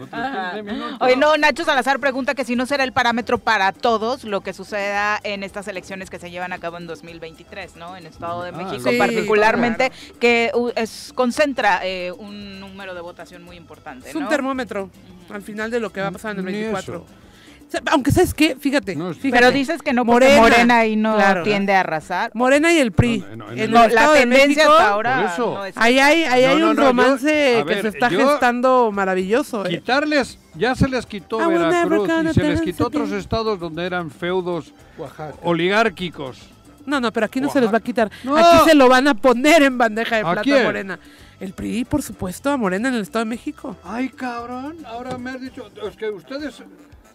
Otros 0.02 0.22
15 0.54 0.64
minutos. 0.64 0.98
Oye, 1.02 1.16
no, 1.16 1.36
Nacho 1.38 1.64
Salazar 1.66 2.00
pregunta 2.00 2.36
que 2.36 2.46
si 2.46 2.56
no 2.56 2.66
será 2.66 2.84
el 2.84 2.94
parámetro 2.94 3.40
para 3.40 3.72
todos 3.72 4.24
lo 4.24 4.42
que 4.42 4.54
suceda 4.54 5.20
en 5.24 5.44
estas 5.44 5.68
elecciones 5.68 6.10
que 6.10 6.20
se 6.20 6.30
llevan 6.32 6.54
a 6.54 6.60
cabo 6.60 6.78
en 6.78 6.86
2023, 6.88 7.76
¿no? 7.78 7.98
En 7.98 8.06
Estado 8.06 8.44
de 8.44 8.50
Ah, 8.50 8.58
México 8.58 8.90
sí, 8.90 8.98
particularmente, 8.98 9.92
que 10.20 10.51
uh, 10.54 10.70
es, 10.76 11.12
concentra 11.16 11.82
eh, 11.84 12.12
un 12.12 12.60
número 12.60 12.94
de 12.94 13.02
votación 13.02 13.44
muy 13.44 13.56
importante, 13.58 14.10
es 14.10 14.16
un 14.16 14.24
¿no? 14.24 14.30
termómetro 14.30 14.90
al 15.30 15.42
final 15.42 15.72
de 15.72 15.80
lo 15.80 15.92
que 15.92 16.02
va 16.02 16.08
a 16.08 16.12
pasar 16.12 16.32
en 16.32 16.40
el 16.40 16.46
Ni 16.46 16.52
24. 16.54 16.94
eso. 16.96 17.06
O 17.06 17.72
sea, 17.72 17.82
Aunque 17.92 18.12
sabes 18.12 18.34
qué, 18.34 18.58
fíjate, 18.58 18.98
No, 18.98 19.14
fíjate. 19.14 19.32
Pero 19.32 19.50
dices 19.50 19.82
que 19.82 19.94
no, 19.94 20.04
Morena, 20.04 20.42
Morena, 20.42 20.80
ahí 20.80 20.98
no 20.98 21.16
claro. 21.16 21.44
tiende 21.44 21.74
a 21.74 21.80
arrasar. 21.80 22.30
Morena 22.34 22.74
y 22.74 22.80
el 22.80 22.92
PRI. 22.92 23.20
No, 23.20 23.36
no, 23.46 23.52
en 23.54 23.60
el- 23.60 23.72
la 23.72 23.88
tendencia 23.88 24.26
México, 24.26 24.62
hasta 24.74 24.90
ahora 24.90 25.16
Por 25.22 25.26
eso. 25.32 25.54
no 25.56 25.66
es 25.66 25.78
Ahí 25.78 25.98
hay, 26.00 26.24
ahí 26.24 26.44
No, 26.44 26.50
hay 26.50 26.58
no, 26.60 26.70
un 26.72 26.76
yo- 26.76 26.84
romance 26.84 27.56
a 27.56 27.64
que 27.64 27.64
ver, 27.64 27.82
se 27.84 27.88
está 27.88 28.10
yo- 28.10 28.28
gestando 28.30 28.92
maravilloso. 28.92 29.66
¿eh? 29.66 29.70
Quitarles, 29.70 30.38
ya 30.56 30.76
se 30.76 30.90
les 30.90 31.06
quitó 31.06 31.38
Veracruz 31.48 32.10
y 32.30 32.34
se 32.34 32.44
les 32.44 32.62
quitó 32.62 32.88
otros 32.88 33.10
estados 33.14 33.58
donde 33.58 33.86
eran 33.86 34.12
feudos 34.12 34.74
Oaxaca. 34.98 35.36
oligárquicos. 35.44 36.40
No, 36.86 37.00
no, 37.00 37.12
pero 37.12 37.26
aquí 37.26 37.40
no 37.42 37.50
se 37.50 37.62
les 37.62 37.72
va 37.74 37.78
a 37.78 37.82
quitar. 37.82 38.12
No. 38.24 38.36
Aquí 38.38 38.70
se 38.70 38.76
lo 38.76 38.88
van 38.90 39.08
a 39.08 39.14
poner 39.16 39.64
en 39.64 39.78
bandeja 39.78 40.16
de 40.18 40.22
¿A 40.22 40.26
plata 40.26 40.42
quién? 40.42 40.62
a 40.62 40.64
Morena. 40.64 41.00
El 41.40 41.54
PRI, 41.54 41.86
por 41.86 42.02
supuesto, 42.04 42.50
a 42.52 42.58
Morena 42.58 42.90
en 42.90 42.96
el 42.96 43.02
Estado 43.02 43.26
de 43.26 43.30
México. 43.30 43.76
Ay, 43.84 44.10
cabrón, 44.10 44.78
ahora 44.86 45.18
me 45.18 45.32
has 45.32 45.42
dicho, 45.42 45.70
es 45.88 45.96
que 45.98 46.10
ustedes, 46.10 46.62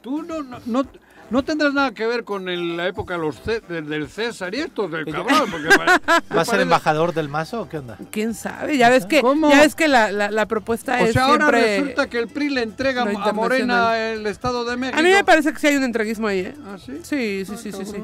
tú 0.02 0.22
no, 0.24 0.42
no, 0.42 0.58
no, 0.66 0.84
no 1.30 1.44
tendrás 1.44 1.72
nada 1.74 1.92
que 1.92 2.06
ver 2.08 2.24
con 2.24 2.48
el- 2.48 2.76
la 2.76 2.88
época 2.88 3.14
de 3.14 3.20
los 3.20 3.36
del 3.44 4.08
César 4.08 4.52
y 4.52 4.58
estos, 4.62 4.90
del 4.90 5.04
cabrón, 5.04 5.48
porque 5.48 5.68
pare- 5.78 5.92
¿Va 6.36 6.40
a 6.40 6.44
ser 6.44 6.58
embajador 6.60 7.14
del 7.14 7.28
mazo 7.28 7.62
o 7.62 7.68
qué 7.68 7.78
onda? 7.78 7.98
¿Quién 8.10 8.34
sabe? 8.34 8.76
Ya 8.76 8.88
ves 8.90 9.06
que, 9.06 9.20
¿Cómo? 9.20 9.48
ya 9.48 9.60
ves 9.60 9.76
que 9.76 9.86
la, 9.86 10.10
la, 10.10 10.32
la 10.32 10.46
propuesta 10.46 10.94
O 11.00 11.04
es 11.04 11.12
sea, 11.12 11.26
ahora 11.26 11.48
siempre... 11.50 11.78
resulta 11.78 12.08
que 12.10 12.18
el 12.18 12.26
PRI 12.26 12.48
le 12.50 12.62
entrega 12.64 13.02
a 13.02 13.32
Morena 13.32 13.96
el 14.10 14.26
Estado 14.26 14.64
de 14.64 14.76
México. 14.76 14.98
A 14.98 15.02
mí 15.02 15.10
me 15.10 15.22
parece 15.22 15.52
que 15.52 15.60
sí 15.60 15.68
hay 15.68 15.76
un 15.76 15.84
entreguismo 15.84 16.26
ahí, 16.26 16.40
¿eh? 16.40 16.54
¿Ah, 16.66 16.78
sí? 16.84 16.94
Sí, 17.04 17.44
sí, 17.46 17.52
Ah, 17.54 17.58
sí, 17.62 17.70
sí, 17.72 17.84
sí. 17.84 17.96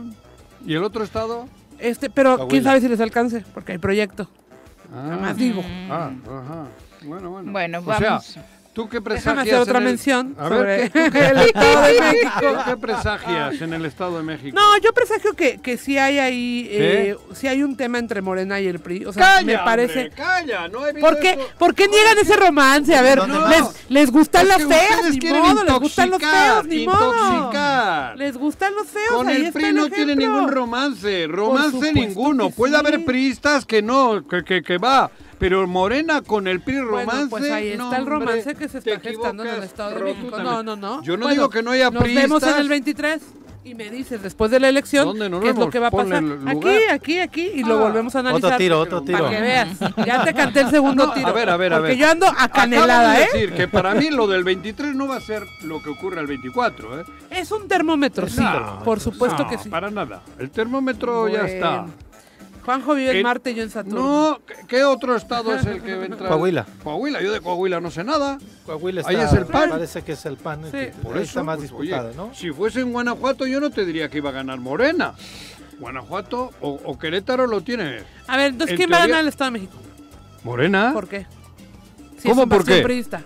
¿Y 0.67 0.75
el 0.75 0.85
otro 0.85 1.05
estado? 1.05 1.47
Este, 1.79 2.09
pero 2.11 2.37
quién 2.37 2.49
Coahuila. 2.49 2.63
sabe 2.71 2.81
si 2.81 2.89
les 2.89 3.01
alcance, 3.01 3.45
porque 3.55 3.73
hay 3.73 3.79
proyecto. 3.79 4.29
Ah, 4.93 5.03
Nada 5.05 5.17
más 5.17 5.37
digo. 5.37 5.63
Ah, 5.91 6.11
ajá. 6.25 6.67
Bueno, 7.05 7.31
bueno. 7.31 7.51
Bueno, 7.53 7.79
O 7.79 7.83
vamos. 7.83 8.25
sea, 8.25 8.45
¿tú 8.73 8.89
qué 8.89 9.01
presagias 9.01 9.35
Déjame 9.45 9.51
hacer 9.51 9.61
otra 9.63 9.79
en 9.79 9.83
el- 9.85 9.89
mención 9.91 10.37
A 10.39 10.49
sobre 10.49 10.77
ver, 10.77 10.91
¿qué, 10.91 11.01
el 11.29 11.39
Estado 11.43 11.83
de 11.83 12.01
México. 12.01 12.31
¿qué- 12.41 12.57
qué 12.71 12.77
presagias 12.77 13.61
en 13.61 13.73
el 13.75 13.85
Estado 13.85 14.17
de 14.19 14.23
México? 14.23 14.59
No, 14.59 14.79
yo 14.79 14.93
presagio 14.93 15.33
que, 15.35 15.59
que 15.61 15.77
sí 15.77 15.99
hay 15.99 16.19
ahí, 16.19 16.69
eh, 16.71 17.17
sí 17.35 17.49
hay 17.49 17.63
un 17.63 17.77
tema 17.77 17.99
entre 17.99 18.23
Morena 18.23 18.61
y 18.61 18.67
el 18.67 18.81
PRI. 18.81 19.05
O 19.07 19.13
sea, 19.13 19.43
me 19.45 19.59
parece... 19.59 20.05
hombre, 20.05 20.15
calla, 20.17 20.69
no 20.69 20.87
he 20.87 20.93
visto 20.93 21.09
¿Por 21.09 21.21
qué, 21.21 21.31
eso. 21.33 21.49
¿Por 21.59 21.75
qué 21.75 21.89
niegan 21.89 22.19
ese 22.19 22.37
romance? 22.37 22.95
A 22.97 23.03
ver, 23.03 23.19
¿Dónde 23.19 23.39
les, 23.51 23.91
les 23.91 24.11
gustan 24.11 24.49
las 24.49 24.63
feas, 24.65 25.03
ni 25.21 25.31
modo, 25.31 25.65
les 25.65 25.79
gustan 25.81 26.11
los 26.11 26.23
feos, 26.23 26.67
ni 26.67 26.87
modo. 26.87 27.53
Les 28.17 28.37
gustan 28.37 28.75
los 28.75 28.87
feos, 28.87 29.13
Con 29.13 29.29
ahí 29.29 29.37
el 29.37 29.43
está 29.47 29.59
PRI 29.59 29.69
el 29.69 29.75
no 29.77 29.89
tiene 29.89 30.13
ejemplo. 30.13 30.35
ningún 30.37 30.53
romance, 30.53 31.29
ninguno. 31.93 32.51
Puede 32.51 32.73
sí. 32.75 32.79
haber 32.79 33.05
priistas 33.05 33.65
que 33.65 33.83
no, 33.83 34.27
que, 34.27 34.45
que, 34.45 34.63
que 34.63 34.79
va, 34.79 35.11
pero 35.43 35.67
Morena 35.67 36.23
con 36.23 36.47
el 36.47 36.61
PRI 36.61 36.81
romance. 36.83 37.07
Bueno, 37.07 37.29
pues 37.31 37.51
ahí 37.51 37.75
no, 37.77 37.85
está 37.87 37.97
el 37.97 38.03
hombre, 38.05 38.19
romance 38.27 38.55
que 38.55 38.69
se 38.69 38.79
está 38.79 39.01
gestando 39.01 39.45
en 39.45 39.55
el 39.57 39.63
Estado 39.65 39.91
de 39.99 40.05
México. 40.05 40.39
No, 40.41 40.63
no, 40.63 40.77
no. 40.77 41.03
Yo 41.03 41.17
no 41.17 41.25
Bueno, 41.25 41.35
digo 41.35 41.51
que 41.51 41.63
no 41.65 41.73
haya 41.73 41.91
Nos 41.91 42.01
vemos 42.05 42.21
en 42.21 42.29
priistas. 42.29 42.59
el 42.59 42.69
23 42.69 43.23
y 43.65 43.75
me 43.75 43.91
dices 43.91 44.23
después 44.23 44.51
de 44.53 44.61
la 44.61 44.69
elección 44.69 45.05
¿Dónde 45.07 45.29
nos 45.29 45.41
qué 45.41 45.49
es 45.49 45.55
lo 45.55 45.59
vemos? 45.61 45.73
que 45.73 45.79
va 45.81 45.89
a 45.89 45.91
pasar. 45.91 46.23
el 46.23 46.47
Aquí, 46.49 46.69
aquí, 46.91 47.19
aquí 47.19 47.51
y 47.55 47.65
lo 47.65 47.75
Ah. 47.79 47.83
volvemos 47.83 48.15
a 48.15 48.21
analizar. 48.21 48.47
Otro 48.53 48.59
tiro, 48.59 48.79
otro 48.81 49.05
Para 49.05 49.19
tiro. 49.19 49.31
que 49.31 49.41
veas. 49.41 49.69
Ya 50.07 50.25
te 50.25 50.33
canté 50.35 50.61
el 50.61 50.71
segundo 50.71 51.07
No, 51.09 51.13
tiro. 51.13 51.27
a 51.27 51.33
ver, 51.33 51.51
a 51.51 51.57
ver, 51.57 51.73
a 51.73 51.77
Porque 51.79 51.89
ver. 51.91 51.99
yo 51.99 52.09
ando 52.09 52.27
acanelada, 52.39 53.13
de 53.15 53.23
¿eh? 53.25 53.29
decir 53.33 53.53
que 53.53 53.67
para 53.67 53.95
mí 53.97 54.11
lo 54.11 54.29
del 54.29 54.45
23 54.45 54.95
no 54.95 55.09
va 55.09 55.17
a 55.17 55.21
ser 55.21 55.45
lo 55.65 55.83
que 55.83 55.91
ocurre 55.91 56.21
al 56.21 56.29
24, 56.29 57.01
¿eh? 57.01 57.05
Es 57.31 57.51
un 57.51 57.67
termómetro, 57.67 58.29
sí. 58.29 58.41
No, 58.41 58.81
por 58.85 59.01
supuesto 59.01 59.43
no, 59.43 59.49
que 59.51 59.59
sí. 59.59 59.69
para 59.69 59.91
nada. 59.91 60.23
El 60.39 60.51
termómetro 60.53 61.27
ya 61.29 61.41
Bueno. 61.43 61.47
está. 61.53 61.87
Juanjo 62.65 62.95
vive 62.95 63.11
en 63.11 63.17
El- 63.19 63.23
Marte 63.25 63.51
y 63.51 63.55
yo 63.55 63.63
en 63.65 63.71
Saturno. 63.71 64.01
No, 64.01 64.41
¿qué, 64.69 64.85
otro 64.85 65.17
estado 65.17 65.55
es 65.55 65.67
el 65.67 65.83
que 65.83 65.93
entra? 66.05 66.29
Coahuila. 66.29 66.67
Coahuila, 66.85 67.21
yo 67.21 67.33
de 67.33 67.41
Coahuila 67.41 67.81
no 67.81 67.91
sé 67.91 68.05
nada. 68.05 68.39
Coahuila 68.67 69.01
está, 69.01 69.11
Ahí 69.11 69.17
es 69.21 69.33
el 69.33 69.47
PAN. 69.47 69.71
Parece 69.71 70.03
que 70.03 70.13
es 70.13 70.25
el 70.27 70.37
PAN. 70.37 70.61
el 70.65 70.67
Sí. 70.67 70.71
que- 70.73 70.87
Por 71.03 71.17
eso, 71.17 71.25
está 71.25 71.43
más 71.43 71.57
pues, 71.59 71.71
disputada, 71.71 72.09
oye, 72.11 72.17
¿no? 72.17 72.33
Si 72.35 72.51
fuese 72.53 72.81
en 72.81 72.93
Guanajuato, 72.93 73.47
yo 73.47 73.61
no 73.61 73.71
te 73.71 73.85
diría 73.85 74.09
que 74.09 74.19
iba 74.19 74.31
a 74.31 74.33
ganar 74.33 74.61
Morena. 74.61 75.15
Guanajuato 75.81 76.53
o, 76.61 76.79
o 76.85 76.99
Querétaro 76.99 77.47
lo 77.49 77.61
tiene. 77.63 78.01
A 78.29 78.37
ver, 78.37 78.51
entonces, 78.51 78.73
en 78.73 78.77
¿quién 78.77 78.93
va 78.93 78.99
a 78.99 79.07
ganar 79.07 79.23
el 79.23 79.29
Estado 79.29 79.51
de 79.51 79.59
México? 79.59 79.77
¿Morena? 80.45 80.93
¿Por 80.93 81.09
qué? 81.09 81.27
Si 82.19 82.29
¿Cómo 82.29 82.43
es 82.43 82.45
un 82.45 82.49
por 82.51 82.65
qué? 82.65 82.83
priista. 82.83 83.23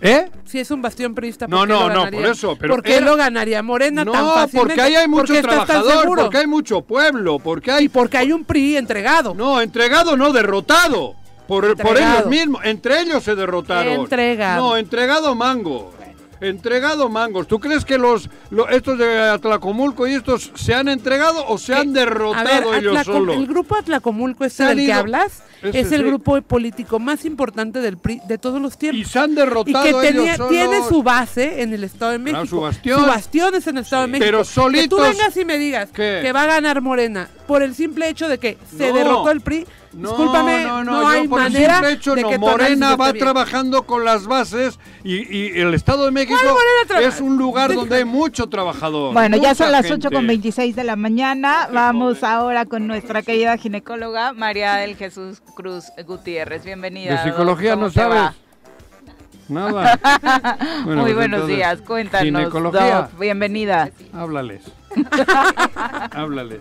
¿Eh? 0.00 0.28
Si 0.44 0.58
es 0.58 0.70
un 0.70 0.82
bastión 0.82 1.14
priista, 1.14 1.46
No, 1.46 1.58
¿por 1.58 1.66
qué 1.68 1.72
no, 1.72 1.88
lo 1.88 1.94
no, 2.04 2.10
por 2.10 2.26
eso, 2.26 2.56
pero 2.60 2.74
¿Por 2.74 2.82
qué 2.82 2.96
era- 2.96 3.06
lo 3.06 3.16
ganaría 3.16 3.62
Morena 3.62 4.04
tan 4.04 4.12
No, 4.12 4.34
fácilmente? 4.34 4.58
porque 4.58 4.80
ahí 4.82 4.94
hay 4.94 5.08
¿Por 5.08 5.20
mucho 5.20 5.32
tan 5.34 5.42
trabajador, 5.42 6.16
porque 6.16 6.36
hay 6.38 6.46
mucho 6.46 6.82
pueblo, 6.82 7.38
porque 7.38 7.70
hay... 7.70 7.84
Y 7.84 7.88
porque 7.88 8.18
hay 8.18 8.32
un 8.32 8.44
PRI 8.44 8.76
entregado. 8.76 9.32
No, 9.34 9.60
entregado 9.60 10.16
no, 10.16 10.32
derrotado. 10.32 11.14
Por, 11.48 11.76
por 11.76 11.96
ellos 11.96 12.26
mismos, 12.26 12.60
entre 12.64 13.00
ellos 13.02 13.22
se 13.22 13.36
derrotaron. 13.36 13.92
Entregado. 13.92 14.62
No, 14.70 14.76
entregado 14.76 15.34
mango. 15.36 15.92
Entregado 16.40 17.08
mangos. 17.08 17.46
¿Tú 17.48 17.58
crees 17.60 17.84
que 17.84 17.98
los, 17.98 18.28
lo- 18.50 18.68
estos 18.68 18.98
de 18.98 19.18
Atlacomulco 19.20 20.06
y 20.06 20.14
estos 20.14 20.52
se 20.54 20.74
han 20.74 20.88
entregado 20.88 21.46
o 21.48 21.58
se 21.58 21.74
han 21.74 21.90
A 21.90 22.00
derrotado 22.00 22.70
ver, 22.70 22.80
ellos 22.80 23.04
solos? 23.04 23.36
el 23.36 23.46
grupo 23.46 23.76
Atlacomulco 23.76 24.44
este 24.44 24.64
del 24.64 24.86
que 24.86 24.92
hablas 24.92 25.42
Ese 25.62 25.80
es 25.80 25.92
el 25.92 26.02
sí. 26.02 26.06
grupo 26.06 26.40
político 26.42 26.98
más 26.98 27.24
importante 27.24 27.80
del 27.80 27.96
PRI 27.96 28.20
de 28.28 28.38
todos 28.38 28.60
los 28.60 28.76
tiempos. 28.76 29.00
Y 29.00 29.04
se 29.04 29.18
han 29.18 29.32
Y 29.32 29.34
derrotado 29.36 29.82
que 29.84 29.88
ellos 29.90 30.02
tenía- 30.02 30.36
solos. 30.36 30.50
tiene 30.50 30.82
su 30.88 31.02
base 31.02 31.62
en 31.62 31.72
el 31.72 31.84
Estado 31.84 32.12
de 32.12 32.18
México. 32.18 32.40
Claro, 32.42 32.46
su 32.50 32.60
bastión. 32.60 33.06
bastión 33.06 33.54
es 33.54 33.66
en 33.66 33.76
el 33.78 33.82
Estado 33.84 34.02
de 34.02 34.08
México. 34.08 34.26
Pero 34.26 34.38
Que 34.38 34.44
tú 34.44 34.50
solitos- 34.60 35.00
vengas 35.00 35.36
y 35.36 35.44
me 35.44 35.58
digas 35.58 35.88
¿Qué? 35.92 36.20
que 36.22 36.32
va 36.32 36.42
a 36.42 36.46
ganar 36.46 36.80
Morena 36.82 37.28
por 37.46 37.62
el 37.62 37.74
simple 37.74 38.08
hecho 38.08 38.28
de 38.28 38.38
que 38.38 38.58
se 38.76 38.88
No. 38.90 38.94
derrotó 38.94 39.30
el 39.30 39.40
PRI. 39.40 39.66
No, 39.96 40.08
Discúlpame, 40.10 40.64
no, 40.64 40.84
no, 40.84 40.92
no, 40.92 41.00
yo 41.02 41.08
hay 41.08 41.26
por 41.28 41.40
el 41.40 41.52
manera 41.52 41.74
simple 41.76 41.92
hecho 41.92 42.14
de 42.14 42.22
no. 42.22 42.28
que 42.28 42.38
Morena 42.38 42.96
va 42.96 43.12
bien. 43.12 43.24
trabajando 43.24 43.82
con 43.86 44.04
las 44.04 44.26
bases 44.26 44.78
y, 45.02 45.14
y 45.34 45.58
el 45.58 45.72
Estado 45.74 46.04
de 46.04 46.10
México 46.10 46.34
¿Cuál 46.38 46.52
Morena 46.54 46.86
traba- 46.86 47.06
es 47.06 47.20
un 47.20 47.36
lugar 47.38 47.74
donde 47.74 47.96
hay 47.96 48.04
mucho 48.04 48.46
trabajador. 48.48 49.14
Bueno, 49.14 49.36
ya 49.38 49.54
son 49.54 49.72
las 49.72 49.86
gente. 49.86 50.06
8 50.08 50.14
con 50.14 50.26
26 50.26 50.76
de 50.76 50.84
la 50.84 50.96
mañana. 50.96 51.68
Vamos 51.72 52.22
ahora 52.22 52.66
con 52.66 52.86
nuestra 52.86 53.22
querida 53.22 53.56
ginecóloga 53.56 54.32
María 54.34 54.74
del 54.74 54.96
Jesús 54.96 55.40
Cruz 55.54 55.86
Gutiérrez. 56.06 56.64
Bienvenida. 56.64 57.22
De 57.22 57.30
psicología 57.30 57.70
Doc. 57.70 57.78
¿Cómo 57.78 57.86
no 57.86 57.92
sabes. 57.92 58.18
va? 58.18 58.34
Nada. 59.48 59.98
Bueno, 60.84 61.02
Muy 61.02 61.12
pues 61.12 61.16
buenos 61.16 61.40
entonces, 61.40 61.56
días, 61.56 61.80
cuéntanos. 61.82 62.24
Ginecología. 62.24 63.08
Doc, 63.10 63.18
bienvenida. 63.18 63.90
Háblales. 64.12 64.62
Háblales. 66.12 66.60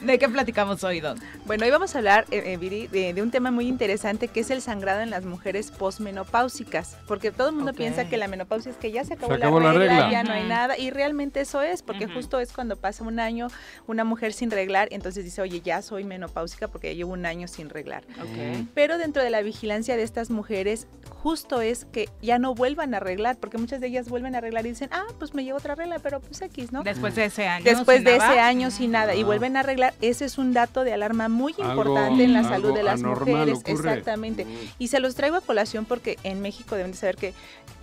¿De 0.00 0.18
qué 0.18 0.28
platicamos 0.28 0.82
hoy, 0.84 1.00
Don? 1.00 1.18
Bueno, 1.44 1.64
hoy 1.64 1.70
vamos 1.70 1.94
a 1.94 1.98
hablar, 1.98 2.24
eh, 2.30 2.42
eh, 2.46 2.56
Viri, 2.56 2.86
de, 2.86 3.12
de 3.14 3.22
un 3.22 3.30
tema 3.30 3.50
muy 3.50 3.66
interesante 3.66 4.28
que 4.28 4.40
es 4.40 4.50
el 4.50 4.62
sangrado 4.62 5.00
en 5.00 5.10
las 5.10 5.24
mujeres 5.24 5.70
posmenopáusicas, 5.70 6.96
porque 7.06 7.30
todo 7.30 7.48
el 7.48 7.56
mundo 7.56 7.72
piensa 7.74 8.08
que 8.08 8.16
la 8.16 8.28
menopausia 8.28 8.70
es 8.70 8.76
que 8.76 8.90
ya 8.90 9.04
se 9.04 9.14
acabó, 9.14 9.32
Se 9.32 9.38
acabó 9.38 9.60
la 9.60 9.72
la, 9.72 9.78
regla, 9.78 10.10
ya 10.10 10.22
no 10.22 10.32
hay 10.32 10.44
nada, 10.44 10.78
y 10.78 10.90
realmente 10.90 11.40
eso 11.40 11.62
es, 11.62 11.82
porque 11.82 12.06
justo 12.06 12.38
es 12.40 12.52
cuando 12.52 12.76
pasa 12.76 13.04
un 13.04 13.20
año 13.20 13.48
una 13.86 14.04
mujer 14.04 14.32
sin 14.32 14.50
reglar, 14.50 14.88
entonces 14.90 15.24
dice, 15.24 15.42
oye, 15.42 15.60
ya 15.60 15.82
soy 15.82 16.04
menopáusica 16.04 16.68
porque 16.68 16.88
ya 16.88 16.94
llevo 16.94 17.12
un 17.12 17.26
año 17.26 17.48
sin 17.48 17.68
reglar. 17.70 18.04
Ok. 18.20 18.66
Pero 18.74 18.98
dentro 18.98 19.22
de 19.22 19.30
la 19.30 19.42
vigilancia 19.42 19.96
de 19.96 20.02
estas 20.02 20.30
mujeres, 20.30 20.86
justo 21.22 21.60
es 21.60 21.84
que 21.84 22.08
ya 22.20 22.38
no 22.38 22.54
vuelvan 22.54 22.94
a 22.94 22.96
arreglar, 22.96 23.36
porque 23.36 23.56
muchas 23.58 23.80
de 23.80 23.86
ellas 23.86 24.08
vuelven 24.08 24.34
a 24.34 24.38
arreglar 24.38 24.66
y 24.66 24.70
dicen, 24.70 24.88
ah, 24.92 25.04
pues 25.18 25.34
me 25.34 25.44
llegó 25.44 25.58
otra 25.58 25.74
regla, 25.76 25.98
pero 26.00 26.18
pues 26.20 26.42
X, 26.42 26.72
¿no? 26.72 26.82
Después 26.82 27.14
de 27.14 27.26
ese 27.26 27.46
año. 27.46 27.64
Después 27.64 27.98
sin 27.98 28.04
de 28.06 28.18
nada. 28.18 28.32
ese 28.32 28.40
año 28.40 28.70
sin 28.72 28.90
nada 28.90 29.14
y 29.14 29.22
Ah. 29.22 29.26
vuelven 29.26 29.56
a 29.56 29.60
arreglar, 29.60 29.94
ese 30.00 30.24
es 30.24 30.36
un 30.38 30.52
dato 30.52 30.82
de 30.82 30.92
alarma 30.92 31.28
muy 31.28 31.52
Algo- 31.58 31.70
importante 31.70 32.24
en 32.24 32.32
la 32.32 32.42
salud 32.42 32.74
de 32.74 32.82
las 32.82 33.00
mujeres. 33.02 33.58
ocurre. 33.58 33.72
Exactamente. 33.90 34.46
Y 34.78 34.88
se 34.88 34.98
los 34.98 35.14
traigo 35.14 35.36
a 35.36 35.40
colación 35.40 35.84
porque 35.84 36.18
en 36.24 36.40
México 36.42 36.74
deben 36.74 36.90
de 36.90 36.96
saber 36.98 37.16
que 37.16 37.34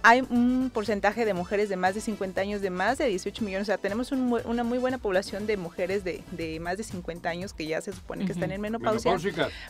hay 0.02 0.22
un 0.30 0.72
porcentaje 0.74 1.26
de 1.26 1.34
mujeres 1.34 1.68
de 1.68 1.76
más 1.76 1.94
de 1.94 2.00
50 2.00 2.40
años, 2.40 2.62
de 2.62 2.70
más 2.70 2.98
de 2.98 3.06
18 3.08 3.44
millones. 3.44 3.64
O 3.68 3.72
sea, 3.72 3.78
tenemos 3.78 4.12
un 4.14 4.30
una 4.46 4.64
muy 4.64 4.78
buena 4.78 4.98
población 4.98 5.46
de 5.48 5.58
mujeres 5.58 6.04
de, 6.06 6.24
de 6.32 6.60
más 6.62 6.78
de 6.78 6.84
50 6.84 7.30
años 7.30 7.52
que 7.54 7.66
ya 7.66 7.82
se 7.82 7.92
supone 7.92 8.26
que 8.26 8.32
están 8.32 8.52
en 8.52 8.62
menopausia. 8.62 9.18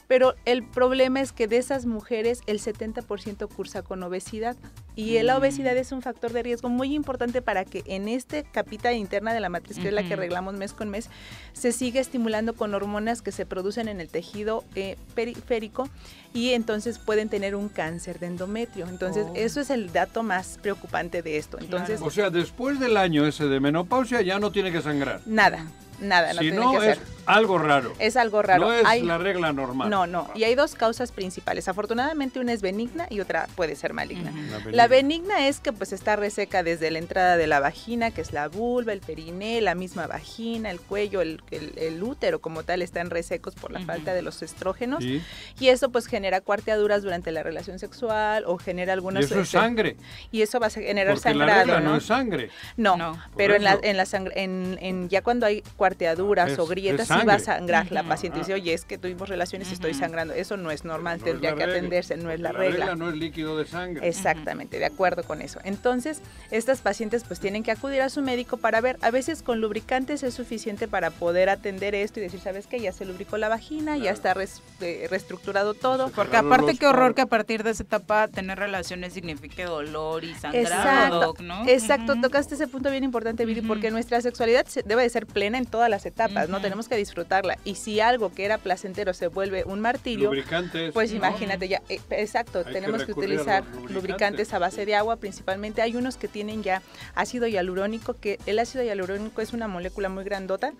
Pero 0.07 0.35
el 0.45 0.63
problema 0.63 1.21
es 1.21 1.31
que 1.31 1.47
de 1.47 1.57
esas 1.57 1.85
mujeres 1.85 2.41
el 2.45 2.59
70% 2.59 3.47
cursa 3.59 3.81
con 3.81 4.01
obesidad. 4.03 4.55
Y 4.95 5.21
la 5.21 5.37
obesidad 5.37 5.75
es 5.75 5.91
un 5.91 6.01
factor 6.01 6.31
de 6.31 6.43
riesgo 6.43 6.69
muy 6.69 6.95
importante 6.95 7.41
para 7.41 7.65
que 7.65 7.83
en 7.87 8.07
este 8.07 8.45
capita 8.45 8.93
interna 8.93 9.33
de 9.33 9.41
la 9.41 9.49
matriz, 9.49 9.77
que 9.77 9.89
es 9.89 9.93
la 9.93 10.01
que 10.03 10.13
arreglamos 10.13 10.53
mes 10.53 10.71
con 10.71 10.89
mes, 10.89 11.09
se 11.51 11.73
siga 11.73 11.99
estimulando 11.99 12.53
con 12.53 12.73
hormonas 12.73 13.21
que 13.21 13.33
se 13.33 13.45
producen 13.45 13.89
en 13.89 13.99
el 13.99 14.07
tejido 14.07 14.63
eh, 14.75 14.95
periférico 15.13 15.89
y 16.33 16.51
entonces 16.51 16.99
pueden 16.99 17.27
tener 17.27 17.53
un 17.53 17.67
cáncer 17.67 18.19
de 18.19 18.27
endometrio. 18.27 18.87
Entonces, 18.87 19.25
Oh. 19.27 19.33
eso 19.35 19.59
es 19.59 19.69
el 19.71 19.91
dato 19.91 20.23
más 20.23 20.57
preocupante 20.61 21.21
de 21.21 21.35
esto. 21.37 21.59
Entonces, 21.59 21.99
o 22.01 22.09
sea, 22.11 22.29
después 22.29 22.79
del 22.79 22.95
año 22.95 23.25
ese 23.27 23.45
de 23.47 23.59
menopausia 23.59 24.21
ya 24.21 24.39
no 24.39 24.53
tiene 24.53 24.71
que 24.71 24.81
sangrar. 24.81 25.19
nada, 25.25 25.65
nada, 25.99 26.31
no 26.33 26.39
si 26.39 26.45
tiene 26.45 26.57
no, 26.57 26.71
que 26.71 26.77
es 26.77 26.83
hacer. 26.83 26.99
Algo 27.29 27.57
raro. 27.57 27.93
Es 27.99 28.17
algo 28.17 28.41
raro. 28.41 28.65
No 28.65 28.73
es 28.73 28.85
Hay- 28.85 29.01
la 29.03 29.17
regla 29.17 29.53
normal. 29.53 29.89
No, 29.89 30.07
no. 30.07 30.29
Y 30.35 30.43
hay 30.43 30.55
dos 30.55 30.75
causas 30.75 31.11
principales. 31.11 31.67
Afortunadamente 31.67 32.39
una 32.39 32.53
es 32.53 32.61
benigna 32.61 33.07
y 33.09 33.19
otra 33.19 33.47
puede 33.55 33.75
ser 33.75 33.93
maligna. 33.93 34.31
La 34.65 34.71
La 34.71 34.87
benigna 34.87 35.47
es 35.47 35.59
que 35.59 35.71
pues 35.73 35.93
está 35.93 36.15
reseca 36.15 36.63
desde 36.63 36.89
la 36.91 36.99
entrada 36.99 37.37
de 37.37 37.47
la 37.47 37.59
vagina, 37.59 38.11
que 38.11 38.21
es 38.21 38.33
la 38.33 38.47
vulva, 38.47 38.93
el 38.93 39.01
periné, 39.01 39.61
la 39.61 39.75
misma 39.75 40.07
vagina, 40.07 40.71
el 40.71 40.79
cuello, 40.81 41.21
el, 41.21 41.41
el- 41.51 41.73
el 41.77 42.01
útero 42.03 42.39
como 42.39 42.63
tal 42.63 42.81
están 42.81 43.09
resecos 43.09 43.55
por 43.55 43.71
la 43.71 43.79
falta 43.81 44.13
de 44.13 44.21
los 44.21 44.41
estrógenos. 44.41 45.03
Sí. 45.03 45.21
Y 45.59 45.67
eso 45.69 45.89
pues 45.91 46.07
genera 46.07 46.41
cuarteaduras 46.41 47.03
durante 47.03 47.31
la 47.31 47.43
relación 47.43 47.79
sexual 47.79 48.43
o 48.47 48.57
genera 48.57 48.93
algunas... 48.93 49.23
Y 49.23 49.25
eso 49.25 49.35
es 49.35 49.41
este, 49.47 49.57
sangre. 49.59 49.95
Y 50.31 50.41
eso 50.41 50.59
va 50.59 50.67
a 50.67 50.69
generar 50.69 51.13
Porque 51.13 51.29
la 51.29 51.33
sangrado, 51.45 51.59
regla 51.65 51.79
no 51.81 51.89
¿no? 51.91 51.97
es 51.97 52.05
sangre. 52.05 52.49
No, 52.77 53.17
pero 53.37 53.55
en 53.55 53.63
la, 53.63 53.77
en 53.81 53.97
la 53.97 54.05
sangre, 54.05 54.41
en, 54.43 54.77
en- 54.81 55.09
ya 55.09 55.21
cuando 55.21 55.45
hay 55.45 55.61
cuarteaduras 55.77 56.51
Es- 56.51 56.59
o 56.59 56.65
grietas 56.65 57.07
sí 57.21 57.25
va 57.27 57.33
a 57.35 57.39
sangre. 57.39 57.59
sangrar. 57.73 57.91
La 57.91 58.03
paciente 58.03 58.39
dice, 58.39 58.53
oye, 58.53 58.73
es 58.73 58.85
que 58.85 58.97
tuvimos 58.97 59.29
relaciones 59.29 59.69
y 59.69 59.73
estoy 59.73 59.93
sangrando. 59.93 60.33
Eso 60.33 60.57
no 60.57 60.71
es 60.71 60.83
normal, 60.85 61.19
No 61.19 61.25
tendría 61.25 61.51
la 61.51 61.57
que 61.57 61.65
regla, 61.65 61.77
atenderse, 61.79 62.17
no 62.17 62.31
es 62.31 62.39
la 62.39 62.49
porque 62.51 62.69
regla. 62.69 62.95
no 62.95 63.09
es 63.09 63.15
líquido 63.15 63.57
de 63.57 63.65
sangre. 63.65 64.07
Exactamente, 64.07 64.79
de 64.79 64.85
acuerdo 64.85 65.23
con 65.23 65.41
eso. 65.41 65.59
Entonces, 65.63 66.21
estas 66.51 66.81
pacientes 66.81 67.23
pues 67.27 67.39
tienen 67.39 67.63
que 67.63 67.71
acudir 67.71 68.01
a 68.01 68.09
su 68.09 68.21
médico 68.21 68.57
para 68.57 68.81
ver, 68.81 68.97
a 69.01 69.11
veces 69.11 69.41
con 69.43 69.61
lubricantes 69.61 70.23
es 70.23 70.33
suficiente 70.33 70.87
para 70.87 71.11
poder 71.11 71.49
atender 71.49 71.95
esto 71.95 72.19
y 72.19 72.23
decir, 72.23 72.39
¿sabes 72.39 72.67
qué? 72.67 72.79
Ya 72.79 72.91
se 72.91 73.05
lubricó 73.05 73.37
la 73.37 73.49
vagina, 73.49 73.97
ya 73.97 74.11
está 74.11 74.33
res- 74.33 74.61
eh, 74.81 75.07
reestructurado 75.09 75.73
todo. 75.73 76.09
Porque 76.09 76.37
aparte 76.37 76.75
qué 76.77 76.85
horror 76.87 77.15
que 77.15 77.21
a 77.21 77.25
partir 77.25 77.63
de 77.63 77.71
esa 77.71 77.83
etapa 77.83 78.27
tener 78.27 78.57
relaciones 78.59 79.13
signifique 79.13 79.63
dolor 79.65 80.23
y 80.23 80.33
sangrado, 80.35 81.31
Exacto, 81.31 81.43
¿no? 81.43 81.67
exacto, 81.67 82.15
tocaste 82.21 82.55
ese 82.55 82.67
punto 82.67 82.91
bien 82.91 83.03
importante, 83.03 83.45
Viri, 83.45 83.61
porque 83.61 83.91
nuestra 83.91 84.21
sexualidad 84.21 84.65
se- 84.67 84.83
debe 84.83 85.03
de 85.03 85.09
ser 85.09 85.25
plena 85.25 85.57
en 85.57 85.65
todas 85.65 85.89
las 85.89 86.05
etapas, 86.05 86.49
¿no? 86.49 86.61
Tenemos 86.61 86.87
que 86.87 86.95
disfrutarla. 87.09 87.57
Y 87.63 87.75
si 87.75 87.99
algo 87.99 88.31
que 88.33 88.45
era 88.45 88.57
placentero 88.57 89.13
se 89.13 89.27
vuelve 89.27 89.63
un 89.65 89.79
martirio, 89.79 90.29
Lubricantes, 90.29 90.93
pues 90.93 91.11
¿no? 91.11 91.17
imagínate 91.17 91.67
ya, 91.67 91.81
eh, 91.89 91.99
exacto, 92.11 92.63
tenemos 92.63 93.03
que, 93.03 93.11
utilizar 93.11 93.63
lubricantes. 93.63 93.95
lubricantes 93.95 94.53
a 94.53 94.59
base 94.59 94.85
de 94.85 94.95
agua, 94.95 95.17
principalmente 95.17 95.81
hay 95.81 95.95
unos 95.95 96.17
que 96.17 96.27
tienen 96.27 96.63
ya 96.63 96.81
ácido 97.15 97.47
hialurónico, 97.47 98.13
que 98.13 98.39
el 98.45 98.59
ácido 98.59 98.83
hialurónico 98.83 99.41
es 99.41 99.53
una 99.53 99.67
molécula 99.67 100.09
muy 100.09 100.23
grandota 100.23 100.73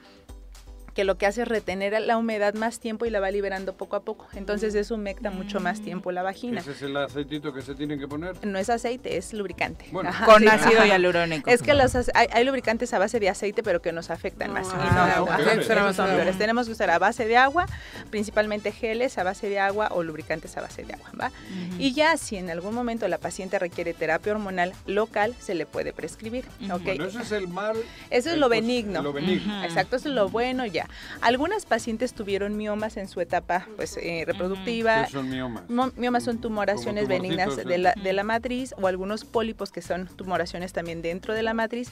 que 0.99 1.05
lo 1.05 1.17
que 1.17 1.25
hace 1.25 1.43
es 1.43 1.47
retener 1.47 1.97
la 2.01 2.17
humedad 2.17 2.55
más 2.55 2.81
tiempo 2.81 3.05
y 3.05 3.09
la 3.09 3.21
va 3.21 3.31
liberando 3.31 3.71
poco 3.71 3.95
a 3.95 4.01
poco. 4.01 4.27
Entonces 4.33 4.75
eso 4.75 4.95
humecta 4.95 5.31
mucho 5.31 5.61
más 5.61 5.79
tiempo 5.79 6.11
la 6.11 6.23
vagina. 6.23 6.59
Ese 6.59 6.71
es 6.71 6.81
el 6.81 6.97
aceitito 6.97 7.53
que 7.53 7.61
se 7.61 7.73
tiene 7.73 7.97
que 7.97 8.05
poner. 8.05 8.45
No 8.45 8.59
es 8.59 8.69
aceite, 8.69 9.15
es 9.15 9.31
lubricante. 9.31 9.85
Bueno. 9.93 10.11
Con 10.25 10.45
ácido 10.49 10.83
hialurónico. 10.85 11.49
Es 11.49 11.61
que 11.61 11.73
los 11.73 11.95
hay, 11.95 12.27
hay 12.33 12.43
lubricantes 12.43 12.93
a 12.93 12.99
base 12.99 13.21
de 13.21 13.29
aceite, 13.29 13.63
pero 13.63 13.81
que 13.81 13.93
nos 13.93 14.09
afectan 14.09 14.51
más. 14.51 14.67
Y 14.67 14.71
no, 14.71 14.79
Ah, 14.81 15.37
no. 15.37 16.37
Tenemos 16.37 16.65
que 16.65 16.73
usar 16.73 16.89
a 16.89 16.99
base 16.99 17.25
de 17.25 17.37
agua, 17.37 17.65
principalmente 18.09 18.73
geles 18.73 19.17
a 19.17 19.23
base 19.23 19.47
de 19.47 19.57
agua 19.57 19.87
o 19.91 20.03
lubricantes 20.03 20.57
a 20.57 20.61
base 20.61 20.83
de 20.83 20.95
agua. 20.95 21.11
¿va? 21.17 21.31
Y 21.77 21.93
ya 21.93 22.17
si 22.17 22.35
en 22.35 22.49
algún 22.49 22.75
momento 22.75 23.07
la 23.07 23.19
paciente 23.19 23.57
requiere 23.57 23.93
terapia 23.93 24.33
hormonal 24.33 24.73
local, 24.85 25.33
se 25.39 25.55
le 25.55 25.65
puede 25.65 25.93
prescribir. 25.93 26.43
¿ok? 26.69 26.81
Bueno, 26.83 27.05
ese 27.05 27.21
es 27.21 27.31
el 27.31 27.47
mal. 27.47 27.77
Eso 28.09 28.27
es 28.27 28.33
el 28.33 28.41
lo 28.41 28.49
benigno. 28.49 29.01
Lo 29.01 29.13
benigno. 29.13 29.59
Ujú. 29.59 29.63
Exacto, 29.65 29.95
eso 29.95 30.09
es 30.09 30.15
lo 30.15 30.27
bueno 30.27 30.65
ya. 30.65 30.88
Algunas 31.21 31.65
pacientes 31.65 32.13
tuvieron 32.13 32.57
miomas 32.57 32.97
en 32.97 33.07
su 33.07 33.21
etapa 33.21 33.67
pues, 33.75 33.97
eh, 33.97 34.23
reproductiva. 34.25 35.05
¿Qué 35.05 35.11
son 35.11 35.29
miomas? 35.29 35.69
Mo- 35.69 35.91
Miomas 35.97 36.23
son 36.23 36.39
tumoraciones 36.39 37.07
benignas 37.07 37.45
tumorcitos, 37.49 37.69
de 37.69 37.77
la, 37.77 37.93
de 37.93 38.13
la 38.13 38.23
matriz 38.23 38.73
o 38.81 38.87
algunos 38.87 39.25
pólipos 39.25 39.71
que 39.71 39.81
son 39.81 40.07
tumoraciones 40.07 40.73
también 40.73 41.01
dentro 41.01 41.33
de 41.33 41.43
la 41.43 41.53
matriz 41.53 41.91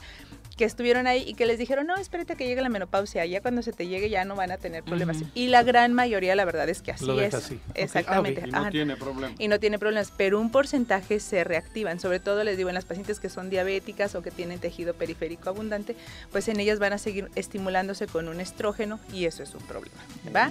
que 0.57 0.65
estuvieron 0.65 1.07
ahí 1.07 1.23
y 1.27 1.35
que 1.35 1.45
les 1.45 1.59
dijeron, 1.59 1.87
no, 1.87 1.95
espérate 1.95 2.35
que 2.35 2.47
llegue 2.47 2.61
la 2.61 2.69
menopausia, 2.69 3.25
ya 3.25 3.41
cuando 3.41 3.61
se 3.61 3.71
te 3.71 3.87
llegue 3.87 4.09
ya 4.09 4.25
no 4.25 4.35
van 4.35 4.51
a 4.51 4.57
tener 4.57 4.83
problemas. 4.83 5.17
Y 5.35 5.47
la 5.47 5.63
gran 5.63 5.93
mayoría, 5.93 6.35
la 6.35 6.45
verdad 6.45 6.67
es 6.67 6.81
que 6.81 6.91
así 6.91 7.05
Lo 7.05 7.19
es. 7.21 7.33
así. 7.33 7.59
Exactamente. 7.75 8.43
Ah, 8.51 8.61
ok. 8.61 8.61
Y 8.61 8.65
no 8.65 8.71
tiene 8.71 8.95
problema. 8.97 9.35
Y 9.37 9.47
no 9.47 9.59
tiene 9.59 9.79
problemas, 9.79 10.11
pero 10.17 10.39
un 10.39 10.51
porcentaje 10.51 11.19
se 11.19 11.43
reactivan, 11.43 11.99
sobre 11.99 12.19
todo 12.19 12.43
les 12.43 12.57
digo 12.57 12.69
en 12.69 12.75
las 12.75 12.85
pacientes 12.85 13.19
que 13.19 13.29
son 13.29 13.49
diabéticas 13.49 14.15
o 14.15 14.21
que 14.21 14.31
tienen 14.31 14.59
tejido 14.59 14.93
periférico 14.95 15.49
abundante, 15.49 15.95
pues 16.31 16.47
en 16.47 16.59
ellas 16.59 16.79
van 16.79 16.93
a 16.93 16.97
seguir 16.97 17.29
estimulándose 17.35 18.07
con 18.07 18.27
un 18.27 18.41
estrógeno 18.41 18.99
y 19.13 19.25
eso 19.25 19.43
es 19.43 19.53
un 19.53 19.61
problema, 19.61 19.97
¿va? 20.35 20.49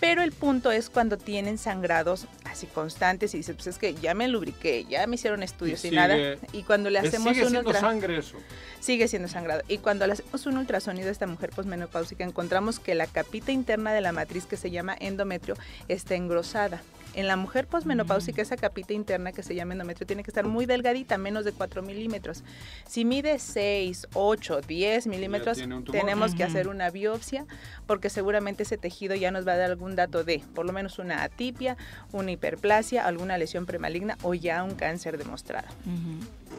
Pero 0.00 0.22
el 0.22 0.32
punto 0.32 0.72
es 0.72 0.88
cuando 0.88 1.18
tienen 1.18 1.58
sangrados 1.58 2.26
así 2.44 2.66
constantes 2.66 3.34
y 3.34 3.38
dicen, 3.38 3.54
pues 3.56 3.66
es 3.66 3.76
que 3.78 3.94
ya 3.94 4.14
me 4.14 4.28
lubriqué, 4.28 4.86
ya 4.88 5.06
me 5.06 5.16
hicieron 5.16 5.42
estudios 5.42 5.80
y, 5.84 5.88
sigue- 5.90 5.96
nada. 5.96 6.16
Y 6.52 6.62
cuando 6.62 6.88
le 6.88 7.00
es- 7.00 7.08
hacemos 7.08 7.34
sigue 7.34 7.44
un 7.44 7.50
siendo 7.50 7.68
ultra- 7.68 7.80
sangre 7.80 8.16
eso. 8.18 8.36
Sigue 8.80 9.08
siendo 9.08 9.28
sangrado. 9.28 9.62
Y 9.68 9.76
cuando 9.78 10.06
le 10.06 10.14
hacemos 10.14 10.46
un 10.46 10.56
ultrasonido 10.56 11.08
a 11.08 11.12
esta 11.12 11.26
mujer 11.26 11.50
posmenopáusica, 11.50 12.24
encontramos 12.24 12.78
que 12.80 12.94
la 12.94 13.06
capita 13.06 13.52
interna 13.52 13.92
de 13.92 14.00
la 14.00 14.12
matriz 14.12 14.46
que 14.46 14.56
se 14.56 14.70
llama 14.70 14.96
endometrio 14.98 15.54
está 15.88 16.14
engrosada. 16.14 16.80
En 17.14 17.26
la 17.26 17.36
mujer 17.36 17.66
posmenopáusica, 17.66 18.40
esa 18.40 18.56
capita 18.56 18.92
interna 18.92 19.32
que 19.32 19.42
se 19.42 19.54
llama 19.54 19.72
endometrio 19.72 20.06
tiene 20.06 20.22
que 20.22 20.30
estar 20.30 20.46
muy 20.46 20.66
delgadita, 20.66 21.18
menos 21.18 21.44
de 21.44 21.52
4 21.52 21.82
milímetros. 21.82 22.44
Si 22.86 23.04
mide 23.04 23.38
6, 23.38 24.08
8, 24.14 24.60
10 24.60 25.06
milímetros, 25.06 25.58
tenemos 25.90 26.34
que 26.34 26.44
hacer 26.44 26.68
una 26.68 26.90
biopsia 26.90 27.46
porque 27.86 28.10
seguramente 28.10 28.62
ese 28.62 28.78
tejido 28.78 29.14
ya 29.14 29.30
nos 29.30 29.46
va 29.46 29.52
a 29.52 29.56
dar 29.56 29.70
algún 29.70 29.96
dato 29.96 30.24
de 30.24 30.42
por 30.54 30.66
lo 30.66 30.72
menos 30.72 30.98
una 30.98 31.22
atipia, 31.22 31.76
una 32.12 32.30
hiperplasia, 32.30 33.06
alguna 33.06 33.38
lesión 33.38 33.66
premaligna 33.66 34.16
o 34.22 34.34
ya 34.34 34.62
un 34.62 34.74
cáncer 34.74 35.18
demostrado. 35.18 35.68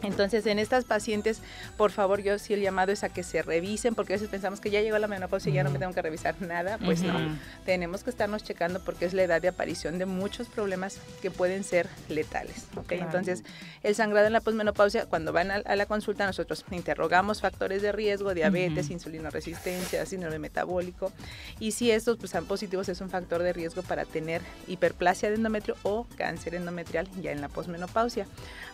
Entonces, 0.01 0.45
en 0.45 0.59
estas 0.59 0.85
pacientes, 0.85 1.41
por 1.77 1.91
favor, 1.91 2.21
yo 2.21 2.39
sí 2.39 2.53
el 2.53 2.61
llamado 2.61 2.91
es 2.91 3.03
a 3.03 3.09
que 3.09 3.23
se 3.23 3.41
revisen, 3.41 3.93
porque 3.95 4.13
a 4.13 4.15
veces 4.15 4.29
pensamos 4.29 4.59
que 4.59 4.69
ya 4.69 4.81
llegó 4.81 4.97
la 4.97 5.07
menopausia 5.07 5.51
y 5.51 5.53
ya 5.53 5.63
no 5.63 5.69
me 5.69 5.79
tengo 5.79 5.93
que 5.93 6.01
revisar 6.01 6.35
nada. 6.41 6.77
Pues 6.77 7.03
no, 7.03 7.19
tenemos 7.65 8.03
que 8.03 8.09
estarnos 8.09 8.43
checando 8.43 8.83
porque 8.83 9.05
es 9.05 9.13
la 9.13 9.23
edad 9.23 9.41
de 9.41 9.47
aparición 9.47 9.99
de 9.99 10.05
muchos 10.05 10.47
problemas 10.47 10.97
que 11.21 11.29
pueden 11.29 11.63
ser 11.63 11.87
letales. 12.09 12.67
¿ok? 12.75 12.87
Claro. 12.87 13.03
Entonces, 13.05 13.43
el 13.83 13.95
sangrado 13.95 14.27
en 14.27 14.33
la 14.33 14.41
posmenopausia, 14.41 15.05
cuando 15.05 15.33
van 15.33 15.51
a, 15.51 15.55
a 15.55 15.75
la 15.75 15.85
consulta, 15.85 16.25
nosotros 16.25 16.65
interrogamos 16.71 17.41
factores 17.41 17.81
de 17.81 17.91
riesgo, 17.91 18.33
diabetes, 18.33 18.85
Ujú. 18.85 18.93
insulinoresistencia, 18.93 20.05
síndrome 20.05 20.39
metabólico, 20.39 21.11
y 21.59 21.71
si 21.71 21.91
estos 21.91 22.17
pues, 22.17 22.31
son 22.31 22.45
positivos, 22.45 22.89
es 22.89 23.01
un 23.01 23.09
factor 23.09 23.43
de 23.43 23.53
riesgo 23.53 23.81
para 23.83 24.05
tener 24.05 24.41
hiperplasia 24.67 25.29
de 25.29 25.35
endometrio 25.35 25.75
o 25.83 26.07
cáncer 26.17 26.55
endometrial 26.55 27.07
ya 27.21 27.31
en 27.31 27.41
la 27.41 27.49
posmenopausia. 27.49 28.25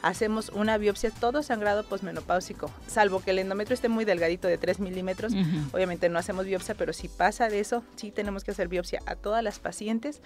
Hacemos 0.01 0.49
una 0.49 0.78
biopsia, 0.78 1.07
todo 1.12 1.43
sangrado 1.43 1.84
posmenopáusico, 1.84 2.72
salvo 2.88 3.22
que 3.22 3.32
el 3.32 3.39
endometrio 3.39 3.74
esté 3.74 3.89
muy 3.89 4.05
delgadito 4.05 4.47
de 4.47 4.58
3 4.58 4.80
milímetros. 4.80 5.34
Obviamente 5.72 6.10
no 6.10 6.20
hacemos 6.20 6.45
biopsia, 6.45 6.76
pero 6.76 6.93
si 6.93 7.08
pasa 7.08 7.49
de 7.49 7.60
eso, 7.60 7.84
sí 7.95 8.12
tenemos 8.12 8.43
que 8.43 8.51
hacer 8.51 8.68
biopsia 8.68 9.01
a 9.05 9.16
todas 9.16 9.43
las 9.43 9.60
pacientes 9.60 10.22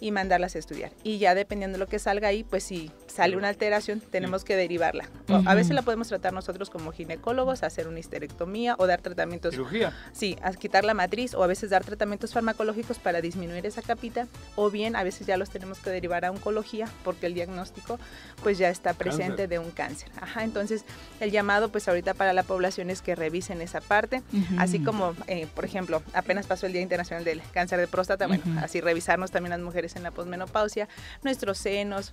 y 0.00 0.12
mandarlas 0.12 0.54
a 0.54 0.58
estudiar. 0.58 0.92
Y 1.02 1.18
ya 1.18 1.34
dependiendo 1.34 1.76
de 1.76 1.80
lo 1.80 1.86
que 1.86 1.98
salga 1.98 2.28
ahí, 2.28 2.44
pues 2.44 2.64
si 2.64 2.90
sale 3.06 3.36
una 3.36 3.48
alteración, 3.48 4.00
tenemos 4.00 4.44
que 4.44 4.56
derivarla. 4.56 5.08
O 5.28 5.42
A 5.44 5.54
veces 5.54 5.74
la 5.74 5.82
podemos 5.82 6.08
tratar 6.08 6.32
nosotros 6.32 6.70
como 6.70 6.92
ginecólogos, 6.92 7.62
hacer 7.62 7.88
una 7.88 7.98
histerectomía 7.98 8.76
o 8.78 8.86
dar 8.86 9.00
tratamientos. 9.00 9.52
Cirugía. 9.54 9.92
Sí, 10.12 10.36
a 10.42 10.52
quitar 10.52 10.84
la 10.84 10.94
matriz 10.94 11.34
o 11.34 11.42
a 11.42 11.46
veces 11.46 11.70
dar 11.70 11.84
tratamientos 11.84 12.32
farmacológicos 12.32 12.98
para 12.98 13.20
disminuir 13.20 13.66
esa 13.66 13.82
capita 13.82 14.28
o 14.56 14.70
bien 14.70 14.96
a 14.96 15.02
veces 15.02 15.26
ya 15.26 15.36
los 15.36 15.50
tenemos 15.50 15.78
que 15.78 15.90
derivar 15.90 16.24
a 16.24 16.30
oncología 16.30 16.88
porque 17.04 17.26
el 17.26 17.34
diagnóstico 17.34 17.98
pues 18.42 18.58
ya 18.58 18.68
está 18.68 18.94
presente 18.94 19.28
Cáncer. 19.28 19.48
de 19.48 19.58
un 19.58 19.70
cáncer. 19.70 20.10
Ajá, 20.20 20.44
entonces 20.44 20.84
el 21.20 21.30
llamado 21.30 21.70
pues 21.70 21.88
ahorita 21.88 22.14
para 22.14 22.32
la 22.32 22.42
población 22.42 22.90
es 22.90 23.02
que 23.02 23.14
revisen 23.14 23.60
esa 23.60 23.80
parte, 23.80 24.22
así 24.58 24.80
como 24.80 25.14
eh, 25.26 25.46
por 25.54 25.64
ejemplo 25.64 26.02
apenas 26.14 26.46
pasó 26.46 26.66
el 26.66 26.72
Día 26.72 26.82
Internacional 26.82 27.24
del 27.24 27.42
Cáncer 27.52 27.78
de 27.80 27.88
Próstata, 27.88 28.26
bueno, 28.26 28.44
así 28.62 28.80
revisarnos 28.80 29.30
también 29.30 29.50
las 29.50 29.60
mujeres 29.60 29.87
en 29.96 30.02
la 30.02 30.10
posmenopausia, 30.10 30.88
nuestros 31.22 31.58
senos, 31.58 32.12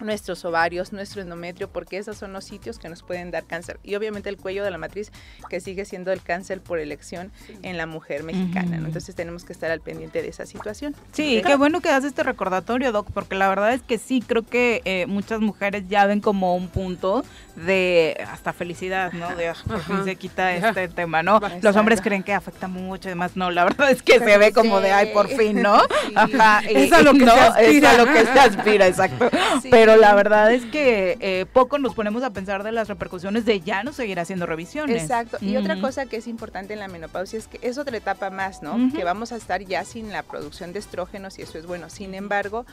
nuestros 0.00 0.44
ovarios, 0.44 0.92
nuestro 0.92 1.22
endometrio, 1.22 1.68
porque 1.70 1.98
esos 1.98 2.16
son 2.16 2.32
los 2.32 2.44
sitios 2.44 2.78
que 2.78 2.88
nos 2.88 3.02
pueden 3.02 3.30
dar 3.30 3.44
cáncer. 3.44 3.78
Y 3.82 3.94
obviamente 3.94 4.28
el 4.28 4.36
cuello 4.36 4.64
de 4.64 4.70
la 4.70 4.78
matriz, 4.78 5.12
que 5.48 5.60
sigue 5.60 5.84
siendo 5.84 6.12
el 6.12 6.22
cáncer 6.22 6.60
por 6.60 6.78
elección 6.78 7.30
en 7.62 7.76
la 7.76 7.86
mujer 7.86 8.22
mexicana. 8.22 8.76
Entonces 8.76 9.14
tenemos 9.14 9.44
que 9.44 9.52
estar 9.52 9.70
al 9.70 9.80
pendiente 9.80 10.22
de 10.22 10.28
esa 10.28 10.46
situación. 10.46 10.94
Sí, 11.12 11.42
qué 11.44 11.54
bueno 11.56 11.80
que 11.80 11.90
haces 11.90 12.08
este 12.10 12.22
recordatorio, 12.22 12.92
Doc, 12.92 13.08
porque 13.12 13.34
la 13.36 13.48
verdad 13.48 13.72
es 13.72 13.82
que 13.82 13.98
sí, 13.98 14.22
creo 14.26 14.42
que 14.44 14.82
eh, 14.84 15.06
muchas 15.06 15.40
mujeres 15.40 15.84
ya 15.88 16.06
ven 16.06 16.20
como 16.20 16.54
un 16.56 16.68
punto 16.68 17.24
de 17.56 18.16
hasta 18.32 18.52
felicidad, 18.52 19.12
¿no? 19.12 19.34
De 19.36 19.48
"Ah, 19.48 19.56
por 19.66 19.82
fin 19.82 20.04
se 20.04 20.16
quita 20.16 20.54
este 20.54 20.88
tema, 20.88 21.22
¿no? 21.22 21.40
Los 21.62 21.76
hombres 21.76 22.00
creen 22.00 22.22
que 22.22 22.32
afecta 22.32 22.68
mucho 22.68 23.08
y 23.08 23.10
demás, 23.10 23.32
no, 23.36 23.50
la 23.50 23.64
verdad 23.64 23.90
es 23.90 24.02
que 24.02 24.18
se 24.18 24.38
ve 24.38 24.52
como 24.52 24.80
de, 24.80 24.92
ay, 24.92 25.10
por 25.12 25.28
fin, 25.28 25.60
¿no? 25.62 25.80
Sí. 25.80 26.14
Ajá, 26.14 26.62
y- 26.68 26.76
Es 26.84 26.92
a 26.92 27.02
lo 27.02 27.12
que 27.12 27.24
no, 27.24 27.34
se 27.34 27.40
aspira. 27.40 27.92
Es 27.92 27.98
a 27.98 28.04
lo 28.04 28.12
que 28.12 28.24
se 28.24 28.40
aspira, 28.40 28.86
exacto. 28.86 29.28
Sí. 29.62 29.68
Pero 29.70 29.89
la 29.96 30.14
verdad 30.14 30.52
es 30.52 30.64
que 30.66 31.16
eh, 31.20 31.46
poco 31.52 31.78
nos 31.78 31.94
ponemos 31.94 32.22
a 32.22 32.30
pensar 32.30 32.62
de 32.62 32.72
las 32.72 32.88
repercusiones 32.88 33.44
de 33.44 33.60
ya 33.60 33.82
no 33.82 33.92
seguir 33.92 34.18
haciendo 34.20 34.46
revisiones. 34.46 35.02
Exacto. 35.02 35.38
Y 35.40 35.56
otra 35.56 35.80
cosa 35.80 36.06
que 36.06 36.16
es 36.16 36.26
importante 36.26 36.74
en 36.74 36.80
la 36.80 36.88
menopausia 36.88 37.38
es 37.38 37.46
que 37.46 37.58
es 37.62 37.78
otra 37.78 37.96
etapa 37.96 38.30
más, 38.30 38.62
¿no? 38.62 38.90
Que 38.94 39.04
vamos 39.04 39.32
a 39.32 39.36
estar 39.36 39.62
ya 39.62 39.84
sin 39.84 40.10
la 40.12 40.22
producción 40.22 40.72
de 40.72 40.78
estrógenos 40.78 41.38
y 41.38 41.42
eso 41.42 41.58
es 41.58 41.66
bueno. 41.66 41.90
Sin 41.90 42.14
embargo, 42.14 42.66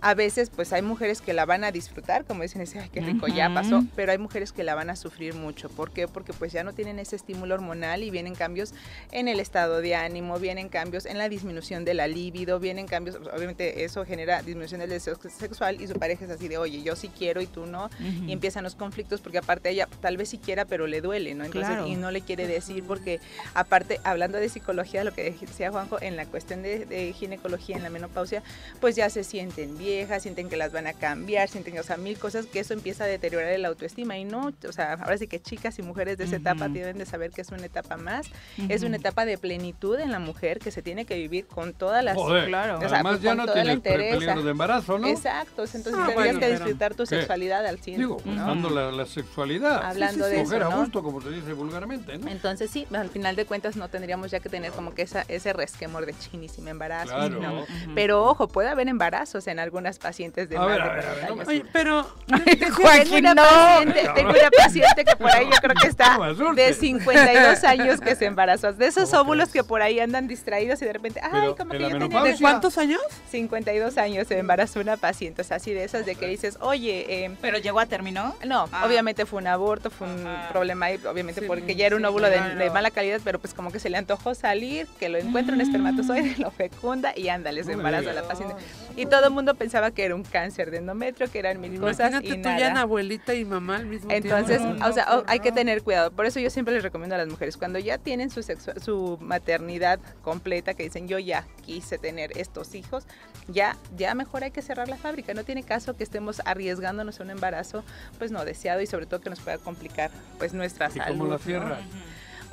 a 0.00 0.14
veces 0.14 0.50
pues 0.50 0.72
hay 0.72 0.82
mujeres 0.82 1.20
que 1.20 1.32
la 1.32 1.44
van 1.44 1.64
a 1.64 1.72
disfrutar, 1.72 2.24
como 2.24 2.42
dicen, 2.42 2.62
ay, 2.62 2.90
qué 2.92 3.00
rico, 3.00 3.26
ya 3.26 3.52
pasó, 3.52 3.84
pero 3.96 4.12
hay 4.12 4.18
mujeres 4.18 4.52
que 4.52 4.64
la 4.64 4.74
van 4.74 4.90
a 4.90 4.96
sufrir 4.96 5.34
mucho. 5.34 5.68
¿Por 5.68 5.90
qué? 5.92 6.08
Porque 6.08 6.32
pues 6.32 6.52
ya 6.52 6.64
no 6.64 6.72
tienen 6.72 6.98
ese 6.98 7.16
estímulo 7.16 7.54
hormonal 7.54 8.02
y 8.02 8.10
vienen 8.10 8.34
cambios 8.34 8.74
en 9.12 9.28
el 9.28 9.40
estado 9.40 9.80
de 9.80 9.94
ánimo, 9.94 10.38
vienen 10.38 10.68
cambios 10.68 11.06
en 11.06 11.18
la 11.18 11.28
disminución 11.28 11.84
de 11.84 11.94
la 11.94 12.06
libido, 12.06 12.60
vienen 12.60 12.86
cambios, 12.86 13.16
obviamente 13.16 13.84
eso 13.84 14.04
genera 14.04 14.42
disminución 14.42 14.80
del 14.80 14.90
deseo 14.90 15.16
sexual 15.16 15.80
y 15.80 15.86
su 15.86 15.94
pareja 15.94 16.24
es 16.24 16.30
así 16.30 16.48
de, 16.48 16.58
oye, 16.64 16.82
yo 16.82 16.96
sí 16.96 17.08
quiero 17.16 17.40
y 17.40 17.46
tú 17.46 17.64
no, 17.66 17.88
y 18.26 18.32
empiezan 18.32 18.64
los 18.64 18.74
conflictos 18.74 19.20
porque 19.20 19.38
aparte 19.38 19.70
ella 19.70 19.88
tal 20.00 20.16
vez 20.16 20.28
sí 20.28 20.38
quiera, 20.38 20.64
pero 20.64 20.86
le 20.86 21.00
duele, 21.00 21.34
¿no? 21.34 21.44
Entonces, 21.44 21.70
Claro. 21.70 21.86
y 21.86 21.94
no 21.96 22.10
le 22.10 22.20
quiere 22.20 22.46
decir 22.46 22.84
porque 22.86 23.20
aparte, 23.54 24.00
hablando 24.04 24.38
de 24.38 24.48
psicología, 24.48 25.04
lo 25.04 25.12
que 25.12 25.30
decía 25.40 25.70
Juanjo, 25.70 25.98
en 26.00 26.16
la 26.16 26.26
cuestión 26.26 26.62
de, 26.62 26.84
de 26.86 27.12
ginecología 27.12 27.76
en 27.76 27.82
la 27.82 27.90
menopausia, 27.90 28.42
pues 28.80 28.96
ya 28.96 29.08
se 29.10 29.24
sienten 29.24 29.78
viejas, 29.78 30.22
sienten 30.22 30.48
que 30.48 30.56
las 30.56 30.72
van 30.72 30.86
a 30.86 30.92
cambiar, 30.92 31.48
sienten, 31.48 31.78
o 31.78 31.82
sea, 31.82 31.96
mil 31.96 32.18
cosas 32.18 32.46
que 32.46 32.60
eso 32.60 32.74
empieza 32.74 33.04
a 33.04 33.06
deteriorar 33.06 33.48
el 33.50 33.64
autoestima 33.64 34.18
y 34.18 34.24
no, 34.24 34.52
o 34.68 34.72
sea, 34.72 34.94
ahora 34.94 35.16
sí 35.18 35.26
que 35.26 35.40
chicas 35.40 35.78
y 35.78 35.82
mujeres 35.82 36.18
de 36.18 36.24
esa 36.24 36.36
etapa 36.36 36.68
deben 36.68 36.98
de 36.98 37.06
saber 37.06 37.30
que 37.30 37.40
es 37.42 37.50
una 37.50 37.66
etapa 37.66 37.96
más, 37.96 38.26
es 38.68 38.82
una 38.82 38.96
etapa 38.96 39.24
de 39.24 39.38
plenitud 39.38 39.98
en 39.98 40.10
la 40.10 40.18
mujer 40.18 40.58
que 40.58 40.70
se 40.70 40.82
tiene 40.82 41.04
que 41.04 41.16
vivir 41.16 41.46
con 41.46 41.72
todas 41.74 42.02
las... 42.04 42.16
Joder, 42.16 42.46
claro. 42.46 42.76
o 42.76 42.80
sea, 42.80 42.88
además 42.88 43.12
pues, 43.14 43.22
ya 43.22 43.34
no 43.34 43.46
tienes 43.52 43.74
entereza. 43.74 44.18
peligro 44.18 44.42
de 44.42 44.50
embarazo, 44.50 44.98
¿no? 44.98 45.08
Exacto, 45.08 45.64
entonces 45.64 45.94
Ah, 45.96 46.10
bueno, 46.14 46.30
que 46.46 46.52
disfrutar 46.52 46.94
tu 46.94 47.04
¿Qué? 47.04 47.16
sexualidad 47.16 47.66
al 47.66 47.78
100. 47.78 47.98
Digo, 47.98 48.20
¿no? 48.24 48.32
usando 48.32 48.70
la, 48.70 48.90
la 48.92 49.06
sexualidad. 49.06 49.84
Hablando 49.84 50.26
de 50.26 50.42
Coger 50.42 50.62
eso, 50.62 50.68
a 50.70 50.74
¿no? 50.74 50.80
gusto, 50.82 51.02
como 51.02 51.20
se 51.20 51.30
dice 51.30 51.52
vulgarmente, 51.52 52.18
¿no? 52.18 52.28
Entonces 52.28 52.70
sí, 52.70 52.86
al 52.92 53.10
final 53.10 53.36
de 53.36 53.44
cuentas 53.46 53.76
no 53.76 53.88
tendríamos 53.88 54.30
ya 54.30 54.40
que 54.40 54.48
tener 54.48 54.72
como 54.72 54.94
que 54.94 55.02
esa, 55.02 55.24
ese 55.28 55.52
resquemor 55.52 56.06
de 56.06 56.14
chin 56.18 56.42
y 56.44 56.48
si 56.48 56.62
me 56.62 56.70
embarazo. 56.70 57.08
Claro. 57.14 57.40
no. 57.40 57.64
Pero 57.94 58.24
ojo, 58.24 58.48
puede 58.48 58.68
haber 58.68 58.88
embarazos 58.88 59.46
en 59.46 59.58
algunas 59.58 59.98
pacientes 59.98 60.48
de 60.48 60.56
A 60.56 60.60
más 60.60 60.68
ver, 60.68 60.82
de 60.82 60.88
a 60.88 60.92
ver, 60.94 61.04
a 61.04 61.12
ver, 61.14 61.26
40 61.26 61.28
no 61.28 61.36
me 61.36 61.42
años. 61.42 61.48
Oye, 61.48 61.64
pero 61.72 62.06
Tengo 62.58 62.76
Joaquín, 62.76 63.18
una, 63.18 63.34
no. 63.34 63.42
paciente, 63.42 64.10
tengo 64.14 64.30
una 64.30 64.50
paciente 64.50 65.04
que 65.04 65.16
por 65.16 65.30
ahí 65.30 65.46
yo 65.46 65.58
creo 65.60 65.74
que 65.80 65.88
está 65.88 66.18
de 66.54 66.72
52 66.74 67.64
años 67.64 68.00
que 68.00 68.16
se 68.16 68.26
embarazó. 68.26 68.72
De 68.72 68.86
esos 68.86 69.12
óvulos 69.14 69.50
que 69.50 69.64
por 69.64 69.82
ahí 69.82 70.00
andan 70.00 70.26
distraídos 70.28 70.80
y 70.82 70.84
de 70.84 70.92
repente, 70.92 71.20
ay, 71.22 71.54
como 71.56 71.74
¿en 71.74 71.78
que 71.78 71.90
yo 71.90 71.98
tenía? 71.98 72.22
¿de 72.22 72.36
cuántos 72.38 72.78
años? 72.78 73.00
52 73.30 73.98
años 73.98 74.28
se 74.28 74.38
embarazó 74.38 74.80
una 74.80 74.96
paciente, 74.96 75.42
o 75.42 75.44
sea, 75.44 75.56
así 75.58 75.72
de 75.72 75.84
esas 75.84 76.06
de 76.06 76.14
que 76.14 76.26
dices, 76.34 76.58
oye, 76.60 77.24
eh, 77.24 77.36
Pero 77.40 77.58
llegó 77.58 77.80
a 77.80 77.86
término. 77.86 78.34
no, 78.44 78.68
Ah. 78.72 78.84
obviamente 78.86 79.26
fue 79.26 79.40
un 79.40 79.46
aborto, 79.46 79.90
fue 79.90 80.06
un 80.06 80.26
Ajá. 80.26 80.48
problema 80.50 80.86
ahí, 80.86 81.00
obviamente 81.08 81.40
Sí, 81.40 81.46
porque 81.46 81.74
ya 81.76 81.86
era 81.86 81.96
un 81.96 82.02
sí, 82.02 82.06
óvulo 82.06 82.28
de, 82.28 82.36
claro. 82.36 82.58
de 82.58 82.70
mala 82.70 82.90
calidad, 82.90 83.20
pero 83.24 83.38
pues 83.38 83.54
como 83.54 83.70
que 83.72 83.78
se 83.80 83.90
le 83.90 83.96
antojó 83.98 84.34
salir, 84.34 84.86
que 84.98 85.08
lo 85.08 85.18
encuentra 85.18 85.54
un 85.54 85.60
espermatozoide, 85.60 86.34
lo 86.38 86.50
fecunda 86.50 87.12
y 87.16 87.28
ándale, 87.28 87.64
se 87.64 87.72
embaraza 87.72 88.10
digas. 88.10 88.16
la 88.16 88.28
paciente. 88.28 88.54
Y 88.96 89.06
todo 89.06 89.24
el 89.26 89.30
mundo 89.32 89.54
pensaba 89.54 89.90
que 89.90 90.04
era 90.04 90.14
un 90.14 90.22
cáncer 90.22 90.70
de 90.70 90.78
endometrio, 90.78 91.30
que 91.30 91.38
eran 91.38 91.60
mil 91.60 91.78
cosas 91.80 92.10
Imagínate 92.10 92.26
y 92.28 92.42
tú 92.42 92.48
ya 92.48 92.66
en 92.68 92.74
nada. 92.74 92.80
abuelita 92.82 93.34
y 93.34 93.44
mamá 93.44 93.76
al 93.76 93.86
mismo 93.86 94.10
Entonces, 94.10 94.58
tiempo. 94.58 94.86
o 94.86 94.92
sea, 94.92 95.22
hay 95.26 95.40
que 95.40 95.52
tener 95.52 95.82
cuidado. 95.82 96.10
Por 96.12 96.26
eso 96.26 96.40
yo 96.40 96.50
siempre 96.50 96.74
les 96.74 96.82
recomiendo 96.82 97.14
a 97.14 97.18
las 97.18 97.28
mujeres, 97.28 97.56
cuando 97.56 97.78
ya 97.78 97.98
tienen 97.98 98.30
su, 98.30 98.42
su 98.42 99.18
maternidad 99.20 99.98
completa, 100.22 100.74
que 100.74 100.84
dicen, 100.84 101.08
yo 101.08 101.18
ya 101.18 101.44
quise 101.64 101.98
tener 101.98 102.36
estos 102.38 102.74
hijos, 102.74 103.04
ya, 103.48 103.76
ya 103.96 104.14
mejor 104.14 104.44
hay 104.44 104.50
que 104.50 104.62
cerrar 104.62 104.88
la 104.88 104.96
fábrica. 104.96 105.34
No 105.34 105.44
tiene 105.44 105.62
caso 105.62 105.96
que 105.96 106.04
estemos 106.04 106.23
arriesgándonos 106.44 107.20
a 107.20 107.22
un 107.22 107.30
embarazo, 107.30 107.84
pues 108.18 108.30
no 108.30 108.44
deseado 108.44 108.80
y 108.80 108.86
sobre 108.86 109.06
todo 109.06 109.20
que 109.20 109.30
nos 109.30 109.40
pueda 109.40 109.58
complicar 109.58 110.10
pues 110.38 110.52
nuestra 110.54 110.88
¿Y 110.88 110.92
salud. 110.98 111.18
cómo 111.18 111.24
la 111.30 111.36
¿no? 111.36 111.38
cierras? 111.38 111.78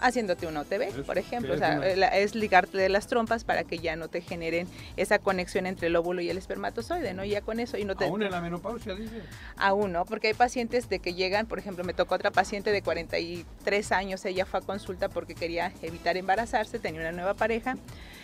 haciéndote 0.04 0.48
un 0.48 0.58
OTB, 0.58 1.04
por 1.06 1.20
ejemplo. 1.20 1.54
O 1.54 1.58
sea, 1.60 1.76
es 1.86 1.96
una- 1.96 2.08
es 2.08 2.34
ligarte 2.34 2.76
de 2.76 2.90
las 2.90 3.06
trompas 3.06 3.44
para 3.44 3.64
que 3.66 3.78
ya 3.78 3.96
no 3.96 4.08
te 4.08 4.22
generen 4.22 4.68
esa 4.98 5.20
conexión 5.20 5.68
entre 5.68 5.90
el 5.90 5.96
óvulo 5.96 6.22
y 6.22 6.30
el 6.32 6.40
espermatozoide, 6.40 7.14
¿no? 7.14 7.24
Y 7.24 7.30
ya 7.30 7.42
con 7.42 7.60
eso 7.60 7.78
y 7.78 7.86
no 7.86 7.96
te 7.96 8.06
Aún 8.06 8.24
en 8.24 8.32
la 8.32 8.42
menopausia, 8.42 8.96
dice. 8.96 9.22
aún 9.58 9.92
no, 9.92 10.06
porque 10.06 10.30
hay 10.30 10.34
pacientes 10.34 10.90
de 10.90 10.98
que 10.98 11.14
llegan, 11.14 11.46
por 11.46 11.60
ejemplo, 11.60 11.84
me 11.84 11.94
tocó 11.94 12.16
otra 12.16 12.32
paciente 12.32 12.72
de 12.72 12.82
43 12.82 13.92
años, 13.92 14.26
ella 14.26 14.48
fue 14.48 14.62
a 14.62 14.64
consulta 14.64 15.08
porque 15.08 15.36
quería 15.36 15.72
evitar 15.84 16.18
embarazarse, 16.18 16.80
tenía 16.80 17.02
una 17.02 17.12
nueva 17.12 17.36
pareja 17.36 17.78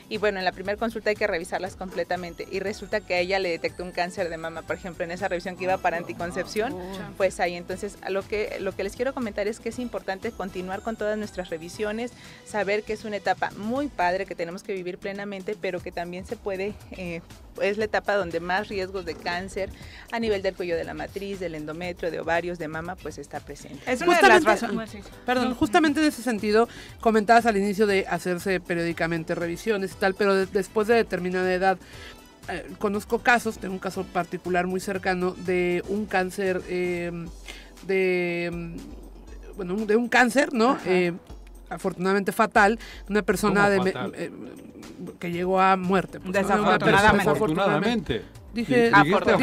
y 0.10 0.18
bueno, 0.18 0.40
en 0.40 0.46
la 0.46 0.52
primera 0.52 0.78
consulta 0.78 1.10
hay 1.10 1.16
que 1.16 1.28
revisarlas 1.28 1.76
completamente. 1.76 2.48
Y 2.50 2.60
resulta 2.60 3.02
que 3.02 3.16
a 3.16 3.20
ella 3.20 3.40
le 3.40 3.50
detectó 3.50 3.84
un 3.84 3.92
cáncer 3.92 4.30
de 4.30 4.38
mama, 4.38 4.62
por 4.62 4.76
ejemplo, 4.76 5.04
en 5.04 5.12
esa 5.12 5.28
revisión 5.28 5.58
que 5.58 5.66
iba 5.66 5.78
para 5.78 5.98
anticoncepción, 5.98 6.76
pues 7.18 7.40
ahí 7.40 7.56
entonces 7.56 7.98
a 8.02 8.10
lo 8.10 8.26
que 8.26 8.58
lo 8.60 8.76
que 8.76 8.84
les 8.84 8.96
quiero 8.96 9.14
comentar 9.14 9.48
es 9.48 9.60
que 9.60 9.70
es 9.70 9.80
importante 9.80 10.32
continuar 10.32 10.82
con 10.82 10.96
todas 10.96 11.18
nuestras 11.18 11.50
revisiones, 11.50 12.12
saber 12.46 12.84
que 12.84 12.94
es 12.94 13.06
una 13.06 13.18
etapa 13.18 13.52
muy 13.58 13.88
padre 13.88 14.26
que 14.26 14.36
tenemos 14.36 14.64
que 14.64 14.74
vivir 14.74 14.98
plenamente, 14.98 15.56
pero 15.60 15.82
que 15.82 15.92
también 15.92 16.26
se 16.26 16.36
puede 16.36 16.74
eh, 16.92 17.22
es 17.62 17.78
la 17.78 17.86
etapa 17.86 18.16
donde 18.16 18.40
más 18.40 18.68
riesgos 18.68 19.06
de 19.06 19.16
cáncer 19.16 19.70
a 20.12 20.20
nivel 20.20 20.42
del 20.42 20.56
cuello 20.56 20.76
de 20.76 20.84
la 20.84 20.94
matriz, 20.94 21.40
del 21.40 21.56
endometrio, 21.56 22.12
de 22.12 22.20
ovarios, 22.20 22.58
de 22.60 22.68
mama, 22.68 22.96
pues 22.96 23.18
está 23.18 23.40
presente. 23.40 23.80
Es 23.92 24.02
una 24.02 24.20
de 24.20 24.28
las 24.28 24.44
Justamente- 24.44 24.68
razones. 24.68 24.90
sí. 24.92 25.00
Perdón, 25.26 25.54
justamente 25.56 26.00
en 26.02 26.08
ese 26.08 26.22
sentido, 26.22 26.68
comentabas 27.00 27.46
al 27.46 27.58
inicio 27.58 27.88
de 27.88 28.06
hacerse 28.08 28.60
periódicamente 28.60 29.36
revisiones 29.36 29.92
y 29.92 29.96
tal, 29.96 30.14
pero 30.16 30.36
de- 30.36 30.46
después 30.48 30.88
de 30.88 30.96
determinada 30.96 31.54
edad, 31.54 31.78
eh, 32.50 32.66
conozco 32.80 33.20
casos, 33.20 33.58
tengo 33.58 33.74
un 33.74 33.80
caso 33.80 34.04
particular 34.06 34.68
muy 34.68 34.80
cercano 34.80 35.32
de 35.32 35.84
un 35.90 36.06
cáncer, 36.06 36.62
eh, 36.70 37.12
de, 37.86 38.50
mm, 38.54 39.56
bueno, 39.58 39.76
de 39.86 39.96
un 39.96 40.08
cáncer, 40.08 40.54
¿no? 40.54 40.78
Eh, 40.86 41.14
afortunadamente 41.70 42.32
fatal, 42.32 42.80
una 43.10 43.22
persona 43.22 43.70
¿Cómo 43.70 43.84
de 43.86 43.94
me- 43.94 44.00
eh, 44.18 44.32
que 45.20 45.32
llegó 45.32 45.60
a 45.62 45.76
muerte. 45.78 46.20
pues, 46.20 46.34
¿no? 46.34 46.40
Una 46.40 46.78
persona- 46.80 47.14
Desafortunadamente. 47.14 47.30
Afortunadamente. 47.30 48.22
Dije, 48.54 48.90
dije 48.90 49.20
perdón, 49.20 49.42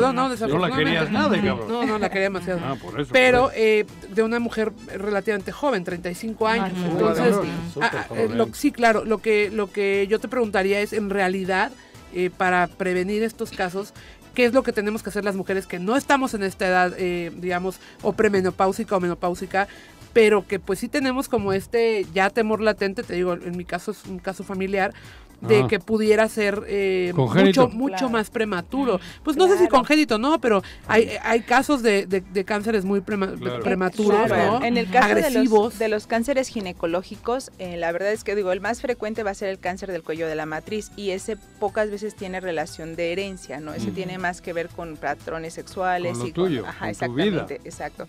no, 0.00 0.12
No 0.12 0.22
la 0.24 0.28
desafortunadamente. 0.30 0.84
querías 0.84 1.10
nada, 1.12 1.36
cabrón. 1.42 1.68
No, 1.68 1.84
no 1.84 1.98
la 1.98 2.08
quería 2.08 2.22
demasiado. 2.22 2.60
Ah, 2.64 2.76
por 2.80 2.98
eso. 3.00 3.10
Pero 3.12 3.42
por 3.42 3.50
eso. 3.52 3.60
eh, 3.60 3.86
de 4.14 4.22
una 4.22 4.38
mujer 4.38 4.72
relativamente 4.96 5.52
joven, 5.52 5.84
35 5.84 6.46
años. 6.48 6.70
Entonces, 6.90 7.34
ah, 7.82 7.90
ah, 7.92 8.06
eh, 8.14 8.28
lo- 8.32 8.48
sí, 8.54 8.72
claro, 8.72 9.04
lo 9.04 9.18
que, 9.18 9.50
lo 9.50 9.70
que 9.70 10.06
yo 10.08 10.18
te 10.20 10.28
preguntaría 10.28 10.80
es, 10.80 10.94
en 10.94 11.10
realidad, 11.10 11.70
eh, 12.14 12.30
para 12.34 12.66
prevenir 12.68 13.22
estos 13.24 13.50
casos, 13.50 13.92
¿qué 14.34 14.46
es 14.46 14.54
lo 14.54 14.62
que 14.62 14.72
tenemos 14.72 15.02
que 15.02 15.10
hacer 15.10 15.24
las 15.24 15.34
mujeres 15.36 15.66
que 15.66 15.78
no 15.78 15.94
estamos 15.96 16.32
en 16.32 16.42
esta 16.42 16.66
edad, 16.66 16.94
eh, 16.96 17.32
digamos, 17.36 17.78
o 18.02 18.12
premenopáusica 18.14 18.96
o 18.96 19.00
menopáusica, 19.00 19.68
pero 20.16 20.46
que 20.46 20.58
pues 20.58 20.78
sí 20.78 20.88
tenemos 20.88 21.28
como 21.28 21.52
este 21.52 22.06
ya 22.14 22.30
temor 22.30 22.62
latente, 22.62 23.02
te 23.02 23.12
digo, 23.12 23.34
en 23.34 23.54
mi 23.54 23.66
caso 23.66 23.90
es 23.90 24.06
un 24.06 24.18
caso 24.18 24.44
familiar, 24.44 24.94
de 25.40 25.60
Ah. 25.62 25.68
que 25.68 25.78
pudiera 25.80 26.28
ser 26.28 26.62
eh, 26.66 27.12
mucho, 27.14 27.68
mucho 27.68 27.96
Claro. 27.96 28.10
más 28.10 28.30
prematuro. 28.30 28.98
Pues 29.22 29.36
no 29.36 29.46
sé 29.48 29.58
si 29.58 29.68
congénito, 29.68 30.18
no, 30.18 30.40
pero 30.40 30.62
hay, 30.88 31.10
hay 31.22 31.40
casos 31.42 31.82
de, 31.82 32.06
de- 32.06 32.20
de 32.22 32.44
cánceres 32.44 32.84
muy 32.84 33.00
prema- 33.00 33.34
Claro. 33.38 33.62
prematuros, 33.62 34.26
Claro. 34.26 34.60
¿no? 34.60 34.64
En 34.64 34.76
el 34.76 34.88
caso 34.90 35.14
de 35.14 35.24
agresivos. 35.24 35.64
los, 35.74 35.78
de 35.78 35.88
los 35.88 36.06
cánceres 36.06 36.48
ginecológicos, 36.48 37.50
eh, 37.58 37.76
la 37.76 37.92
verdad 37.92 38.12
es 38.12 38.24
que 38.24 38.34
digo, 38.34 38.52
el 38.52 38.60
más 38.60 38.80
frecuente 38.80 39.22
va 39.22 39.30
a 39.30 39.34
ser 39.34 39.48
el 39.48 39.58
cáncer 39.58 39.90
del 39.92 40.02
cuello 40.02 40.26
de 40.26 40.34
la 40.34 40.46
matriz 40.46 40.90
y 40.96 41.10
ese 41.10 41.36
pocas 41.58 41.90
veces 41.90 42.14
tiene 42.16 42.40
relación 42.40 42.96
de 42.96 43.12
herencia, 43.12 43.60
¿no? 43.60 43.74
Ese 43.74 43.90
tiene 43.90 44.18
más 44.18 44.40
que 44.40 44.52
ver 44.52 44.68
con 44.68 44.96
patrones 44.96 45.54
sexuales 45.54 46.12
Con 46.12 46.20
lo 46.20 46.26
y 46.28 46.32
tuyo, 46.32 46.64
ajá, 46.66 46.78
con 46.78 46.86
tu 46.86 46.90
exactamente, 46.90 47.60
exacto. 47.64 48.06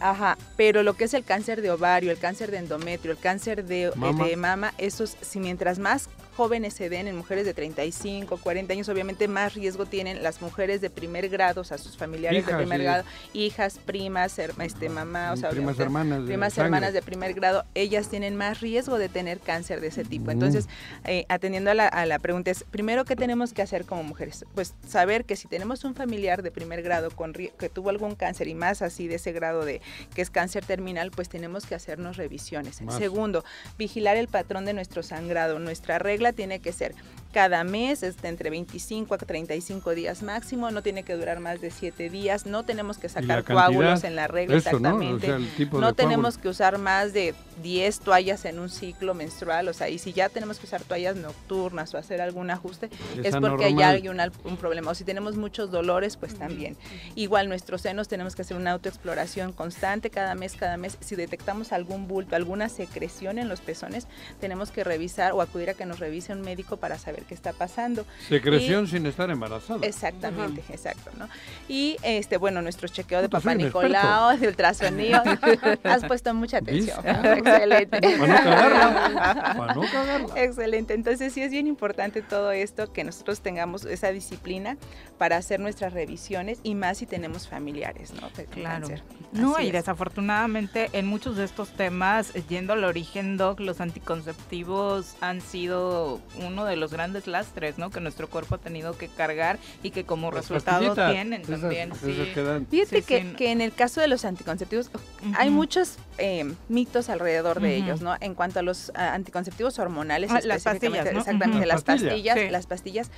Ajá, 0.00 0.36
pero 0.56 0.82
lo 0.82 0.94
que 0.94 1.04
es 1.04 1.14
el 1.14 1.24
cáncer 1.24 1.62
de 1.62 1.70
ovario, 1.70 2.10
el 2.10 2.18
cáncer 2.18 2.50
de 2.50 2.58
endometrio, 2.58 3.12
el 3.12 3.18
cáncer 3.18 3.64
de 3.64 3.72
de 3.72 3.92
Mama. 3.96 4.26
mama, 4.36 4.74
esos 4.78 5.16
si 5.20 5.40
mientras 5.40 5.78
más 5.78 6.08
jóvenes 6.36 6.74
se 6.74 6.88
den 6.88 7.08
en 7.08 7.16
mujeres 7.16 7.44
de 7.44 7.54
35, 7.54 8.38
40 8.38 8.72
años, 8.72 8.88
obviamente 8.88 9.28
más 9.28 9.54
riesgo 9.54 9.86
tienen 9.86 10.22
las 10.22 10.40
mujeres 10.40 10.80
de 10.80 10.90
primer 10.90 11.28
grado, 11.28 11.60
o 11.60 11.64
sea, 11.64 11.78
sus 11.78 11.96
familiares 11.96 12.46
de 12.46 12.54
primer 12.54 12.78
sí. 12.78 12.84
grado, 12.84 13.04
hijas, 13.32 13.78
primas, 13.78 14.38
este, 14.38 14.88
mamá, 14.88 15.32
o 15.32 15.36
sea, 15.36 15.50
primas 15.50 15.78
hermanas 15.78 16.20
de 16.20 16.26
primas 16.26 16.52
sangre. 16.54 16.66
hermanas 16.66 16.92
de 16.92 17.02
primer 17.02 17.34
grado, 17.34 17.64
ellas 17.74 18.08
tienen 18.08 18.36
más 18.36 18.60
riesgo 18.60 18.98
de 18.98 19.08
tener 19.08 19.40
cáncer 19.40 19.80
de 19.80 19.88
ese 19.88 20.04
tipo. 20.04 20.26
Mm. 20.26 20.30
Entonces, 20.30 20.68
eh, 21.04 21.24
atendiendo 21.28 21.70
a 21.70 21.74
la, 21.74 21.88
a 21.88 22.06
la 22.06 22.18
pregunta 22.18 22.50
es, 22.50 22.64
primero, 22.64 23.04
¿qué 23.04 23.16
tenemos 23.16 23.52
que 23.52 23.62
hacer 23.62 23.84
como 23.84 24.02
mujeres? 24.02 24.44
Pues 24.54 24.74
saber 24.86 25.24
que 25.24 25.36
si 25.36 25.48
tenemos 25.48 25.84
un 25.84 25.94
familiar 25.94 26.42
de 26.42 26.50
primer 26.50 26.82
grado 26.82 27.10
con 27.10 27.32
que 27.32 27.68
tuvo 27.68 27.90
algún 27.90 28.14
cáncer 28.14 28.48
y 28.48 28.54
más 28.54 28.82
así 28.82 29.08
de 29.08 29.16
ese 29.16 29.32
grado 29.32 29.64
de 29.64 29.80
que 30.14 30.22
es 30.22 30.30
cáncer 30.30 30.64
terminal, 30.64 31.10
pues 31.10 31.28
tenemos 31.28 31.66
que 31.66 31.74
hacernos 31.74 32.16
revisiones. 32.16 32.80
Más. 32.82 32.96
Segundo, 32.96 33.44
vigilar 33.78 34.16
el 34.16 34.28
patrón 34.28 34.64
de 34.64 34.74
nuestro 34.74 35.02
sangrado. 35.02 35.58
Nuestra 35.58 35.98
regla 35.98 36.21
tiene 36.30 36.60
que 36.60 36.72
ser 36.72 36.94
cada 37.32 37.64
mes, 37.64 38.02
este, 38.02 38.28
entre 38.28 38.50
25 38.50 39.14
a 39.14 39.18
35 39.18 39.94
días 39.94 40.22
máximo, 40.22 40.70
no 40.70 40.82
tiene 40.82 41.02
que 41.02 41.14
durar 41.16 41.40
más 41.40 41.60
de 41.60 41.70
7 41.70 42.10
días, 42.10 42.46
no 42.46 42.64
tenemos 42.64 42.98
que 42.98 43.08
sacar 43.08 43.42
cantidad, 43.42 43.54
coágulos 43.54 44.04
en 44.04 44.16
la 44.16 44.28
regla 44.28 44.56
eso, 44.56 44.78
¿no? 44.78 44.96
O 44.96 45.00
exactamente. 45.02 45.26
sea, 45.26 45.36
el 45.36 45.48
tipo 45.54 45.80
no 45.80 45.88
de 45.88 45.92
tenemos 45.94 46.34
coágulo. 46.34 46.42
que 46.42 46.48
usar 46.48 46.78
más 46.78 47.12
de 47.12 47.34
10 47.62 48.00
toallas 48.00 48.44
en 48.44 48.58
un 48.58 48.68
ciclo 48.68 49.14
menstrual, 49.14 49.68
o 49.68 49.72
sea, 49.72 49.88
y 49.88 49.98
si 49.98 50.12
ya 50.12 50.28
tenemos 50.28 50.58
que 50.58 50.66
usar 50.66 50.82
toallas 50.82 51.16
nocturnas 51.16 51.94
o 51.94 51.98
hacer 51.98 52.20
algún 52.20 52.50
ajuste, 52.50 52.90
Es 53.16 53.26
es, 53.26 53.36
porque 53.36 53.64
hay 53.82 54.08
un, 54.08 54.20
al- 54.20 54.32
un 54.44 54.56
problema. 54.56 54.90
O 54.90 54.94
si 54.94 55.04
tenemos 55.04 55.36
muchos 55.36 55.70
dolores, 55.70 56.16
pues 56.16 56.34
también. 56.34 56.76
Igual 57.14 57.48
nuestros 57.48 57.82
senos 57.82 58.08
tenemos 58.08 58.36
que 58.36 58.42
hacer 58.42 58.56
una 58.56 58.72
autoexploración 58.72 59.52
constante 59.52 60.10
cada 60.10 60.34
mes, 60.34 60.54
cada 60.54 60.76
mes. 60.76 60.98
Si 61.00 61.16
detectamos 61.16 61.72
algún 61.72 62.08
bulto, 62.08 62.36
alguna 62.36 62.68
secreción 62.68 63.38
en 63.38 63.48
los 63.48 63.60
pezones, 63.60 64.06
tenemos 64.40 64.70
que 64.70 64.84
revisar 64.84 65.32
o 65.32 65.40
acudir 65.40 65.70
a 65.70 65.74
que 65.74 65.86
nos 65.86 65.98
revise 65.98 66.32
un 66.32 66.42
médico 66.42 66.76
para 66.76 66.98
saber 66.98 67.21
qué 67.24 67.34
está 67.34 67.52
pasando. 67.52 68.04
Secreción 68.28 68.84
Y- 68.84 68.88
sin 68.88 69.06
estar 69.06 69.30
embarazada. 69.30 69.80
Exactamente, 69.86 70.62
exacto, 70.70 71.10
¿no? 71.18 71.28
Y 71.68 71.96
este, 72.02 72.36
bueno, 72.36 72.62
nuestro 72.62 72.88
chequeo 72.88 73.22
de 73.22 73.28
papá 73.28 73.54
Nicolau, 73.54 74.36
de 74.38 74.48
ultrasonido. 74.48 75.22
Has 75.84 76.04
puesto 76.04 76.32
mucha 76.34 76.58
atención. 76.58 76.98
¿Viste? 77.04 77.32
Excelente. 77.38 78.00
Para 78.00 78.16
no 78.26 78.26
cagarla, 78.42 79.54
para 79.56 79.74
no 79.74 79.80
cagarla. 79.82 80.42
Excelente. 80.42 80.94
Entonces 80.94 81.32
sí 81.32 81.42
es 81.42 81.50
bien 81.50 81.66
importante 81.66 82.22
todo 82.22 82.52
esto, 82.52 82.92
que 82.92 83.04
nosotros 83.04 83.40
tengamos 83.40 83.84
esa 83.84 84.08
disciplina 84.10 84.76
para 85.18 85.36
hacer 85.36 85.60
nuestras 85.60 85.92
revisiones 85.92 86.58
y 86.62 86.74
más 86.74 86.98
si 86.98 87.06
tenemos 87.06 87.48
familiares, 87.48 88.12
¿no? 88.14 88.28
De 88.30 88.44
Claro. 88.46 88.86
cáncer. 88.88 89.02
No, 89.32 89.54
Así 89.56 89.64
y 89.64 89.66
es. 89.68 89.72
desafortunadamente 89.72 90.90
en 90.92 91.06
muchos 91.06 91.36
de 91.36 91.44
estos 91.44 91.70
temas, 91.70 92.32
yendo 92.48 92.72
al 92.72 92.84
origen, 92.84 93.36
Doc, 93.36 93.60
los 93.60 93.80
anticonceptivos 93.80 95.14
han 95.20 95.40
sido 95.40 96.20
uno 96.44 96.64
de 96.64 96.76
los 96.76 96.92
grandes 96.92 97.11
lastres, 97.26 97.78
¿no? 97.78 97.90
Que 97.90 98.00
nuestro 98.00 98.28
cuerpo 98.28 98.54
ha 98.56 98.58
tenido 98.58 98.96
que 98.98 99.08
cargar 99.08 99.58
y 99.82 99.90
que 99.90 100.04
como 100.04 100.30
Las 100.30 100.42
resultado 100.48 100.94
tienen 100.94 101.42
esas- 101.42 101.60
también. 101.60 101.92
esas 101.92 102.00
sí. 102.00 102.32
Fíjate 102.70 102.86
Sí, 103.00 103.02
que, 103.06 103.22
sí. 103.22 103.34
que 103.36 103.50
en 103.52 103.60
el 103.60 103.72
caso 103.72 104.00
de 104.00 104.08
los 104.08 104.24
anticonceptivos 104.24 104.90
hay 105.36 105.50
muchos 105.50 105.96
eh, 106.18 106.52
mitos 106.68 107.08
alrededor 107.08 107.60
de 107.60 107.76
ellos, 107.76 108.00
¿no? 108.00 108.16
En 108.20 108.34
cuanto 108.34 108.58
a 108.58 108.62
los 108.62 108.90
anticonceptivos 108.94 109.78
hormonales, 109.78 110.30
Ah, 110.32 110.40
las 110.44 110.62
pastillas, 110.64 111.04
¿no? 111.12 111.20
exactamente, 111.20 111.66
las 111.66 111.68
Las 111.68 111.84
pastillas, 111.84 112.12
pastillas, 112.12 112.38
sí. 112.38 112.48
las 112.50 112.66
pastillas 112.66 113.10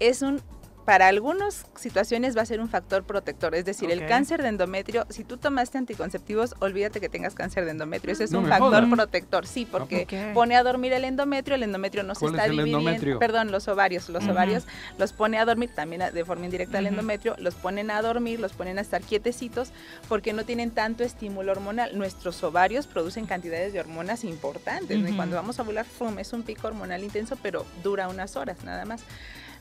es 0.00 0.22
un 0.22 0.40
para 0.86 1.08
algunas 1.08 1.66
situaciones 1.74 2.36
va 2.36 2.42
a 2.42 2.46
ser 2.46 2.60
un 2.60 2.68
factor 2.68 3.02
protector, 3.02 3.56
es 3.56 3.64
decir, 3.64 3.90
el 3.90 4.06
cáncer 4.06 4.40
de 4.40 4.48
endometrio, 4.50 5.04
si 5.10 5.24
tú 5.24 5.36
tomaste 5.36 5.78
anticonceptivos, 5.78 6.54
olvídate 6.60 7.00
que 7.00 7.08
tengas 7.08 7.34
cáncer 7.34 7.64
de 7.64 7.72
endometrio, 7.72 8.12
ese 8.12 8.22
es 8.22 8.30
No 8.30 8.38
un 8.38 8.46
factor 8.46 8.88
protector, 8.88 9.48
sí, 9.48 9.66
porque 9.66 10.06
Ok. 10.08 10.32
pone 10.34 10.54
a 10.54 10.62
dormir 10.62 10.92
el 10.92 11.04
endometrio, 11.04 11.56
el 11.56 11.64
endometrio 11.64 12.04
no 12.04 12.14
se 12.14 12.20
¿Cuál 12.20 12.34
está 12.34 12.44
es 12.44 12.50
el 12.52 12.64
dividiendo, 12.64 13.18
perdón, 13.18 13.50
los 13.50 13.66
ovarios, 13.66 14.08
los 14.08 14.28
ovarios 14.28 14.64
los 14.96 15.12
pone 15.12 15.40
a 15.40 15.44
dormir 15.44 15.70
también 15.74 16.04
de 16.14 16.24
forma 16.24 16.44
indirecta 16.44 16.78
al 16.78 16.84
Ujú. 16.84 16.90
endometrio, 16.94 17.34
los 17.40 17.56
ponen 17.56 17.90
a 17.90 18.00
dormir, 18.00 18.38
los 18.38 18.52
ponen 18.52 18.78
a 18.78 18.80
estar 18.80 19.02
quietecitos 19.02 19.72
porque 20.08 20.32
no 20.32 20.44
tienen 20.44 20.70
tanto 20.70 21.02
estímulo 21.02 21.50
hormonal. 21.50 21.98
Nuestros 21.98 22.44
ovarios 22.44 22.86
producen 22.86 23.26
cantidades 23.26 23.72
de 23.72 23.80
hormonas 23.80 24.22
importantes, 24.22 25.00
¿no? 25.00 25.08
y 25.08 25.12
cuando 25.14 25.34
vamos 25.34 25.58
a 25.58 25.62
ovular, 25.62 25.84
¡fum! 25.84 26.16
es 26.20 26.32
un 26.32 26.44
pico 26.44 26.68
hormonal 26.68 27.02
intenso, 27.02 27.36
pero 27.42 27.66
dura 27.82 28.06
unas 28.08 28.36
horas 28.36 28.62
nada 28.62 28.84
más. 28.84 29.02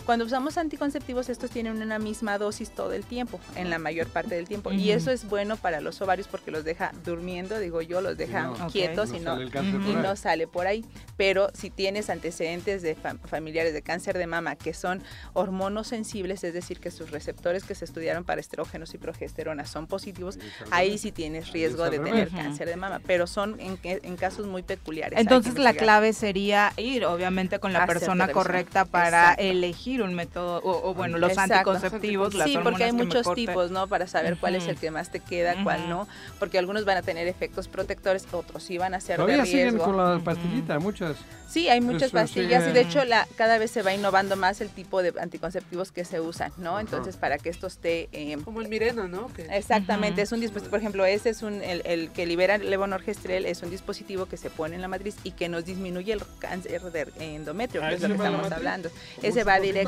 Cuando 0.05 0.25
usamos 0.25 0.57
anticonceptivos, 0.57 1.29
estos 1.29 1.49
tienen 1.49 1.81
una 1.81 1.97
misma 1.99 2.37
dosis 2.37 2.69
todo 2.69 2.93
el 2.93 3.03
tiempo, 3.05 3.39
en 3.55 3.69
la 3.69 3.79
mayor 3.79 4.07
parte 4.07 4.35
del 4.35 4.47
tiempo. 4.47 4.71
Y 4.71 4.91
eso 4.91 5.09
es 5.11 5.27
bueno 5.27 5.57
para 5.57 5.81
los 5.81 5.99
ovarios 6.01 6.27
porque 6.27 6.51
los 6.51 6.63
deja 6.63 6.91
durmiendo, 7.03 7.57
digo 7.59 7.81
yo, 7.81 8.01
los 8.01 8.15
deja 8.17 8.43
no, 8.43 8.67
quietos 8.69 9.09
no 9.09 9.17
y, 9.17 9.19
no, 9.21 9.31
sale 9.35 9.45
y 9.45 9.49
por 9.49 9.95
no 10.03 10.09
ahí. 10.09 10.17
sale 10.17 10.47
por 10.47 10.67
ahí. 10.67 10.85
Pero 11.17 11.49
si 11.53 11.69
tienes 11.69 12.09
antecedentes 12.09 12.81
de 12.81 12.95
fam- 12.95 13.19
familiares 13.21 13.73
de 13.73 13.81
cáncer 13.81 14.17
de 14.17 14.27
mama 14.27 14.55
que 14.55 14.73
son 14.73 15.01
hormonosensibles, 15.33 16.43
es 16.43 16.53
decir, 16.53 16.79
que 16.79 16.91
sus 16.91 17.11
receptores 17.11 17.63
que 17.63 17.73
se 17.75 17.85
estudiaron 17.85 18.23
para 18.23 18.41
estrógenos 18.41 18.93
y 18.93 18.97
progesterona 18.97 19.65
son 19.65 19.87
positivos, 19.87 20.37
ahí 20.71 20.97
sí 20.97 21.11
tienes 21.11 21.51
riesgo 21.51 21.89
de 21.89 21.99
tener 21.99 22.29
cáncer 22.29 22.67
de 22.67 22.75
mama, 22.75 23.01
pero 23.05 23.27
son 23.27 23.57
en, 23.59 23.77
casos 24.17 24.45
muy 24.45 24.63
peculiares. 24.63 25.19
Entonces 25.19 25.57
la 25.57 25.73
clave 25.73 26.13
sería 26.13 26.73
ir 26.77 27.05
obviamente 27.05 27.59
con 27.59 27.73
la 27.73 27.85
persona 27.87 28.27
correcta 28.27 28.85
para 28.85 29.31
Exacto. 29.31 29.43
elegir 29.43 29.94
un 30.01 30.13
método 30.13 30.59
o, 30.63 30.89
o, 30.89 30.93
bueno, 30.93 31.17
los 31.17 31.31
Exacto. 31.31 31.53
anticonceptivos, 31.53 32.33
las 32.33 32.47
Sí, 32.49 32.57
porque 32.63 32.85
hay 32.85 32.91
muchos 32.91 33.33
tipos, 33.33 33.71
¿no? 33.71 33.87
Para 33.87 34.07
saber 34.07 34.37
cuál 34.37 34.55
es 34.55 34.67
el 34.67 34.77
que 34.77 34.91
más 34.91 35.11
te 35.11 35.19
queda, 35.19 35.63
cuál 35.63 35.89
no, 35.89 36.07
porque 36.39 36.57
algunos 36.57 36.85
van 36.85 36.97
a 36.97 37.01
tener 37.01 37.27
efectos 37.27 37.67
protectores, 37.67 38.25
otros 38.31 38.63
sí 38.63 38.77
van 38.77 38.93
a 38.93 38.99
ser 38.99 39.17
Todavía 39.17 39.37
de 39.43 39.45
siguen 39.45 39.77
con 39.77 39.97
la 39.97 40.19
pastillita, 40.23 40.79
muchas. 40.79 41.17
Sí, 41.47 41.69
hay 41.69 41.79
muchas 41.79 42.03
Eso 42.03 42.13
pastillas 42.13 42.67
y 42.67 42.71
de 42.71 42.81
hecho 42.81 43.05
la, 43.05 43.27
cada 43.35 43.57
vez 43.57 43.71
se 43.71 43.81
va 43.81 43.93
innovando 43.93 44.35
más 44.35 44.61
el 44.61 44.69
tipo 44.69 45.01
de 45.01 45.13
anticonceptivos 45.19 45.91
que 45.91 46.03
se 46.03 46.19
usan, 46.19 46.51
¿no? 46.57 46.79
Entonces 46.79 47.17
para 47.17 47.37
que 47.37 47.49
esto 47.49 47.67
esté... 47.67 48.09
eh, 48.11 48.37
Como 48.43 48.61
el 48.61 48.67
Mirena, 48.67 49.07
¿no? 49.07 49.29
Exactamente, 49.51 50.21
es 50.21 50.31
un 50.31 50.39
dispositivo, 50.39 50.71
por 50.71 50.79
ejemplo, 50.79 51.05
ese 51.05 51.29
es 51.29 51.43
un, 51.43 51.61
el, 51.61 51.81
el 51.85 52.09
que 52.11 52.25
libera 52.25 52.55
el 52.55 52.69
levonorgestrel, 52.69 53.45
es 53.45 53.61
un 53.61 53.69
dispositivo 53.69 54.25
que 54.25 54.37
se 54.37 54.49
pone 54.49 54.75
en 54.75 54.81
la 54.81 54.87
matriz 54.87 55.15
y 55.23 55.31
que 55.31 55.47
nos 55.49 55.65
disminuye 55.65 56.13
el 56.13 56.21
cáncer 56.39 56.81
de 56.91 57.07
endometrio, 57.19 57.81
Ah, 57.83 57.89
que 57.89 57.95
es 57.95 57.99
¿ese 57.99 58.07
lo 58.09 58.15
que 58.15 58.23
estamos 58.25 58.51
hablando. 58.51 58.89
¿Como 58.89 59.27
Ese 59.27 59.43
va 59.43 59.59
directo. 59.59 59.84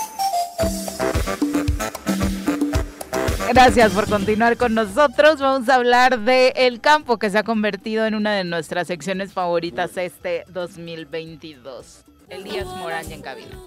Gracias 3.54 3.92
por 3.92 4.08
continuar 4.08 4.56
con 4.56 4.74
nosotros. 4.74 5.42
Vamos 5.42 5.68
a 5.68 5.76
hablar 5.76 6.22
de 6.22 6.54
el 6.56 6.80
campo 6.80 7.20
que 7.20 7.30
se 7.30 7.38
ha 7.38 7.44
convertido 7.44 8.06
en 8.06 8.16
una 8.16 8.34
de 8.34 8.46
nuestras 8.46 8.88
secciones 8.88 9.34
favoritas 9.34 9.98
este 9.98 10.46
2022. 10.48 12.06
Elías 12.32 12.66
Morán 12.66 13.12
en 13.12 13.22
cabina. 13.22 13.58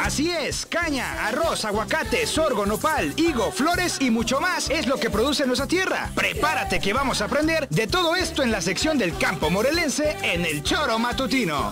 Así 0.00 0.30
es, 0.30 0.64
caña, 0.64 1.26
arroz, 1.26 1.66
aguacate, 1.66 2.26
sorgo, 2.26 2.64
nopal, 2.64 3.12
higo, 3.16 3.52
flores 3.52 3.98
y 4.00 4.10
mucho 4.10 4.40
más 4.40 4.70
es 4.70 4.86
lo 4.86 4.96
que 4.96 5.10
produce 5.10 5.46
nuestra 5.46 5.66
tierra. 5.66 6.10
Prepárate 6.14 6.80
que 6.80 6.94
vamos 6.94 7.20
a 7.20 7.26
aprender 7.26 7.68
de 7.68 7.86
todo 7.86 8.16
esto 8.16 8.42
en 8.42 8.50
la 8.50 8.62
sección 8.62 8.96
del 8.96 9.16
campo 9.18 9.50
morelense 9.50 10.16
en 10.22 10.46
el 10.46 10.62
Choro 10.62 10.98
Matutino. 10.98 11.70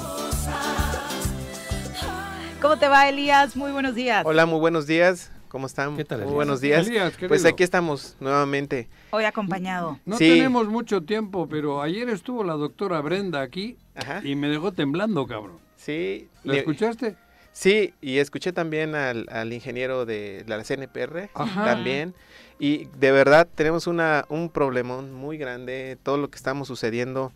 ¿Cómo 2.60 2.78
te 2.78 2.88
va, 2.88 3.08
Elías? 3.08 3.56
Muy 3.56 3.72
buenos 3.72 3.94
días. 3.94 4.22
Hola, 4.26 4.44
muy 4.44 4.60
buenos 4.60 4.86
días. 4.86 5.30
¿Cómo 5.48 5.66
están? 5.66 5.96
¿Qué 5.96 6.04
tal, 6.04 6.24
Muy 6.24 6.34
buenos 6.34 6.60
días. 6.60 6.88
Pues 7.26 7.44
aquí 7.46 7.62
estamos 7.62 8.16
nuevamente. 8.20 8.88
Hoy 9.10 9.24
acompañado. 9.24 9.98
No 10.04 10.16
Sí. 10.18 10.28
tenemos 10.28 10.68
mucho 10.68 11.02
tiempo, 11.02 11.48
pero 11.48 11.80
ayer 11.80 12.08
estuvo 12.10 12.44
la 12.44 12.52
doctora 12.54 13.00
Brenda 13.00 13.40
aquí 13.40 13.78
Ajá. 13.94 14.20
y 14.22 14.36
me 14.36 14.48
dejó 14.48 14.72
temblando, 14.72 15.26
cabrón. 15.26 15.58
Sí. 15.76 16.28
¿La 16.44 16.52
le- 16.54 16.58
escuchaste? 16.60 17.16
Sí, 17.52 17.94
y 18.02 18.18
escuché 18.18 18.52
también 18.52 18.94
al, 18.94 19.26
al 19.30 19.52
ingeniero 19.52 20.04
de 20.04 20.44
la 20.46 20.62
CNPR 20.62 21.30
Ajá. 21.34 21.64
también. 21.64 22.14
Y 22.58 22.84
de 22.98 23.10
verdad 23.10 23.48
tenemos 23.54 23.86
una, 23.86 24.26
un 24.28 24.50
problemón 24.50 25.12
muy 25.14 25.38
grande, 25.38 25.96
todo 26.02 26.18
lo 26.18 26.28
que 26.28 26.36
estamos 26.36 26.68
sucediendo. 26.68 27.32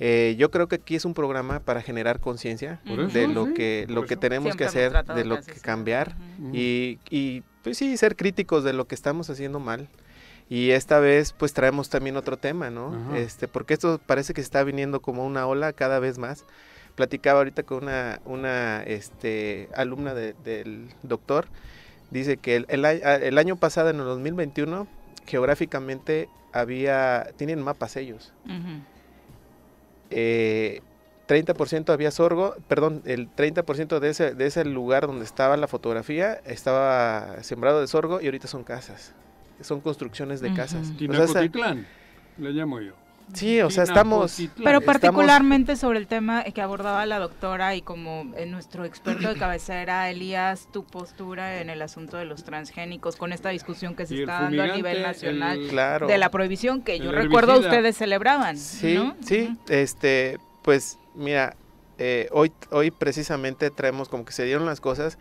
Eh, 0.00 0.36
yo 0.38 0.50
creo 0.52 0.68
que 0.68 0.76
aquí 0.76 0.94
es 0.94 1.04
un 1.04 1.12
programa 1.14 1.58
para 1.60 1.82
generar 1.82 2.20
conciencia 2.20 2.80
de 3.12 3.26
lo 3.28 3.52
que 3.52 3.84
lo 3.88 4.04
que 4.06 4.16
tenemos 4.16 4.54
Siempre 4.54 4.64
que 4.66 4.68
hacer, 4.68 4.92
de 5.14 5.24
lo 5.24 5.34
que 5.42 5.50
eso. 5.52 5.60
cambiar 5.62 6.14
y, 6.52 6.98
y 7.10 7.42
pues 7.62 7.78
sí 7.78 7.96
ser 7.96 8.14
críticos 8.14 8.62
de 8.62 8.72
lo 8.72 8.86
que 8.86 8.94
estamos 8.94 9.28
haciendo 9.28 9.58
mal. 9.58 9.88
Y 10.50 10.70
esta 10.70 10.98
vez 11.00 11.32
pues 11.32 11.52
traemos 11.52 11.90
también 11.90 12.16
otro 12.16 12.36
tema, 12.36 12.70
¿no? 12.70 12.94
Ajá. 12.94 13.18
Este, 13.18 13.48
porque 13.48 13.74
esto 13.74 14.00
parece 14.06 14.32
que 14.34 14.40
se 14.40 14.46
está 14.46 14.62
viniendo 14.64 15.00
como 15.02 15.26
una 15.26 15.46
ola 15.46 15.72
cada 15.72 15.98
vez 15.98 16.16
más. 16.18 16.44
Platicaba 16.94 17.40
ahorita 17.40 17.64
con 17.64 17.84
una, 17.84 18.20
una 18.24 18.82
este, 18.84 19.68
alumna 19.74 20.14
de- 20.14 20.34
del 20.44 20.88
doctor, 21.02 21.46
dice 22.10 22.38
que 22.38 22.56
el, 22.56 22.66
el 22.68 22.84
el 22.84 23.36
año 23.38 23.56
pasado, 23.56 23.90
en 23.90 23.96
el 23.98 24.04
2021, 24.04 24.86
geográficamente 25.26 26.28
había, 26.52 27.28
tienen 27.36 27.60
mapas 27.62 27.96
ellos. 27.96 28.32
Eh, 30.10 30.80
30% 31.26 31.92
había 31.92 32.10
sorgo, 32.10 32.54
perdón, 32.68 33.02
el 33.04 33.28
30% 33.28 33.98
de 34.00 34.08
ese, 34.08 34.34
de 34.34 34.46
ese 34.46 34.64
lugar 34.64 35.06
donde 35.06 35.24
estaba 35.26 35.56
la 35.58 35.68
fotografía 35.68 36.40
estaba 36.46 37.42
sembrado 37.42 37.80
de 37.82 37.86
sorgo 37.86 38.20
y 38.20 38.24
ahorita 38.26 38.48
son 38.48 38.64
casas. 38.64 39.14
Son 39.60 39.80
construcciones 39.80 40.40
de 40.40 40.54
casas. 40.54 40.82
O 40.82 40.84
sea, 40.84 40.92
esa- 40.92 40.98
Tinacotitlán, 40.98 41.86
le 42.38 42.50
llamo 42.52 42.80
yo. 42.80 42.94
Sí, 43.34 43.60
o 43.60 43.70
sea, 43.70 43.84
estamos... 43.84 44.36
Pero 44.36 44.78
Estamos- 44.78 44.84
particularmente 44.84 45.76
sobre 45.76 45.98
el 45.98 46.06
tema 46.06 46.44
que 46.44 46.60
abordaba 46.62 47.04
la 47.06 47.18
doctora 47.18 47.74
y 47.76 47.82
como 47.82 48.32
eh, 48.36 48.46
nuestro 48.46 48.84
experto 48.84 49.28
de 49.28 49.36
cabecera, 49.38 50.10
Elías, 50.10 50.68
tu 50.72 50.84
postura 50.84 51.60
en 51.60 51.70
el 51.70 51.82
asunto 51.82 52.16
de 52.16 52.24
los 52.24 52.44
transgénicos 52.44 53.16
con 53.16 53.32
esta 53.32 53.50
discusión 53.50 53.94
que 53.94 54.06
se 54.06 54.20
está 54.20 54.42
dando 54.42 54.62
a 54.62 54.68
nivel 54.68 55.02
nacional 55.02 55.58
el- 55.58 55.68
Claro. 55.68 56.06
de 56.06 56.18
la 56.18 56.30
prohibición 56.30 56.82
que 56.82 56.98
yo 56.98 57.12
recuerdo 57.12 57.52
herbicida. 57.52 57.70
ustedes 57.70 57.96
celebraban. 57.96 58.56
Sí, 58.56 58.94
¿no? 58.94 59.16
sí, 59.24 59.56
este, 59.68 60.38
pues 60.62 60.98
mira, 61.14 61.56
eh, 61.98 62.28
hoy, 62.32 62.52
hoy 62.70 62.90
precisamente 62.90 63.70
traemos 63.70 64.08
como 64.08 64.24
que 64.24 64.32
se 64.32 64.44
dieron 64.44 64.66
las 64.66 64.80
cosas 64.80 65.18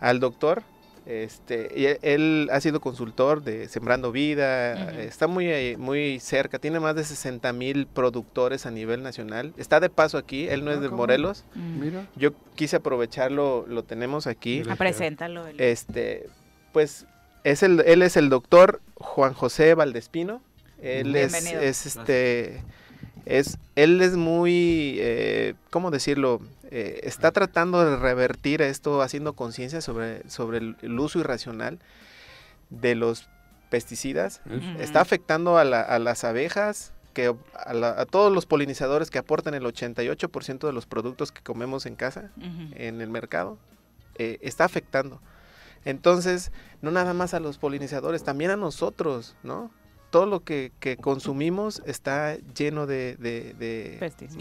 al 0.00 0.20
doctor, 0.20 0.62
este, 1.06 1.70
y 1.76 1.86
él, 2.06 2.48
ha 2.50 2.60
sido 2.60 2.80
consultor 2.80 3.42
de 3.42 3.68
Sembrando 3.68 4.10
Vida, 4.12 4.90
está 5.00 5.26
muy, 5.26 5.46
eh, 5.48 5.76
muy 5.78 6.18
cerca, 6.20 6.58
tiene 6.58 6.80
más 6.80 6.96
de 6.96 7.04
60 7.04 7.52
mil 7.52 7.86
productores 7.86 8.64
a 8.66 8.70
nivel 8.70 9.02
nacional, 9.02 9.52
está 9.58 9.80
de 9.80 9.90
paso 9.90 10.16
aquí, 10.16 10.48
él 10.48 10.64
no 10.64 10.70
es 10.70 10.78
Ah, 10.78 10.80
de. 10.80 10.88
Morelos, 10.88 11.44
Mm. 11.54 11.80
Mira. 11.80 12.06
yo 12.16 12.30
quise 12.54 12.76
aprovecharlo, 12.76 13.66
lo 13.68 13.82
tenemos 13.82 14.26
aquí. 14.26 14.62
Ah, 14.68 14.76
preséntalo. 14.76 15.46
Este, 15.58 16.26
pues 16.72 17.06
es 17.44 17.62
el, 17.62 17.80
él 17.86 18.02
es 18.02 18.16
el 18.16 18.30
doctor 18.30 18.80
Juan 18.94 19.34
José 19.34 19.74
Valdespino. 19.74 20.40
Él 20.80 21.14
es, 21.16 21.32
Bienvenido. 21.32 21.60
es, 21.62 21.86
este, 21.86 22.62
es, 23.26 23.58
él 23.76 24.00
es 24.02 24.16
muy, 24.16 24.96
eh, 25.00 25.54
¿cómo 25.70 25.90
decirlo? 25.90 26.40
Eh, 26.76 27.00
está 27.04 27.30
tratando 27.30 27.84
de 27.88 27.96
revertir 27.96 28.60
esto, 28.60 29.00
haciendo 29.00 29.34
conciencia 29.34 29.80
sobre, 29.80 30.28
sobre 30.28 30.58
el, 30.58 30.76
el 30.82 30.98
uso 30.98 31.20
irracional 31.20 31.78
de 32.70 32.96
los 32.96 33.28
pesticidas. 33.70 34.40
Está 34.80 35.00
afectando 35.00 35.56
a, 35.56 35.64
la- 35.64 35.82
a 35.82 35.98
las 36.00 36.24
abejas, 36.24 36.92
que 37.12 37.32
a, 37.64 37.74
la- 37.74 38.00
a 38.00 38.06
todos 38.06 38.32
los 38.32 38.44
polinizadores 38.46 39.10
que 39.10 39.18
aportan 39.18 39.54
el 39.54 39.62
88% 39.64 40.66
de 40.66 40.72
los 40.72 40.86
productos 40.86 41.30
que 41.30 41.42
comemos 41.42 41.86
en 41.86 41.94
casa 41.94 42.30
en 42.74 43.00
el 43.00 43.08
mercado, 43.08 43.56
eh, 44.16 44.38
está 44.42 44.64
afectando. 44.64 45.20
Entonces, 45.84 46.50
no 46.82 46.90
nada 46.90 47.14
más 47.14 47.34
a 47.34 47.40
los 47.40 47.58
polinizadores, 47.58 48.24
también 48.24 48.50
a 48.50 48.56
nosotros, 48.56 49.36
¿no? 49.42 49.70
Todo 50.14 50.26
lo 50.26 50.44
que, 50.44 50.70
que 50.78 50.96
consumimos 50.96 51.82
está 51.86 52.36
lleno 52.56 52.86
de, 52.86 53.16
de- 53.16 53.98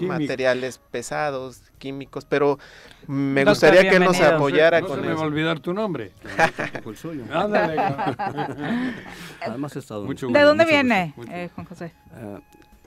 materiales 0.07 0.77
pesados, 0.91 1.63
químicos, 1.79 2.25
pero 2.25 2.59
me 3.07 3.43
Doctor, 3.43 3.71
gustaría 3.71 3.89
que 3.89 3.99
nos 3.99 4.21
apoyara 4.21 4.81
no 4.81 4.87
con 4.87 4.97
se 4.97 5.01
me 5.01 5.07
va 5.07 5.13
a 5.13 5.15
eso. 5.15 5.23
olvidar 5.25 5.59
tu 5.61 5.73
nombre. 5.73 6.11
Tampoco 6.57 6.91
el 6.91 6.95
suyo. 6.95 7.23
Ándale, 7.33 7.75
cabrón. 7.75 8.55
Además 9.41 9.75
he 9.75 9.79
estado... 9.79 10.05
Mucho 10.05 10.27
¿De 10.27 10.41
dónde 10.41 10.63
mucho 10.63 10.75
viene, 10.75 11.13
gusto. 11.15 11.31
eh, 11.33 11.49
Juan 11.55 11.65
José? 11.65 11.91
Ah, 12.13 12.39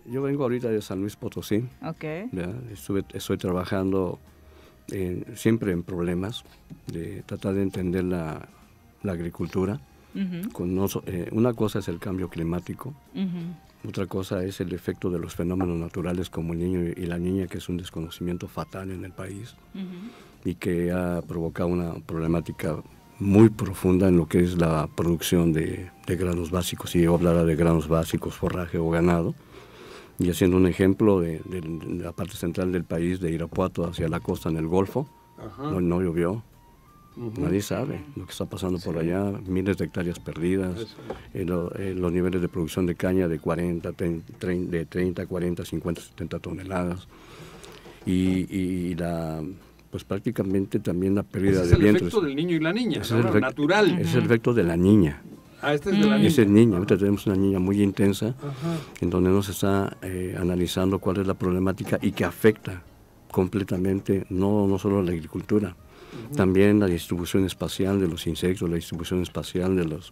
yo 0.04 0.22
vengo 0.22 0.44
ahorita 0.44 0.68
de 0.68 0.80
San 0.80 1.00
Luis 1.00 1.16
Potosí. 1.16 1.68
Ok. 1.84 2.04
Estuve, 2.72 3.04
estoy 3.14 3.36
trabajando 3.36 4.20
en- 4.92 5.26
siempre 5.36 5.72
en 5.72 5.82
problemas 5.82 6.44
de 6.86 7.24
tratar 7.26 7.54
de 7.54 7.62
entender 7.62 8.04
la, 8.04 8.46
la 9.02 9.10
agricultura. 9.12 9.80
Con 10.52 10.74
no 10.74 10.86
eh, 11.06 11.28
una 11.32 11.52
cosa 11.54 11.78
es 11.80 11.88
el 11.88 11.98
cambio 11.98 12.28
climático, 12.28 12.94
otra 13.88 14.06
cosa 14.06 14.42
es 14.44 14.60
el 14.60 14.72
efecto 14.72 15.10
de 15.10 15.18
los 15.18 15.34
fenómenos 15.34 15.76
naturales 15.76 16.28
como 16.30 16.52
el 16.54 16.58
niño 16.58 16.80
y 16.96 17.06
la 17.06 17.18
niña, 17.18 17.46
que 17.46 17.58
es 17.58 17.68
un 17.68 17.76
desconocimiento 17.76 18.48
fatal 18.48 18.90
en 18.90 19.04
el 19.04 19.12
país 19.12 19.54
y 20.44 20.54
que 20.54 20.90
ha 20.92 21.22
provocado 21.22 21.68
una 21.68 21.94
problemática 22.06 22.76
muy 23.18 23.48
profunda 23.48 24.08
en 24.08 24.16
lo 24.16 24.26
que 24.26 24.40
es 24.40 24.58
la 24.58 24.88
producción 24.94 25.52
de, 25.52 25.90
de 26.06 26.16
granos 26.16 26.50
básicos, 26.50 26.90
si 26.90 27.00
yo 27.02 27.14
hablara 27.14 27.44
de 27.44 27.56
granos 27.56 27.88
básicos, 27.88 28.34
forraje 28.34 28.78
o 28.78 28.90
ganado, 28.90 29.34
y 30.18 30.30
haciendo 30.30 30.56
un 30.56 30.66
ejemplo 30.66 31.20
de, 31.20 31.40
de- 31.44 31.60
de 31.60 32.02
la 32.04 32.12
parte 32.12 32.34
central 32.36 32.72
del 32.72 32.84
país, 32.84 33.20
de 33.20 33.30
Irapuato 33.32 33.84
hacia 33.86 34.08
la 34.08 34.20
costa 34.20 34.48
en 34.48 34.56
el 34.56 34.66
Golfo, 34.66 35.06
no 35.80 36.00
llovió, 36.02 36.42
Nadie 37.16 37.62
sabe 37.62 38.00
lo 38.14 38.26
que 38.26 38.32
está 38.32 38.44
pasando 38.44 38.78
por 38.78 38.98
allá, 38.98 39.24
miles 39.46 39.78
de 39.78 39.86
hectáreas 39.86 40.18
perdidas, 40.18 40.96
eh, 41.32 41.44
lo- 41.46 41.74
eh, 41.76 41.94
los 41.94 42.12
niveles 42.12 42.42
de 42.42 42.48
producción 42.48 42.84
de 42.84 42.94
caña 42.94 43.26
de 43.26 43.38
40, 43.38 43.92
trein- 43.92 44.22
trein- 44.38 44.68
de 44.68 44.84
30, 44.84 45.26
40, 45.26 45.64
50, 45.64 46.00
70 46.02 46.38
toneladas, 46.40 47.08
y, 48.04 48.46
y 48.54 48.94
la 48.96 49.42
pues 49.90 50.04
prácticamente 50.04 50.78
también 50.78 51.14
la 51.14 51.22
pérdida 51.22 51.62
Ese 51.62 51.74
es 51.74 51.78
de 51.80 51.88
el 51.88 51.96
efecto 51.96 52.20
del 52.20 52.36
niño 52.36 52.56
y 52.56 52.60
la 52.60 52.72
niña, 52.72 53.00
Ese 53.00 53.18
es 53.18 53.24
el 53.24 53.40
natural. 53.40 53.98
Es 53.98 54.14
el 54.14 54.24
efecto 54.24 54.52
de 54.52 54.62
la 54.64 54.76
niña. 54.76 55.22
Ah, 55.62 55.72
este 55.72 55.90
es 55.90 55.98
de 56.00 56.06
la 56.06 56.16
niña. 56.18 56.28
Ese 56.28 56.42
es 56.42 56.48
niña. 56.48 56.76
Ahorita 56.76 56.98
tenemos 56.98 57.26
una 57.26 57.36
niña 57.36 57.58
muy 57.60 57.80
intensa 57.82 58.34
Ajá. 58.38 58.76
en 59.00 59.08
donde 59.08 59.30
nos 59.30 59.48
está 59.48 59.96
eh, 60.02 60.36
analizando 60.38 60.98
cuál 60.98 61.16
es 61.18 61.26
la 61.26 61.32
problemática 61.34 61.98
y 62.02 62.12
que 62.12 62.24
afecta 62.26 62.82
completamente 63.30 64.26
no, 64.28 64.66
no 64.66 64.78
solo 64.78 64.98
a 64.98 65.02
la 65.02 65.12
agricultura, 65.12 65.74
también 66.36 66.80
la 66.80 66.86
distribución 66.86 67.44
espacial 67.44 68.00
de 68.00 68.08
los 68.08 68.26
insectos, 68.26 68.68
la 68.68 68.76
distribución 68.76 69.22
espacial 69.22 69.76
de 69.76 69.84
los 69.84 70.10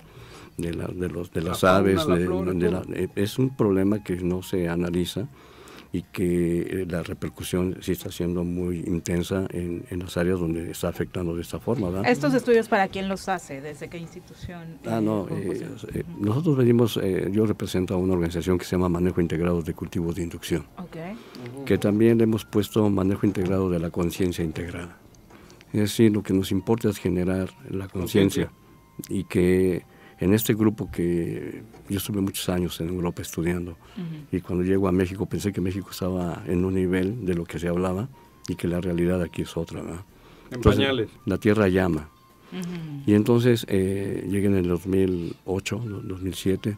de, 0.57 0.73
la- 0.73 0.87
de 0.87 1.09
los 1.09 1.33
de 1.33 1.41
La 1.43 1.49
las 1.51 1.61
fauna, 1.61 1.79
aves, 1.79 2.07
la 2.07 2.17
de- 2.17 2.27
flora, 2.27 2.53
de 2.53 2.71
la- 2.71 2.83
todo. 2.83 2.95
es 3.17 3.39
un 3.39 3.57
problema 3.57 4.05
que 4.05 4.17
no 4.17 4.43
se 4.43 4.69
analiza 4.69 5.27
y 5.93 6.03
que 6.03 6.61
eh, 6.83 6.87
la 6.89 7.03
repercusión 7.05 7.77
sí 7.81 7.93
está 7.93 8.11
siendo 8.11 8.43
muy 8.43 8.79
intensa 8.87 9.47
en, 9.51 9.85
en 9.91 9.99
las 10.01 10.17
áreas 10.17 10.41
donde 10.41 10.71
está 10.73 10.89
afectando 10.89 11.37
de 11.37 11.43
esta 11.43 11.61
forma, 11.61 11.89
¿verdad? 11.89 12.11
Estos 12.11 12.35
estudios, 12.35 12.69
¿para 12.69 12.89
quién 12.89 13.09
los 13.09 13.29
hace? 13.29 13.61
¿Desde 13.61 13.89
qué 13.89 13.99
institución? 13.99 14.79
Ah, 14.87 14.99
eh, 14.99 15.03
no, 15.03 15.25
Juan 15.29 15.43
eh, 15.43 15.69
eh, 15.95 16.03
nosotros 16.21 16.57
venimos, 16.57 16.99
eh, 17.03 17.29
yo 17.33 17.47
represento 17.47 17.95
a 17.95 17.97
una 17.97 18.15
organización 18.15 18.59
que 18.59 18.65
se 18.65 18.73
llama 18.73 18.89
Manejo 18.89 19.21
Integrado 19.21 19.63
de 19.63 19.73
Cultivos 19.73 20.17
de 20.17 20.23
Inducción, 20.25 20.65
Ok. 20.79 21.65
que 21.65 21.79
también 21.79 22.19
le 22.19 22.25
hemos 22.25 22.45
puesto 22.45 22.89
manejo 22.91 23.25
integrado 23.27 23.71
de 23.71 23.79
la 23.79 23.91
conciencia 23.91 24.45
integrada. 24.45 24.99
Es 25.75 25.81
decir, 25.81 26.13
lo 26.13 26.23
que 26.23 26.33
nos 26.33 26.51
importa 26.53 26.89
es 26.89 26.99
generar 26.99 27.51
la 27.69 27.89
conciencia 27.89 28.51
y 29.09 29.25
que 29.25 29.83
en 30.21 30.33
este 30.33 30.55
grupo 30.55 30.89
que 30.91 31.63
yo 31.89 31.99
estuve 31.99 32.21
muchos 32.21 32.49
años 32.49 32.81
en 32.81 32.89
Europa 32.89 33.21
estudiando 33.23 33.77
y 34.31 34.41
cuando 34.41 34.65
llego 34.65 34.87
a 34.89 34.93
México 34.93 35.27
pensé 35.27 35.53
que 35.53 35.61
México 35.61 35.89
estaba 35.91 36.43
en 36.47 36.65
un 36.65 36.75
nivel 36.75 37.27
de 37.27 37.35
lo 37.35 37.45
que 37.45 37.59
se 37.59 37.69
hablaba 37.69 38.09
y 38.49 38.55
que 38.55 38.69
la 38.69 38.81
realidad 38.81 39.21
aquí 39.21 39.43
es 39.43 39.57
otra. 39.57 39.83
¿verdad? 39.83 40.05
En 40.53 40.61
pañales. 40.61 41.09
La 41.27 41.39
tierra 41.39 41.67
llama 41.69 42.09
Y 43.07 43.15
entonces 43.15 43.67
eh, 43.69 44.25
llegué 44.31 44.47
en 44.47 44.55
el 44.55 44.69
2008, 44.69 45.77
do- 45.79 46.01
2007, 46.03 46.77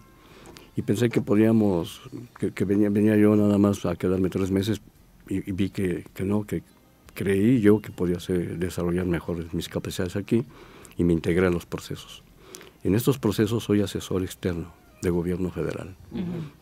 y 0.75 0.83
pensé 0.83 1.11
que 1.11 1.21
podíamos, 1.21 2.01
que, 2.39 2.51
que 2.53 2.65
venía, 2.65 2.89
venía 2.89 3.15
yo 3.17 3.37
nada 3.37 3.59
más 3.59 3.85
a 3.85 3.95
quedarme 3.97 4.31
tres 4.31 4.51
meses 4.51 4.81
y, 5.29 5.37
y 5.49 5.53
vi 5.53 5.69
que, 5.69 6.05
que 6.15 6.25
no, 6.25 6.45
que 6.45 6.63
creí 7.17 7.61
yo 7.61 7.81
que 7.81 7.91
podía 7.91 8.19
hacer- 8.19 8.59
desarrollar 8.59 9.07
mejor 9.07 9.53
mis 9.53 9.69
capacidades 9.69 10.15
aquí 10.15 10.45
y 10.97 11.03
me 11.03 11.13
integré 11.13 11.47
a 11.49 11.51
los 11.51 11.67
procesos. 11.67 12.23
En 12.85 12.95
estos 12.95 13.19
procesos 13.19 13.65
soy 13.65 13.81
asesor 13.81 14.23
externo 14.23 14.73
de 15.03 15.11
gobierno 15.11 15.51
federal. 15.51 15.97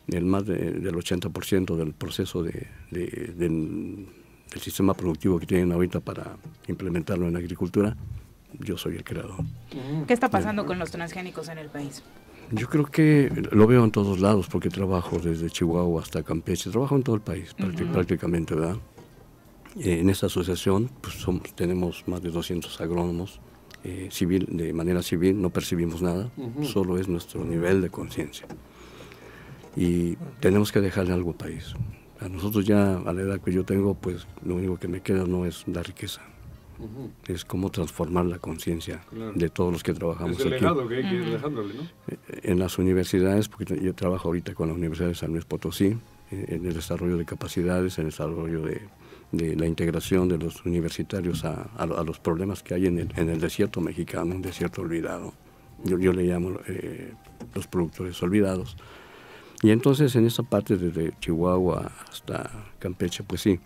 El 0.09 0.25
más 0.25 0.47
de- 0.47 0.73
del 0.73 0.95
80% 0.97 1.77
del 1.77 1.93
proceso 1.93 2.43
de, 2.43 2.67
de- 2.91 3.35
del, 3.37 4.07
del 4.51 4.61
sistema 4.63 4.95
productivo 4.95 5.39
que 5.39 5.47
tienen 5.47 5.71
ahorita 5.73 6.01
para 6.01 6.37
implementarlo 6.69 7.27
en 7.27 7.35
la 7.35 7.41
agricultura, 7.41 7.95
yo 8.61 8.79
soy 8.79 8.97
el 8.97 9.05
creador. 9.05 9.37
¿Qué 10.07 10.15
está 10.15 10.31
pasando 10.31 10.65
con 10.65 10.79
los 10.79 10.91
transgénicos 10.91 11.49
en 11.49 11.59
el 11.59 11.69
país? 11.69 12.03
Yo 12.53 12.69
creo 12.69 12.85
que 12.85 13.31
lo 13.53 13.67
veo 13.67 13.83
en 13.85 13.91
todos 13.91 14.21
lados 14.21 14.49
porque 14.49 14.69
trabajo 14.69 15.19
desde 15.19 15.49
Chihuahua 15.51 16.03
hasta 16.03 16.23
Campeche, 16.23 16.71
trabajo 16.71 16.95
en 16.95 17.03
todo 17.03 17.17
el 17.17 17.23
país 17.23 17.55
prácti- 17.57 17.85
Ujú. 17.85 17.93
prácticamente, 17.93 18.55
¿verdad? 18.55 18.77
Eh, 19.77 20.01
en 20.01 20.09
esta 20.11 20.27
asociación 20.27 20.91
pues 21.01 21.15
somos, 21.17 21.55
tenemos 21.55 22.05
más 22.07 22.23
de 22.23 22.31
200 22.31 22.81
agrónomos 22.81 23.41
eh, 23.83 24.09
civil, 24.11 24.47
de 24.51 24.73
manera 24.73 25.03
civil, 25.03 25.41
no 25.43 25.51
percibimos 25.51 26.01
nada, 26.01 26.31
Ujú. 26.37 26.65
solo 26.65 26.97
es 26.99 27.09
nuestro 27.09 27.45
nivel 27.45 27.83
de 27.83 27.91
conciencia. 27.91 28.47
Y 29.77 30.17
tenemos 30.41 30.71
que 30.73 30.81
dejarle 30.81 31.13
algo 31.13 31.31
al 31.31 31.37
país. 31.37 31.75
A 32.21 32.29
nosotros 32.29 32.65
ya, 32.65 32.97
a 32.99 33.13
la 33.13 33.23
edad 33.23 33.41
que 33.41 33.53
yo 33.53 33.65
tengo, 33.65 33.95
pues 33.95 34.27
lo 34.45 34.55
único 34.55 34.79
que 34.79 34.89
me 34.89 35.01
queda 35.03 35.27
no 35.27 35.45
es 35.45 35.67
la 35.69 35.83
riqueza, 35.83 36.23
Ujú. 36.79 37.11
es 37.27 37.45
cómo 37.45 37.71
transformar 37.71 38.25
la 38.27 38.39
conciencia 38.39 39.03
Claro. 39.11 39.33
de 39.35 39.49
todos 39.51 39.73
los 39.73 39.83
que 39.83 39.93
trabajamos 39.93 40.39
Es 40.39 40.47
el 40.47 40.55
aquí. 40.55 40.63
legado 40.63 40.89
que 40.89 40.97
hay 40.97 41.03
que 41.03 41.15
ir 41.17 41.25
dejándole, 41.31 41.75
¿no? 41.75 41.83
Eh, 42.09 42.17
En 42.45 42.59
las 42.61 42.79
universidades, 42.79 43.49
porque 43.49 43.79
yo 43.83 43.95
trabajo 43.95 44.29
ahorita 44.29 44.55
con 44.55 44.69
la 44.69 44.75
Universidad 44.75 45.09
de 45.09 45.15
San 45.17 45.33
Luis 45.33 45.45
Potosí, 45.45 45.97
eh, 46.31 46.45
en 46.49 46.65
el 46.65 46.73
desarrollo 46.75 47.17
de 47.19 47.25
capacidades, 47.27 47.99
en 47.99 48.05
el 48.07 48.11
desarrollo 48.13 48.63
de, 48.63 48.81
de 49.37 49.57
la 49.57 49.67
integración 49.67 50.29
de 50.29 50.39
los 50.39 50.65
universitarios 50.65 51.45
a, 51.45 51.69
a 51.77 51.87
lo- 51.87 51.99
a 51.99 52.05
los 52.05 52.19
problemas 52.19 52.63
que 52.63 52.75
hay 52.75 52.87
en 52.87 52.99
el, 52.99 53.09
en 53.17 53.29
el 53.29 53.41
desierto 53.41 53.81
mexicano, 53.81 54.35
un 54.35 54.43
desierto 54.43 54.83
olvidado. 54.83 55.33
Yo, 55.85 55.99
yo 55.99 56.13
le 56.13 56.25
llamo 56.25 56.59
eh, 56.67 57.13
los 57.55 57.67
productores 57.67 58.23
olvidados. 58.23 58.77
Y 59.63 59.71
entonces 59.71 60.15
en 60.17 60.27
esa 60.27 60.43
parte 60.43 60.77
desde 60.77 61.13
Chihuahua 61.21 61.91
hasta 62.11 62.51
Campeche, 62.79 63.23
pues 63.25 63.41
sí, 63.41 63.59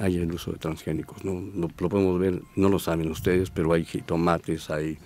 hay 0.00 0.16
el 0.18 0.32
uso 0.32 0.52
de 0.52 0.58
transgénicos. 0.58 1.24
¿no? 1.24 1.40
No- 1.40 1.68
lo 1.78 1.88
podemos 1.88 2.18
ver, 2.18 2.42
no 2.56 2.68
lo 2.68 2.78
saben 2.78 3.10
ustedes, 3.10 3.50
pero 3.50 3.72
hay 3.72 3.84
jitomates, 3.84 4.70
hay 4.70 4.98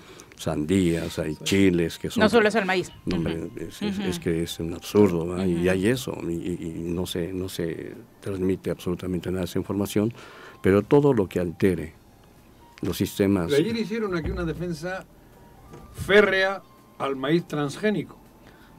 sandías, 0.43 1.19
hay 1.19 1.37
chiles 1.37 1.99
que 1.99 2.11
son... 2.11 2.23
No 2.23 2.29
solo 2.29 2.49
es 2.49 2.55
el 2.57 2.65
maíz. 2.67 2.91
No, 3.07 3.17
hombre, 3.17 3.49
es, 3.57 3.81
es- 3.83 3.99
Ujú. 3.99 4.09
es 4.09 4.19
que 4.19 4.43
es 4.43 4.59
un 4.61 4.75
absurdo, 4.75 5.45
y 5.47 5.69
hay 5.69 5.87
eso, 5.89 6.17
y, 6.29 6.59
no, 6.85 7.07
se, 7.07 7.33
no 7.33 7.49
se 7.49 7.95
transmite 8.21 8.71
absolutamente 8.71 9.31
nada 9.31 9.41
de 9.41 9.45
esa 9.47 9.59
información, 9.59 10.13
pero 10.61 10.83
todo 10.83 11.13
lo 11.15 11.29
que 11.29 11.39
altere 11.41 11.95
los 12.83 12.97
sistemas... 12.97 13.47
Pero 13.51 13.63
ayer 13.63 13.77
hicieron 13.77 14.17
aquí 14.17 14.31
una 14.31 14.45
defensa 14.45 15.07
férrea 15.95 16.63
al 16.99 17.17
maíz 17.17 17.47
transgénico. 17.47 18.19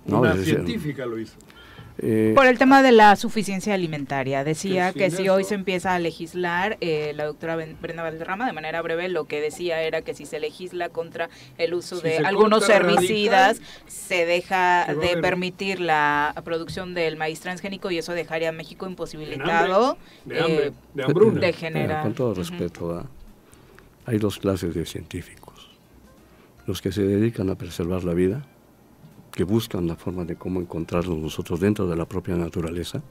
No, 0.06 0.19
una 0.19 0.31
es 0.31 0.40
decir, 0.40 0.56
científica 0.56 1.06
lo 1.06 1.18
hizo. 1.18 1.38
Eh, 1.99 2.33
Por 2.35 2.47
el 2.47 2.57
tema 2.57 2.81
de 2.81 2.91
la 2.91 3.15
suficiencia 3.15 3.73
alimentaria. 3.73 4.43
Decía 4.43 4.93
Que 4.93 5.11
si 5.11 5.29
hoy 5.29 5.43
se 5.43 5.55
empieza 5.55 5.93
a 5.93 5.99
legislar, 5.99 6.77
eh, 6.81 7.13
la 7.15 7.25
doctora 7.25 7.55
Ben- 7.55 7.77
Brenda 7.81 8.03
Valderrama, 8.03 8.45
de 8.47 8.53
manera 8.53 8.81
breve, 8.81 9.09
lo 9.09 9.25
que 9.25 9.39
decía 9.41 9.81
era 9.81 10.01
que 10.01 10.13
si 10.13 10.25
se 10.25 10.39
legisla 10.39 10.89
contra 10.89 11.29
el 11.57 11.73
uso 11.73 11.97
Si 11.97 12.03
de 12.03 12.17
se 12.17 12.25
algunos 12.25 12.67
herbicidas, 12.69 13.59
radical, 13.59 13.83
se 13.87 14.25
deja 14.25 14.87
de 14.99 15.17
permitir 15.21 15.79
la 15.79 16.33
producción 16.43 16.93
del 16.93 17.15
maíz 17.17 17.39
transgénico 17.41 17.91
y 17.91 17.97
eso 17.99 18.13
dejaría 18.13 18.49
a 18.49 18.53
México 18.53 18.87
imposibilitado 18.87 19.97
de 20.25 20.39
hambre, 20.39 20.67
eh, 20.67 20.71
de 20.95 21.03
hambruna. 21.03 21.39
de 21.41 21.47
Mira, 21.47 21.57
generar. 21.57 22.03
con 22.03 22.13
todo 22.13 22.33
respeto, 22.33 23.07
hay 24.05 24.17
dos 24.17 24.39
clases 24.39 24.73
de 24.73 24.85
científicos. 24.85 25.69
Los 26.65 26.81
que 26.81 26.91
se 26.91 27.03
dedican 27.03 27.49
a 27.49 27.55
preservar 27.55 28.03
la 28.03 28.13
vida, 28.13 28.45
que 29.34 29.43
buscan 29.43 29.88
la 29.88 29.95
forma 29.95 30.26
de 30.26 30.35
cómo 30.35 30.61
encontrarnos 30.61 31.18
nosotros 31.18 31.60
dentro 31.60 31.88
de 31.88 31.95
la 31.95 32.05
propia 32.05 32.35
naturaleza, 32.35 33.01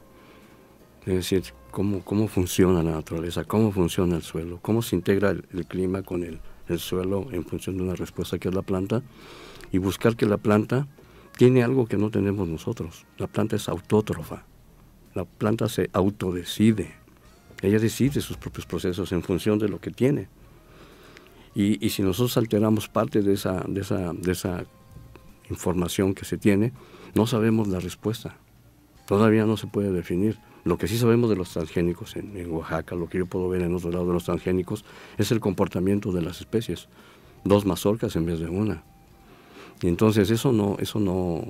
es 1.04 1.14
decir, 1.14 1.42
cómo, 1.72 2.04
cómo 2.04 2.28
funciona 2.28 2.82
la 2.82 2.92
naturaleza, 2.92 3.44
cómo 3.44 3.72
funciona 3.72 4.16
el 4.16 4.22
suelo, 4.22 4.60
cómo 4.62 4.82
se 4.82 4.94
integra 4.94 5.30
el, 5.30 5.66
clima 5.66 6.02
con 6.02 6.22
el, 6.22 6.40
el 6.68 6.78
suelo 6.78 7.26
en 7.32 7.44
función 7.44 7.76
de 7.76 7.82
una 7.82 7.96
respuesta 7.96 8.38
que 8.38 8.48
es 8.48 8.54
la 8.54 8.62
planta, 8.62 9.02
y 9.72 9.78
buscar 9.78 10.14
que 10.14 10.26
la 10.26 10.36
planta 10.36 10.86
tiene 11.36 11.64
algo 11.64 11.86
que 11.86 11.96
no 11.96 12.10
tenemos 12.10 12.46
nosotros. 12.46 13.04
La 13.18 13.26
planta 13.26 13.56
es 13.56 13.68
autótrofa, 13.68 14.44
la 15.14 15.24
planta 15.24 15.68
se 15.68 15.90
autodecide, 15.92 16.94
ella 17.62 17.80
decide 17.80 18.20
sus 18.20 18.36
propios 18.36 18.66
procesos 18.66 19.10
en 19.10 19.22
función 19.22 19.58
de 19.58 19.68
lo 19.68 19.80
que 19.80 19.90
tiene. 19.90 20.28
Y, 21.54 21.84
y 21.84 21.90
si 21.90 22.02
nosotros 22.02 22.36
alteramos 22.36 22.88
parte 22.88 23.22
de 23.22 23.34
esa, 23.34 23.64
de, 23.66 23.80
esa, 23.80 24.12
de 24.12 24.32
esa 24.32 24.64
información 25.50 26.14
que 26.14 26.24
se 26.24 26.38
tiene, 26.38 26.72
no 27.14 27.26
sabemos 27.26 27.68
la 27.68 27.80
respuesta. 27.80 28.36
Todavía 29.06 29.44
no 29.44 29.56
se 29.56 29.66
puede 29.66 29.92
definir. 29.92 30.38
Lo 30.64 30.78
que 30.78 30.86
sí 30.86 30.96
sabemos 30.96 31.28
de 31.28 31.36
los 31.36 31.50
transgénicos 31.50 32.16
en, 32.16 32.36
en 32.36 32.50
Oaxaca, 32.52 32.94
lo 32.94 33.08
que 33.08 33.18
yo 33.18 33.26
puedo 33.26 33.48
ver 33.48 33.62
en 33.62 33.74
otro 33.74 33.90
lado 33.90 34.06
de 34.06 34.12
los 34.12 34.24
transgénicos, 34.24 34.84
es 35.18 35.32
el 35.32 35.40
comportamiento 35.40 36.12
de 36.12 36.22
las 36.22 36.40
especies. 36.40 36.88
Dos 37.44 37.66
mazorcas 37.66 38.14
en 38.16 38.26
vez 38.26 38.38
de 38.38 38.48
una. 38.48 38.84
Y 39.82 39.88
entonces 39.88 40.30
eso 40.30 40.52
no, 40.52 40.76
eso 40.78 41.00
no, 41.00 41.44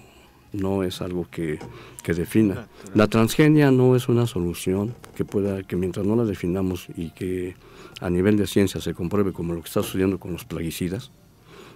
no 0.52 0.82
es 0.82 1.02
algo 1.02 1.26
que, 1.30 1.58
que 2.02 2.14
defina. 2.14 2.68
La 2.94 3.06
transgenia 3.06 3.70
no 3.70 3.96
es 3.96 4.08
una 4.08 4.26
solución 4.26 4.94
que 5.14 5.24
pueda, 5.24 5.62
que 5.62 5.76
mientras 5.76 6.06
no 6.06 6.16
la 6.16 6.24
definamos 6.24 6.88
y 6.96 7.10
que 7.10 7.56
a 8.00 8.10
nivel 8.10 8.36
de 8.36 8.46
ciencia 8.46 8.80
se 8.80 8.94
compruebe 8.94 9.32
como 9.32 9.54
lo 9.54 9.60
que 9.60 9.68
está 9.68 9.82
sucediendo 9.82 10.18
con 10.18 10.32
los 10.32 10.44
plaguicidas, 10.44 11.10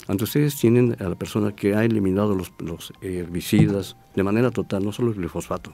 ante 0.09 0.25
ustedes 0.25 0.57
tienen 0.57 0.97
a 1.01 1.09
la 1.09 1.15
persona 1.17 1.55
que 1.55 1.75
ha 1.75 1.85
eliminado 1.85 2.35
los, 2.35 2.93
herbicidas 3.01 3.97
de 4.15 4.23
manera 4.23 4.51
total, 4.51 4.85
no 4.85 4.93
solo 4.93 5.11
el 5.11 5.17
glifosato, 5.17 5.73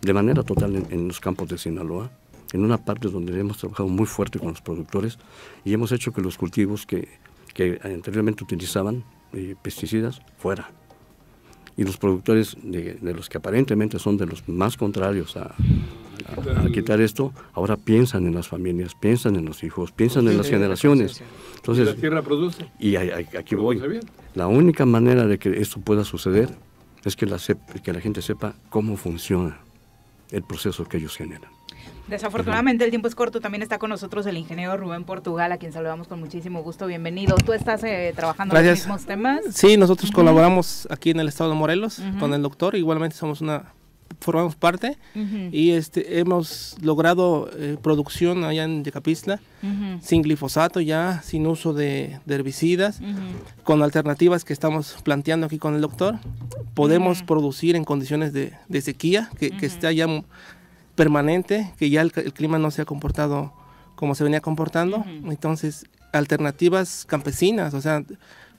de 0.00 0.12
manera 0.12 0.42
total 0.42 0.76
en, 0.76 1.08
los 1.08 1.18
campos 1.20 1.48
de 1.48 1.58
Sinaloa, 1.58 2.10
en 2.52 2.64
una 2.64 2.78
parte 2.78 3.08
donde 3.08 3.38
hemos 3.38 3.58
trabajado 3.58 3.88
muy 3.88 4.06
fuerte 4.06 4.38
con 4.38 4.48
los 4.48 4.60
productores 4.60 5.18
y 5.64 5.74
hemos 5.74 5.92
hecho 5.92 6.12
que 6.12 6.22
los 6.22 6.38
cultivos 6.38 6.86
que, 6.86 7.08
que 7.52 7.80
anteriormente 7.82 8.44
utilizaban 8.44 9.04
eh, 9.32 9.54
pesticidas 9.60 10.22
fuera. 10.38 10.70
Y 11.78 11.84
los 11.84 11.96
productores, 11.96 12.56
de, 12.62 12.94
de 13.00 13.14
los 13.14 13.28
que 13.30 13.38
aparentemente 13.38 13.98
son 13.98 14.16
de 14.18 14.26
los 14.26 14.46
más 14.48 14.76
contrarios 14.76 15.36
a, 15.36 15.54
a- 15.54 16.64
a 16.66 16.70
quitar 16.70 17.00
esto, 17.00 17.32
ahora 17.54 17.76
piensan 17.76 18.26
en 18.26 18.34
las 18.34 18.48
familias, 18.48 18.94
piensan 19.00 19.36
en 19.36 19.44
los 19.46 19.62
hijos, 19.62 19.92
piensan 19.92 20.26
en 20.28 20.36
las 20.36 20.48
generaciones. 20.50 21.22
Entonces, 21.56 21.88
¿Y 21.88 21.90
la 21.94 21.96
tierra 21.96 22.22
produce? 22.22 22.66
y 22.80 22.96
aquí 22.96 23.54
voy. 23.54 23.80
La 24.34 24.48
única 24.48 24.84
manera 24.84 25.26
de 25.26 25.38
que 25.38 25.58
esto 25.60 25.80
pueda 25.80 26.04
suceder 26.04 26.50
es 27.04 27.14
que 27.16 27.26
la, 27.26 27.38
que 27.82 27.92
la 27.92 28.00
gente 28.00 28.20
sepa 28.22 28.54
cómo 28.70 28.96
funciona 28.96 29.58
el 30.32 30.42
proceso 30.42 30.84
que 30.84 30.96
ellos 30.98 31.16
generan. 31.16 31.50
Desafortunadamente 32.08 32.84
el 32.84 32.90
tiempo 32.90 33.08
es 33.08 33.14
corto. 33.14 33.40
También 33.40 33.62
está 33.62 33.78
con 33.78 33.90
nosotros 33.90 34.24
el 34.26 34.36
ingeniero 34.36 34.76
Rubén 34.76 35.04
Portugal, 35.04 35.52
a 35.52 35.58
quien 35.58 35.72
saludamos 35.72 36.08
con 36.08 36.20
muchísimo 36.20 36.62
gusto. 36.62 36.86
Bienvenido. 36.86 37.36
¿Tú 37.36 37.52
estás 37.52 37.84
eh, 37.84 38.12
trabajando 38.16 38.56
en 38.56 38.66
los 38.66 38.78
mismos 38.78 39.04
temas? 39.04 39.40
Sí, 39.52 39.76
nosotros 39.76 40.10
colaboramos 40.10 40.88
aquí 40.90 41.10
en 41.10 41.20
el 41.20 41.28
estado 41.28 41.50
de 41.50 41.56
Morelos 41.56 42.00
con 42.18 42.32
el 42.32 42.42
doctor, 42.42 42.74
igualmente 42.76 43.16
somos 43.16 43.40
una 43.40 43.72
formamos 44.20 44.56
parte. 44.56 44.96
Y 45.52 45.72
este 45.72 46.18
hemos 46.18 46.76
logrado 46.80 47.50
eh, 47.56 47.76
producción 47.80 48.42
allá 48.44 48.64
en 48.64 48.84
Yecapistla 48.84 49.40
sin 50.00 50.22
glifosato 50.22 50.80
ya, 50.80 51.20
sin 51.22 51.46
uso 51.46 51.72
de, 51.74 52.20
de 52.24 52.34
herbicidas, 52.34 53.00
con 53.64 53.82
alternativas 53.82 54.44
que 54.44 54.52
estamos 54.54 54.96
planteando 55.04 55.46
aquí 55.46 55.58
con 55.58 55.74
el 55.74 55.82
doctor. 55.82 56.16
Podemos 56.74 57.22
producir 57.22 57.76
en 57.76 57.84
condiciones 57.84 58.32
de, 58.32 58.54
de 58.68 58.80
sequía, 58.80 59.30
que, 59.38 59.50
que 59.50 59.66
esté 59.66 59.94
ya 59.94 60.06
permanente, 60.98 61.72
que 61.78 61.88
ya 61.88 62.02
el, 62.02 62.12
el 62.16 62.32
clima 62.34 62.58
no 62.58 62.70
se 62.70 62.82
ha 62.82 62.84
comportado 62.84 63.52
como 63.94 64.14
se 64.14 64.24
venía 64.24 64.40
comportando. 64.40 65.04
Entonces, 65.06 65.86
alternativas 66.12 67.04
campesinas, 67.06 67.72
o 67.74 67.80
sea, 67.80 68.02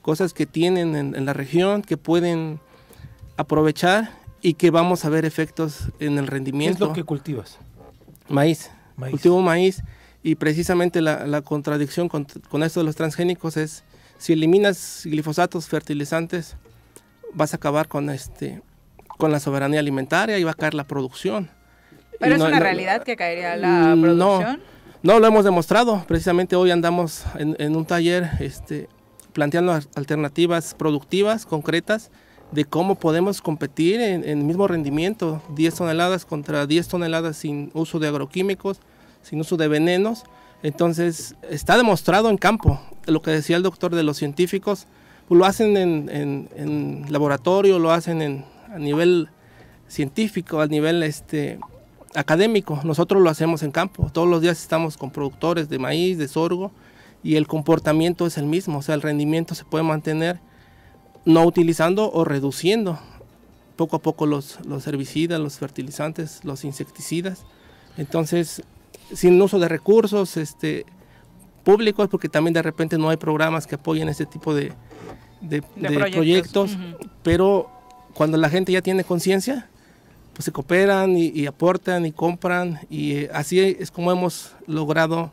cosas 0.02 0.32
que 0.34 0.46
tienen 0.46 0.96
en, 0.96 1.14
en 1.14 1.24
la 1.24 1.32
región, 1.34 1.82
que 1.82 1.96
pueden 1.96 2.60
aprovechar 3.36 4.10
y 4.42 4.54
que 4.54 4.70
vamos 4.70 5.04
a 5.04 5.08
ver 5.10 5.24
efectos 5.24 5.92
en 5.98 6.18
el 6.18 6.24
¿Qué 6.24 6.30
rendimiento. 6.30 6.84
es 6.84 6.88
lo 6.88 6.92
que 6.94 7.04
cultivas? 7.04 7.58
Maíz. 8.28 8.70
Maíz. 8.96 9.10
Cultivo 9.12 9.40
maíz 9.42 9.82
y 10.22 10.34
precisamente 10.34 11.00
la, 11.00 11.26
la 11.26 11.42
contradicción 11.42 12.08
con, 12.08 12.26
con 12.50 12.62
esto 12.62 12.80
de 12.80 12.84
los 12.84 12.96
transgénicos 12.96 13.56
es 13.56 13.84
si 14.18 14.32
eliminas 14.34 15.02
glifosatos 15.04 15.66
fertilizantes 15.68 16.56
vas 17.32 17.52
a 17.54 17.56
acabar 17.56 17.88
con 17.88 18.10
este 18.10 18.62
con 19.18 19.32
la 19.32 19.40
soberanía 19.40 19.80
alimentaria 19.80 20.38
y 20.38 20.44
va 20.44 20.52
a 20.52 20.54
caer 20.54 20.74
la 20.74 20.84
producción. 20.84 21.50
Pero 22.20 22.34
es 22.34 22.38
no- 22.38 22.46
una 22.46 22.58
no- 22.58 22.62
realidad 22.62 23.02
que 23.02 23.16
caería 23.16 23.56
la 23.56 23.96
producción. 24.00 24.60
No, 25.02 25.14
no 25.14 25.18
lo 25.20 25.26
hemos 25.26 25.44
demostrado. 25.44 26.04
Precisamente 26.06 26.54
hoy 26.54 26.70
andamos 26.70 27.24
en, 27.38 27.56
en 27.58 27.74
un 27.74 27.84
taller 27.86 28.30
este, 28.38 28.88
planteando 29.32 29.72
al- 29.72 29.88
alternativas 29.96 30.74
productivas, 30.74 31.46
concretas, 31.46 32.10
de 32.52 32.64
cómo 32.64 32.96
podemos 32.96 33.40
competir 33.42 34.00
en, 34.00 34.24
en 34.24 34.38
el 34.38 34.44
mismo 34.44 34.66
rendimiento, 34.68 35.40
10 35.54 35.74
toneladas 35.76 36.24
contra 36.26 36.66
10 36.66 36.88
toneladas 36.88 37.36
sin 37.36 37.70
uso 37.74 37.98
de 37.98 38.08
agroquímicos, 38.08 38.80
sin 39.22 39.40
uso 39.40 39.56
de 39.56 39.68
venenos. 39.68 40.24
Entonces, 40.62 41.36
está 41.48 41.76
demostrado 41.76 42.28
en 42.28 42.36
campo. 42.36 42.80
Lo 43.06 43.22
que 43.22 43.30
decía 43.30 43.56
el 43.56 43.62
doctor 43.62 43.94
de 43.94 44.02
los 44.02 44.16
científicos, 44.18 44.86
pues, 45.28 45.38
lo 45.38 45.44
hacen 45.46 45.76
en, 45.76 46.10
en- 46.12 46.48
en 46.56 47.04
laboratorio, 47.10 47.78
lo 47.78 47.92
hacen 47.92 48.20
en, 48.20 48.44
a 48.74 48.78
nivel 48.78 49.28
científico, 49.88 50.60
a 50.60 50.66
nivel 50.66 51.02
este, 51.02 51.58
académico. 52.14 52.80
Nosotros 52.84 53.22
lo 53.22 53.30
hacemos 53.30 53.62
en 53.62 53.70
campo. 53.70 54.10
Todos 54.12 54.28
los 54.28 54.40
días 54.42 54.60
estamos 54.60 54.96
con 54.96 55.10
productores 55.10 55.68
de 55.68 55.78
maíz, 55.78 56.18
de 56.18 56.28
sorgo, 56.28 56.72
y 57.22 57.36
el 57.36 57.46
comportamiento 57.46 58.26
es 58.26 58.38
el 58.38 58.46
mismo. 58.46 58.78
O 58.78 58.82
sea, 58.82 58.94
el 58.94 59.02
rendimiento 59.02 59.54
se 59.54 59.64
puede 59.64 59.84
mantener 59.84 60.40
no 61.24 61.44
utilizando 61.44 62.10
o 62.10 62.24
reduciendo 62.24 62.98
poco 63.76 63.96
a 63.96 63.98
poco 64.00 64.26
los, 64.26 64.58
los 64.66 64.86
herbicidas, 64.86 65.38
los 65.40 65.58
fertilizantes, 65.58 66.44
los 66.44 66.64
insecticidas. 66.64 67.44
Entonces, 67.96 68.62
sin 69.14 69.40
uso 69.40 69.58
de 69.58 69.68
recursos 69.68 70.36
este, 70.36 70.86
públicos, 71.64 72.08
porque 72.10 72.28
también 72.28 72.54
de 72.54 72.62
repente 72.62 72.98
no 72.98 73.10
hay 73.10 73.16
programas 73.16 73.66
que 73.66 73.74
apoyen 73.76 74.08
este 74.08 74.26
tipo 74.26 74.54
de, 74.54 74.72
de- 75.40 75.60
De 75.60 75.66
de 75.76 75.88
proyectos. 75.90 76.12
proyectos, 76.72 76.78
pero 77.22 77.70
cuando 78.14 78.36
la 78.36 78.48
gente 78.50 78.72
ya 78.72 78.82
tiene 78.82 79.04
conciencia, 79.04 79.68
pues 80.32 80.44
se 80.44 80.52
cooperan 80.52 81.16
y, 81.16 81.46
aportan 81.46 82.06
y 82.06 82.12
compran. 82.12 82.80
Y 82.88 83.12
eh, 83.12 83.30
así 83.32 83.60
es 83.60 83.90
como 83.90 84.12
hemos 84.12 84.52
logrado 84.66 85.32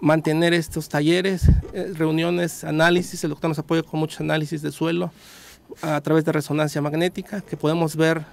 mantener 0.00 0.52
estos 0.52 0.88
talleres, 0.88 1.48
eh, 1.72 1.92
reuniones, 1.94 2.64
análisis, 2.64 3.22
el 3.24 3.30
doctor 3.30 3.48
nos 3.48 3.58
apoya 3.58 3.82
con 3.82 4.00
muchos 4.00 4.20
análisis 4.20 4.62
de 4.62 4.70
suelo 4.70 5.10
a 5.82 6.00
través 6.00 6.24
de 6.24 6.32
resonancia 6.32 6.80
magnética, 6.80 7.40
que 7.40 7.56
podemos 7.56 7.96
ver 7.96 8.24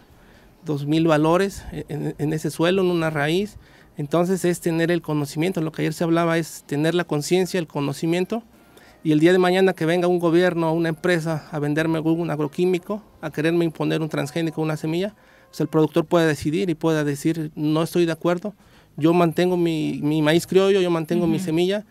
2.000 0.66 1.08
valores 1.08 1.64
en, 1.72 2.34
ese 2.34 2.52
suelo, 2.52 2.82
en 2.82 2.90
una 2.90 3.10
raíz. 3.10 3.58
Entonces 3.98 4.46
es 4.46 4.60
tener 4.60 4.92
el 4.92 5.02
conocimiento, 5.02 5.62
lo 5.62 5.72
que 5.72 5.84
ayer 5.84 5.94
se 5.94 6.04
hablaba 6.04 6.38
es 6.38 6.64
tener 6.66 6.96
la 6.96 7.04
conciencia, 7.04 7.60
el 7.60 7.68
conocimiento, 7.68 8.44
y 9.04 9.12
el 9.12 9.20
día 9.20 9.34
de 9.34 9.40
mañana 9.40 9.74
que 9.74 9.86
venga 9.86 10.08
un 10.08 10.20
gobierno 10.20 10.72
una 10.74 10.90
empresa 10.90 11.48
a 11.52 11.60
venderme 11.60 12.00
un 12.00 12.32
agroquímico, 12.32 13.04
a 13.22 13.32
quererme 13.32 13.66
imponer 13.66 14.02
un 14.02 14.10
transgénico, 14.10 14.62
una 14.62 14.78
semilla, 14.78 15.14
pues 15.54 15.62
el 15.62 15.68
productor 15.68 16.06
puede 16.06 16.26
decidir 16.26 16.72
y 16.72 16.74
pueda 16.74 17.04
decir, 17.04 17.52
no 17.54 17.84
estoy 17.84 18.08
de 18.08 18.12
acuerdo, 18.12 18.56
yo 18.98 19.14
mantengo 19.14 19.56
mi, 19.56 20.00
mi 20.02 20.24
maíz 20.24 20.48
criollo, 20.48 20.82
yo 20.82 20.90
mantengo 20.90 21.28
mi 21.28 21.38
semilla, 21.38 21.86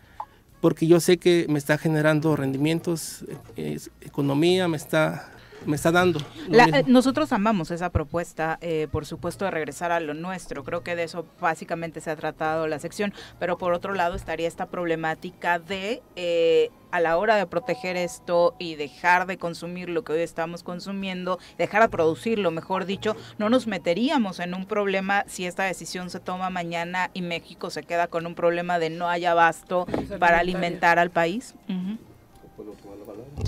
porque 0.60 0.88
yo 0.88 0.98
sé 0.98 1.16
que 1.18 1.46
me 1.48 1.60
está 1.60 1.78
generando 1.78 2.34
rendimientos, 2.34 3.24
eh, 3.56 3.74
es- 3.76 3.92
economía, 4.00 4.66
me 4.66 4.76
está, 4.76 5.30
me 5.66 5.76
está 5.76 5.90
dando. 5.92 6.20
La- 6.48 6.64
eh, 6.64 6.84
nosotros 6.86 7.32
amamos 7.32 7.70
esa 7.70 7.90
propuesta, 7.90 8.58
eh, 8.60 8.88
por 8.90 9.06
supuesto, 9.06 9.44
de 9.44 9.50
regresar 9.50 9.92
a 9.92 10.00
lo 10.00 10.14
nuestro. 10.14 10.64
Creo 10.64 10.82
que 10.82 10.96
de 10.96 11.04
eso 11.04 11.26
básicamente 11.40 12.00
se 12.00 12.10
ha 12.10 12.16
tratado 12.16 12.66
la 12.66 12.78
sección, 12.78 13.12
pero 13.38 13.58
por 13.58 13.72
otro 13.72 13.94
lado 13.94 14.14
estaría 14.14 14.48
esta 14.48 14.66
problemática 14.66 15.58
de 15.58 16.02
eh, 16.16 16.70
a 16.90 17.00
la 17.00 17.16
hora 17.16 17.36
de 17.36 17.46
proteger 17.46 17.96
esto 17.96 18.54
y 18.58 18.74
dejar 18.74 19.26
de 19.26 19.38
consumir 19.38 19.88
lo 19.88 20.04
que 20.04 20.12
hoy 20.12 20.20
estamos 20.20 20.62
consumiendo, 20.62 21.38
dejar 21.56 21.80
de 21.82 21.88
producirlo, 21.88 22.50
mejor 22.50 22.84
dicho, 22.84 23.16
no 23.38 23.48
nos 23.48 23.66
meteríamos 23.66 24.40
en 24.40 24.52
un 24.52 24.66
problema 24.66 25.24
si 25.26 25.46
esta 25.46 25.62
decisión 25.64 26.10
se 26.10 26.20
toma 26.20 26.50
mañana 26.50 27.10
y 27.14 27.22
México 27.22 27.70
se 27.70 27.82
queda 27.82 28.08
con 28.08 28.26
un 28.26 28.34
problema 28.34 28.78
de 28.78 28.90
no 28.90 29.08
hay 29.08 29.24
abasto 29.24 29.86
para 30.18 30.38
alimentar 30.40 30.98
al 30.98 31.10
país. 31.10 31.54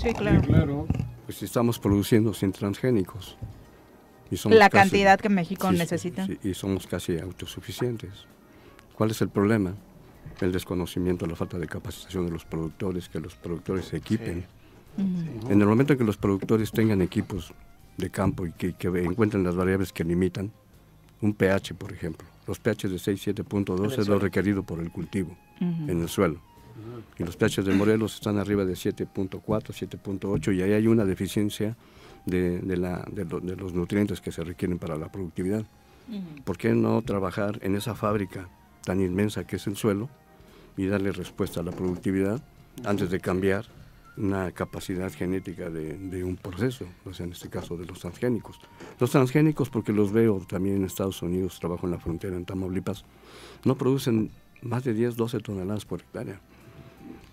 Sí, 0.01 0.11
claro. 0.13 0.41
Pues 1.25 1.41
estamos 1.43 1.79
produciendo 1.79 2.33
sin 2.33 2.51
transgénicos. 2.51 3.37
Y 4.31 4.37
somos 4.37 4.57
La 4.57 4.69
casi- 4.69 4.89
cantidad 4.89 5.19
que 5.19 5.29
México 5.29 5.69
Sí, 5.71 5.77
necesita. 5.77 6.25
sí, 6.25 6.37
y 6.43 6.53
somos 6.53 6.87
casi 6.87 7.17
autosuficientes. 7.19 8.11
¿Cuál 8.95 9.11
es 9.11 9.21
el 9.21 9.29
problema? 9.29 9.73
El 10.41 10.51
desconocimiento, 10.51 11.25
la 11.27 11.35
falta 11.35 11.57
de 11.59 11.67
capacitación 11.67 12.25
de 12.25 12.31
los 12.31 12.45
productores, 12.45 13.07
que 13.09 13.19
los 13.19 13.35
productores 13.35 13.85
se 13.85 13.97
equipen. 13.97 14.45
En 14.97 15.61
el 15.61 15.67
momento 15.67 15.93
en 15.93 15.99
que 15.99 16.05
los 16.05 16.17
productores 16.17 16.71
tengan 16.71 17.01
equipos 17.01 17.53
de 17.97 18.09
campo 18.09 18.45
y 18.45 18.51
que, 18.53 18.73
que 18.73 18.87
encuentren 18.87 19.43
las 19.43 19.55
variables 19.55 19.91
que 19.93 20.03
limitan, 20.03 20.51
un 21.21 21.33
pH, 21.33 21.73
por 21.75 21.91
ejemplo, 21.93 22.27
los 22.47 22.59
pH 22.59 22.87
de 22.89 22.99
6, 22.99 23.27
7.2 23.27 23.77
En 23.79 23.91
el 23.93 23.99
es 23.99 24.07
lo 24.07 24.19
requerido 24.19 24.63
por 24.63 24.79
el 24.79 24.91
cultivo 24.91 25.35
en 25.59 26.01
el 26.01 26.09
suelo. 26.09 26.39
Y 27.17 27.23
los 27.23 27.37
pH 27.37 27.63
de 27.63 27.73
Morelos 27.73 28.15
están 28.15 28.37
arriba 28.37 28.65
de 28.65 28.73
7.4, 28.73 29.39
7.8 29.41 30.55
y 30.55 30.61
ahí 30.61 30.73
hay 30.73 30.87
una 30.87 31.05
deficiencia 31.05 31.75
de, 32.25 32.59
de 32.59 32.77
la- 32.77 33.05
de 33.11 33.25
lo- 33.25 33.39
de 33.39 33.55
los 33.55 33.73
nutrientes 33.73 34.19
que 34.21 34.31
se 34.31 34.43
requieren 34.43 34.77
para 34.79 34.95
la 34.97 35.11
productividad. 35.11 35.65
¿Por 36.43 36.57
qué 36.57 36.73
no 36.73 37.01
trabajar 37.01 37.59
en 37.63 37.75
esa 37.75 37.95
fábrica 37.95 38.47
tan 38.83 39.01
inmensa 39.01 39.45
que 39.47 39.55
es 39.55 39.65
el 39.67 39.75
suelo 39.75 40.09
y 40.77 40.85
darle 40.85 41.11
respuesta 41.11 41.61
a 41.61 41.63
la 41.63 41.71
productividad 41.71 42.43
antes 42.83 43.09
de 43.09 43.19
cambiar 43.19 43.65
una 44.17 44.51
capacidad 44.51 45.11
genética 45.11 45.69
de, 45.69 45.97
de 45.97 46.23
un 46.23 46.35
proceso, 46.37 46.85
o 47.05 47.13
sea, 47.13 47.25
en 47.25 47.31
este 47.31 47.49
caso 47.49 47.75
de 47.77 47.85
los 47.85 47.99
transgénicos? 47.99 48.59
Los 48.99 49.11
transgénicos, 49.11 49.69
porque 49.69 49.91
los 49.93 50.11
veo 50.11 50.39
también 50.47 50.75
en 50.77 50.85
Estados 50.85 51.21
Unidos, 51.21 51.59
trabajo 51.59 51.85
en 51.87 51.91
la 51.91 51.99
frontera 51.99 52.35
en 52.35 52.45
Tamaulipas, 52.45 53.03
no 53.65 53.75
producen 53.75 54.29
más 54.61 54.83
de 54.83 54.93
10, 54.93 55.15
12 55.15 55.39
toneladas 55.39 55.85
por 55.85 56.01
hectárea. 56.01 56.39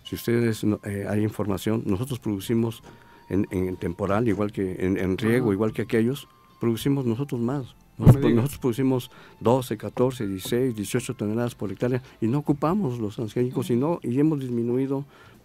Si 0.05 0.15
ustedes 0.15 0.65
eh, 0.85 1.07
hay 1.09 1.23
información, 1.23 1.83
nosotros 1.87 2.19
producimos 2.19 2.83
en, 3.29 3.47
en 3.51 3.77
temporal, 3.77 4.29
igual 4.29 4.53
que 4.53 4.77
en, 4.85 4.97
en 4.99 5.17
riego, 5.17 5.47
Ajá. 5.47 5.55
igual 5.55 5.73
que 5.73 5.83
aquellos, 5.83 6.29
producimos 6.61 7.05
nosotros 7.07 7.41
más. 7.41 7.75
No 7.99 8.07
Nosotros, 8.07 8.59
producimos 8.59 9.11
12, 9.41 9.77
14, 9.77 10.27
16, 10.27 10.75
18 10.75 11.15
toneladas 11.15 11.55
por 11.55 11.71
hectárea 11.71 12.03
y 12.21 12.27
no 12.27 12.39
ocupamos 12.39 12.99
los 12.99 13.17
transgénicos 13.17 13.71
y, 13.71 13.77
no- 13.77 14.01
y 14.03 14.19
hemos 14.19 14.41
disminuido 14.41 15.05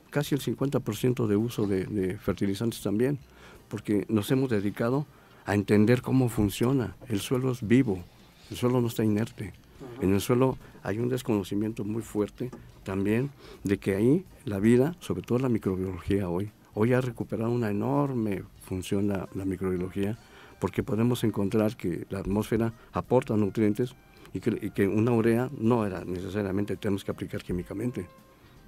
casi 0.09 0.33
el 0.33 0.41
50% 0.41 1.27
de 1.27 1.35
uso 1.35 1.67
de, 1.67 1.85
de 1.85 2.17
fertilizantes 2.17 2.81
también, 2.81 3.19
porque 3.67 4.05
nos 4.09 4.31
hemos 4.31 4.49
dedicado 4.49 5.05
a 5.45 5.53
entender 5.55 6.01
cómo 6.01 6.29
funciona. 6.29 6.95
El 7.09 7.19
suelo 7.19 7.51
es 7.51 7.67
vivo, 7.67 8.03
el 8.49 8.57
suelo 8.57 8.79
no 8.81 8.87
está 8.87 9.03
inerte. 9.03 9.53
En 10.01 10.13
el 10.13 10.21
suelo 10.21 10.57
hay 10.87 10.99
un 10.99 11.09
desconocimiento 11.09 11.83
muy 11.83 12.01
fuerte 12.01 12.49
también 12.85 13.29
de 13.65 13.77
que 13.77 13.95
ahí 13.95 14.25
la 14.45 14.57
vida, 14.57 14.95
sobre 15.01 15.21
todo 15.21 15.37
la 15.37 15.49
microbiología 15.49 16.29
hoy, 16.29 16.49
hoy 16.75 16.93
ha 16.93 17.01
recuperado 17.01 17.51
una 17.51 17.69
enorme 17.69 18.43
función 18.61 19.09
la, 19.09 19.27
la 19.33 19.43
microbiología, 19.43 20.17
porque 20.61 20.83
podemos 20.83 21.25
encontrar 21.25 21.75
que 21.75 22.07
la 22.09 22.19
atmósfera 22.19 22.71
aporta 22.93 23.35
nutrientes 23.35 23.95
y 24.33 24.39
que, 24.39 24.57
y 24.61 24.69
que 24.71 24.87
una 24.87 25.11
urea 25.11 25.49
no 25.59 25.85
era 25.85 26.05
necesariamente 26.05 26.77
tenemos 26.77 27.03
que 27.03 27.11
aplicar 27.11 27.43
químicamente, 27.43 28.07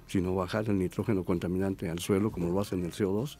sino 0.06 0.34
bajar 0.34 0.68
el 0.68 0.78
nitrógeno 0.78 1.24
contaminante 1.24 1.88
al 1.88 2.00
suelo 2.00 2.30
como 2.30 2.50
lo 2.50 2.60
hace 2.60 2.74
en 2.74 2.84
el 2.84 2.92
CO2 2.92 3.38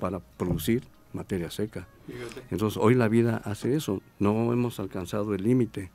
para 0.00 0.20
producir 0.20 0.82
materia 1.12 1.50
seca. 1.50 1.86
Entonces 2.50 2.80
hoy 2.82 2.94
la 2.94 3.08
vida 3.08 3.42
hace 3.44 3.76
eso, 3.76 4.00
no 4.18 4.50
hemos 4.50 4.80
alcanzado 4.80 5.34
el 5.34 5.42
límite. 5.42 5.90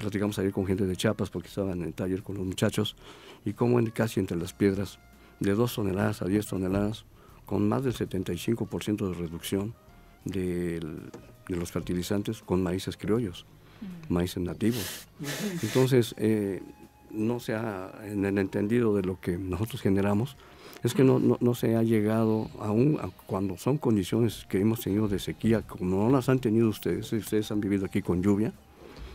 Platicamos 0.00 0.38
ayer 0.38 0.50
con 0.50 0.64
gente 0.66 0.86
de 0.86 0.96
Chiapas 0.96 1.28
porque 1.28 1.48
estaban 1.48 1.80
en 1.80 1.88
el 1.88 1.92
taller 1.92 2.22
con 2.22 2.36
los 2.38 2.46
muchachos 2.46 2.96
y 3.44 3.52
como 3.52 3.78
en, 3.78 3.90
casi 3.90 4.18
entre 4.18 4.38
las 4.38 4.54
piedras, 4.54 4.98
de 5.40 5.52
2 5.54 5.74
toneladas 5.74 6.22
a 6.22 6.24
10 6.24 6.46
toneladas, 6.46 7.04
con 7.44 7.68
más 7.68 7.84
del 7.84 7.92
75% 7.94 9.08
de 9.08 9.14
reducción 9.14 9.74
del- 10.24 11.10
de 11.48 11.56
los 11.56 11.70
fertilizantes 11.70 12.40
con 12.40 12.62
maíces 12.62 12.96
criollos, 12.96 13.44
maíces 14.08 14.42
nativos. 14.42 15.06
Entonces, 15.62 16.14
eh, 16.16 16.62
no 17.10 17.38
se 17.38 17.54
ha, 17.54 17.92
en 18.04 18.24
el 18.24 18.38
entendido 18.38 18.94
de 18.96 19.02
lo 19.02 19.20
que 19.20 19.36
nosotros 19.36 19.82
generamos, 19.82 20.36
es 20.82 20.94
que 20.94 21.04
no, 21.04 21.18
no, 21.18 21.36
no 21.42 21.54
se 21.54 21.76
ha 21.76 21.82
llegado 21.82 22.48
aún 22.58 22.98
a 23.02 23.08
cuando 23.26 23.58
son 23.58 23.76
condiciones 23.76 24.46
que 24.48 24.60
hemos 24.60 24.80
tenido 24.80 25.08
de 25.08 25.18
sequía, 25.18 25.60
como 25.60 26.04
no 26.04 26.10
las 26.10 26.30
han 26.30 26.38
tenido 26.38 26.70
ustedes, 26.70 27.12
ustedes 27.12 27.50
han 27.52 27.60
vivido 27.60 27.84
aquí 27.84 28.00
con 28.00 28.22
lluvia, 28.22 28.54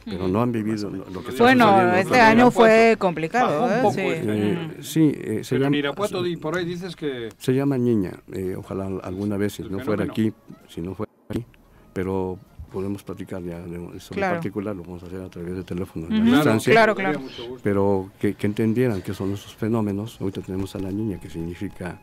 pero 0.06 0.28
no 0.28 0.42
han 0.42 0.52
vivido 0.52 0.90
lo, 0.90 1.06
lo 1.10 1.24
que 1.24 1.30
está 1.32 1.44
Bueno, 1.44 1.94
este 1.96 2.20
año 2.20 2.52
fue 2.52 2.96
complicado. 2.98 3.70
¿eh? 3.70 3.80
poco 3.82 3.96
Sí. 3.96 4.02
este 4.02 4.32
año. 4.32 4.44
Eh, 4.44 4.78
sí, 4.82 5.12
eh, 5.16 5.44
se 5.44 5.56
Pero 5.56 5.66
en 5.66 5.72
llama- 5.72 5.78
Irapuato 5.78 6.24
por 6.42 6.58
ahí 6.58 6.66
dices 6.66 6.96
que... 6.96 7.30
se 7.38 7.54
llama 7.54 7.78
Niña, 7.78 8.12
eh, 8.32 8.56
ojalá 8.58 8.86
alguna 9.04 9.38
vez, 9.38 9.54
si 9.54 9.64
no 9.64 9.80
fuera 9.80 10.04
aquí, 10.06 10.32
si 10.68 10.82
no 10.82 10.94
fuera 10.96 11.12
aquí, 11.30 11.46
pero 11.94 12.38
podemos 12.72 13.04
platicar 13.04 13.42
ya 13.42 13.60
de 13.60 13.78
eso 13.96 14.14
en 14.14 14.18
Claro. 14.18 14.36
particular, 14.36 14.76
lo 14.76 14.84
vamos 14.84 15.02
a 15.04 15.06
hacer 15.08 15.22
a 15.22 15.30
través 15.30 15.56
de 15.56 15.64
teléfono, 15.64 16.08
la 16.10 16.20
distancia. 16.36 16.74
Claro, 16.74 16.94
claro. 16.94 17.22
Pero 17.64 18.12
que, 18.20 18.34
que 18.34 18.48
entendieran 18.48 19.02
qué 19.02 19.14
son 19.14 19.32
esos 19.34 19.56
fenómenos. 19.56 20.20
Ahorita 20.20 20.42
tenemos 20.42 20.76
a 20.76 20.80
la 20.80 20.92
niña, 20.92 21.20
que 21.20 21.30
significa 21.30 22.02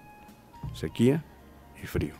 sequía 0.72 1.22
y 1.82 1.86
frío. 1.86 2.14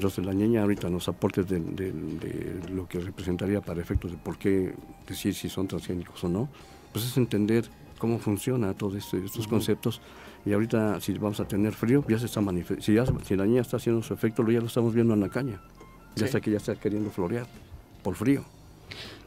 Entonces 0.00 0.24
la 0.24 0.32
niña 0.32 0.62
ahorita 0.62 0.88
nos 0.88 1.08
aportes 1.10 1.46
de, 1.46 1.60
de- 1.60 1.92
de 1.92 2.68
lo 2.70 2.88
que 2.88 3.00
representaría 3.00 3.60
para 3.60 3.82
efectos 3.82 4.10
de 4.10 4.16
por 4.16 4.38
qué 4.38 4.74
decir 5.06 5.34
si 5.34 5.50
son 5.50 5.68
transgénicos 5.68 6.24
o 6.24 6.28
no, 6.30 6.48
pues 6.90 7.04
es 7.04 7.14
entender 7.18 7.68
cómo 7.98 8.18
funciona 8.18 8.72
todo 8.72 8.96
esto, 8.96 9.18
estos 9.18 9.46
conceptos. 9.46 10.00
Y 10.46 10.54
ahorita, 10.54 11.02
si 11.02 11.12
vamos 11.18 11.38
a 11.40 11.44
tener 11.46 11.74
frío, 11.74 12.02
ya 12.08 12.18
se 12.18 12.24
está 12.24 12.40
manifestando. 12.40 12.82
Si, 12.82 12.94
ya- 12.94 13.04
si 13.26 13.36
la 13.36 13.44
niña 13.44 13.60
está 13.60 13.76
haciendo 13.76 14.02
su 14.02 14.14
efecto, 14.14 14.42
ya 14.50 14.60
lo 14.60 14.68
estamos 14.68 14.94
viendo 14.94 15.12
en 15.12 15.20
la 15.20 15.28
caña. 15.28 15.60
Ya 16.16 16.20
Sí. 16.20 16.24
está 16.24 16.40
que 16.40 16.50
ya 16.50 16.56
está 16.56 16.74
queriendo 16.76 17.10
florear 17.10 17.46
por 18.02 18.14
frío. 18.14 18.42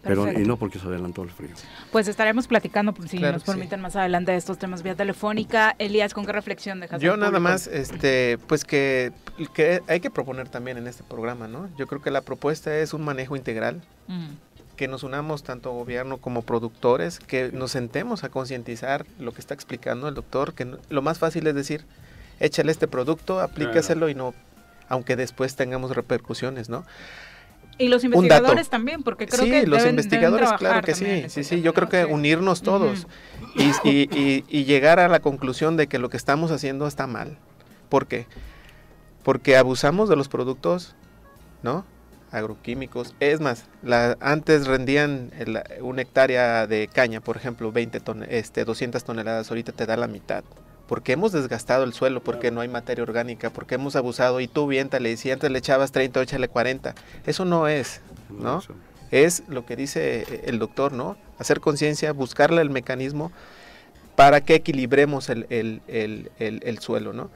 Pero, 0.03 0.31
y 0.31 0.45
no 0.45 0.57
porque 0.57 0.79
se 0.79 0.87
adelantó 0.87 1.23
el 1.23 1.29
frío. 1.31 1.51
Pues 1.91 2.07
estaremos 2.07 2.47
platicando, 2.47 2.93
si 3.07 3.17
Claro 3.17 3.33
nos 3.33 3.43
que 3.43 3.51
sí. 3.51 3.57
permiten 3.57 3.81
más 3.81 3.95
adelante 3.95 4.31
de 4.33 4.37
estos 4.37 4.57
temas 4.57 4.83
vía 4.83 4.95
telefónica. 4.95 5.75
Elías, 5.79 6.13
¿con 6.13 6.25
qué 6.25 6.33
reflexión 6.33 6.79
dejas? 6.81 7.01
Yo 7.01 7.15
nada 7.15 7.31
público? 7.31 7.43
más, 7.49 7.67
este, 7.67 8.37
pues 8.47 8.65
que, 8.65 9.11
que 9.53 9.81
hay 9.87 9.99
que 10.01 10.09
proponer 10.09 10.49
también 10.49 10.77
en 10.77 10.87
este 10.87 11.03
programa, 11.03 11.47
¿no? 11.47 11.69
Yo 11.77 11.87
creo 11.87 12.01
que 12.01 12.11
la 12.11 12.21
propuesta 12.21 12.77
es 12.77 12.93
un 12.93 13.03
manejo 13.03 13.35
integral, 13.35 13.81
Mm. 14.07 14.31
que 14.75 14.87
nos 14.89 15.03
unamos 15.03 15.43
tanto 15.43 15.71
gobierno 15.71 16.17
como 16.17 16.41
productores, 16.41 17.19
que 17.19 17.51
nos 17.53 17.71
sentemos 17.71 18.23
a 18.25 18.29
concientizar 18.29 19.05
lo 19.19 19.31
que 19.31 19.39
está 19.39 19.53
explicando 19.53 20.07
el 20.09 20.15
doctor, 20.15 20.53
que 20.53 20.65
no- 20.65 20.77
lo 20.89 21.01
más 21.01 21.19
fácil 21.19 21.47
es 21.47 21.55
decir, 21.55 21.85
échale 22.41 22.71
este 22.71 22.87
producto, 22.89 23.39
aplícaselo 23.39 24.09
y 24.09 24.15
no, 24.15 24.33
aunque 24.89 25.15
después 25.15 25.55
tengamos 25.55 25.95
repercusiones, 25.95 26.67
¿no? 26.69 26.83
Y 27.77 27.87
los 27.87 28.03
investigadores 28.03 28.69
también, 28.69 29.01
porque 29.03 29.25
creo 29.25 29.45
sí, 29.45 29.49
que 29.51 29.65
los 29.67 29.81
deben- 29.81 29.89
investigadores, 29.91 30.47
deben 30.47 30.57
claro 30.59 30.81
que 30.83 30.93
sí, 30.93 31.25
sí, 31.27 31.43
sí, 31.43 31.61
yo 31.61 31.73
creo 31.73 31.89
que 31.89 32.05
unirnos 32.05 32.61
todos 32.61 33.07
y, 33.55 33.63
y- 33.89 34.09
y- 34.15 34.43
y 34.47 34.63
llegar 34.65 34.99
a 34.99 35.07
la 35.07 35.19
conclusión 35.19 35.75
de 35.77 35.87
que 35.87 35.97
lo 35.99 36.09
que 36.09 36.17
estamos 36.17 36.51
haciendo 36.51 36.85
está 36.87 37.07
mal. 37.07 37.37
¿Por 37.89 38.05
qué? 38.07 38.27
Porque 39.23 39.57
abusamos 39.57 40.09
de 40.09 40.15
los 40.15 40.27
productos, 40.29 40.95
¿no? 41.63 41.85
Agroquímicos. 42.31 43.15
Es 43.19 43.39
más, 43.39 43.65
la, 43.83 44.17
antes 44.19 44.67
rendían 44.67 45.31
el- 45.37 45.61
una 45.81 46.01
hectárea 46.01 46.67
de 46.67 46.87
caña, 46.87 47.21
por 47.21 47.37
ejemplo, 47.37 47.71
20 47.71 47.99
ton- 47.99 48.25
este, 48.29 48.65
200 48.65 49.03
toneladas, 49.03 49.49
ahorita 49.49 49.71
te 49.71 49.85
da 49.85 49.97
la 49.97 50.07
mitad. 50.07 50.43
Porque 50.87 51.13
hemos 51.13 51.31
desgastado 51.31 51.83
el 51.85 51.93
suelo, 51.93 52.21
porque 52.21 52.51
no 52.51 52.61
hay 52.61 52.67
materia 52.67 53.03
orgánica, 53.03 53.49
porque 53.49 53.75
hemos 53.75 53.95
abusado 53.95 54.39
y 54.41 54.47
tú 54.47 54.67
viéntale, 54.67 55.11
y 55.11 55.17
si 55.17 55.31
antes 55.31 55.49
le 55.49 55.59
echabas 55.59 55.91
30, 55.91 56.21
échale 56.21 56.47
40. 56.49 56.93
Eso 57.25 57.45
no 57.45 57.67
es, 57.67 58.01
¿no? 58.29 58.61
Es 59.11 59.43
lo 59.47 59.65
que 59.65 59.75
dice 59.75 60.41
el 60.45 60.59
doctor, 60.59 60.91
¿no? 60.91 61.15
Hacer 61.39 61.59
conciencia, 61.61 62.11
buscarle 62.13 62.61
el 62.61 62.69
mecanismo 62.69 63.31
para 64.15 64.41
que 64.41 64.55
equilibremos 64.55 65.29
el, 65.29 65.45
el- 65.49 65.81
el- 65.87 66.31
el- 66.39 66.61
el 66.63 66.79
suelo, 66.79 67.13
¿no? 67.13 67.29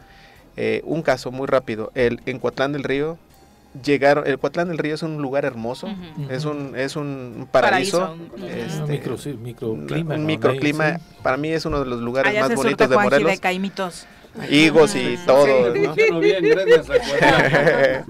Eh, 0.57 0.81
un 0.85 1.01
caso 1.01 1.31
muy 1.31 1.47
rápido, 1.47 1.91
el, 1.95 2.19
en 2.25 2.39
Coatlán 2.39 2.73
del 2.73 2.83
Río, 2.83 3.17
llegaron, 3.83 4.25
el 4.27 4.37
Coatlán 4.39 4.67
del 4.69 4.77
Río 4.77 4.95
es 4.95 5.03
un 5.03 5.21
lugar 5.21 5.45
hermoso, 5.45 5.87
es 6.29 6.45
un, 6.45 6.73
es 6.75 6.95
un 6.95 7.47
paraíso, 7.51 8.15
este, 8.47 8.81
Un 8.83 8.89
micro- 8.89 9.17
sí, 9.17 9.33
microclima, 9.33 10.15
un 10.15 10.21
¿no? 10.21 10.27
microclima, 10.27 10.99
para 11.23 11.37
mí 11.37 11.49
es 11.49 11.65
uno 11.65 11.79
de 11.79 11.85
los 11.85 12.01
lugares 12.01 12.31
Allá 12.31 12.47
más 12.47 12.55
bonitos 12.55 12.89
de 12.89 12.95
Morelos. 12.97 13.31
de 13.31 13.37
caimitos. 13.39 14.05
Higos 14.51 14.93
y 14.95 15.17
todo, 15.25 15.73
Sí, 15.73 15.79
¿no? 15.79 15.85
funciona 15.95 16.19
bien, 16.19 16.43
gracias 16.43 16.89
a 16.91 16.99
Coatlán. 16.99 18.05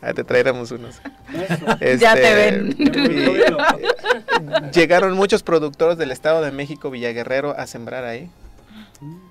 Ah, 0.00 0.12
te 0.12 0.22
traeremos 0.22 0.70
unos. 0.70 1.00
Ya 1.34 1.74
te 1.78 1.92
Este, 1.92 2.34
ven. 2.34 2.76
y- 2.78 4.70
llegaron 4.72 5.14
muchos 5.14 5.42
productores 5.42 5.98
del 5.98 6.12
Estado 6.12 6.42
de 6.42 6.52
México, 6.52 6.90
Villaguerrero, 6.90 7.54
a 7.58 7.66
sembrar 7.66 8.04
ahí. 8.04 8.30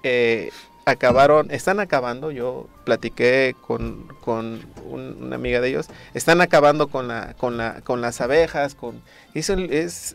Eh, 0.04 0.50
acabaron, 0.86 1.50
están 1.52 1.80
acabando, 1.80 2.32
yo 2.32 2.68
platiqué 2.84 3.56
con, 3.66 4.08
con 4.24 4.62
un- 4.86 5.18
una 5.24 5.36
amiga 5.36 5.60
de 5.62 5.70
ellos, 5.70 5.88
están 6.14 6.42
acabando 6.42 6.88
con, 6.88 7.08
la, 7.08 7.34
con, 7.34 7.58
la, 7.58 7.82
con 7.82 8.02
las 8.02 8.22
abejas, 8.22 8.76
con, 8.76 9.02
es, 9.34 9.50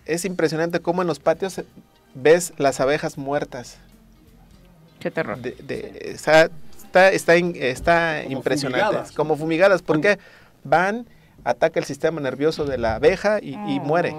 es 0.06 0.24
impresionante 0.24 0.80
cómo 0.80 1.02
en 1.02 1.08
los 1.08 1.18
patios 1.18 1.60
ves 2.14 2.52
las 2.56 2.80
abejas 2.80 3.18
muertas. 3.18 3.78
Qué 5.00 5.10
terror. 5.10 5.38
De- 5.38 5.56
de- 5.62 6.02
está 6.12 6.48
está, 6.84 7.10
está, 7.10 7.36
in- 7.36 7.56
está 7.56 8.22
impresionante. 8.24 8.84
fumigadas. 8.84 9.12
Como 9.12 9.36
fumigadas, 9.36 9.82
porque 9.82 10.18
van, 10.64 11.06
ataca 11.44 11.78
el 11.80 11.86
sistema 11.86 12.20
nervioso 12.20 12.64
de 12.64 12.78
la 12.78 12.96
abeja 12.96 13.38
y, 13.40 13.54
y 13.54 13.80
muere. 13.80 14.14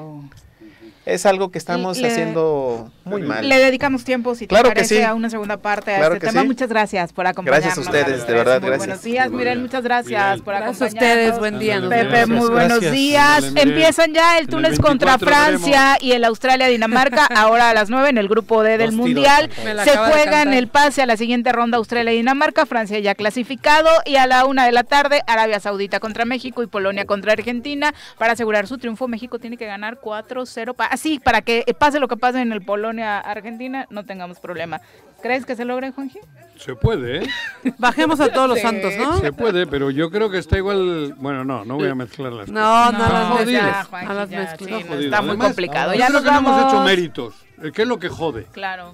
Es 1.03 1.25
algo 1.25 1.49
que 1.51 1.57
estamos 1.57 1.97
Le- 1.97 2.07
haciendo 2.09 2.91
muy 3.05 3.23
mal. 3.23 3.47
Le 3.49 3.57
dedicamos 3.57 4.03
tiempo, 4.03 4.35
si 4.35 4.41
te 4.45 4.49
Claro 4.49 4.69
que 4.69 4.75
parece, 4.75 4.97
sí. 4.97 5.01
a 5.01 5.15
una 5.15 5.31
segunda 5.31 5.57
parte 5.57 5.95
Claro 5.95 6.13
a 6.13 6.17
este 6.17 6.27
que 6.27 6.27
tema. 6.31 6.41
sí. 6.43 6.47
Muchas 6.47 6.69
gracias 6.69 7.11
por 7.11 7.25
acompañarnos. 7.25 7.65
Gracias 7.65 7.87
a 7.87 7.89
ustedes, 7.89 8.27
de 8.27 8.33
verdad, 8.33 8.61
Muy 8.61 8.69
gracias. 8.69 8.87
Buenos 8.87 9.03
días, 9.03 9.31
Miren, 9.31 9.61
muchas 9.63 9.83
gracias 9.83 10.41
por 10.41 10.53
Gracias 10.53 10.81
a 10.81 10.85
acompañarnos. 10.85 10.93
ustedes, 11.25 11.39
buen 11.39 11.57
día. 11.59 11.81
Pepe, 11.89 12.25
muy 12.27 12.47
buenos 12.49 12.79
Gracias. 12.81 12.91
días. 12.91 13.43
Empiezan 13.55 14.13
ya 14.13 14.33
el 14.37 14.41
En 14.41 14.43
el 14.43 14.47
Túnez 14.49 14.79
contra 14.79 15.17
24 15.17 15.27
Francia 15.27 15.97
y 15.99 16.11
el 16.11 16.23
Australia-Dinamarca, 16.23 17.25
ahora 17.35 17.71
a 17.71 17.73
las 17.73 17.89
9 17.89 18.09
en 18.09 18.17
el 18.19 18.27
grupo 18.27 18.61
D 18.61 18.77
del 18.77 18.91
Dos 18.91 18.95
Mundial. 18.97 19.49
Se 19.83 19.97
juegan 19.97 20.25
cantar. 20.29 20.53
el 20.53 20.67
pase 20.67 21.01
a 21.01 21.07
la 21.07 21.17
siguiente 21.17 21.51
ronda 21.51 21.77
Australia-Dinamarca, 21.77 22.67
Francia 22.67 22.99
ya 22.99 23.15
clasificado 23.15 23.89
y 24.05 24.17
a 24.17 24.27
la 24.27 24.45
una 24.45 24.65
de 24.67 24.71
la 24.71 24.83
tarde 24.83 25.23
Arabia 25.25 25.59
Saudita 25.59 25.99
contra 25.99 26.25
México 26.25 26.61
y 26.61 26.67
Polonia 26.67 27.05
contra 27.05 27.33
Argentina. 27.33 27.91
Para 28.19 28.33
asegurar 28.33 28.67
su 28.67 28.77
triunfo, 28.77 29.07
México 29.07 29.39
tiene 29.39 29.57
que 29.57 29.65
ganar 29.65 29.97
4-0. 29.99 30.75
pa- 30.75 30.90
Así, 30.91 31.19
para 31.19 31.41
que 31.41 31.63
eh, 31.67 31.73
pase 31.73 32.01
lo 32.01 32.09
que 32.09 32.17
pase 32.17 32.41
en 32.41 32.51
el 32.51 32.61
Polonia-Argentina, 32.61 33.87
no 33.89 34.03
tengamos 34.05 34.41
problema. 34.41 34.81
¿Crees 35.21 35.45
que 35.45 35.55
se 35.55 35.63
logre, 35.63 35.91
Juanji? 35.91 36.19
Se 36.57 36.75
puede, 36.75 37.19
¿eh? 37.23 37.29
Bajemos 37.77 38.19
a 38.19 38.31
todos 38.33 38.49
los 38.49 38.59
santos, 38.59 38.93
¿no? 38.97 39.17
Se 39.19 39.31
puede, 39.31 39.65
pero 39.67 39.89
yo 39.89 40.11
creo 40.11 40.29
que 40.29 40.37
está 40.37 40.57
igual. 40.57 41.13
Bueno, 41.17 41.45
no, 41.45 41.63
no 41.63 41.75
voy 41.75 41.87
a 41.87 41.95
mezclar 41.95 42.33
las 42.33 42.49
No, 42.49 42.91
no, 42.91 42.97
No, 42.97 43.05
a 43.05 43.09
las 43.09 43.27
jodido. 43.29 43.51
ya, 43.51 43.63
mezclas. 43.63 43.87
Juanji, 43.87 44.11
A 44.11 44.13
las 44.13 44.29
ya, 44.29 44.39
mezclas. 44.39 44.69
sí, 44.69 44.75
Está 44.75 45.17
no, 45.17 45.21
muy 45.23 45.29
Además, 45.29 45.47
complicado. 45.47 45.93
yo 45.93 45.99
Ya 45.99 46.07
creo 46.07 46.19
nos 46.19 46.23
que 46.27 46.31
no 46.31 46.37
hemos 46.39 46.65
hecho 46.67 46.83
méritos. 46.83 47.35
Eh, 47.63 47.71
¿Qué 47.73 47.81
es 47.83 47.87
lo 47.87 47.97
que 47.99 48.09
jode? 48.09 48.43
Claro, 48.51 48.93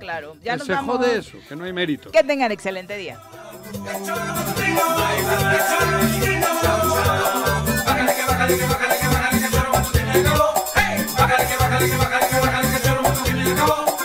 claro. 0.00 0.34
Ya 0.42 0.52
Que 0.54 0.58
nos 0.58 0.66
se 0.66 0.72
vamos. 0.72 0.96
jode 0.96 1.16
eso, 1.18 1.38
que 1.48 1.54
no 1.54 1.62
hay 1.64 1.72
méritos. 1.72 2.10
Que 2.10 2.24
tengan 2.24 2.50
excelente 2.50 2.96
día. 2.96 3.18
Bájale 7.86 8.14
que 8.14 8.22
bájale 8.26 8.56
que 8.56 8.64
bájale. 8.66 8.96
Bájale 11.16 11.46
que 11.48 11.56
bájale 11.56 11.90
que 11.90 11.96
bájale 11.96 12.28
que 12.28 12.40
bájale 12.40 12.68
que 12.70 12.78
se 12.78 12.94
lo 12.94 13.02
mucho 13.02 13.24
que 13.24 13.32
llegó. 13.32 13.95